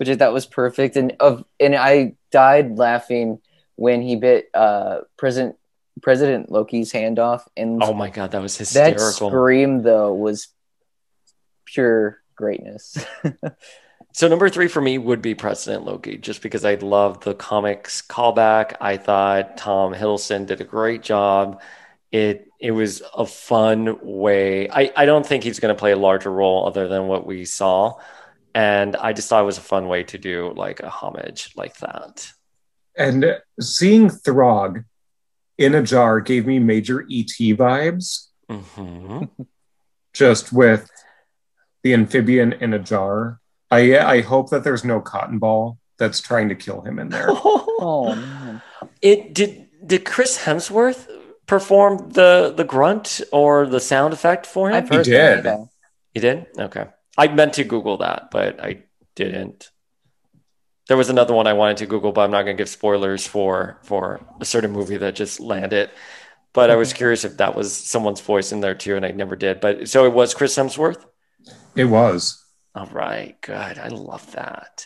which 0.00 0.08
I 0.08 0.16
thought 0.16 0.32
was 0.32 0.46
perfect. 0.46 0.96
And 0.96 1.14
of 1.20 1.44
and 1.60 1.76
I 1.76 2.14
died 2.30 2.78
laughing 2.78 3.38
when 3.76 4.00
he 4.00 4.16
bit 4.16 4.48
uh 4.54 5.00
President 5.18 5.56
President 6.02 6.50
Loki's 6.50 6.92
handoff, 6.92 7.42
and 7.56 7.82
Oh 7.82 7.92
my 7.92 8.10
god, 8.10 8.32
that 8.32 8.42
was 8.42 8.56
hysterical. 8.56 9.30
that 9.30 9.34
scream 9.34 9.82
though 9.82 10.14
was 10.14 10.48
pure 11.66 12.20
greatness. 12.36 13.04
So 14.12 14.26
number 14.26 14.48
three 14.48 14.66
for 14.66 14.80
me 14.80 14.98
would 14.98 15.22
be 15.22 15.36
President 15.36 15.84
Loki, 15.84 16.18
just 16.18 16.42
because 16.42 16.64
I 16.64 16.74
love 16.74 17.20
the 17.20 17.32
comics 17.32 18.02
callback. 18.02 18.74
I 18.80 18.96
thought 18.96 19.56
Tom 19.56 19.94
Hiddleston 19.94 20.46
did 20.46 20.60
a 20.60 20.64
great 20.64 21.04
job 21.04 21.62
it 22.12 22.48
it 22.58 22.72
was 22.72 23.02
a 23.14 23.24
fun 23.24 23.98
way. 24.02 24.68
I, 24.68 24.92
I 24.96 25.06
don't 25.06 25.24
think 25.24 25.44
he's 25.44 25.60
going 25.60 25.74
to 25.74 25.78
play 25.78 25.92
a 25.92 25.96
larger 25.96 26.30
role 26.30 26.66
other 26.66 26.88
than 26.88 27.06
what 27.06 27.26
we 27.26 27.44
saw. 27.44 27.94
And 28.54 28.96
I 28.96 29.12
just 29.12 29.28
thought 29.28 29.42
it 29.42 29.46
was 29.46 29.58
a 29.58 29.62
fun 29.62 29.86
way 29.86 30.02
to 30.04 30.18
do 30.18 30.52
like 30.54 30.80
a 30.80 30.90
homage 30.90 31.52
like 31.56 31.76
that. 31.78 32.30
And 32.96 33.38
seeing 33.60 34.10
Throg 34.10 34.84
in 35.60 35.74
a 35.74 35.82
jar 35.82 36.20
gave 36.20 36.46
me 36.46 36.58
major 36.58 37.02
ET 37.02 37.28
vibes. 37.38 38.26
Mm-hmm. 38.50 39.24
Just 40.12 40.52
with 40.52 40.90
the 41.84 41.94
amphibian 41.94 42.52
in 42.54 42.72
a 42.74 42.78
jar. 42.80 43.38
I 43.70 43.98
I 43.98 44.20
hope 44.22 44.50
that 44.50 44.64
there's 44.64 44.84
no 44.84 45.00
cotton 45.00 45.38
ball 45.38 45.78
that's 45.98 46.20
trying 46.20 46.48
to 46.48 46.56
kill 46.56 46.80
him 46.80 46.98
in 46.98 47.10
there. 47.10 47.28
Oh 47.82 48.14
man. 48.14 48.60
It 49.00 49.32
did 49.32 49.68
did 49.86 50.04
Chris 50.04 50.36
Hemsworth 50.44 51.08
perform 51.46 52.10
the 52.10 52.52
the 52.54 52.64
grunt 52.64 53.22
or 53.32 53.66
the 53.66 53.80
sound 53.80 54.12
effect 54.12 54.44
for 54.44 54.68
him? 54.68 54.76
I've 54.76 54.90
He 54.90 55.02
did. 55.02 55.44
that. 55.44 55.58
yeah. 55.58 55.64
You 56.14 56.20
did? 56.20 56.46
Okay. 56.58 56.86
I 57.16 57.28
meant 57.28 57.54
to 57.54 57.64
Google 57.64 57.96
that, 57.98 58.30
but 58.30 58.62
I 58.62 58.82
didn't. 59.14 59.70
There 60.90 60.96
was 60.96 61.08
another 61.08 61.34
one 61.34 61.46
I 61.46 61.52
wanted 61.52 61.76
to 61.76 61.86
Google, 61.86 62.10
but 62.10 62.22
I'm 62.22 62.32
not 62.32 62.42
going 62.42 62.56
to 62.56 62.60
give 62.60 62.68
spoilers 62.68 63.24
for 63.24 63.78
for 63.84 64.26
a 64.40 64.44
certain 64.44 64.72
movie 64.72 64.96
that 64.96 65.14
just 65.14 65.38
landed. 65.38 65.88
But 66.52 66.68
I 66.68 66.74
was 66.74 66.92
curious 66.92 67.24
if 67.24 67.36
that 67.36 67.54
was 67.54 67.72
someone's 67.72 68.20
voice 68.20 68.50
in 68.50 68.58
there 68.58 68.74
too, 68.74 68.96
and 68.96 69.06
I 69.06 69.12
never 69.12 69.36
did. 69.36 69.60
But 69.60 69.88
so 69.88 70.04
it 70.04 70.12
was 70.12 70.34
Chris 70.34 70.56
Hemsworth. 70.56 71.04
It 71.76 71.84
was. 71.84 72.44
All 72.74 72.88
right, 72.88 73.40
good. 73.40 73.78
I 73.78 73.86
love 73.86 74.32
that. 74.32 74.84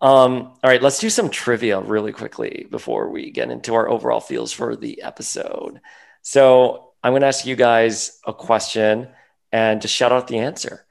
Um, 0.00 0.32
all 0.62 0.70
right, 0.70 0.80
let's 0.80 0.98
do 0.98 1.10
some 1.10 1.28
trivia 1.28 1.78
really 1.78 2.12
quickly 2.12 2.66
before 2.70 3.10
we 3.10 3.30
get 3.30 3.50
into 3.50 3.74
our 3.74 3.86
overall 3.86 4.20
feels 4.20 4.50
for 4.50 4.76
the 4.76 5.02
episode. 5.02 5.78
So 6.22 6.92
I'm 7.02 7.12
going 7.12 7.20
to 7.20 7.26
ask 7.26 7.44
you 7.44 7.54
guys 7.54 8.18
a 8.26 8.32
question 8.32 9.08
and 9.52 9.82
just 9.82 9.94
shout 9.94 10.10
out 10.10 10.26
the 10.26 10.38
answer. 10.38 10.86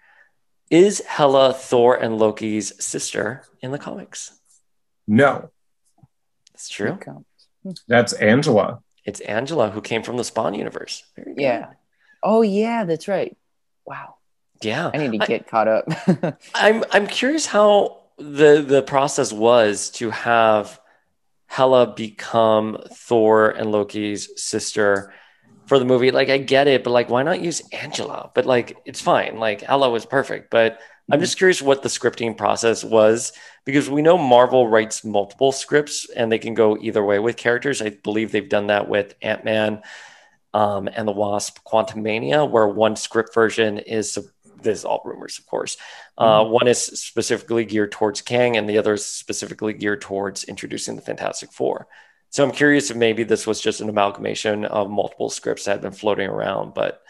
Is 0.70 1.00
Hela 1.08 1.56
Thor 1.56 1.96
and 1.96 2.20
Loki's 2.20 2.72
sister 2.86 3.46
in 3.60 3.72
the 3.72 3.80
comics? 3.80 4.40
No, 5.08 5.50
That's 6.54 6.70
true. 6.70 6.98
Hmm. 7.64 7.72
that's 7.88 8.14
Angela. 8.14 8.80
It's 9.06 9.20
Angela 9.22 9.70
who 9.70 9.82
came 9.82 10.04
from 10.04 10.18
the 10.18 10.24
Spawn 10.24 10.54
universe. 10.54 11.04
Very 11.16 11.34
good. 11.36 11.42
Yeah. 11.42 11.68
Oh 12.22 12.42
yeah, 12.42 12.86
that's 12.86 13.08
right. 13.08 13.36
Wow. 13.86 14.16
Yeah. 14.62 14.92
I 14.94 14.98
need 14.98 15.20
to 15.20 15.28
get 15.28 15.48
caught 15.48 15.68
up. 15.68 15.86
I'm 16.56 16.84
I'm 16.92 17.08
curious 17.08 17.46
how 17.46 18.04
the 18.18 18.64
the 18.66 18.82
process 18.82 19.34
was 19.34 19.90
to 19.92 20.10
have 20.10 20.80
Hela 21.48 21.94
become 21.94 22.78
Thor 22.94 23.50
and 23.50 23.72
Loki's 23.72 24.42
sister 24.42 25.14
for 25.66 25.80
the 25.80 25.86
movie. 25.86 26.12
Like 26.12 26.30
I 26.30 26.38
get 26.38 26.68
it, 26.68 26.84
but 26.84 26.92
like 26.92 27.10
why 27.10 27.24
not 27.24 27.42
use 27.42 27.62
Angela? 27.72 28.32
But 28.34 28.46
like 28.46 28.78
it's 28.86 29.02
fine. 29.02 29.38
Like 29.38 29.62
Hela 29.62 29.90
was 29.90 30.06
perfect, 30.06 30.50
but 30.50 30.80
I'm 31.12 31.20
just 31.20 31.38
curious 31.38 31.62
what 31.62 31.84
the 31.84 31.90
scripting 31.90 32.38
process 32.38 32.84
was 32.84 33.34
because 33.66 33.90
we 33.90 34.02
know 34.02 34.18
Marvel 34.18 34.68
writes 34.68 35.04
multiple 35.04 35.52
scripts 35.52 36.10
and 36.10 36.32
they 36.32 36.40
can 36.40 36.54
go 36.54 36.78
either 36.78 37.04
way 37.04 37.20
with 37.20 37.36
characters. 37.36 37.82
I 37.82 37.90
believe 37.90 38.32
they've 38.32 38.48
done 38.48 38.68
that 38.68 38.88
with 38.88 39.14
Ant 39.22 39.44
Man 39.44 39.82
um, 40.54 40.88
and 40.88 41.08
the 41.08 41.12
Wasp 41.12 41.60
Quantumania, 41.66 42.50
where 42.50 42.68
one 42.68 42.96
script 42.96 43.34
version 43.34 43.80
is 43.80 44.18
this 44.62 44.80
is 44.80 44.86
all 44.86 45.02
rumors, 45.04 45.38
of 45.40 45.46
course. 45.46 45.78
Uh, 46.18 46.46
one 46.46 46.68
is 46.68 46.82
specifically 46.82 47.66
geared 47.66 47.92
towards 47.92 48.22
Kang, 48.22 48.56
and 48.56 48.70
the 48.70 48.78
other 48.78 48.94
is 48.94 49.06
specifically 49.06 49.74
geared 49.74 50.02
towards 50.02 50.46
introducing 50.46 50.96
the 50.96 51.02
Fantastic 51.02 51.52
Four. 51.52 51.88
So 52.30 52.44
I'm 52.44 52.52
curious 52.52 52.90
if 52.90 52.98
maybe 52.98 53.24
this 53.24 53.46
was 53.46 53.62
just 53.62 53.82
an 53.82 53.90
amalgamation 53.90 54.66
of 54.66 54.90
multiple 54.90 55.30
scripts 55.30 55.66
that 55.66 55.72
had 55.72 55.82
been 55.82 55.92
floating 55.92 56.30
around. 56.30 56.74
But 56.74 57.02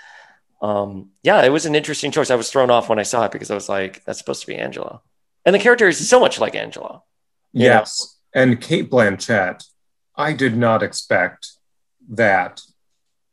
um, 0.63 1.09
yeah, 1.23 1.43
it 1.43 1.49
was 1.49 1.65
an 1.65 1.75
interesting 1.75 2.09
choice. 2.09 2.31
I 2.31 2.35
was 2.35 2.49
thrown 2.49 2.71
off 2.71 2.87
when 2.87 2.97
I 2.97 3.03
saw 3.03 3.25
it 3.25 3.33
because 3.33 3.51
I 3.51 3.55
was 3.55 3.67
like, 3.67 4.03
that's 4.05 4.17
supposed 4.17 4.41
to 4.41 4.47
be 4.47 4.55
Angela. 4.55 5.01
And 5.45 5.53
the 5.53 5.59
character 5.59 5.89
is 5.89 6.07
so 6.07 6.21
much 6.21 6.39
like 6.39 6.55
Angela. 6.55 7.03
Yeah. 7.51 7.79
Yes. 7.79 8.17
And 8.33 8.61
Cate 8.61 8.89
Blanchett, 8.89 9.65
I 10.15 10.31
did 10.31 10.55
not 10.55 10.81
expect 10.81 11.51
that 12.11 12.61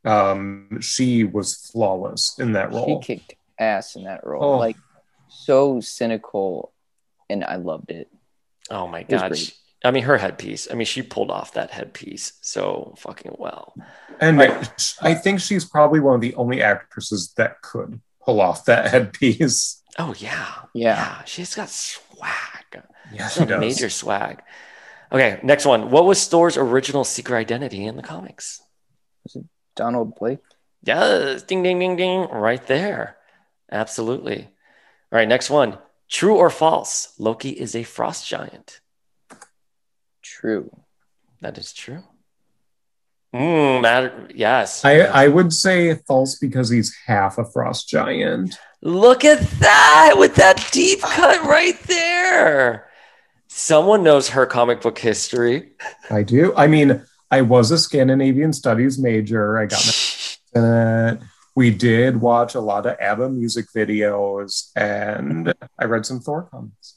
um, 0.03 0.79
she 0.81 1.23
was 1.23 1.69
flawless 1.71 2.37
in 2.37 2.51
that 2.53 2.73
role. 2.73 3.01
she 3.01 3.15
kicked 3.15 3.35
ass 3.57 3.95
in 3.95 4.03
that 4.03 4.25
role. 4.25 4.43
Oh. 4.43 4.57
Like 4.57 4.77
so 5.29 5.79
cynical 5.79 6.73
and 7.29 7.45
I 7.45 7.55
loved 7.55 7.91
it. 7.91 8.09
Oh 8.69 8.87
my 8.87 9.05
was 9.09 9.21
God. 9.21 9.27
great. 9.29 9.39
She- 9.39 9.53
I 9.83 9.91
mean, 9.91 10.03
her 10.03 10.17
headpiece. 10.17 10.67
I 10.69 10.75
mean, 10.75 10.85
she 10.85 11.01
pulled 11.01 11.31
off 11.31 11.53
that 11.53 11.71
headpiece 11.71 12.33
so 12.41 12.93
fucking 12.97 13.35
well. 13.39 13.73
And 14.19 14.37
Right. 14.37 14.95
I 15.01 15.13
think 15.15 15.39
she's 15.39 15.65
probably 15.65 15.99
one 15.99 16.15
of 16.15 16.21
the 16.21 16.35
only 16.35 16.61
actresses 16.61 17.33
that 17.37 17.61
could 17.63 17.99
pull 18.23 18.39
off 18.41 18.65
that 18.65 18.87
headpiece. 18.91 19.81
Oh, 19.97 20.13
yeah. 20.19 20.47
Yeah. 20.73 21.23
She's 21.25 21.55
got 21.55 21.69
swag. 21.69 22.83
Yeah, 23.11 23.27
She's 23.27 23.33
she 23.33 23.39
got 23.39 23.47
does. 23.49 23.59
major 23.59 23.89
swag. 23.89 24.41
Okay, 25.11 25.39
next 25.43 25.65
one. 25.65 25.89
What 25.91 26.05
was 26.05 26.25
Thor's 26.27 26.55
original 26.57 27.03
secret 27.03 27.37
identity 27.37 27.85
in 27.85 27.97
the 27.97 28.03
comics? 28.03 28.61
Donald 29.75 30.15
Blake. 30.15 30.39
Yes, 30.83 31.43
ding, 31.43 31.63
ding, 31.63 31.79
ding, 31.79 31.95
ding, 31.95 32.27
right 32.29 32.65
there. 32.67 33.17
Absolutely. 33.71 34.43
All 35.11 35.17
right, 35.17 35.27
next 35.27 35.49
one. 35.49 35.77
True 36.09 36.35
or 36.37 36.49
false? 36.49 37.13
Loki 37.17 37.49
is 37.49 37.75
a 37.75 37.83
frost 37.83 38.27
giant. 38.27 38.80
True. 40.41 40.71
That 41.41 41.59
is 41.59 41.71
true. 41.71 42.03
Mm, 43.33 43.81
matter. 43.81 44.27
Yes. 44.33 44.83
I, 44.83 45.01
I 45.01 45.27
would 45.27 45.53
say 45.53 45.93
false 46.07 46.35
because 46.35 46.69
he's 46.69 46.95
half 47.05 47.37
a 47.37 47.45
frost 47.45 47.87
giant. 47.87 48.57
Look 48.81 49.23
at 49.23 49.39
that 49.59 50.15
with 50.17 50.35
that 50.35 50.67
deep 50.71 51.01
cut 51.01 51.43
right 51.43 51.79
there. 51.83 52.89
Someone 53.47 54.01
knows 54.03 54.29
her 54.29 54.47
comic 54.47 54.81
book 54.81 54.97
history. 54.97 55.73
I 56.09 56.23
do. 56.23 56.55
I 56.55 56.65
mean, 56.65 57.03
I 57.29 57.41
was 57.41 57.69
a 57.69 57.77
Scandinavian 57.77 58.51
studies 58.51 58.97
major. 58.97 59.59
I 59.59 59.67
got 59.67 59.85
my 60.55 60.59
in. 61.11 61.27
We 61.55 61.69
did 61.69 62.19
watch 62.19 62.55
a 62.55 62.61
lot 62.61 62.87
of 62.87 62.97
ABBA 62.99 63.29
music 63.29 63.67
videos, 63.75 64.71
and 64.75 65.53
I 65.77 65.85
read 65.85 66.05
some 66.05 66.19
Thor 66.19 66.43
comics. 66.43 66.95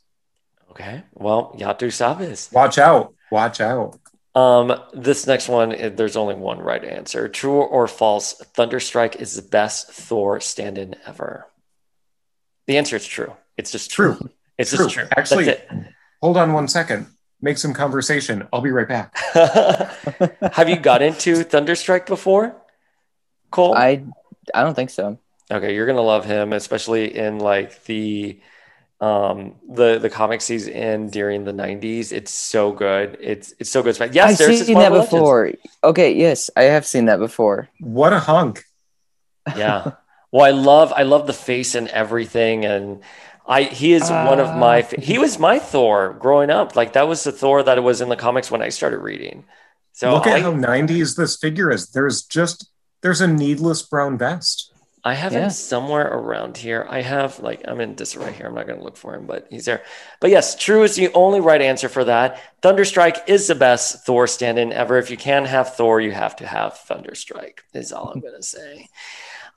Okay. 0.75 1.05
Well, 1.15 1.55
Yatu 1.57 1.93
Sabis. 1.93 2.51
Watch 2.51 2.79
out! 2.79 3.15
Watch 3.31 3.61
out! 3.61 3.99
Um, 4.35 4.75
this 4.93 5.27
next 5.29 5.49
one, 5.49 5.73
eh, 5.73 5.91
there's 5.91 6.17
only 6.17 6.35
one 6.35 6.59
right 6.59 6.85
answer. 6.85 7.29
True 7.29 7.61
or 7.63 7.87
false? 7.87 8.43
Thunderstrike 8.57 9.15
is 9.17 9.37
the 9.37 9.43
best 9.43 9.93
Thor 9.93 10.41
stand-in 10.41 10.97
ever. 11.07 11.47
The 12.67 12.77
answer 12.77 12.97
is 12.97 13.07
true. 13.07 13.35
It's 13.57 13.71
just 13.71 13.91
true. 13.93 14.17
True. 14.17 14.31
It's 14.59 14.71
True. 14.71 14.87
just 14.87 14.95
true. 14.95 15.07
Actually, 15.17 15.45
That's 15.47 15.63
hold 16.21 16.37
on 16.37 16.53
one 16.53 16.69
second. 16.69 17.07
Make 17.41 17.59
some 17.59 17.75
conversation. 17.75 18.49
I'll 18.53 18.61
be 18.61 18.71
right 18.71 18.89
back. 18.89 19.17
Have 20.55 20.69
you 20.69 20.77
got 20.77 21.03
into 21.03 21.45
Thunderstrike 21.45 22.07
before, 22.07 22.57
Cole? 23.51 23.75
I 23.75 24.05
I 24.55 24.63
don't 24.63 24.75
think 24.75 24.91
so. 24.91 25.19
Okay, 25.51 25.75
you're 25.75 25.87
gonna 25.87 26.01
love 26.03 26.25
him, 26.25 26.53
especially 26.53 27.17
in 27.17 27.39
like 27.39 27.85
the 27.85 28.41
um 29.01 29.57
the 29.69 29.99
the 29.99 30.09
comics 30.09 30.47
he's 30.47 30.69
in 30.69 31.11
during 31.11 31.45
the 31.45 31.53
90s. 31.53 32.13
It's 32.13 32.33
so 32.33 32.73
good. 32.73 33.19
It's 33.21 33.55
it's 33.59 33.71
so 33.71 33.83
good. 33.83 33.99
Yes, 34.13 34.33
I've 34.33 34.39
there's 34.39 34.67
seen 34.67 34.79
that 34.79 34.93
Marvel 34.93 34.99
Legends. 34.99 35.11
before. 35.11 35.53
Okay, 35.83 36.15
yes, 36.15 36.51
I 36.57 36.63
have 36.65 36.87
seen 36.87 37.07
that 37.07 37.19
before. 37.19 37.69
What 37.81 38.13
a 38.13 38.21
hunk! 38.21 38.65
yeah 39.59 39.93
well 40.33 40.43
i 40.47 40.51
love 40.51 40.91
i 40.97 41.03
love 41.03 41.27
the 41.27 41.33
face 41.35 41.75
and 41.75 41.87
everything 41.89 42.65
and 42.65 43.03
i 43.47 43.65
he 43.65 43.93
is 43.93 44.09
one 44.09 44.41
of 44.41 44.57
my 44.57 44.81
he 44.99 45.19
was 45.19 45.39
my 45.39 45.59
thor 45.59 46.17
growing 46.19 46.49
up 46.49 46.75
like 46.75 46.95
that 46.95 47.07
was 47.07 47.25
the 47.25 47.31
thor 47.31 47.63
that 47.63 47.83
was 47.83 48.01
in 48.01 48.09
the 48.09 48.17
comics 48.17 48.51
when 48.51 48.63
i 48.63 48.71
started 48.71 49.01
reading 49.01 49.45
so 49.95 50.13
Look 50.13 50.27
at 50.27 50.39
I, 50.39 50.41
how 50.41 50.53
90s 50.53 51.17
this 51.17 51.37
figure 51.37 51.71
is. 51.71 51.91
There's 51.91 52.25
just 52.25 52.69
there's 53.03 53.21
a 53.21 53.29
needless 53.29 53.81
brown 53.83 54.19
vest. 54.19 54.74
I 55.07 55.13
have 55.13 55.33
him 55.33 55.51
somewhere 55.51 56.07
around 56.07 56.57
here. 56.57 56.87
I 56.89 57.03
have 57.03 57.39
like 57.41 57.63
i'm 57.69 57.81
in 57.81 57.95
disarray 57.95 58.33
here. 58.33 58.47
I'm 58.47 58.55
not 58.55 58.67
going 58.67 58.79
to 58.79 58.85
look 58.85 58.97
for 58.97 59.15
him 59.15 59.27
but 59.27 59.47
he's 59.51 59.67
there. 59.67 59.83
But 60.21 60.31
yes 60.31 60.57
true 60.57 60.83
is 60.83 60.97
the 60.97 61.13
only 61.13 61.41
right 61.41 61.61
answer 61.61 61.91
for 61.91 62.05
that. 62.05 62.41
Thunderstrike 62.63 63.29
is 63.29 63.47
the 63.47 63.55
best 63.55 64.07
thor 64.07 64.27
stand-in 64.27 64.73
ever. 64.73 64.97
If 64.97 65.11
you 65.11 65.19
can 65.19 65.45
have 65.45 65.77
thor 65.77 66.01
you 66.01 66.13
have 66.13 66.37
to 66.37 66.47
have 66.47 66.75
thunderstrike 66.89 67.59
is 67.75 67.93
all 67.93 68.11
i'm 68.15 68.21
going 68.21 68.37
to 68.37 68.43
say. 68.43 68.89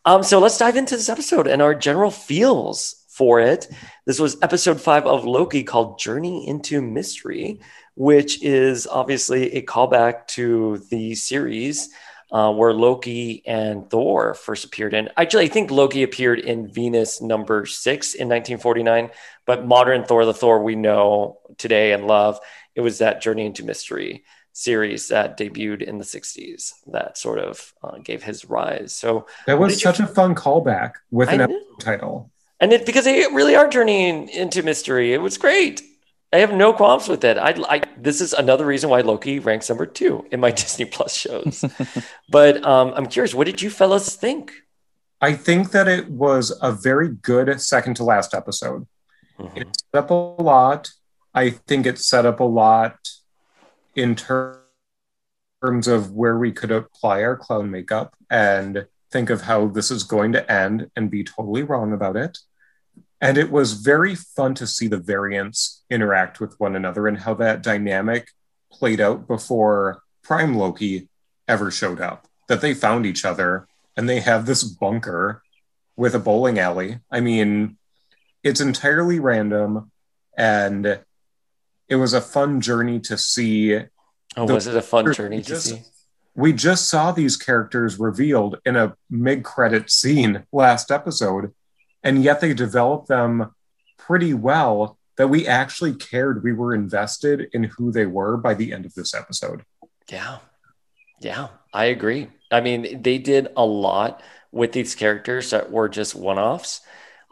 Um, 0.04 0.22
so 0.24 0.40
let's 0.40 0.58
dive 0.58 0.76
into 0.76 0.98
this 0.98 1.10
episode 1.10 1.48
and 1.48 1.62
our 1.62 1.74
general 1.74 2.12
feels 2.12 3.06
for 3.08 3.40
it. 3.40 3.68
This 4.06 4.20
was 4.20 4.38
episode 4.42 4.80
five 4.80 5.06
of 5.06 5.26
Loki 5.26 5.64
called 5.64 5.98
Journey 5.98 6.48
into 6.48 6.82
Mystery, 6.82 7.60
which 7.96 8.44
is 8.44 8.86
obviously 8.86 9.54
a 9.54 9.64
callback 9.64 10.28
to 10.28 10.78
the 10.92 11.16
series 11.16 11.90
uh, 12.32 12.52
where 12.54 12.74
Loki 12.74 13.42
and 13.46 13.90
Thor 13.90 14.34
first 14.34 14.66
appeared 14.66 14.94
in. 14.94 15.10
Actually, 15.18 15.46
I 15.46 15.48
think 15.50 15.72
Loki 15.72 16.04
appeared 16.04 16.40
in 16.40 16.68
Venus 16.72 17.22
number 17.22 17.66
six 17.66 18.14
in 18.14 18.28
1949, 18.28 19.10
but 19.46 19.66
modern 19.66 20.04
Thor, 20.04 20.26
the 20.26 20.34
Thor 20.34 20.62
we 20.62 20.76
know 20.76 21.40
today 21.58 21.94
and 21.94 22.06
love, 22.08 22.40
it 22.76 22.82
was 22.82 22.98
that 23.00 23.22
Journey 23.22 23.46
into 23.46 23.64
Mystery. 23.64 24.24
series 24.54 25.10
that 25.10 25.38
debuted 25.38 25.84
in 25.84 26.00
the 26.00 26.04
60s 26.04 26.74
that 26.88 27.16
sort 27.16 27.38
of 27.38 27.74
uh, 27.84 27.98
gave 28.00 28.24
his 28.24 28.44
rise. 28.50 28.92
So 28.92 29.28
That 29.46 29.60
was 29.60 29.74
did 29.74 29.82
you- 29.84 29.92
such 29.92 30.00
a 30.00 30.08
fun 30.08 30.34
callback 30.34 30.94
with 31.12 31.30
an 31.30 31.42
episode 31.42 31.80
title. 31.80 32.32
and 32.60 32.74
it 32.74 32.84
because 32.84 33.06
they 33.06 33.20
really 33.32 33.56
are 33.56 33.70
turning 33.70 34.28
into 34.30 34.64
mystery. 34.64 35.14
It 35.14 35.22
was 35.22 35.38
great. 35.38 35.84
I 36.34 36.38
have 36.38 36.54
no 36.54 36.74
qualms 36.74 37.08
with 37.08 37.24
it. 37.24 37.38
I, 37.38 37.56
I 37.70 37.82
this 37.98 38.20
is 38.20 38.34
another 38.34 38.66
reason 38.66 38.90
why 38.90 39.02
Loki 39.02 39.40
ranks 39.40 39.70
number 39.70 39.86
two 39.86 40.26
in 40.32 40.40
my 40.40 40.52
Disney 40.62 40.86
Plus 40.86 41.16
shows. 41.16 41.64
but 42.30 42.66
um, 42.66 42.94
I'm 42.96 43.08
curious, 43.08 43.34
what 43.34 43.46
did 43.46 43.62
you 43.62 43.70
fellas 43.70 44.16
think? 44.16 44.52
I 45.22 45.34
think 45.34 45.72
that 45.72 45.88
it 45.88 46.10
was 46.10 46.58
a 46.62 46.72
very 46.72 47.10
good 47.10 47.60
second 47.62 47.96
to 47.96 48.04
last 48.04 48.34
episode. 48.34 48.88
Mhm. 49.40 49.58
It 49.58 49.68
set 49.94 50.04
up 50.04 50.10
a 50.10 50.14
lot. 50.14 50.90
I 51.34 51.52
think 51.52 51.86
it 51.86 52.00
set 52.00 52.26
up 52.26 52.40
a 52.40 52.44
lot 52.44 52.98
in 53.96 54.16
ter- 54.16 54.62
terms 55.62 55.88
of 55.88 56.12
where 56.12 56.38
we 56.38 56.52
could 56.52 56.72
apply 56.72 57.24
our 57.24 57.36
clown 57.36 57.72
makeup 57.72 58.16
and 58.30 58.86
think 59.12 59.30
of 59.30 59.42
how 59.42 59.68
this 59.68 59.90
is 59.90 60.04
going 60.04 60.34
to 60.34 60.52
end 60.52 60.92
and 60.96 61.10
be 61.10 61.24
totally 61.24 61.64
wrong 61.64 61.94
about 61.94 62.16
it. 62.16 62.38
And 63.20 63.38
it 63.38 63.52
was 63.52 63.74
very 63.74 64.16
fun 64.16 64.54
to 64.56 64.68
see 64.68 64.88
the 64.88 64.98
variants 64.98 65.84
interact 65.90 66.40
with 66.40 66.60
one 66.60 66.76
another 66.76 67.08
and 67.08 67.18
how 67.18 67.34
that 67.36 67.64
dynamic 67.64 68.30
played 68.72 69.02
out 69.02 69.28
before 69.28 70.02
Prime 70.24 70.56
Loki 70.56 71.10
ever 71.48 71.72
showed 71.72 72.00
up. 72.00 72.28
That 72.48 72.62
they 72.62 72.74
found 72.74 73.06
each 73.06 73.26
other 73.26 73.68
and 73.96 74.08
they 74.08 74.20
have 74.22 74.46
this 74.46 74.64
bunker 74.64 75.42
with 75.96 76.14
a 76.16 76.20
bowling 76.20 76.60
alley. 76.60 77.00
I 77.12 77.20
mean, 77.20 77.78
it's 78.44 78.62
entirely 78.62 79.20
random 79.20 79.92
and 80.38 81.00
it 81.90 81.96
was 81.96 82.14
a 82.14 82.22
fun 82.22 82.62
journey 82.62 83.00
to 83.02 83.18
see. 83.18 83.76
Oh, 84.36 84.46
The- 84.46 84.54
was 84.54 84.68
it 84.68 84.76
a 84.76 84.82
fun 84.82 85.12
journey 85.14 85.42
to 85.42 85.48
Just- 85.48 85.66
see? 85.68 85.82
We 86.36 86.54
just 86.54 86.88
saw 86.88 87.12
these 87.12 87.36
characters 87.36 87.98
revealed 87.98 88.60
in 88.64 88.76
a 88.76 88.96
mid 89.10 89.44
credit 89.44 89.90
scene 89.90 90.44
last 90.52 90.92
episode, 90.92 91.52
and 92.04 92.24
yet 92.24 92.42
they 92.42 92.54
developed 92.54 93.08
them 93.08 93.54
pretty 93.98 94.34
well 94.34 94.98
that 95.18 95.28
we 95.30 95.48
actually 95.48 95.94
cared. 95.96 96.44
We 96.44 96.54
were 96.54 96.74
invested 96.76 97.50
in 97.54 97.64
who 97.66 97.92
they 97.92 98.06
were 98.06 98.38
by 98.38 98.54
the 98.54 98.72
end 98.74 98.86
of 98.86 98.94
this 98.94 99.14
episode. 99.14 99.64
Yeah. 100.10 100.38
Yeah, 101.20 101.48
I 101.74 101.86
agree. 101.86 102.30
I 102.52 102.62
mean, 102.62 103.02
they 103.02 103.18
did 103.18 103.48
a 103.58 103.66
lot 103.66 104.22
with 104.52 104.72
these 104.72 104.94
characters 104.94 105.50
that 105.50 105.72
were 105.72 105.90
just 105.90 106.14
one 106.16 106.38
offs. 106.38 106.82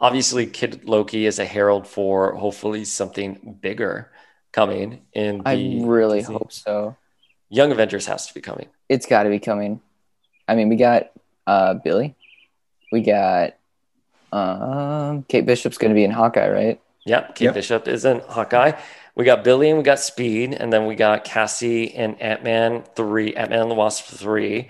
Obviously, 0.00 0.46
Kid 0.46 0.84
Loki 0.88 1.24
is 1.24 1.38
a 1.38 1.44
herald 1.44 1.86
for 1.86 2.34
hopefully 2.34 2.84
something 2.84 3.58
bigger 3.62 4.10
coming 4.52 5.02
in 5.12 5.38
the 5.38 5.48
I 5.48 5.80
really 5.84 6.18
Disney- 6.18 6.34
hope 6.34 6.52
so. 6.52 6.96
Young 7.48 7.70
Avengers 7.70 8.06
has 8.06 8.26
to 8.26 8.34
be 8.34 8.40
coming. 8.40 8.66
It's 8.88 9.06
got 9.06 9.22
to 9.22 9.30
be 9.30 9.38
coming. 9.38 9.80
I 10.48 10.56
mean, 10.56 10.68
we 10.68 10.74
got 10.76 11.10
uh, 11.46 11.74
Billy. 11.74 12.16
We 12.90 13.02
got 13.02 13.55
um, 14.32 15.22
Kate 15.24 15.46
Bishop's 15.46 15.78
going 15.78 15.90
to 15.90 15.94
be 15.94 16.04
in 16.04 16.10
Hawkeye, 16.10 16.48
right? 16.48 16.80
Yep, 17.04 17.36
Kate 17.36 17.44
Yep. 17.46 17.54
Bishop 17.54 17.88
is 17.88 18.04
in 18.04 18.20
Hawkeye. 18.28 18.72
We 19.14 19.24
got 19.24 19.44
Billy 19.44 19.68
and 19.70 19.78
we 19.78 19.84
got 19.84 19.98
Speed, 20.00 20.52
and 20.52 20.72
then 20.72 20.86
we 20.86 20.94
got 20.94 21.24
Cassie 21.24 21.94
and 21.94 22.20
Ant 22.20 22.42
Man 22.44 22.82
3, 22.96 23.34
Ant 23.34 23.50
Man 23.50 23.60
and 23.62 23.70
the 23.70 23.74
Wasp 23.74 24.04
3. 24.06 24.68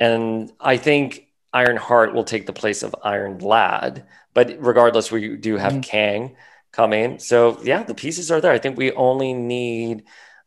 And 0.00 0.52
I 0.60 0.76
think 0.78 1.26
Ironheart 1.52 2.14
will 2.14 2.24
take 2.24 2.46
the 2.46 2.52
place 2.52 2.82
of 2.82 2.94
Iron 3.02 3.38
Lad. 3.38 4.06
But 4.32 4.56
regardless, 4.58 5.12
we 5.12 5.36
do 5.36 5.58
have 5.58 5.74
Mhm. 5.74 5.82
Kang 5.82 6.36
coming. 6.72 7.18
So, 7.18 7.60
yeah, 7.62 7.82
the 7.82 7.94
pieces 7.94 8.30
are 8.30 8.40
there. 8.40 8.52
I 8.52 8.58
think 8.58 8.78
we 8.78 8.92
only 8.92 9.34
need 9.34 10.04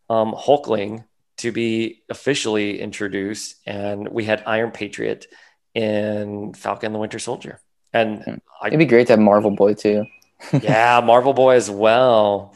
um, 0.10 0.34
Hulkling 0.34 1.04
to 1.38 1.52
be 1.52 2.04
officially 2.10 2.80
introduced. 2.80 3.56
And 3.66 4.08
we 4.10 4.24
had 4.26 4.42
Iron 4.48 4.72
Patriot 4.72 5.28
in 5.74 6.54
Falcon 6.54 6.94
the 6.94 7.00
Winter 7.00 7.20
Soldier. 7.20 7.60
And 7.96 8.42
I, 8.62 8.68
It'd 8.68 8.80
be 8.80 8.86
great 8.86 9.08
to 9.08 9.14
have 9.14 9.20
Marvel 9.20 9.52
Boy 9.52 9.74
too. 9.74 10.06
yeah, 10.62 11.02
Marvel 11.04 11.34
Boy 11.34 11.56
as 11.56 11.72
well. 11.72 12.56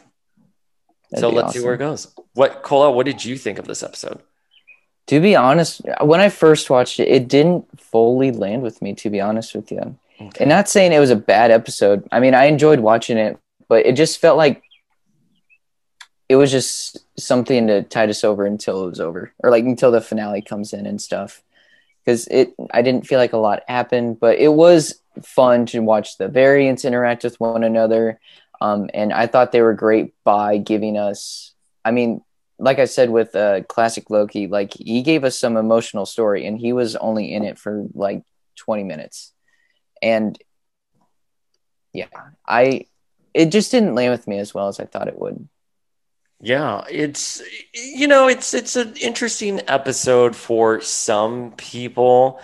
That'd 1.12 1.22
so 1.22 1.30
let's 1.30 1.54
see 1.54 1.62
where 1.64 1.76
it 1.76 1.78
goes. 1.80 2.14
What 2.34 2.62
Cola? 2.62 2.92
What 2.92 3.06
did 3.06 3.24
you 3.24 3.38
think 3.38 3.58
of 3.58 3.66
this 3.66 3.82
episode? 3.82 4.20
To 5.08 5.20
be 5.20 5.36
honest, 5.36 5.82
when 6.02 6.20
I 6.20 6.30
first 6.30 6.70
watched 6.70 7.00
it, 7.00 7.08
it 7.08 7.28
didn't 7.28 7.66
fully 7.80 8.32
land 8.32 8.62
with 8.62 8.82
me. 8.82 8.94
To 8.96 9.10
be 9.10 9.22
honest 9.22 9.56
with 9.56 9.72
you, 9.72 9.98
Okay. 10.22 10.44
and 10.44 10.50
not 10.50 10.68
saying 10.68 10.92
it 10.92 11.00
was 11.00 11.10
a 11.10 11.16
bad 11.16 11.52
episode. 11.52 12.06
I 12.12 12.20
mean, 12.20 12.34
I 12.36 12.46
enjoyed 12.46 12.82
watching 12.82 13.18
it, 13.18 13.40
but 13.70 13.86
it 13.86 13.96
just 13.96 14.20
felt 14.20 14.38
like 14.38 14.62
it 16.28 16.36
was 16.36 16.52
just 16.52 17.00
something 17.18 17.68
to 17.68 17.82
tide 17.82 18.10
us 18.10 18.24
over 18.24 18.46
until 18.46 18.84
it 18.84 18.90
was 18.90 19.00
over, 19.00 19.32
or 19.40 19.50
like 19.50 19.64
until 19.64 19.90
the 19.92 20.02
finale 20.02 20.42
comes 20.42 20.74
in 20.74 20.86
and 20.86 21.02
stuff. 21.02 21.42
Because 22.04 22.28
it, 22.28 22.54
I 22.72 22.82
didn't 22.82 23.08
feel 23.08 23.20
like 23.20 23.34
a 23.34 23.38
lot 23.38 23.64
happened, 23.68 24.20
but 24.20 24.38
it 24.38 24.54
was 24.54 25.00
fun 25.24 25.66
to 25.68 25.82
watch 25.82 26.18
the 26.18 26.28
variants 26.28 26.86
interact 26.86 27.24
with 27.24 27.40
one 27.40 27.64
another. 27.64 28.20
Um, 28.62 28.90
and 28.94 29.14
I 29.14 29.28
thought 29.28 29.52
they 29.52 29.62
were 29.62 29.74
great 29.74 30.14
by 30.24 30.58
giving 30.58 30.98
us. 30.98 31.54
I 31.86 31.92
mean, 31.92 32.22
like 32.58 32.80
I 32.80 32.86
said 32.86 33.10
with 33.10 33.36
uh, 33.36 33.64
classic 33.64 34.10
Loki, 34.10 34.48
like 34.48 34.74
he 34.74 35.02
gave 35.02 35.24
us 35.24 35.40
some 35.40 35.56
emotional 35.58 36.06
story, 36.06 36.46
and 36.46 36.60
he 36.60 36.74
was 36.74 36.96
only 36.98 37.34
in 37.34 37.44
it 37.44 37.58
for 37.58 37.86
like 37.94 38.24
twenty 38.58 38.84
minutes, 38.84 39.34
and 40.02 40.38
yeah, 41.94 42.08
I 42.46 42.86
it 43.34 43.48
just 43.48 43.72
didn't 43.72 43.96
land 43.96 44.12
with 44.12 44.28
me 44.28 44.40
as 44.40 44.54
well 44.54 44.68
as 44.68 44.80
I 44.80 44.86
thought 44.86 45.08
it 45.08 45.18
would. 45.18 45.48
Yeah, 46.42 46.84
it's 46.90 47.42
you 47.74 48.08
know, 48.08 48.28
it's 48.28 48.54
it's 48.54 48.76
an 48.76 48.96
interesting 48.98 49.62
episode 49.68 50.36
for 50.36 50.82
some 50.82 51.54
people. 51.58 52.42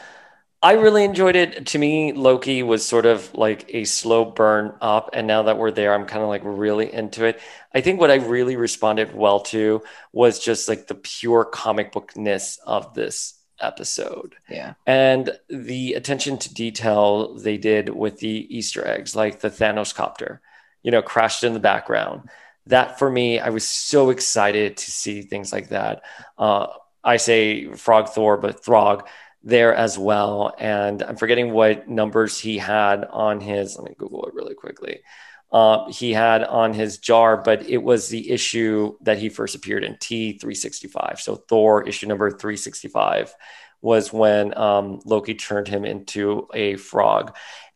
I 0.66 0.72
really 0.72 1.04
enjoyed 1.04 1.36
it. 1.36 1.68
To 1.68 1.78
me, 1.78 2.12
Loki 2.12 2.64
was 2.64 2.84
sort 2.84 3.06
of 3.06 3.32
like 3.36 3.70
a 3.70 3.84
slow 3.84 4.26
burn 4.26 4.74
up, 4.82 5.12
and 5.14 5.28
now 5.28 5.44
that 5.44 5.60
we're 5.60 5.70
there, 5.70 5.94
I'm 5.94 6.08
kind 6.08 6.24
of 6.24 6.28
like 6.28 6.42
really 6.44 6.92
into 6.92 7.24
it. 7.24 7.40
I 7.76 7.82
think 7.82 8.00
what 8.00 8.10
I 8.10 8.16
really 8.16 8.56
responded 8.56 9.14
well 9.14 9.42
to 9.42 9.84
was 10.12 10.40
just 10.40 10.68
like 10.68 10.88
the 10.88 10.96
pure 10.96 11.46
comic 11.46 11.92
bookness 11.92 12.58
of 12.66 12.96
this 12.96 13.36
episode. 13.60 14.38
Yeah, 14.50 14.74
and 14.88 15.38
the 15.50 15.94
attention 15.94 16.40
to 16.40 16.52
detail 16.52 17.36
they 17.36 17.58
did 17.58 17.90
with 17.90 18.18
the 18.18 18.48
Easter 18.50 18.88
eggs, 18.88 19.16
like 19.16 19.42
the 19.42 19.52
Thanos 19.52 19.94
copter, 19.94 20.42
you 20.82 20.90
know, 20.90 21.04
crashed 21.04 21.44
in 21.44 21.54
the 21.54 21.60
background. 21.60 22.28
That 22.66 22.98
for 22.98 23.12
me, 23.12 23.38
I 23.38 23.50
was 23.50 23.70
so 23.70 24.10
excited 24.10 24.78
to 24.78 24.90
see 24.90 25.22
things 25.22 25.54
like 25.54 25.70
that. 25.70 26.02
Uh, 26.40 26.70
I 27.04 27.18
say 27.18 27.72
Frog 27.76 28.10
Thor, 28.10 28.38
but 28.38 28.66
Throg 28.66 29.08
there 29.46 29.74
as 29.76 29.98
well. 29.98 30.54
And 30.58 31.04
I'm 31.04 31.16
forgetting 31.16 31.54
what 31.54 31.88
numbers 31.88 32.40
he 32.40 32.58
had 32.58 33.06
on 33.06 33.40
his, 33.40 33.78
let 33.78 33.88
me 33.88 33.96
Google 33.98 34.26
it 34.26 34.34
really 34.34 34.56
quickly. 34.56 35.02
Uh, 35.52 35.88
he 35.90 36.12
had 36.12 36.44
on 36.44 36.74
his 36.74 36.98
jar, 36.98 37.38
but 37.38 37.70
it 37.70 37.78
was 37.78 38.10
the 38.10 38.32
issue 38.32 38.98
that 39.02 39.20
he 39.20 39.30
first 39.30 39.56
appeared 39.56 39.84
in 39.84 39.94
T365. 39.94 41.20
So 41.20 41.36
Thor 41.36 41.88
issue 41.88 42.08
number 42.08 42.32
365 42.32 43.34
was 43.82 44.12
when 44.12 44.58
um, 44.58 45.00
Loki 45.06 45.36
turned 45.36 45.68
him 45.68 45.86
into 45.86 46.48
a 46.54 46.76
frog. 46.78 47.36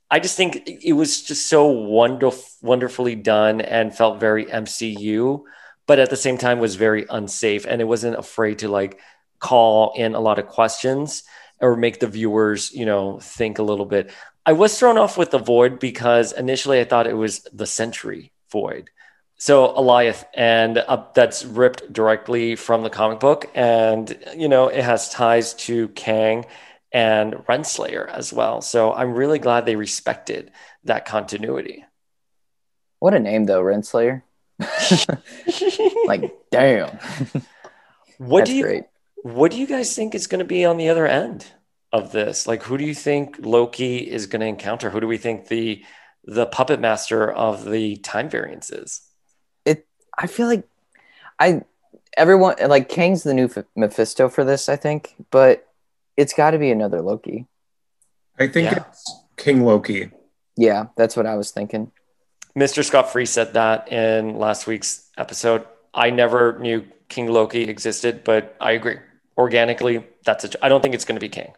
I 0.09 0.19
just 0.19 0.35
think 0.35 0.67
it 0.67 0.93
was 0.93 1.21
just 1.21 1.47
so 1.47 1.67
wonderful, 1.67 2.43
wonderfully 2.63 3.13
done 3.13 3.61
and 3.61 3.95
felt 3.95 4.19
very 4.19 4.45
MCU, 4.45 5.43
but 5.85 5.99
at 5.99 6.09
the 6.09 6.17
same 6.17 6.39
time 6.39 6.57
was 6.57 6.75
very 6.75 7.05
unsafe. 7.07 7.67
And 7.67 7.79
it 7.79 7.85
wasn't 7.85 8.17
afraid 8.17 8.59
to 8.59 8.69
like 8.69 8.99
call 9.37 9.93
in 9.95 10.15
a 10.15 10.19
lot 10.19 10.39
of 10.39 10.47
questions 10.47 11.23
or 11.61 11.75
make 11.75 11.99
the 11.99 12.07
viewers, 12.07 12.73
you 12.73 12.85
know, 12.85 13.19
think 13.19 13.59
a 13.59 13.63
little 13.63 13.85
bit. 13.85 14.11
I 14.45 14.53
was 14.53 14.77
thrown 14.77 14.97
off 14.97 15.17
with 15.17 15.31
the 15.31 15.37
void 15.37 15.79
because 15.79 16.31
initially 16.31 16.79
I 16.79 16.85
thought 16.85 17.07
it 17.07 17.17
was 17.17 17.41
the 17.53 17.67
Century 17.67 18.31
Void. 18.51 18.89
So 19.37 19.67
Alioth, 19.73 20.25
and 20.33 20.77
uh, 20.77 21.05
that's 21.13 21.45
ripped 21.45 21.93
directly 21.93 22.55
from 22.55 22.83
the 22.83 22.89
comic 22.89 23.21
book, 23.21 23.49
and 23.55 24.17
you 24.35 24.49
know 24.49 24.67
it 24.67 24.83
has 24.83 25.09
ties 25.09 25.53
to 25.65 25.87
Kang 25.89 26.45
and 26.91 27.35
Renslayer 27.47 28.09
as 28.09 28.33
well. 28.33 28.61
So 28.61 28.91
I'm 28.91 29.13
really 29.13 29.39
glad 29.39 29.65
they 29.65 29.77
respected 29.77 30.51
that 30.83 31.05
continuity. 31.05 31.85
what 32.99 33.13
a 33.13 33.19
name 33.19 33.45
though, 33.45 33.61
Renslayer. 33.61 34.23
like, 36.05 36.33
damn, 36.51 36.97
What 38.17 38.39
that's 38.39 38.49
do 38.49 38.55
you 38.57 38.63
great. 38.63 38.83
What 39.23 39.51
do 39.51 39.57
you 39.59 39.67
guys 39.67 39.95
think 39.95 40.15
is 40.15 40.27
going 40.27 40.39
to 40.39 40.45
be 40.45 40.65
on 40.65 40.77
the 40.77 40.89
other 40.89 41.07
end 41.07 41.47
of 41.91 42.11
this? 42.11 42.47
Like, 42.47 42.63
who 42.63 42.77
do 42.77 42.85
you 42.85 42.93
think 42.95 43.37
Loki 43.39 43.97
is 43.97 44.27
going 44.27 44.41
to 44.41 44.45
encounter? 44.47 44.89
Who 44.89 44.99
do 44.99 45.07
we 45.07 45.17
think 45.17 45.47
the 45.47 45.83
the 46.25 46.45
puppet 46.45 46.79
master 46.79 47.31
of 47.31 47.65
the 47.69 47.95
time 47.97 48.29
variance 48.29 48.69
is? 48.69 49.01
It. 49.65 49.87
I 50.17 50.27
feel 50.27 50.47
like 50.47 50.67
I 51.39 51.61
everyone 52.17 52.55
like 52.67 52.89
Kang's 52.89 53.23
the 53.23 53.33
new 53.33 53.45
F- 53.45 53.65
Mephisto 53.75 54.29
for 54.29 54.43
this, 54.43 54.69
I 54.69 54.75
think, 54.75 55.15
but 55.31 55.65
it's 56.17 56.33
got 56.33 56.51
to 56.51 56.57
be 56.59 56.71
another 56.71 57.01
Loki. 57.01 57.47
I 58.37 58.47
think 58.47 58.71
Yeah. 58.71 58.83
it's 58.89 59.11
King 59.37 59.63
Loki. 59.65 60.11
Yeah, 60.57 60.87
that's 60.97 61.15
what 61.15 61.25
I 61.25 61.35
was 61.35 61.51
thinking. 61.51 61.91
Mr. 62.57 62.83
Scott 62.83 63.11
Free 63.11 63.25
said 63.25 63.53
that 63.53 63.91
in 63.91 64.37
last 64.37 64.67
week's 64.67 65.09
episode. 65.17 65.65
I 65.93 66.09
never 66.09 66.59
knew 66.59 66.85
King 67.07 67.27
Loki 67.27 67.63
existed, 67.63 68.23
but 68.23 68.55
I 68.59 68.71
agree. 68.73 68.97
Organically, 69.39 70.03
that's 70.25 70.43
a. 70.43 70.65
I 70.65 70.67
don't 70.67 70.81
think 70.81 70.93
it's 70.93 71.05
going 71.05 71.15
to 71.15 71.21
be 71.21 71.29
King. 71.29 71.53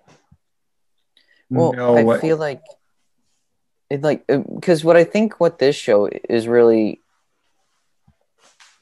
Well, 1.50 1.74
No, 1.74 1.98
I 1.98 2.20
feel 2.20 2.38
like 2.38 2.62
it 3.90 4.04
like 4.04 4.26
because 4.28 4.84
what 4.84 4.96
I 4.96 5.04
think 5.04 5.40
what 5.40 5.58
this 5.58 5.76
show 5.76 6.08
is 6.30 6.48
really 6.48 7.02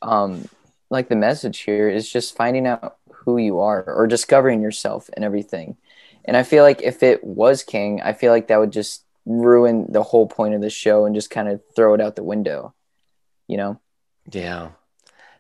um 0.02 0.48
like 0.90 1.08
the 1.08 1.16
message 1.16 1.60
here 1.60 1.90
is 1.90 2.12
just 2.12 2.36
finding 2.36 2.68
out 2.68 2.98
who 3.12 3.38
you 3.38 3.60
are 3.60 3.84
or 3.84 4.06
discovering 4.06 4.62
yourself 4.62 5.10
and 5.14 5.24
everything. 5.24 5.78
And 6.26 6.36
I 6.36 6.44
feel 6.44 6.64
like 6.64 6.82
if 6.82 7.02
it 7.02 7.24
was 7.24 7.64
King, 7.64 8.02
I 8.02 8.14
feel 8.14 8.32
like 8.32 8.48
that 8.48 8.60
would 8.60 8.72
just 8.72 9.06
ruin 9.26 9.86
the 9.90 10.04
whole 10.04 10.28
point 10.28 10.56
of 10.56 10.62
the 10.62 10.70
show 10.70 11.06
and 11.06 11.16
just 11.16 11.30
kind 11.30 11.48
of 11.48 11.62
throw 11.76 11.94
it 11.94 12.02
out 12.02 12.16
the 12.16 12.24
window. 12.24 12.74
You 13.48 13.58
know? 13.58 13.80
Yeah. 14.32 14.72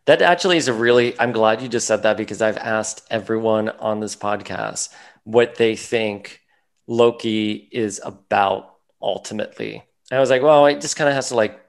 That 0.09 0.23
actually 0.23 0.57
is 0.57 0.67
a 0.67 0.73
really, 0.73 1.13
I'm 1.19 1.31
glad 1.31 1.61
you 1.61 1.67
just 1.67 1.85
said 1.85 2.01
that 2.01 2.17
because 2.17 2.41
I've 2.41 2.57
asked 2.57 3.05
everyone 3.11 3.69
on 3.69 3.99
this 3.99 4.15
podcast 4.15 4.89
what 5.23 5.53
they 5.53 5.75
think 5.75 6.41
Loki 6.87 7.69
is 7.71 8.01
about 8.03 8.73
ultimately. 8.99 9.83
And 10.09 10.17
I 10.17 10.19
was 10.19 10.31
like, 10.31 10.41
well, 10.41 10.65
it 10.65 10.81
just 10.81 10.95
kind 10.95 11.09
of 11.09 11.13
has 11.13 11.27
to 11.27 11.35
like 11.35 11.63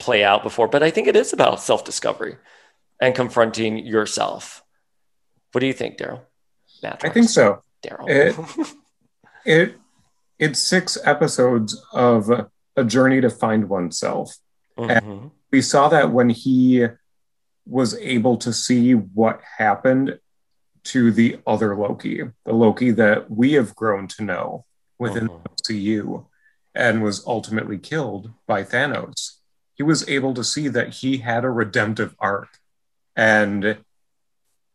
play 0.00 0.24
out 0.24 0.42
before, 0.42 0.66
but 0.66 0.82
I 0.82 0.90
think 0.90 1.06
it 1.06 1.14
is 1.14 1.32
about 1.32 1.60
self 1.60 1.84
discovery 1.84 2.38
and 3.00 3.14
confronting 3.14 3.78
yourself. 3.78 4.64
What 5.52 5.60
do 5.60 5.68
you 5.68 5.72
think, 5.72 5.96
Daryl? 5.96 6.22
I 6.82 7.08
think 7.10 7.28
so. 7.28 7.62
Daryl. 7.86 8.08
It, 8.08 8.76
it 9.44 9.74
it's 10.40 10.58
six 10.58 10.98
episodes 11.04 11.80
of 11.92 12.32
a 12.76 12.84
journey 12.84 13.20
to 13.20 13.30
find 13.30 13.68
oneself. 13.68 14.36
Mhm. 14.76 15.30
We 15.52 15.62
saw 15.62 15.88
that 15.90 16.10
when 16.10 16.30
he 16.30 16.88
was 17.66 17.96
able 17.98 18.36
to 18.38 18.52
see 18.52 18.92
what 18.92 19.40
happened 19.58 20.18
to 20.84 21.10
the 21.10 21.38
other 21.46 21.76
Loki, 21.76 22.22
the 22.44 22.52
Loki 22.52 22.92
that 22.92 23.30
we 23.30 23.54
have 23.54 23.74
grown 23.74 24.06
to 24.08 24.22
know 24.22 24.64
within 24.98 25.28
uh-huh. 25.28 25.38
the 25.44 25.74
MCU, 25.74 26.26
and 26.74 27.02
was 27.02 27.26
ultimately 27.26 27.78
killed 27.78 28.30
by 28.46 28.62
Thanos. 28.62 29.38
He 29.74 29.82
was 29.82 30.08
able 30.08 30.32
to 30.34 30.44
see 30.44 30.68
that 30.68 30.94
he 30.94 31.18
had 31.18 31.44
a 31.44 31.50
redemptive 31.50 32.14
arc. 32.18 32.58
And 33.16 33.78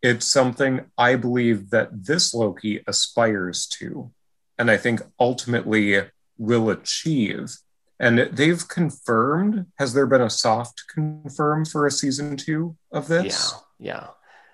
it's 0.01 0.26
something 0.26 0.81
I 0.97 1.15
believe 1.15 1.69
that 1.69 2.05
this 2.05 2.34
Loki 2.34 2.84
aspires 2.88 3.65
to, 3.68 4.11
and 4.57 4.69
I 4.69 4.77
think 4.77 5.01
ultimately 5.19 6.01
will 6.38 6.69
achieve. 6.69 7.55
And 8.02 8.18
they've 8.18 8.68
confirmed, 8.68 9.68
has 9.78 9.94
there 9.94 10.07
been 10.07 10.22
a 10.22 10.30
soft 10.30 10.86
confirm 10.91 11.65
for 11.65 11.86
a 11.86 11.91
season 11.91 12.36
two 12.36 12.76
of 12.91 13.07
this? 13.07 13.53
Yeah. 13.80 14.07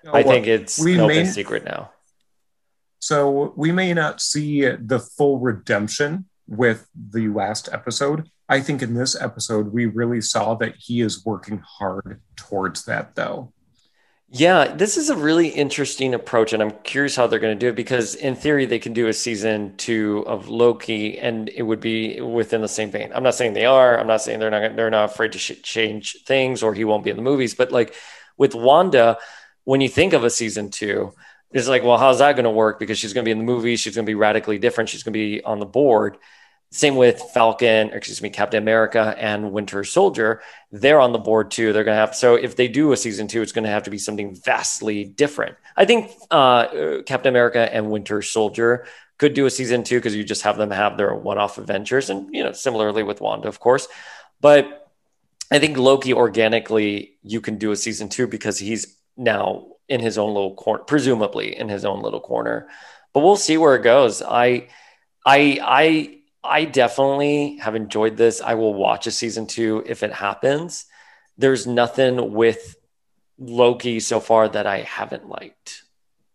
No, 0.04 0.12
I 0.12 0.22
think 0.22 0.46
it's 0.46 0.78
we 0.78 0.94
an 0.94 1.00
open 1.00 1.16
may- 1.16 1.24
secret 1.24 1.64
now. 1.64 1.90
So 3.00 3.54
we 3.56 3.72
may 3.72 3.94
not 3.94 4.20
see 4.20 4.68
the 4.68 4.98
full 4.98 5.38
redemption 5.38 6.26
with 6.46 6.88
the 6.94 7.28
last 7.28 7.70
episode. 7.72 8.28
I 8.50 8.60
think 8.60 8.82
in 8.82 8.94
this 8.94 9.18
episode, 9.18 9.72
we 9.72 9.86
really 9.86 10.20
saw 10.20 10.54
that 10.56 10.74
he 10.76 11.00
is 11.00 11.24
working 11.24 11.62
hard 11.78 12.20
towards 12.36 12.84
that, 12.84 13.14
though. 13.14 13.54
Yeah, 14.30 14.74
this 14.74 14.98
is 14.98 15.08
a 15.08 15.16
really 15.16 15.48
interesting 15.48 16.12
approach, 16.12 16.52
and 16.52 16.62
I'm 16.62 16.72
curious 16.82 17.16
how 17.16 17.26
they're 17.26 17.38
going 17.38 17.58
to 17.58 17.66
do 17.66 17.70
it 17.70 17.76
because, 17.76 18.14
in 18.14 18.34
theory, 18.34 18.66
they 18.66 18.78
can 18.78 18.92
do 18.92 19.06
a 19.08 19.12
season 19.14 19.74
two 19.78 20.22
of 20.26 20.48
Loki, 20.50 21.18
and 21.18 21.48
it 21.48 21.62
would 21.62 21.80
be 21.80 22.20
within 22.20 22.60
the 22.60 22.68
same 22.68 22.90
vein. 22.90 23.10
I'm 23.14 23.22
not 23.22 23.34
saying 23.34 23.54
they 23.54 23.64
are. 23.64 23.98
I'm 23.98 24.06
not 24.06 24.20
saying 24.20 24.38
they're 24.40 24.50
not. 24.50 24.76
They're 24.76 24.90
not 24.90 25.06
afraid 25.12 25.32
to 25.32 25.38
sh- 25.38 25.62
change 25.62 26.24
things, 26.26 26.62
or 26.62 26.74
he 26.74 26.84
won't 26.84 27.04
be 27.04 27.10
in 27.10 27.16
the 27.16 27.22
movies. 27.22 27.54
But 27.54 27.72
like 27.72 27.94
with 28.36 28.54
Wanda, 28.54 29.16
when 29.64 29.80
you 29.80 29.88
think 29.88 30.12
of 30.12 30.24
a 30.24 30.30
season 30.30 30.68
two, 30.70 31.14
it's 31.50 31.66
like, 31.68 31.82
well, 31.82 31.96
how's 31.96 32.18
that 32.18 32.32
going 32.34 32.44
to 32.44 32.50
work? 32.50 32.78
Because 32.78 32.98
she's 32.98 33.14
going 33.14 33.24
to 33.24 33.28
be 33.28 33.32
in 33.32 33.38
the 33.38 33.44
movie. 33.44 33.76
She's 33.76 33.94
going 33.94 34.04
to 34.04 34.10
be 34.10 34.14
radically 34.14 34.58
different. 34.58 34.90
She's 34.90 35.02
going 35.02 35.14
to 35.14 35.18
be 35.18 35.42
on 35.42 35.58
the 35.58 35.64
board. 35.64 36.18
Same 36.70 36.96
with 36.96 37.22
Falcon, 37.32 37.90
excuse 37.94 38.20
me, 38.20 38.28
Captain 38.28 38.62
America 38.62 39.14
and 39.18 39.52
Winter 39.52 39.84
Soldier. 39.84 40.42
They're 40.70 41.00
on 41.00 41.12
the 41.12 41.18
board 41.18 41.50
too. 41.50 41.72
They're 41.72 41.84
going 41.84 41.96
to 41.96 42.00
have, 42.00 42.14
so 42.14 42.34
if 42.34 42.56
they 42.56 42.68
do 42.68 42.92
a 42.92 42.96
season 42.96 43.26
two, 43.26 43.40
it's 43.40 43.52
going 43.52 43.64
to 43.64 43.70
have 43.70 43.84
to 43.84 43.90
be 43.90 43.96
something 43.96 44.34
vastly 44.34 45.04
different. 45.04 45.56
I 45.76 45.86
think 45.86 46.12
uh, 46.30 47.02
Captain 47.06 47.30
America 47.30 47.72
and 47.72 47.90
Winter 47.90 48.20
Soldier 48.20 48.86
could 49.16 49.32
do 49.32 49.46
a 49.46 49.50
season 49.50 49.82
two 49.82 49.96
because 49.96 50.14
you 50.14 50.24
just 50.24 50.42
have 50.42 50.58
them 50.58 50.70
have 50.70 50.98
their 50.98 51.14
one 51.14 51.38
off 51.38 51.56
adventures. 51.56 52.10
And, 52.10 52.34
you 52.34 52.44
know, 52.44 52.52
similarly 52.52 53.02
with 53.02 53.22
Wanda, 53.22 53.48
of 53.48 53.60
course. 53.60 53.88
But 54.40 54.90
I 55.50 55.58
think 55.58 55.78
Loki 55.78 56.12
organically, 56.12 57.16
you 57.22 57.40
can 57.40 57.56
do 57.56 57.72
a 57.72 57.76
season 57.76 58.10
two 58.10 58.26
because 58.26 58.58
he's 58.58 58.94
now 59.16 59.68
in 59.88 60.00
his 60.00 60.18
own 60.18 60.34
little 60.34 60.54
corner, 60.54 60.84
presumably 60.84 61.56
in 61.56 61.70
his 61.70 61.86
own 61.86 62.02
little 62.02 62.20
corner. 62.20 62.68
But 63.14 63.20
we'll 63.20 63.36
see 63.36 63.56
where 63.56 63.74
it 63.74 63.82
goes. 63.82 64.20
I, 64.20 64.68
I, 65.24 65.58
I, 65.62 66.17
I 66.42 66.64
definitely 66.64 67.56
have 67.56 67.74
enjoyed 67.74 68.16
this. 68.16 68.40
I 68.40 68.54
will 68.54 68.74
watch 68.74 69.06
a 69.06 69.10
season 69.10 69.46
two 69.46 69.82
if 69.86 70.02
it 70.02 70.12
happens. 70.12 70.86
There's 71.36 71.66
nothing 71.66 72.32
with 72.32 72.76
Loki 73.38 74.00
so 74.00 74.20
far 74.20 74.48
that 74.48 74.66
I 74.66 74.82
haven't 74.82 75.28
liked. 75.28 75.82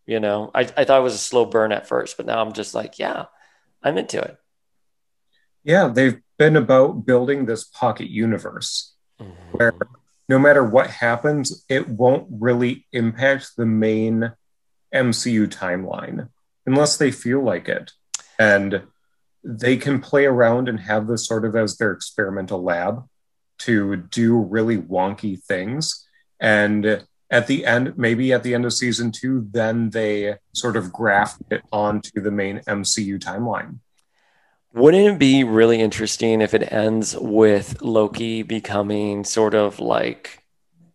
You 0.06 0.20
know, 0.20 0.52
I, 0.54 0.62
I 0.62 0.84
thought 0.84 1.00
it 1.00 1.04
was 1.04 1.16
a 1.16 1.20
slow 1.20 1.46
burn 1.46 1.72
at 1.72 1.88
first, 1.88 2.18
but 2.18 2.26
now 2.26 2.42
I'm 2.42 2.54
just 2.54 2.76
like, 2.76 3.00
yeah, 3.00 3.26
I'm 3.82 3.98
into 3.98 4.22
it. 4.22 4.38
Yeah, 5.64 5.88
they've 5.88 6.20
been 6.38 6.58
about 6.58 7.06
building 7.06 7.46
this 7.46 7.64
pocket 7.64 8.10
universe 8.10 8.94
mm-hmm. 9.20 9.58
where 9.58 9.74
no 10.28 10.40
matter 10.40 10.64
what 10.64 10.90
happens, 10.90 11.66
it 11.70 11.88
won't 11.88 12.28
really 12.30 12.86
impact 12.92 13.56
the 13.56 13.66
main 13.66 14.34
MCU 14.94 15.48
timeline 15.48 16.30
unless 16.66 16.98
they 16.98 17.12
feel 17.12 17.42
like 17.42 17.68
it. 17.70 17.92
And 18.40 18.84
they 19.44 19.78
can 19.78 20.00
play 20.00 20.26
around 20.26 20.70
and 20.70 20.80
have 20.80 21.08
this 21.08 21.28
sort 21.28 21.46
of 21.46 21.56
as 21.56 21.78
their 21.78 21.92
experimental 21.92 22.64
lab 22.64 23.08
to 23.60 23.98
do 23.98 24.38
really 24.38 24.78
wonky 24.78 25.42
things. 25.42 26.08
And 26.40 27.06
at 27.30 27.48
the 27.48 27.66
end, 27.66 27.98
maybe 27.98 28.32
at 28.32 28.44
the 28.44 28.54
end 28.54 28.66
of 28.66 28.74
season 28.74 29.12
two, 29.12 29.48
then 29.52 29.90
they 29.90 30.38
sort 30.54 30.78
of 30.78 30.94
graft 30.94 31.42
it 31.50 31.64
onto 31.72 32.22
the 32.22 32.32
main 32.32 32.60
MCU 32.60 33.20
timeline. 33.20 33.80
Wouldn't 34.74 35.16
it 35.16 35.20
be 35.20 35.44
really 35.44 35.80
interesting 35.80 36.42
if 36.42 36.54
it 36.54 36.72
ends 36.72 37.16
with 37.16 37.82
Loki 37.82 38.42
becoming 38.42 39.24
sort 39.24 39.54
of 39.54 39.80
like 39.80 40.44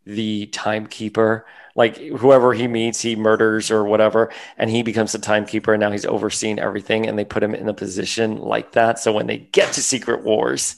the 0.04 0.46
timekeeper? 0.46 1.46
Like 1.78 1.96
whoever 1.96 2.52
he 2.54 2.66
meets, 2.66 3.00
he 3.00 3.14
murders 3.14 3.70
or 3.70 3.84
whatever, 3.84 4.32
and 4.56 4.68
he 4.68 4.82
becomes 4.82 5.12
the 5.12 5.20
timekeeper, 5.20 5.72
and 5.74 5.80
now 5.80 5.92
he's 5.92 6.04
overseeing 6.04 6.58
everything, 6.58 7.06
and 7.06 7.16
they 7.16 7.24
put 7.24 7.40
him 7.40 7.54
in 7.54 7.68
a 7.68 7.72
position 7.72 8.38
like 8.38 8.72
that. 8.72 8.98
So 8.98 9.12
when 9.12 9.28
they 9.28 9.38
get 9.38 9.72
to 9.74 9.80
Secret 9.80 10.24
Wars, 10.24 10.74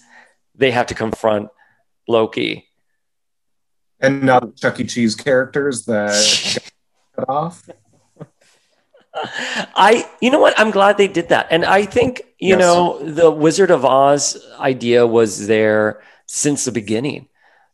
they 0.55 0.71
have 0.71 0.89
to 0.89 0.95
confront 0.95 1.49
Loki. 2.07 2.67
And 3.99 4.25
not 4.25 4.43
the 4.43 4.53
Chuck 4.61 4.79
E. 4.79 4.85
Cheese 4.85 5.17
characters 5.17 5.87
that 5.87 6.61
cut 7.17 7.29
off. 7.31 7.67
I, 9.75 10.07
you 10.21 10.31
know 10.31 10.39
what? 10.39 10.53
I'm 10.61 10.71
glad 10.71 10.99
they 10.99 11.09
did 11.09 11.31
that. 11.31 11.47
And 11.51 11.65
I 11.65 11.87
think, 11.87 12.21
you 12.39 12.51
Yes. 12.51 12.59
know, 12.59 13.03
the 13.03 13.31
Wizard 13.31 13.71
of 13.71 13.87
Oz 13.87 14.37
idea 14.59 15.07
was 15.07 15.47
there 15.47 16.03
since 16.27 16.67
the 16.67 16.73
beginning. 16.73 17.27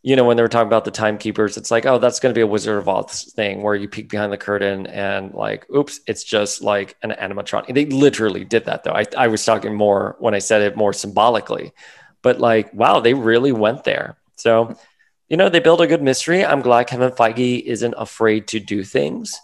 You 0.07 0.15
know, 0.15 0.25
when 0.25 0.37
they 0.37 0.43
were 0.43 0.49
talking 0.49 0.69
about 0.69 0.85
the 0.85 0.93
timekeepers, 0.93 1.57
it's 1.57 1.73
like, 1.73 1.85
oh, 1.85 1.99
that's 1.99 2.21
going 2.21 2.33
to 2.33 2.39
be 2.39 2.43
a 2.43 2.47
Wizard 2.47 2.79
of 2.79 2.89
Oz 2.89 3.25
thing 3.35 3.63
where 3.63 3.75
you 3.75 3.89
peek 3.89 4.09
behind 4.09 4.33
the 4.33 4.39
curtain 4.39 4.87
and, 4.87 5.35
like, 5.35 5.67
oops, 5.75 5.99
it's 6.07 6.23
just 6.23 6.63
like 6.63 6.97
an 7.03 7.11
animatronic. 7.11 7.75
They 7.75 7.87
literally 7.87 8.45
did 8.45 8.67
that, 8.67 8.85
though. 8.85 8.93
I, 8.93 9.05
I 9.19 9.27
was 9.27 9.45
talking 9.45 9.75
more 9.75 10.15
when 10.21 10.33
I 10.33 10.39
said 10.39 10.63
it 10.63 10.77
more 10.77 10.93
symbolically, 10.93 11.73
but 12.23 12.39
like, 12.39 12.73
wow, 12.73 13.01
they 13.01 13.15
really 13.15 13.51
went 13.51 13.83
there. 13.83 14.17
So, 14.37 14.77
you 15.29 15.37
know, 15.37 15.49
they 15.49 15.61
built 15.61 15.81
a 15.81 15.89
good 15.89 16.03
mystery. 16.03 16.45
I'm 16.45 16.63
glad 16.63 16.87
Kevin 16.87 17.11
Feige 17.11 17.65
isn't 17.65 17.95
afraid 17.99 18.47
to 18.49 18.61
do 18.61 18.85
things 18.85 19.41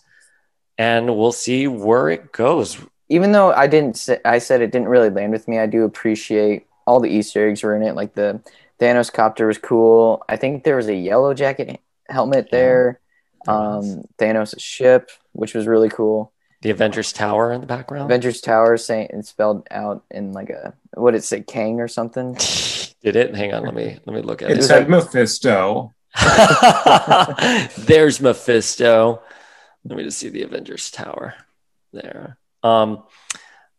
and 0.79 1.17
we'll 1.17 1.33
see 1.33 1.67
where 1.67 2.09
it 2.09 2.33
goes. 2.33 2.79
even 3.09 3.33
though 3.33 3.53
I 3.53 3.67
didn't 3.67 3.97
say, 3.97 4.21
I 4.25 4.39
said 4.39 4.63
it 4.63 4.73
didn't 4.73 4.89
really 4.89 5.11
land 5.11 5.33
with 5.33 5.47
me, 5.49 5.59
I 5.59 5.67
do 5.67 5.85
appreciate 5.85 6.67
all 6.87 7.01
the 7.01 7.11
Easter 7.11 7.49
eggs 7.49 7.63
were 7.63 7.77
in 7.77 7.83
it. 7.83 7.95
Like 7.95 8.15
the 8.15 8.41
Thanos 8.83 9.13
copter 9.13 9.47
was 9.47 9.59
cool. 9.59 10.25
I 10.29 10.37
think 10.37 10.65
there 10.65 10.75
was 10.75 10.89
a 10.89 10.95
yellow 10.95 11.35
jacket 11.35 11.81
helmet 12.09 12.49
there. 12.51 12.99
Um, 13.47 14.03
Thanos' 14.19 14.59
ship, 14.61 15.11
which 15.33 15.55
was 15.55 15.69
really 15.69 15.89
cool. 15.89 16.33
The 16.63 16.71
Avengers 16.71 17.13
Tower 17.13 17.53
in 17.53 17.61
the 17.61 17.67
background. 17.67 18.05
Avengers 18.07 18.41
Tower 18.41 18.77
saying 18.77 19.09
it's 19.11 19.29
spelled 19.29 19.67
out 19.71 20.05
in 20.11 20.33
like 20.33 20.51
a 20.51 20.75
what 20.95 21.13
did 21.13 21.19
it 21.19 21.25
say, 21.25 21.43
Kang 21.43 21.81
or 21.81 21.87
something? 21.89 22.35
Did 23.03 23.17
it? 23.17 23.35
Hang 23.35 23.53
on, 23.53 23.65
let 23.65 23.75
me 23.75 23.99
let 24.07 24.15
me 24.15 24.23
look 24.23 24.43
at 24.43 24.51
It 24.53 24.59
it. 24.59 24.63
said 24.63 24.89
Mephisto. 24.89 25.93
There's 27.79 28.21
Mephisto. 28.21 29.23
Let 29.85 29.97
me 29.99 30.05
just 30.05 30.19
see 30.19 30.29
the 30.29 30.43
Avengers 30.43 30.89
Tower 30.93 31.35
there. 31.93 32.39
Um, 32.63 33.03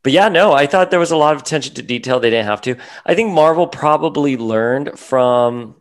but 0.03 0.11
yeah, 0.11 0.29
no, 0.29 0.53
I 0.53 0.67
thought 0.67 0.91
there 0.91 0.99
was 0.99 1.11
a 1.11 1.17
lot 1.17 1.35
of 1.35 1.41
attention 1.41 1.73
to 1.75 1.81
detail. 1.81 2.19
They 2.19 2.29
didn't 2.29 2.45
have 2.45 2.61
to. 2.61 2.75
I 3.05 3.15
think 3.15 3.33
Marvel 3.33 3.67
probably 3.67 4.37
learned 4.37 4.99
from 4.99 5.75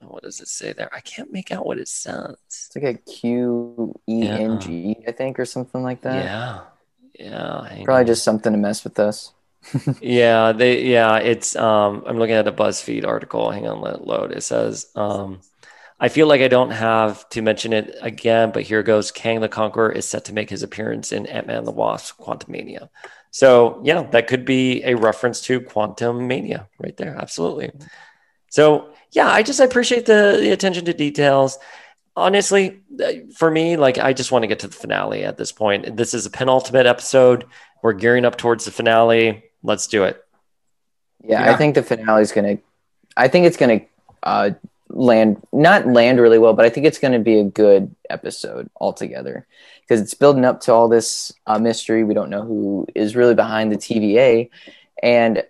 what 0.00 0.22
does 0.22 0.40
it 0.40 0.48
say 0.48 0.72
there? 0.72 0.92
I 0.92 1.00
can't 1.00 1.32
make 1.32 1.52
out 1.52 1.66
what 1.66 1.78
it 1.78 1.88
says. 1.88 2.36
It's 2.46 2.70
like 2.74 2.84
a 2.84 2.94
Q 2.94 3.94
E 4.08 4.26
N 4.26 4.60
G, 4.60 4.96
I 5.06 5.12
think, 5.12 5.38
or 5.38 5.44
something 5.44 5.82
like 5.82 6.02
that. 6.02 6.24
Yeah. 6.24 6.60
Yeah. 7.18 7.82
Probably 7.84 8.00
on. 8.00 8.06
just 8.06 8.24
something 8.24 8.52
to 8.52 8.58
mess 8.58 8.84
with 8.84 8.98
us. 8.98 9.32
yeah, 10.00 10.52
they 10.52 10.84
yeah, 10.84 11.16
it's 11.16 11.56
um 11.56 12.04
I'm 12.06 12.18
looking 12.18 12.36
at 12.36 12.46
a 12.46 12.52
BuzzFeed 12.52 13.06
article. 13.06 13.50
Hang 13.50 13.66
on, 13.66 13.80
let 13.80 13.96
it 13.96 14.06
load. 14.06 14.32
It 14.32 14.42
says 14.42 14.86
um 14.94 15.40
I 16.00 16.08
feel 16.08 16.28
like 16.28 16.40
I 16.40 16.48
don't 16.48 16.70
have 16.70 17.28
to 17.30 17.42
mention 17.42 17.72
it 17.72 17.96
again, 18.00 18.52
but 18.52 18.62
here 18.62 18.84
goes. 18.84 19.10
Kang 19.10 19.40
the 19.40 19.48
Conqueror 19.48 19.90
is 19.90 20.06
set 20.06 20.24
to 20.26 20.32
make 20.32 20.48
his 20.48 20.62
appearance 20.62 21.10
in 21.10 21.26
Ant-Man 21.26 21.58
and 21.58 21.66
the 21.66 21.72
Wasp 21.72 22.18
Quantumania. 22.20 22.88
So 23.30 23.80
yeah, 23.84 24.02
that 24.10 24.26
could 24.26 24.44
be 24.44 24.82
a 24.84 24.94
reference 24.94 25.40
to 25.42 25.60
Quantumania 25.60 26.66
right 26.78 26.96
there. 26.96 27.16
Absolutely. 27.16 27.70
So 28.50 28.90
yeah, 29.12 29.30
I 29.30 29.42
just 29.42 29.60
appreciate 29.60 30.06
the, 30.06 30.38
the 30.40 30.50
attention 30.50 30.84
to 30.86 30.94
details. 30.94 31.58
Honestly, 32.16 32.80
uh, 33.02 33.12
for 33.36 33.50
me, 33.50 33.76
like 33.76 33.98
I 33.98 34.12
just 34.12 34.32
want 34.32 34.42
to 34.42 34.46
get 34.48 34.60
to 34.60 34.68
the 34.68 34.74
finale 34.74 35.24
at 35.24 35.36
this 35.36 35.52
point. 35.52 35.96
This 35.96 36.14
is 36.14 36.26
a 36.26 36.30
penultimate 36.30 36.86
episode. 36.86 37.44
We're 37.82 37.92
gearing 37.92 38.24
up 38.24 38.36
towards 38.36 38.64
the 38.64 38.70
finale. 38.70 39.44
Let's 39.62 39.86
do 39.86 40.04
it. 40.04 40.24
Yeah, 41.22 41.44
Yeah. 41.44 41.52
I 41.52 41.56
think 41.56 41.74
the 41.74 41.82
finale 41.82 42.22
is 42.22 42.32
gonna. 42.32 42.58
I 43.16 43.28
think 43.28 43.46
it's 43.46 43.56
gonna 43.56 43.82
uh, 44.22 44.50
land 44.88 45.42
not 45.52 45.86
land 45.86 46.20
really 46.20 46.38
well, 46.38 46.54
but 46.54 46.64
I 46.64 46.70
think 46.70 46.86
it's 46.86 46.98
gonna 46.98 47.18
be 47.18 47.38
a 47.38 47.44
good 47.44 47.94
episode 48.08 48.70
altogether 48.80 49.46
because 49.80 50.00
it's 50.00 50.14
building 50.14 50.44
up 50.44 50.60
to 50.62 50.72
all 50.72 50.88
this 50.88 51.32
uh, 51.46 51.58
mystery. 51.58 52.04
We 52.04 52.14
don't 52.14 52.30
know 52.30 52.42
who 52.42 52.86
is 52.94 53.16
really 53.16 53.34
behind 53.34 53.72
the 53.72 53.76
TVA, 53.76 54.50
and 55.02 55.42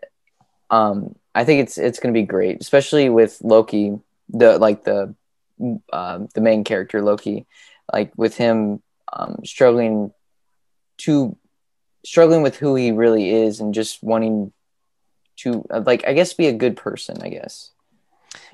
um, 0.71 1.15
I 1.35 1.45
think 1.45 1.63
it's 1.63 1.79
it's 1.79 2.01
gonna 2.01 2.13
be 2.13 2.23
great, 2.23 2.61
especially 2.61 3.09
with 3.09 3.39
Loki, 3.43 3.99
the 4.29 4.59
like 4.59 4.85
the 4.85 5.15
um, 5.93 6.29
the 6.35 6.41
main 6.41 6.65
character 6.65 7.03
Loki, 7.03 7.47
like 7.93 8.13
with 8.17 8.37
him 8.37 8.83
um, 9.13 9.41
struggling 9.45 10.13
to 10.99 11.37
struggling 12.05 12.43
with 12.43 12.57
who 12.57 12.75
he 12.75 12.93
really 12.93 13.31
is 13.31 13.61
and 13.61 13.75
just 13.75 14.03
wanting 14.03 14.53
to 15.37 15.65
uh, 15.71 15.83
like 15.85 16.07
I 16.07 16.13
guess 16.13 16.33
be 16.35 16.47
a 16.47 16.53
good 16.53 16.77
person, 16.77 17.23
I 17.23 17.29
guess. 17.29 17.71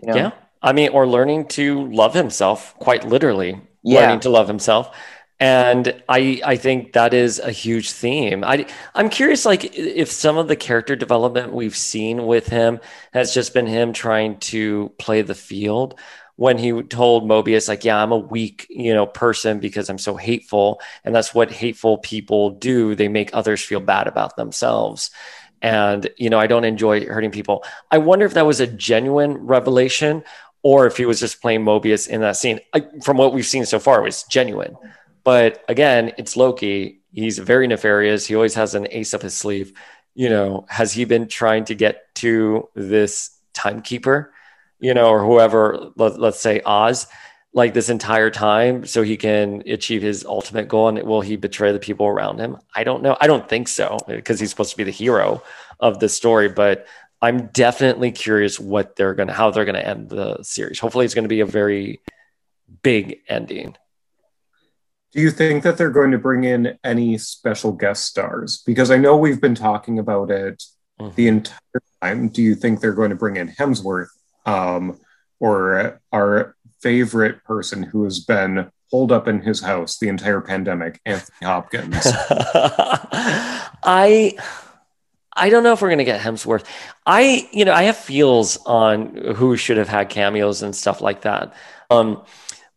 You 0.02 0.08
know? 0.08 0.16
Yeah. 0.16 0.30
I 0.64 0.72
mean, 0.72 0.90
or 0.90 1.06
learning 1.06 1.48
to 1.50 1.90
love 1.92 2.14
himself, 2.14 2.74
quite 2.80 3.06
literally, 3.06 3.60
Yeah. 3.84 4.00
learning 4.00 4.20
to 4.22 4.30
love 4.30 4.48
himself. 4.48 4.96
And 5.40 6.02
I, 6.08 6.40
I 6.44 6.56
think 6.56 6.94
that 6.94 7.14
is 7.14 7.40
a 7.40 7.52
huge 7.52 7.92
theme. 7.92 8.44
I, 8.44 8.66
I'm 8.94 9.10
curious, 9.10 9.44
like, 9.44 9.76
if 9.76 10.10
some 10.10 10.38
of 10.38 10.48
the 10.48 10.56
character 10.56 10.96
development 10.96 11.52
we've 11.52 11.76
seen 11.76 12.26
with 12.26 12.48
him 12.48 12.80
has 13.12 13.34
just 13.34 13.54
been 13.54 13.66
him 13.66 13.92
trying 13.92 14.38
to 14.40 14.92
play 14.98 15.22
the 15.22 15.36
field. 15.36 16.00
When 16.36 16.58
he 16.58 16.82
told 16.82 17.24
Mobius, 17.28 17.68
like, 17.68 17.84
yeah, 17.84 18.02
I'm 18.02 18.12
a 18.12 18.18
weak, 18.18 18.66
you 18.70 18.94
know, 18.94 19.06
person 19.06 19.60
because 19.60 19.88
I'm 19.90 19.98
so 19.98 20.16
hateful, 20.16 20.80
and 21.04 21.14
that's 21.14 21.34
what 21.34 21.52
hateful 21.52 21.98
people 21.98 22.50
do. 22.50 22.96
They 22.96 23.08
make 23.08 23.30
others 23.34 23.62
feel 23.62 23.80
bad 23.80 24.08
about 24.08 24.36
themselves 24.36 25.10
and 25.62 26.08
you 26.18 26.28
know 26.30 26.38
i 26.38 26.46
don't 26.46 26.64
enjoy 26.64 27.06
hurting 27.06 27.30
people 27.30 27.64
i 27.90 27.98
wonder 27.98 28.26
if 28.26 28.34
that 28.34 28.46
was 28.46 28.60
a 28.60 28.66
genuine 28.66 29.34
revelation 29.38 30.22
or 30.64 30.86
if 30.86 30.96
he 30.96 31.04
was 31.04 31.20
just 31.20 31.40
playing 31.40 31.64
mobius 31.64 32.08
in 32.08 32.22
that 32.22 32.36
scene. 32.36 32.58
I, 32.72 32.82
from 33.04 33.18
what 33.18 33.32
we've 33.32 33.46
seen 33.46 33.64
so 33.66 33.78
far 33.78 34.00
it 34.00 34.04
was 34.04 34.24
genuine. 34.24 34.76
But 35.22 35.64
again 35.68 36.12
it's 36.18 36.36
loki. 36.36 37.02
He's 37.12 37.38
very 37.38 37.68
nefarious. 37.68 38.26
He 38.26 38.34
always 38.34 38.54
has 38.54 38.74
an 38.74 38.88
ace 38.90 39.14
up 39.14 39.22
his 39.22 39.34
sleeve. 39.34 39.72
You 40.14 40.30
know 40.30 40.66
has 40.68 40.92
he 40.92 41.04
been 41.04 41.28
trying 41.28 41.64
to 41.66 41.74
get 41.76 42.12
to 42.16 42.68
this 42.74 43.38
timekeeper 43.52 44.32
you 44.80 44.92
know 44.92 45.08
or 45.08 45.24
whoever 45.24 45.90
let, 45.94 46.18
let's 46.18 46.40
say 46.40 46.60
oz 46.66 47.06
like 47.54 47.72
this 47.72 47.88
entire 47.88 48.30
time 48.30 48.84
so 48.84 49.02
he 49.02 49.16
can 49.16 49.62
achieve 49.66 50.02
his 50.02 50.24
ultimate 50.24 50.68
goal? 50.68 50.88
And 50.88 51.00
will 51.04 51.20
he 51.20 51.36
betray 51.36 51.70
the 51.70 51.78
people 51.78 52.06
around 52.06 52.40
him? 52.40 52.58
I 52.74 52.82
don't 52.82 53.02
know. 53.02 53.16
I 53.20 53.28
don't 53.28 53.48
think 53.48 53.68
so 53.68 53.98
because 54.08 54.40
he's 54.40 54.50
supposed 54.50 54.72
to 54.72 54.76
be 54.76 54.84
the 54.84 54.90
hero 54.90 55.40
of 55.78 56.00
the 56.00 56.08
story. 56.08 56.48
But 56.48 56.86
i'm 57.22 57.46
definitely 57.48 58.10
curious 58.12 58.58
what 58.60 58.96
they're 58.96 59.14
gonna 59.14 59.32
how 59.32 59.50
they're 59.50 59.64
gonna 59.64 59.78
end 59.78 60.08
the 60.08 60.42
series 60.42 60.78
hopefully 60.78 61.04
it's 61.04 61.14
gonna 61.14 61.28
be 61.28 61.40
a 61.40 61.46
very 61.46 62.00
big 62.82 63.18
ending 63.28 63.76
Do 65.12 65.20
you 65.20 65.30
think 65.30 65.62
that 65.62 65.78
they're 65.78 65.90
going 65.94 66.10
to 66.10 66.18
bring 66.18 66.42
in 66.42 66.76
any 66.82 67.18
special 67.18 67.70
guest 67.70 68.04
stars? 68.04 68.60
Because 68.66 68.90
I 68.90 68.96
know 68.96 69.16
we've 69.16 69.40
been 69.40 69.54
talking 69.54 70.00
about 70.00 70.28
it 70.32 70.60
Mhm. 71.00 71.14
the 71.14 71.28
entire 71.28 71.82
time. 72.02 72.28
Do 72.30 72.42
you 72.42 72.56
think 72.56 72.80
they're 72.80 72.92
going 73.00 73.10
to 73.10 73.16
bring 73.16 73.36
in 73.36 73.48
Hemsworth 73.48 74.08
um, 74.44 74.98
or 75.38 76.00
our 76.12 76.56
favorite 76.80 77.44
person 77.44 77.84
who 77.84 78.02
has 78.02 78.18
been 78.18 78.70
holed 78.90 79.12
up 79.12 79.28
in 79.28 79.40
his 79.42 79.60
house 79.62 79.98
the 79.98 80.08
entire 80.08 80.40
pandemic, 80.40 81.00
Anthony 81.06 81.46
Hopkins? 81.46 82.02
I 83.84 84.36
I 85.36 85.50
don't 85.50 85.62
know 85.64 85.72
if 85.72 85.82
we're 85.82 85.90
gonna 85.90 86.04
get 86.04 86.20
Hemsworth. 86.20 86.64
I 87.06 87.48
you 87.52 87.64
know 87.64 87.72
I 87.72 87.84
have 87.84 87.96
feels 87.96 88.56
on 88.66 89.16
who 89.36 89.56
should 89.56 89.76
have 89.76 89.88
had 89.88 90.08
cameos 90.08 90.62
and 90.62 90.74
stuff 90.74 91.00
like 91.00 91.22
that. 91.22 91.54
Um, 91.90 92.22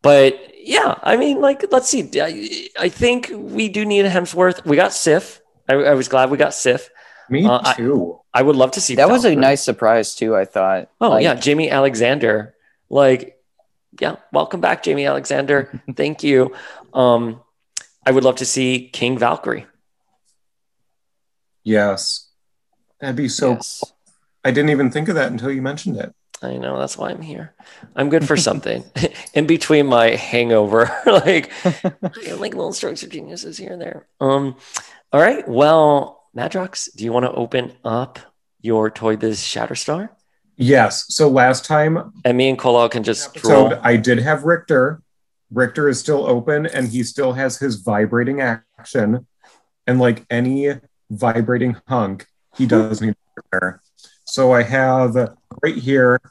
but 0.01 0.39
yeah, 0.59 0.95
I 1.03 1.17
mean, 1.17 1.39
like 1.41 1.63
let's 1.71 1.89
see. 1.89 2.09
I, 2.19 2.67
I 2.79 2.89
think 2.89 3.31
we 3.33 3.69
do 3.69 3.85
need 3.85 4.05
a 4.05 4.09
Hemsworth. 4.09 4.65
We 4.65 4.75
got 4.75 4.93
Sif. 4.93 5.41
I, 5.69 5.73
I 5.73 5.93
was 5.93 6.07
glad 6.07 6.29
we 6.29 6.37
got 6.37 6.53
Sif. 6.53 6.89
Me 7.29 7.45
Uh, 7.45 7.59
I- 7.63 7.73
too. 7.73 8.19
I 8.33 8.41
would 8.43 8.55
love 8.55 8.71
to 8.71 8.81
see 8.81 8.93
That 8.95 9.09
was 9.09 9.25
a 9.25 9.35
nice 9.35 9.63
surprise 9.63 10.13
too, 10.13 10.35
I 10.35 10.45
thought. 10.45 10.89
Oh 11.01 11.09
Like, 11.09 11.23
yeah, 11.23 11.35
Jaimie 11.35 11.71
Alexander. 11.71 12.53
Like, 12.89 13.35
yeah, 13.99 14.17
welcome 14.31 14.61
back, 14.61 14.83
Jaimie 14.83 15.07
Alexander. 15.07 15.81
Thank 15.95 16.21
you. 16.23 16.53
Um, 16.93 17.41
I 18.05 18.11
would 18.11 18.23
love 18.23 18.35
to 18.37 18.45
see 18.45 18.89
King 18.93 19.17
Valkyrie. 19.17 19.65
yes. 21.63 22.26
That'd 22.99 23.15
be 23.15 23.29
so 23.29 23.53
yes. 23.53 23.83
I 24.43 24.51
didn't 24.51 24.69
even 24.69 24.91
think 24.91 25.09
of 25.09 25.15
that 25.15 25.31
until 25.31 25.51
you 25.51 25.61
mentioned 25.61 25.97
it. 25.97 26.13
I 26.41 26.57
know 26.57 26.77
that's 26.79 26.97
why 26.97 27.09
I'm 27.09 27.21
here. 27.21 27.53
I'm 27.95 28.09
good 28.09 28.27
for 28.27 28.37
something 28.37 28.83
in 29.33 29.47
between 29.47 29.87
my 29.87 30.11
hangover, 30.11 30.91
like 31.05 31.51
like 32.13 32.53
little 32.53 32.73
strokes 32.73 33.03
of 33.03 33.09
geniuses 33.09 33.57
here 33.57 33.73
and 33.73 33.81
there. 33.81 34.07
Um, 34.19 34.55
all 35.11 35.21
right. 35.21 35.47
Well, 35.47 36.23
Madrox, 36.35 36.95
do 36.95 37.03
you 37.03 37.11
want 37.11 37.25
to 37.25 37.31
open 37.31 37.73
up 37.83 38.19
your 38.61 38.91
Toy 38.91 39.15
Biz 39.15 39.39
Shatterstar? 39.39 40.09
Yes. 40.57 41.05
So 41.09 41.29
last 41.29 41.65
time 41.65 42.13
And 42.25 42.37
me 42.37 42.49
and 42.49 42.57
Kola 42.57 42.89
can 42.89 43.03
just 43.03 43.29
episode. 43.29 43.79
I 43.83 43.95
did 43.95 44.19
have 44.19 44.43
Rictor. 44.43 45.01
Rictor 45.51 45.87
is 45.87 45.99
still 45.99 46.27
open 46.27 46.65
and 46.65 46.89
he 46.89 47.03
still 47.03 47.33
has 47.33 47.57
his 47.57 47.77
vibrating 47.77 48.41
action. 48.41 49.27
And 49.85 49.99
like 49.99 50.25
any 50.29 50.73
vibrating 51.09 51.77
hunk, 51.87 52.27
he 52.57 52.65
does 52.65 53.01
need 53.01 53.13
to 53.13 53.41
prepare. 53.41 53.81
So 54.25 54.51
I 54.51 54.63
have 54.63 55.15
right 55.61 55.75
here 55.75 56.21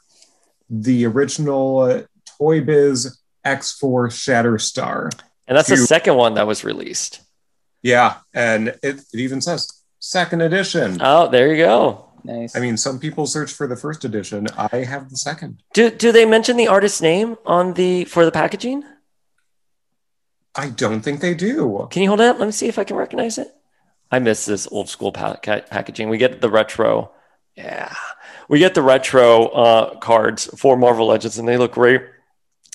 the 0.69 1.05
original 1.05 1.79
uh, 1.79 2.01
Toy 2.37 2.61
Biz 2.61 3.17
X4 3.45 4.09
Shatterstar. 4.09 5.11
And 5.47 5.57
that's 5.57 5.69
the 5.69 5.77
second 5.77 6.15
one 6.15 6.33
that 6.33 6.45
was 6.45 6.63
released. 6.63 7.21
Yeah. 7.81 8.17
And 8.33 8.69
it, 8.83 9.01
it 9.13 9.19
even 9.19 9.41
says 9.41 9.83
second 9.99 10.41
edition. 10.41 10.97
Oh, 11.01 11.29
there 11.29 11.53
you 11.53 11.63
go. 11.63 12.09
Nice. 12.23 12.55
I 12.55 12.59
mean, 12.59 12.75
some 12.75 12.99
people 12.99 13.25
search 13.25 13.53
for 13.53 13.67
the 13.67 13.77
first 13.77 14.03
edition. 14.03 14.47
I 14.57 14.77
have 14.79 15.09
the 15.09 15.15
second. 15.15 15.63
Do 15.73 15.89
do 15.89 16.11
they 16.11 16.25
mention 16.25 16.57
the 16.57 16.67
artist's 16.67 17.01
name 17.01 17.37
on 17.45 17.73
the 17.75 18.03
for 18.05 18.25
the 18.25 18.31
packaging? 18.31 18.83
I 20.53 20.69
don't 20.69 21.01
think 21.01 21.21
they 21.21 21.35
do. 21.35 21.87
Can 21.91 22.01
you 22.01 22.09
hold 22.09 22.19
it 22.19 22.25
up? 22.25 22.39
Let 22.39 22.47
me 22.47 22.51
see 22.51 22.67
if 22.67 22.77
I 22.77 22.83
can 22.83 22.97
recognize 22.97 23.37
it. 23.37 23.47
I 24.11 24.19
miss 24.19 24.45
this 24.45 24.67
old 24.71 24.89
school 24.89 25.11
pack- 25.11 25.43
packaging. 25.69 26.09
We 26.09 26.17
get 26.17 26.41
the 26.41 26.49
retro. 26.49 27.11
Yeah. 27.55 27.93
We 28.49 28.59
get 28.59 28.73
the 28.75 28.81
retro 28.81 29.47
uh, 29.47 29.95
cards 29.99 30.45
for 30.57 30.77
Marvel 30.77 31.07
Legends 31.07 31.37
and 31.37 31.47
they 31.47 31.57
look 31.57 31.73
great. 31.73 32.01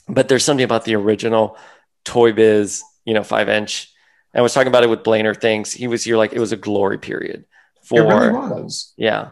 But 0.09 0.29
there's 0.29 0.45
something 0.45 0.65
about 0.65 0.85
the 0.85 0.97
original 0.97 1.57
Toy 2.05 2.33
Biz, 2.33 2.83
you 3.05 3.15
know, 3.15 3.23
five 3.23 3.49
inch. 3.49 3.91
I 4.35 4.41
was 4.41 4.53
talking 4.53 4.69
about 4.69 4.83
it 4.83 4.91
with 4.91 5.03
Blainer 5.05 5.39
Things. 5.39 5.73
He 5.73 5.87
was 5.87 6.05
here 6.05 6.17
like 6.17 6.33
it 6.33 6.41
was 6.41 6.53
a 6.53 6.57
glory 6.57 6.99
period 6.99 7.45
for 7.83 8.01
It 8.01 8.05
really 8.05 8.33
was. 8.33 8.93
yeah. 8.97 9.31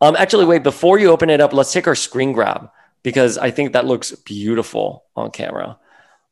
Um, 0.00 0.16
actually, 0.16 0.46
wait, 0.46 0.62
before 0.62 0.98
you 0.98 1.10
open 1.10 1.28
it 1.28 1.40
up, 1.40 1.52
let's 1.52 1.72
take 1.72 1.86
our 1.86 1.94
screen 1.94 2.32
grab 2.32 2.70
because 3.02 3.36
I 3.36 3.50
think 3.50 3.74
that 3.74 3.84
looks 3.86 4.12
beautiful 4.12 5.04
on 5.14 5.30
camera. 5.30 5.78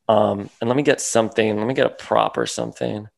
Um, 0.09 0.49
and 0.61 0.69
let 0.69 0.77
me 0.77 0.83
get 0.83 1.03
something, 1.03 1.57
let 1.59 1.67
me 1.67 1.75
get 1.75 1.87
a 1.87 1.91
prop 1.91 2.39
or 2.39 2.47
something. 2.47 3.09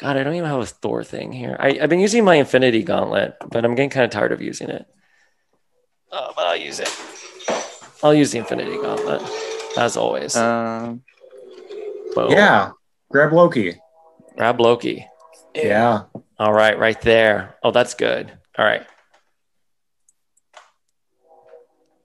God, 0.00 0.16
I 0.16 0.22
don't 0.22 0.34
even 0.34 0.48
have 0.48 0.60
a 0.60 0.64
Thor 0.66 1.04
thing 1.04 1.30
here. 1.30 1.58
I, 1.60 1.78
I've 1.78 1.90
been 1.90 2.00
using 2.00 2.24
my 2.24 2.36
Infinity 2.36 2.82
Gauntlet, 2.84 3.36
but 3.50 3.66
I'm 3.66 3.74
getting 3.74 3.90
kind 3.90 4.04
of 4.04 4.10
tired 4.10 4.32
of 4.32 4.40
using 4.40 4.70
it. 4.70 4.86
Oh, 6.10 6.32
but 6.34 6.46
I'll 6.46 6.56
use 6.56 6.80
it. 6.80 6.88
I'll 8.02 8.14
use 8.14 8.32
the 8.32 8.38
Infinity 8.38 8.78
Gauntlet, 8.78 9.20
as 9.76 9.98
always. 9.98 10.34
um, 10.36 11.02
Boom. 12.14 12.30
Yeah. 12.30 12.70
Grab 13.10 13.34
Loki. 13.34 13.78
Grab 14.38 14.58
Loki. 14.58 15.06
Yeah. 15.54 16.04
All 16.38 16.52
right, 16.54 16.78
right 16.78 16.98
there. 17.02 17.56
Oh, 17.62 17.70
that's 17.70 17.92
good. 17.92 18.32
All 18.56 18.64
right. 18.64 18.86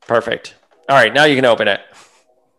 Perfect. 0.06 0.56
All 0.90 0.98
right, 0.98 1.14
now 1.14 1.24
you 1.24 1.38
can 1.38 1.46
open 1.46 1.70
it. 1.70 1.80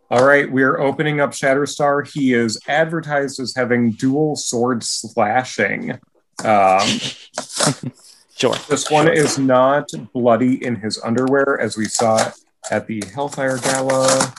All 0.08 0.24
right, 0.24 0.50
we're 0.50 0.78
opening 0.78 1.20
up 1.20 1.32
Shatterstar. 1.32 2.08
He 2.08 2.32
is 2.32 2.60
advertised 2.68 3.40
as 3.40 3.56
having 3.56 3.90
dual 3.90 4.36
sword 4.36 4.84
slashing. 4.84 5.98
Um, 6.44 6.86
Sure. 8.38 8.54
this 8.68 8.90
one 8.90 9.08
is 9.08 9.38
not 9.38 9.88
bloody 10.12 10.62
in 10.62 10.76
his 10.76 11.00
underwear, 11.02 11.58
as 11.58 11.78
we 11.78 11.86
saw 11.86 12.30
at 12.70 12.86
the 12.86 13.02
Hellfire 13.14 13.56
Gala. 13.56 14.34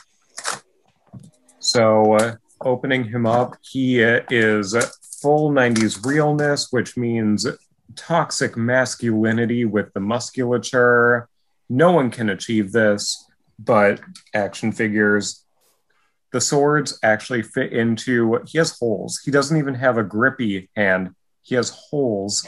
So, 1.57 2.13
uh, 2.13 2.35
opening 2.61 3.05
him 3.05 3.25
up, 3.25 3.57
he 3.61 4.03
uh, 4.03 4.21
is 4.29 4.75
full 5.19 5.49
90s 5.51 6.05
realness, 6.05 6.71
which 6.71 6.95
means 6.95 7.47
toxic 7.95 8.55
masculinity 8.55 9.65
with 9.65 9.91
the 9.93 9.99
musculature. 9.99 11.27
No 11.67 11.91
one 11.91 12.11
can 12.11 12.29
achieve 12.29 12.71
this, 12.71 13.25
but 13.57 13.99
action 14.35 14.71
figures. 14.71 15.43
The 16.31 16.41
swords 16.41 16.99
actually 17.03 17.41
fit 17.41 17.71
into, 17.71 18.41
he 18.45 18.57
has 18.57 18.77
holes. 18.77 19.21
He 19.23 19.31
doesn't 19.31 19.57
even 19.57 19.75
have 19.75 19.97
a 19.97 20.03
grippy 20.03 20.69
hand, 20.75 21.15
he 21.41 21.55
has 21.55 21.69
holes 21.69 22.45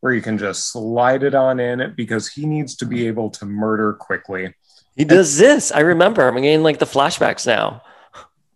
where 0.00 0.12
you 0.12 0.20
can 0.20 0.38
just 0.38 0.70
slide 0.70 1.22
it 1.22 1.34
on 1.34 1.58
in 1.58 1.94
because 1.96 2.28
he 2.28 2.46
needs 2.46 2.76
to 2.76 2.86
be 2.86 3.06
able 3.06 3.30
to 3.30 3.46
murder 3.46 3.94
quickly. 3.94 4.54
He 4.96 5.04
does 5.04 5.38
this. 5.38 5.72
I 5.72 5.80
remember. 5.80 6.28
I'm 6.28 6.34
getting 6.34 6.62
like 6.62 6.78
the 6.78 6.84
flashbacks 6.84 7.46
now. 7.46 7.82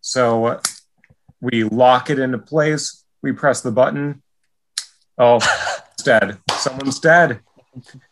So 0.00 0.60
we 1.40 1.64
lock 1.64 2.10
it 2.10 2.18
into 2.18 2.38
place. 2.38 3.02
We 3.22 3.32
press 3.32 3.62
the 3.62 3.72
button. 3.72 4.22
Oh, 5.16 5.36
it's 5.92 6.04
dead. 6.04 6.38
Someone's 6.52 7.00
dead. 7.00 7.40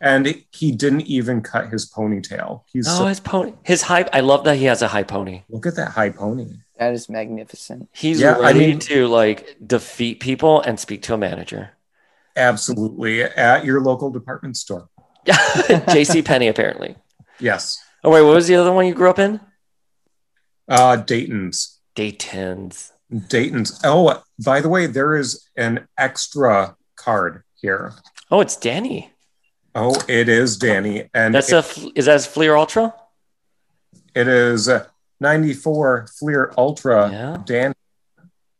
And 0.01 0.43
he 0.52 0.72
didn't 0.72 1.02
even 1.02 1.40
cut 1.43 1.68
his 1.70 1.90
ponytail. 1.90 2.62
He's 2.72 2.86
Oh, 2.88 2.98
so, 2.98 3.06
his 3.06 3.20
pony. 3.20 3.52
His 3.64 3.82
high. 3.82 4.09
I 4.12 4.20
love 4.20 4.44
that 4.44 4.56
he 4.56 4.64
has 4.64 4.82
a 4.82 4.88
high 4.88 5.02
pony. 5.02 5.43
look 5.48 5.66
at 5.66 5.76
that 5.76 5.90
high 5.90 6.10
pony. 6.10 6.47
That 6.78 6.93
is 6.93 7.09
magnificent. 7.09 7.88
He's 7.93 8.20
Yeah, 8.20 8.36
I 8.36 8.40
ready 8.52 8.59
mean- 8.59 8.78
to 8.80 9.06
like 9.09 9.56
defeat 9.66 10.20
people 10.20 10.60
and 10.60 10.78
speak 10.78 11.02
to 11.02 11.14
a 11.14 11.18
manager. 11.18 11.70
Absolutely 12.36 13.22
at 13.22 13.64
your 13.64 13.80
local 13.80 14.10
department 14.10 14.56
store. 14.56 14.88
yeah, 15.26 15.84
J.C. 15.93 16.22
Penney, 16.28 16.48
apparently. 16.48 16.97
Yes. 17.40 17.82
Oh 18.05 18.10
wait, 18.10 18.22
what 18.22 18.34
was 18.34 18.47
the 18.47 18.55
other 18.56 18.72
one 18.72 18.86
you 18.86 18.94
grew 18.94 19.09
up 19.10 19.18
in? 19.18 19.40
Uh, 20.68 20.97
Dayton's. 20.97 21.80
Dayton's. 21.94 22.93
Dayton's. 23.28 23.80
Oh, 23.84 24.22
by 24.44 24.60
the 24.60 24.68
way, 24.68 24.86
there 24.86 25.16
is 25.16 25.48
an 25.56 25.86
extra 25.97 26.76
card 26.97 27.43
here. 27.55 27.93
Oh, 28.30 28.40
it's 28.40 28.56
Dani. 28.56 29.10
Oh, 29.78 29.94
it 30.09 30.31
is 30.31 30.59
Dani, 30.59 31.11
and 31.12 31.35
That's 31.35 31.53
it, 31.53 31.77
a 31.77 31.93
is 31.94 32.07
that 32.07 32.23
Fleer 32.23 32.57
Ultra? 32.57 32.94
it 34.15 34.27
is 34.27 34.70
uh, 34.70 34.86
94 35.20 36.07
Fleer 36.19 36.51
Ultra 36.57 37.11
Yeah. 37.11 37.36
Dan, 37.44 37.74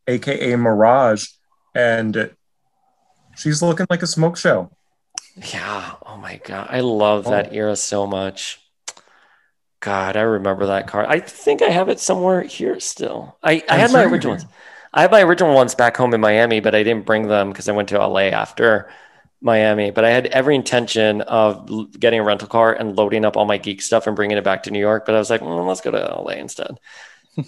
aka 0.06 0.55
Mirage, 0.56 1.28
and 1.74 2.30
she's 3.34 3.62
looking 3.62 3.86
like 3.88 4.02
a 4.02 4.06
smoke 4.06 4.36
show. 4.36 4.70
Yeah. 5.36 5.93
Oh 6.05 6.18
my 6.18 6.38
god, 6.44 6.68
I 6.70 6.80
love 6.80 7.24
that 7.24 7.55
era 7.55 7.76
so 7.76 8.06
much. 8.06 8.60
God, 9.80 10.16
I 10.18 10.22
remember 10.22 10.66
that 10.66 10.86
car. 10.86 11.09
I 11.09 11.20
think 11.20 11.62
I 11.62 11.70
have 11.70 11.88
it 11.88 11.98
somewhere 11.98 12.43
here 12.43 12.78
still. 12.78 13.38
I, 13.43 13.62
I 13.70 13.78
had 13.78 13.90
my 13.90 14.02
sure 14.02 14.10
original 14.10 14.34
ones. 14.34 14.47
I 14.93 15.01
had 15.02 15.10
my 15.10 15.22
original 15.22 15.55
ones 15.55 15.74
back 15.74 15.97
home 15.97 16.12
in 16.12 16.20
Miami, 16.20 16.60
but 16.60 16.74
I 16.74 16.82
didn't 16.82 17.06
bring 17.06 17.28
them 17.28 17.51
because 17.51 17.70
I 17.70 17.72
went 17.72 17.88
to 17.90 17.98
LA 18.06 18.28
after 18.28 18.90
Miami. 19.40 19.90
But 19.90 20.04
I 20.04 20.10
had 20.10 20.26
every 20.26 20.54
intention 20.54 21.20
of 21.22 21.68
l- 21.70 21.84
getting 21.84 22.20
a 22.20 22.24
rental 22.24 22.48
car 22.48 22.72
and 22.72 22.96
loading 22.96 23.24
up 23.24 23.36
all 23.36 23.44
my 23.44 23.58
geek 23.58 23.82
stuff 23.82 24.06
and 24.06 24.16
bringing 24.16 24.38
it 24.38 24.44
back 24.44 24.64
to 24.64 24.70
New 24.70 24.80
York. 24.80 25.06
But 25.06 25.14
I 25.14 25.18
was 25.18 25.30
like, 25.30 25.40
"Mm, 25.40 25.66
let's 25.66 25.80
go 25.80 25.90
to 25.90 25.98
LA 25.98 26.32
instead. 26.32 26.78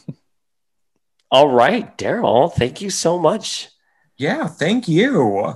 all 1.30 1.48
right, 1.48 1.96
Daryl, 1.96 2.52
thank 2.52 2.80
you 2.80 2.90
so 2.90 3.18
much. 3.18 3.68
Yeah, 4.16 4.46
thank 4.46 4.88
you. 4.88 5.54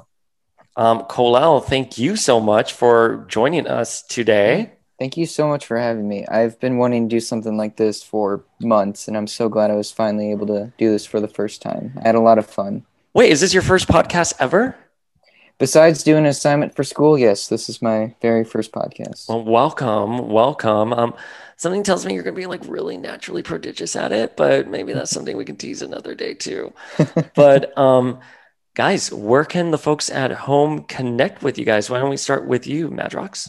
Um, 0.76 1.02
Colel, 1.04 1.60
thank 1.60 1.98
you 1.98 2.16
so 2.16 2.40
much 2.40 2.72
for 2.72 3.26
joining 3.28 3.66
us 3.66 4.02
today. 4.02 4.72
Thank 4.98 5.16
you 5.16 5.26
so 5.26 5.48
much 5.48 5.66
for 5.66 5.76
having 5.76 6.08
me. 6.08 6.26
I've 6.26 6.60
been 6.60 6.78
wanting 6.78 7.08
to 7.08 7.16
do 7.16 7.20
something 7.20 7.56
like 7.56 7.76
this 7.76 8.02
for 8.02 8.44
months, 8.60 9.08
and 9.08 9.16
I'm 9.16 9.26
so 9.26 9.48
glad 9.48 9.70
I 9.70 9.74
was 9.74 9.90
finally 9.90 10.30
able 10.30 10.46
to 10.46 10.72
do 10.78 10.90
this 10.90 11.04
for 11.04 11.20
the 11.20 11.28
first 11.28 11.60
time. 11.60 11.92
I 12.02 12.06
had 12.06 12.14
a 12.14 12.20
lot 12.20 12.38
of 12.38 12.46
fun. 12.46 12.86
Wait, 13.12 13.30
is 13.30 13.40
this 13.40 13.52
your 13.52 13.64
first 13.64 13.88
podcast 13.88 14.34
ever? 14.38 14.76
Besides 15.58 16.02
doing 16.02 16.24
an 16.24 16.30
assignment 16.30 16.74
for 16.74 16.82
school, 16.82 17.16
yes, 17.16 17.48
this 17.48 17.68
is 17.68 17.80
my 17.80 18.14
very 18.20 18.44
first 18.44 18.72
podcast. 18.72 19.28
Well, 19.28 19.44
welcome, 19.44 20.28
welcome. 20.28 20.92
Um, 20.92 21.14
something 21.56 21.82
tells 21.82 22.04
me 22.04 22.14
you're 22.14 22.24
going 22.24 22.34
to 22.34 22.40
be 22.40 22.46
like 22.46 22.62
really 22.66 22.96
naturally 22.96 23.42
prodigious 23.42 23.94
at 23.94 24.12
it, 24.12 24.36
but 24.36 24.68
maybe 24.68 24.92
that's 24.92 25.10
something 25.16 25.36
we 25.36 25.44
can 25.44 25.56
tease 25.56 25.82
another 25.82 26.14
day 26.14 26.34
too. 26.34 26.72
but 27.34 27.76
um, 27.78 28.18
guys, 28.74 29.12
where 29.12 29.44
can 29.44 29.70
the 29.70 29.78
folks 29.78 30.10
at 30.10 30.32
home 30.32 30.84
connect 30.84 31.42
with 31.42 31.58
you 31.58 31.64
guys? 31.64 31.88
Why 31.88 32.00
don't 32.00 32.10
we 32.10 32.16
start 32.16 32.46
with 32.46 32.66
you, 32.66 32.88
Madrox? 32.88 33.48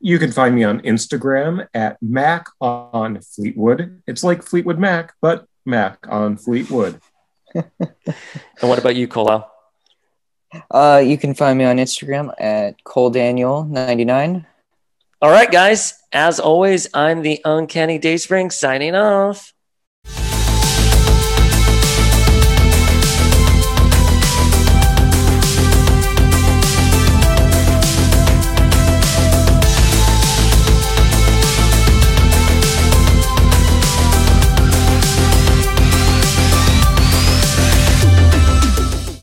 You 0.00 0.18
can 0.18 0.30
find 0.30 0.54
me 0.54 0.64
on 0.64 0.80
Instagram 0.82 1.66
at 1.74 1.96
Mac 2.02 2.46
on 2.60 3.20
Fleetwood. 3.20 4.02
It's 4.06 4.22
like 4.22 4.42
Fleetwood 4.42 4.78
Mac, 4.78 5.14
but 5.20 5.46
Mac 5.64 5.98
on 6.08 6.36
Fleetwood. 6.36 7.00
And 8.60 8.68
what 8.68 8.78
about 8.78 8.96
you, 8.96 9.06
Colel? 9.06 9.48
Uh, 10.70 11.02
you 11.04 11.18
can 11.18 11.34
find 11.34 11.58
me 11.58 11.64
on 11.64 11.76
Instagram 11.76 12.32
at 12.38 12.82
coledaniel99. 12.84 14.46
All 15.20 15.30
right, 15.30 15.50
guys. 15.50 15.94
As 16.12 16.40
always, 16.40 16.88
I'm 16.94 17.22
the 17.22 17.40
Uncanny 17.44 17.98
Dayspring 17.98 18.50
signing 18.50 18.94
off. 18.94 19.52